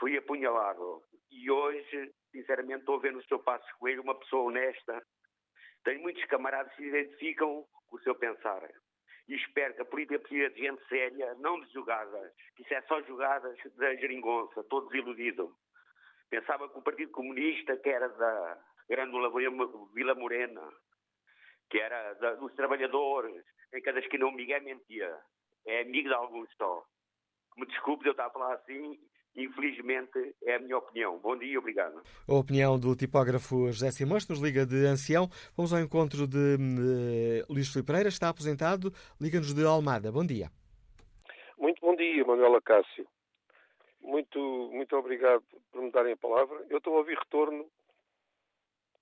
foi 0.00 0.16
apunhalado. 0.16 1.02
E 1.30 1.50
hoje, 1.50 2.12
sinceramente, 2.32 2.80
estou 2.80 2.96
a 2.96 3.00
ver 3.00 3.12
no 3.12 3.22
seu 3.24 3.38
passo 3.38 3.66
coelho 3.78 4.02
uma 4.02 4.18
pessoa 4.18 4.44
honesta. 4.44 5.00
Tenho 5.84 6.02
muitos 6.02 6.24
camaradas 6.24 6.74
que 6.74 6.82
se 6.82 6.88
identificam 6.88 7.64
com 7.86 7.96
o 7.96 8.00
seu 8.00 8.14
pensar. 8.14 8.68
E 9.28 9.34
espero 9.34 9.74
que 9.74 9.82
a 9.82 9.84
política 9.84 10.18
precisa 10.18 10.50
de 10.50 10.60
gente 10.60 10.88
séria, 10.88 11.34
não 11.34 11.60
de 11.60 11.70
jogadas. 11.72 12.32
Isso 12.58 12.72
é 12.72 12.82
só 12.82 13.00
jogadas 13.02 13.56
da 13.76 13.94
geringonça. 13.96 14.60
Estou 14.60 14.88
desiludido. 14.88 15.54
Pensava 16.30 16.68
que 16.68 16.78
o 16.78 16.82
Partido 16.82 17.10
Comunista, 17.12 17.76
que 17.76 17.88
era 17.88 18.08
da 18.08 18.58
Grândola 18.88 19.30
Vila 19.94 20.14
Morena, 20.14 20.62
que 21.70 21.78
era 21.78 22.14
da, 22.14 22.34
dos 22.34 22.52
trabalhadores, 22.54 23.44
em 23.74 23.82
cada 23.82 23.98
esquina 23.98 24.26
o 24.26 24.32
Miguel 24.32 24.62
mentia. 24.62 25.14
É 25.66 25.82
amigo 25.82 26.08
de 26.08 26.14
alguns 26.14 26.48
só. 26.56 26.84
Me 27.56 27.66
desculpe 27.66 28.02
de 28.02 28.10
eu 28.10 28.12
estar 28.12 28.26
a 28.26 28.30
falar 28.30 28.54
assim, 28.54 28.98
infelizmente 29.36 30.34
é 30.42 30.54
a 30.54 30.58
minha 30.58 30.78
opinião. 30.78 31.18
Bom 31.18 31.36
dia, 31.36 31.58
obrigado. 31.58 32.02
A 32.28 32.34
opinião 32.34 32.78
do 32.78 32.94
tipógrafo 32.94 33.66
José 33.66 33.90
Simões 33.90 34.28
nos 34.28 34.40
liga 34.40 34.64
de 34.64 34.86
Ancião. 34.86 35.28
Vamos 35.56 35.72
ao 35.72 35.80
encontro 35.80 36.26
de, 36.26 36.56
de 36.56 37.44
Luís 37.48 37.70
Filipe 37.70 37.86
Pereira, 37.86 38.08
está 38.08 38.28
aposentado, 38.28 38.92
liga-nos 39.20 39.52
de 39.52 39.64
Almada. 39.64 40.12
Bom 40.12 40.24
dia. 40.24 40.50
Muito 41.58 41.80
bom 41.80 41.96
dia, 41.96 42.24
Manuela 42.24 42.60
Cássio. 42.62 43.06
Muito, 44.08 44.70
muito 44.72 44.96
obrigado 44.96 45.44
por 45.70 45.82
me 45.82 45.90
darem 45.90 46.14
a 46.14 46.16
palavra. 46.16 46.64
Eu 46.70 46.78
estou 46.78 46.94
a 46.94 46.98
ouvir 47.00 47.18
retorno. 47.18 47.66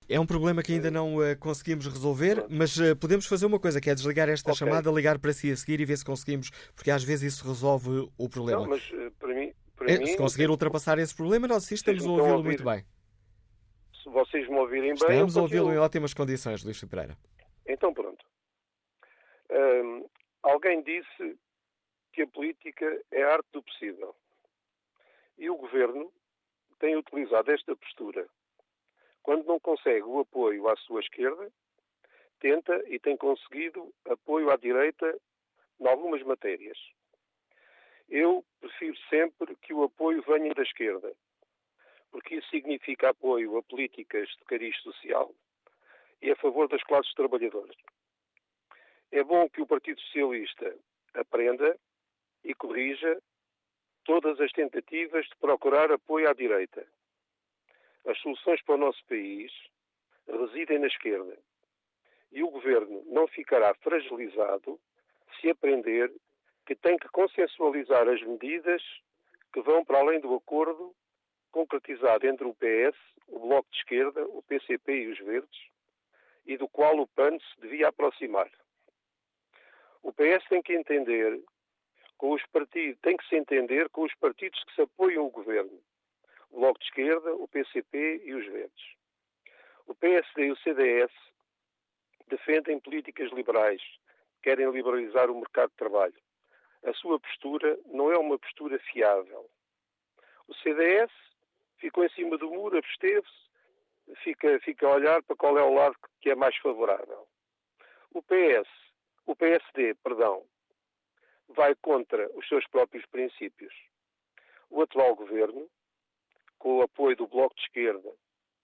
É 0.09 0.19
um 0.19 0.25
problema 0.25 0.61
que 0.61 0.73
ainda 0.73 0.91
não 0.91 1.15
uh, 1.15 1.37
conseguimos 1.39 1.87
resolver, 1.87 2.45
mas 2.49 2.77
uh, 2.77 2.93
podemos 2.93 3.25
fazer 3.25 3.45
uma 3.45 3.57
coisa, 3.57 3.79
que 3.79 3.89
é 3.89 3.95
desligar 3.95 4.27
esta 4.27 4.51
okay. 4.51 4.67
chamada, 4.67 4.91
ligar 4.91 5.17
para 5.17 5.31
si 5.31 5.49
a 5.49 5.55
seguir 5.55 5.79
e 5.79 5.85
ver 5.85 5.95
se 5.95 6.03
conseguimos, 6.03 6.49
porque 6.75 6.91
às 6.91 7.05
vezes 7.05 7.33
isso 7.33 7.47
resolve 7.47 8.09
o 8.17 8.29
problema. 8.29 8.61
Não, 8.61 8.69
mas 8.69 8.89
uh, 8.91 9.09
para 9.17 9.33
mim... 9.33 9.53
Para 9.77 9.91
é, 9.91 9.97
mim, 9.97 10.07
se 10.07 10.17
conseguir 10.17 10.49
ultrapassar 10.49 10.99
esse 10.99 11.15
problema, 11.15 11.47
nós 11.47 11.63
sim 11.63 11.75
estamos 11.75 12.05
a 12.05 12.09
ouvi-lo 12.09 12.43
muito 12.43 12.63
bem. 12.65 12.83
Se 14.03 14.09
vocês 14.09 14.45
me 14.49 14.57
ouvirem 14.57 14.91
estamos 14.91 15.07
bem... 15.07 15.15
Estamos 15.15 15.37
a 15.37 15.41
ouvi-lo 15.41 15.71
em 15.71 15.77
ótimas 15.77 16.13
condições, 16.13 16.63
Luís 16.63 16.83
Pereira. 16.83 17.17
Então 17.65 17.93
pronto. 17.93 18.25
Alguém 20.43 20.81
disse 20.81 21.37
que 22.11 22.23
a 22.23 22.27
política 22.27 22.85
é 23.11 23.23
a 23.23 23.33
arte 23.33 23.47
do 23.53 23.61
possível. 23.61 24.15
E 25.37 25.49
o 25.49 25.55
governo 25.55 26.11
tem 26.79 26.95
utilizado 26.95 27.51
esta 27.51 27.75
postura. 27.75 28.27
Quando 29.21 29.45
não 29.45 29.59
consegue 29.59 30.03
o 30.03 30.19
apoio 30.19 30.67
à 30.67 30.75
sua 30.77 31.01
esquerda, 31.01 31.51
tenta 32.39 32.83
e 32.87 32.99
tem 32.99 33.17
conseguido 33.17 33.93
apoio 34.05 34.49
à 34.49 34.55
direita 34.55 35.19
em 35.79 35.87
algumas 35.87 36.21
matérias. 36.23 36.77
Eu 38.09 38.45
prefiro 38.59 38.97
sempre 39.09 39.55
que 39.57 39.73
o 39.73 39.83
apoio 39.83 40.23
venha 40.23 40.53
da 40.53 40.63
esquerda, 40.63 41.13
porque 42.09 42.35
isso 42.35 42.49
significa 42.49 43.09
apoio 43.09 43.57
a 43.57 43.63
políticas 43.63 44.29
de 44.29 44.45
cariz 44.45 44.77
social 44.81 45.33
e 46.21 46.31
a 46.31 46.35
favor 46.37 46.67
das 46.67 46.83
classes 46.83 47.13
trabalhadoras. 47.13 47.75
É 49.11 49.23
bom 49.23 49.49
que 49.49 49.61
o 49.61 49.67
Partido 49.67 49.99
Socialista 50.01 50.75
aprenda 51.13 51.77
e 52.43 52.53
corrija 52.53 53.21
todas 54.07 54.39
as 54.39 54.51
tentativas 54.53 55.25
de 55.25 55.35
procurar 55.35 55.91
apoio 55.91 56.29
à 56.29 56.33
direita. 56.33 56.87
As 58.05 58.17
soluções 58.19 58.61
para 58.63 58.75
o 58.75 58.77
nosso 58.77 59.05
país 59.05 59.51
residem 60.25 60.79
na 60.79 60.87
esquerda. 60.87 61.37
E 62.31 62.41
o 62.41 62.49
governo 62.49 63.03
não 63.07 63.27
ficará 63.27 63.73
fragilizado 63.75 64.79
se 65.39 65.49
aprender 65.49 66.09
que 66.65 66.73
tem 66.73 66.97
que 66.97 67.09
consensualizar 67.09 68.07
as 68.07 68.21
medidas 68.23 68.81
que 69.51 69.61
vão 69.61 69.83
para 69.83 69.99
além 69.99 70.21
do 70.21 70.33
acordo 70.35 70.95
concretizado 71.51 72.25
entre 72.27 72.47
o 72.47 72.53
PS, 72.53 72.97
o 73.27 73.39
Bloco 73.39 73.69
de 73.71 73.77
Esquerda, 73.77 74.25
o 74.25 74.41
PCP 74.41 74.93
e 74.93 75.07
os 75.11 75.19
Verdes, 75.19 75.59
e 76.45 76.55
do 76.55 76.69
qual 76.69 76.97
o 76.97 77.07
PAN 77.07 77.37
se 77.39 77.61
devia 77.61 77.89
aproximar. 77.89 78.49
O 80.01 80.13
PS 80.13 80.47
tem 80.47 80.61
que 80.61 80.73
entender 80.73 81.41
com 82.17 82.33
os 82.33 82.45
partidos, 82.47 82.99
tem 83.01 83.15
que 83.15 83.27
se 83.27 83.35
entender 83.35 83.89
com 83.89 84.03
os 84.03 84.13
partidos 84.15 84.63
que 84.63 84.75
se 84.75 84.81
apoiam 84.81 85.25
o 85.25 85.31
governo. 85.31 85.79
O 86.49 86.59
Bloco 86.59 86.79
de 86.79 86.85
Esquerda, 86.85 87.33
o 87.35 87.47
PCP 87.47 88.21
e 88.25 88.33
os 88.33 88.45
Verdes. 88.45 88.95
O 89.85 89.95
PSD 89.95 90.47
e 90.47 90.51
o 90.51 90.57
CDS 90.57 91.11
defendem 92.27 92.79
políticas 92.79 93.31
liberais, 93.31 93.81
querem 94.41 94.69
liberalizar 94.71 95.29
o 95.29 95.35
mercado 95.35 95.69
de 95.69 95.77
trabalho. 95.77 96.15
A 96.83 96.93
sua 96.93 97.19
postura 97.19 97.77
não 97.85 98.11
é 98.11 98.17
uma 98.17 98.37
postura 98.37 98.79
fiável. 98.79 99.49
O 100.47 100.53
CDS 100.55 101.11
ficou 101.77 102.03
em 102.03 102.09
cima 102.09 102.37
do 102.37 102.49
muro, 102.49 102.77
absteve-se, 102.77 104.15
fica, 104.23 104.59
fica 104.59 104.87
a 104.87 104.95
olhar 104.95 105.23
para 105.23 105.35
qual 105.35 105.57
é 105.57 105.63
o 105.63 105.73
lado 105.73 105.95
que 106.21 106.29
é 106.29 106.35
mais 106.35 106.55
favorável. 106.57 107.27
O 108.11 108.21
PS, 108.21 108.69
o 109.25 109.35
PSD, 109.35 109.95
perdão, 109.95 110.45
vai 111.49 111.75
contra 111.75 112.29
os 112.37 112.47
seus 112.47 112.65
próprios 112.67 113.05
princípios. 113.07 113.73
O 114.69 114.81
atual 114.81 115.15
governo, 115.15 115.69
com 116.57 116.77
o 116.77 116.81
apoio 116.81 117.15
do 117.15 117.27
Bloco 117.27 117.55
de 117.55 117.61
Esquerda, 117.61 118.13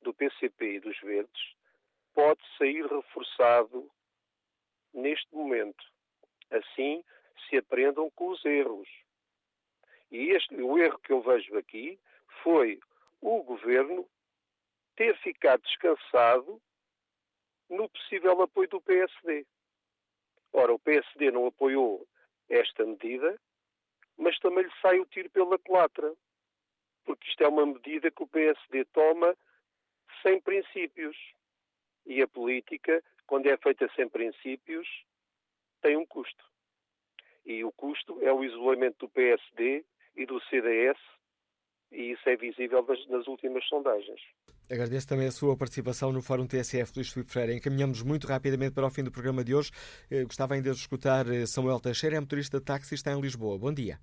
do 0.02 0.14
PCP 0.14 0.76
e 0.76 0.80
dos 0.80 1.00
Verdes, 1.00 1.56
pode 2.14 2.42
sair 2.58 2.86
reforçado 2.86 3.90
neste 4.94 5.34
momento. 5.34 5.84
Assim 6.52 7.04
se 7.50 7.58
aprendam 7.58 8.10
com 8.12 8.30
os 8.30 8.44
erros. 8.46 8.88
E 10.12 10.30
este, 10.30 10.56
o 10.56 10.78
erro 10.78 11.00
que 11.00 11.12
eu 11.12 11.22
vejo 11.22 11.58
aqui 11.58 12.00
foi 12.44 12.80
o 13.22 13.42
governo 13.44 14.08
ter 14.96 15.18
ficado 15.20 15.62
descansado 15.64 16.62
no 17.70 17.90
possível 17.90 18.42
apoio 18.42 18.70
do 18.70 18.82
PSD. 18.82 19.46
Ora, 20.52 20.74
o 20.74 20.80
PSD 20.80 21.32
não 21.32 21.48
apoiou 21.48 22.08
esta 22.50 22.86
medida, 22.86 23.40
mas 24.18 24.38
também 24.40 24.64
lhe 24.64 24.72
sai 24.82 25.00
o 25.00 25.06
tiro 25.06 25.30
pela 25.30 25.58
culatra, 25.58 26.14
porque 27.06 27.28
isto 27.30 27.44
é 27.44 27.48
uma 27.48 27.66
medida 27.66 28.12
que 28.12 28.24
o 28.24 28.28
PSD 28.28 28.86
toma 28.86 29.36
sem 30.22 30.40
princípios. 30.42 31.18
E 32.06 32.22
a 32.22 32.28
política, 32.28 33.04
quando 33.26 33.48
é 33.48 33.58
feita 33.58 33.90
sem 33.96 34.08
princípios, 34.10 34.88
tem 35.82 35.96
um 35.96 36.06
custo. 36.06 36.44
E 37.46 37.64
o 37.64 37.72
custo 37.72 38.22
é 38.22 38.32
o 38.32 38.44
isolamento 38.44 39.00
do 39.00 39.10
PSD 39.10 39.86
e 40.16 40.26
do 40.26 40.42
CDS, 40.46 40.98
e 41.92 42.12
isso 42.12 42.28
é 42.28 42.36
visível 42.36 42.84
nas, 42.84 43.06
nas 43.08 43.28
últimas 43.28 43.66
sondagens. 43.68 44.22
Agradeço 44.74 45.08
também 45.08 45.28
a 45.28 45.32
sua 45.32 45.56
participação 45.56 46.12
no 46.12 46.20
Fórum 46.20 46.48
TSF 46.48 46.94
Luís 46.96 47.14
Filipe 47.14 47.32
Freire. 47.32 47.54
Encaminhamos 47.54 48.02
muito 48.02 48.26
rapidamente 48.26 48.74
para 48.74 48.88
o 48.88 48.90
fim 48.90 49.04
do 49.04 49.12
programa 49.12 49.44
de 49.44 49.54
hoje. 49.54 49.70
Eh, 50.10 50.24
gostava 50.24 50.56
ainda 50.56 50.72
de 50.72 50.80
escutar 50.80 51.30
eh, 51.30 51.46
Samuel 51.46 51.80
Teixeira, 51.80 52.18
é 52.18 52.20
motorista 52.20 52.58
de 52.58 52.66
táxi 52.66 52.96
está 52.96 53.12
em 53.12 53.22
Lisboa. 53.22 53.60
Bom 53.60 53.72
dia. 53.72 54.00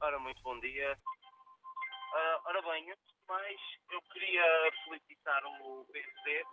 Ora, 0.00 0.18
muito 0.18 0.42
bom 0.42 0.58
dia. 0.60 0.96
Uh, 0.96 2.36
ora 2.48 2.62
bem, 2.62 2.90
antes 2.90 3.04
de 3.04 3.28
mais, 3.28 3.60
eu 3.92 4.00
queria 4.14 4.72
felicitar 4.86 5.44
o 5.44 5.84
PSD 5.92 6.44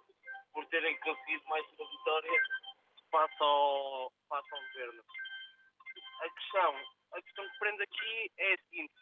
por 0.51 0.65
terem 0.65 0.99
conseguido 0.99 1.43
mais 1.47 1.65
uma 1.79 1.89
vitória 1.91 2.41
face 3.09 3.39
ao, 3.39 4.11
face 4.27 4.49
ao 4.51 4.61
governo. 4.67 5.03
A 6.19 6.29
questão, 6.29 6.75
a 7.13 7.21
questão 7.21 7.45
que 7.47 7.59
prende 7.59 7.83
aqui 7.83 8.31
é 8.37 8.53
a 8.53 8.57
seguinte. 8.67 8.93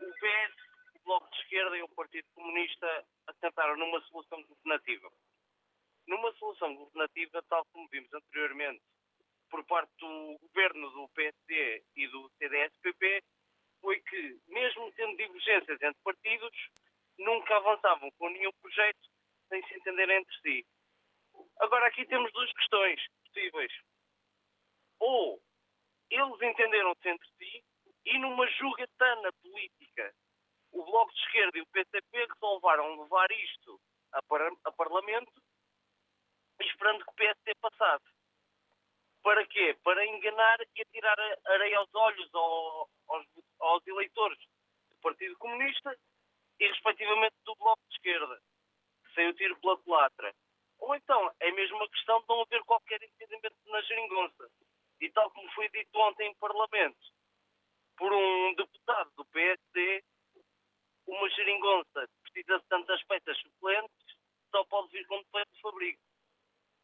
O 0.00 0.10
PS 0.18 0.67
Bloco 1.08 1.30
de 1.30 1.38
Esquerda 1.38 1.74
e 1.74 1.82
o 1.82 1.88
Partido 1.88 2.28
Comunista 2.34 3.06
assentaram 3.28 3.78
numa 3.78 3.98
solução 4.08 4.42
governativa. 4.42 5.10
Numa 6.06 6.30
solução 6.34 6.74
governativa, 6.76 7.42
tal 7.48 7.64
como 7.72 7.88
vimos 7.88 8.12
anteriormente, 8.12 8.82
por 9.48 9.64
parte 9.64 9.90
do 9.98 10.38
governo 10.38 10.90
do 10.90 11.08
PSD 11.14 11.82
e 11.96 12.08
do 12.08 12.30
CDS-PP, 12.36 13.24
foi 13.80 13.98
que, 14.02 14.38
mesmo 14.48 14.92
tendo 14.92 15.16
divergências 15.16 15.80
entre 15.80 16.02
partidos, 16.04 16.54
nunca 17.16 17.56
avançavam 17.56 18.10
com 18.18 18.28
nenhum 18.28 18.52
projeto 18.60 19.08
sem 19.48 19.66
se 19.66 19.76
entenderem 19.76 20.18
entre 20.18 20.40
si. 20.42 20.66
Agora 21.60 21.86
aqui 21.86 22.04
temos 22.04 22.30
duas 22.32 22.52
questões 22.52 23.00
possíveis. 23.24 23.72
Ou 24.98 25.40
eles 26.10 26.42
entenderam-se 26.42 27.08
entre 27.08 27.28
si 27.38 27.64
e 28.04 28.18
numa 28.18 28.46
jogatana 28.46 29.32
política 29.40 30.14
o 30.78 30.84
Bloco 30.84 31.12
de 31.12 31.20
Esquerda 31.20 31.58
e 31.58 31.62
o 31.62 31.66
PCP 31.66 32.26
resolveram 32.26 33.02
levar 33.02 33.30
isto 33.32 33.80
a, 34.12 34.22
par 34.22 34.40
a 34.64 34.72
Parlamento 34.72 35.32
esperando 36.60 37.04
que 37.04 37.10
o 37.10 37.14
PSD 37.14 37.54
passasse. 37.60 38.06
Para 39.22 39.44
quê? 39.46 39.76
Para 39.82 40.06
enganar 40.06 40.58
e 40.60 40.82
atirar 40.82 41.18
areia 41.46 41.78
aos 41.78 41.92
olhos 41.94 42.34
ao, 42.34 42.88
aos, 43.08 43.26
aos 43.60 43.86
eleitores 43.86 44.38
do 44.90 44.96
Partido 45.02 45.36
Comunista 45.38 45.96
e, 46.60 46.68
respectivamente, 46.68 47.36
do 47.44 47.54
Bloco 47.56 47.82
de 47.88 47.94
Esquerda, 47.96 48.40
que 49.04 49.14
saiu 49.14 49.34
tiro 49.34 49.56
pela 49.60 49.76
culatra. 49.78 50.34
Ou 50.78 50.94
então, 50.94 51.32
é 51.40 51.50
mesmo 51.50 51.76
uma 51.76 51.88
questão 51.88 52.20
de 52.20 52.28
não 52.28 52.42
haver 52.42 52.62
qualquer 52.64 53.02
entendimento 53.02 53.56
na 53.66 53.80
geringonça. 53.82 54.48
E 55.00 55.10
tal 55.10 55.30
como 55.32 55.50
foi 55.52 55.68
dito 55.70 55.98
ontem 55.98 56.30
em 56.30 56.34
Parlamento, 56.36 56.98
por 57.96 58.12
um 58.12 58.54
deputado 58.54 59.10
do 59.16 59.24
PSD, 59.26 60.04
uma 61.08 61.28
geringonça 61.30 62.06
que 62.06 62.32
precisa 62.32 62.58
de 62.58 62.64
tantas 62.68 63.02
peças 63.04 63.38
suplentes 63.38 64.16
só 64.50 64.64
pode 64.64 64.88
vir 64.92 65.06
com 65.06 65.22
defeito 65.22 65.52
de 65.54 65.60
fabrico. 65.60 66.02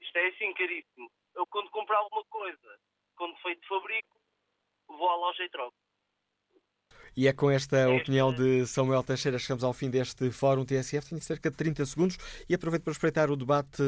Isto 0.00 0.16
é 0.16 0.28
assim 0.28 0.52
caríssimo. 0.54 1.10
Eu 1.34 1.46
quando 1.46 1.70
compro 1.70 1.94
alguma 1.96 2.24
coisa 2.24 2.78
com 3.16 3.30
defeito 3.32 3.60
de 3.60 3.68
fabrico, 3.68 4.20
vou 4.88 5.08
à 5.08 5.16
loja 5.16 5.44
e 5.44 5.50
troco. 5.50 5.76
E 7.16 7.28
é 7.28 7.32
com 7.32 7.48
esta 7.48 7.88
opinião 7.90 8.34
de 8.34 8.66
Samuel 8.66 9.04
Teixeira 9.04 9.38
chegamos 9.38 9.62
ao 9.62 9.72
fim 9.72 9.88
deste 9.88 10.32
Fórum 10.32 10.64
TSF. 10.64 11.10
Tenho 11.10 11.20
cerca 11.20 11.48
de 11.48 11.56
30 11.56 11.86
segundos 11.86 12.16
e 12.48 12.54
aproveito 12.54 12.82
para 12.82 12.92
espreitar 12.92 13.30
o 13.30 13.36
debate 13.36 13.82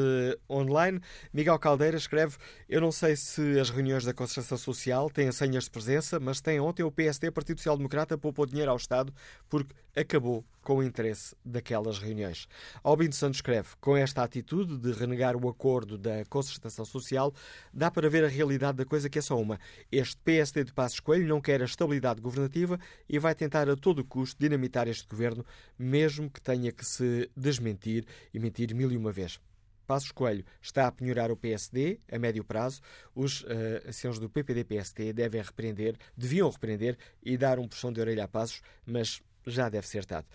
online. 0.49 1.01
Miguel 1.33 1.59
Caldeira 1.59 1.97
escreve: 1.97 2.37
Eu 2.69 2.79
não 2.79 2.91
sei 2.91 3.17
se 3.17 3.59
as 3.59 3.69
reuniões 3.69 4.05
da 4.05 4.13
Concertação 4.13 4.57
Social 4.57 5.09
têm 5.09 5.29
senhas 5.33 5.65
de 5.65 5.71
presença, 5.71 6.21
mas 6.21 6.39
tem 6.39 6.59
ontem 6.61 6.83
o 6.83 6.91
PSD, 6.91 7.29
Partido 7.29 7.57
Social 7.57 7.75
Democrata, 7.75 8.17
poupou 8.17 8.45
dinheiro 8.45 8.71
ao 8.71 8.77
Estado 8.77 9.13
porque 9.49 9.75
acabou 9.97 10.45
com 10.61 10.77
o 10.77 10.83
interesse 10.83 11.35
daquelas 11.43 11.97
reuniões. 11.97 12.47
Albino 12.83 13.13
Santos 13.13 13.37
escreve: 13.37 13.69
com 13.81 13.97
esta 13.97 14.23
atitude 14.23 14.77
de 14.77 14.91
renegar 14.91 15.35
o 15.35 15.49
acordo 15.49 15.97
da 15.97 16.23
concertação 16.29 16.85
social, 16.85 17.33
dá 17.73 17.89
para 17.89 18.09
ver 18.09 18.23
a 18.23 18.27
realidade 18.27 18.77
da 18.77 18.85
coisa 18.85 19.09
que 19.09 19.17
é 19.17 19.21
só 19.21 19.39
uma. 19.39 19.59
Este 19.91 20.17
PSD 20.17 20.65
de 20.65 20.73
Passos 20.73 20.99
Coelho 20.99 21.27
não 21.27 21.41
quer 21.41 21.61
a 21.61 21.65
estabilidade 21.65 22.21
governativa 22.21 22.79
e 23.09 23.17
vai 23.17 23.33
tentar 23.33 23.69
a 23.69 23.75
todo 23.75 24.05
custo 24.05 24.39
dinamitar 24.39 24.87
este 24.87 25.07
governo, 25.07 25.45
mesmo 25.79 26.29
que 26.29 26.41
tenha 26.41 26.71
que 26.71 26.85
se 26.85 27.29
desmentir 27.35 28.05
e 28.33 28.39
mentir 28.39 28.75
mil 28.75 28.91
e 28.91 28.97
uma 28.97 29.11
vez. 29.11 29.39
Passos 29.87 30.11
Coelho 30.11 30.43
está 30.61 30.85
a 30.85 30.91
penhorar 30.91 31.31
o 31.31 31.37
PSD 31.37 31.99
a 32.11 32.19
médio 32.19 32.43
prazo. 32.43 32.81
Os 33.15 33.41
uh, 33.43 34.19
do 34.19 34.29
PPD-PSD 34.29 35.13
devem 35.13 35.41
repreender, 35.41 35.95
deviam 36.15 36.49
repreender 36.49 36.97
e 37.23 37.37
dar 37.37 37.57
um 37.57 37.67
puxão 37.67 37.91
de 37.91 38.01
orelha 38.01 38.25
a 38.25 38.27
Passos, 38.27 38.61
mas 38.85 39.21
já 39.47 39.69
deve 39.69 39.87
ser 39.87 40.05
tarde. 40.05 40.27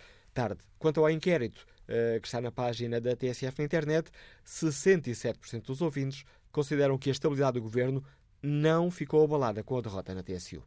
Quanto 0.79 0.99
ao 0.99 1.09
inquérito 1.09 1.65
uh, 1.83 2.19
que 2.19 2.27
está 2.27 2.41
na 2.41 2.51
página 2.51 2.99
da 2.99 3.15
TSF 3.15 3.59
na 3.59 3.65
internet, 3.65 4.11
67% 4.45 5.65
dos 5.65 5.81
ouvintes 5.81 6.25
consideram 6.51 6.97
que 6.97 7.09
a 7.09 7.11
estabilidade 7.11 7.53
do 7.53 7.61
governo 7.61 8.03
não 8.41 8.91
ficou 8.91 9.23
abalada 9.23 9.63
com 9.63 9.77
a 9.77 9.81
derrota 9.81 10.13
na 10.13 10.23
TSU. 10.23 10.61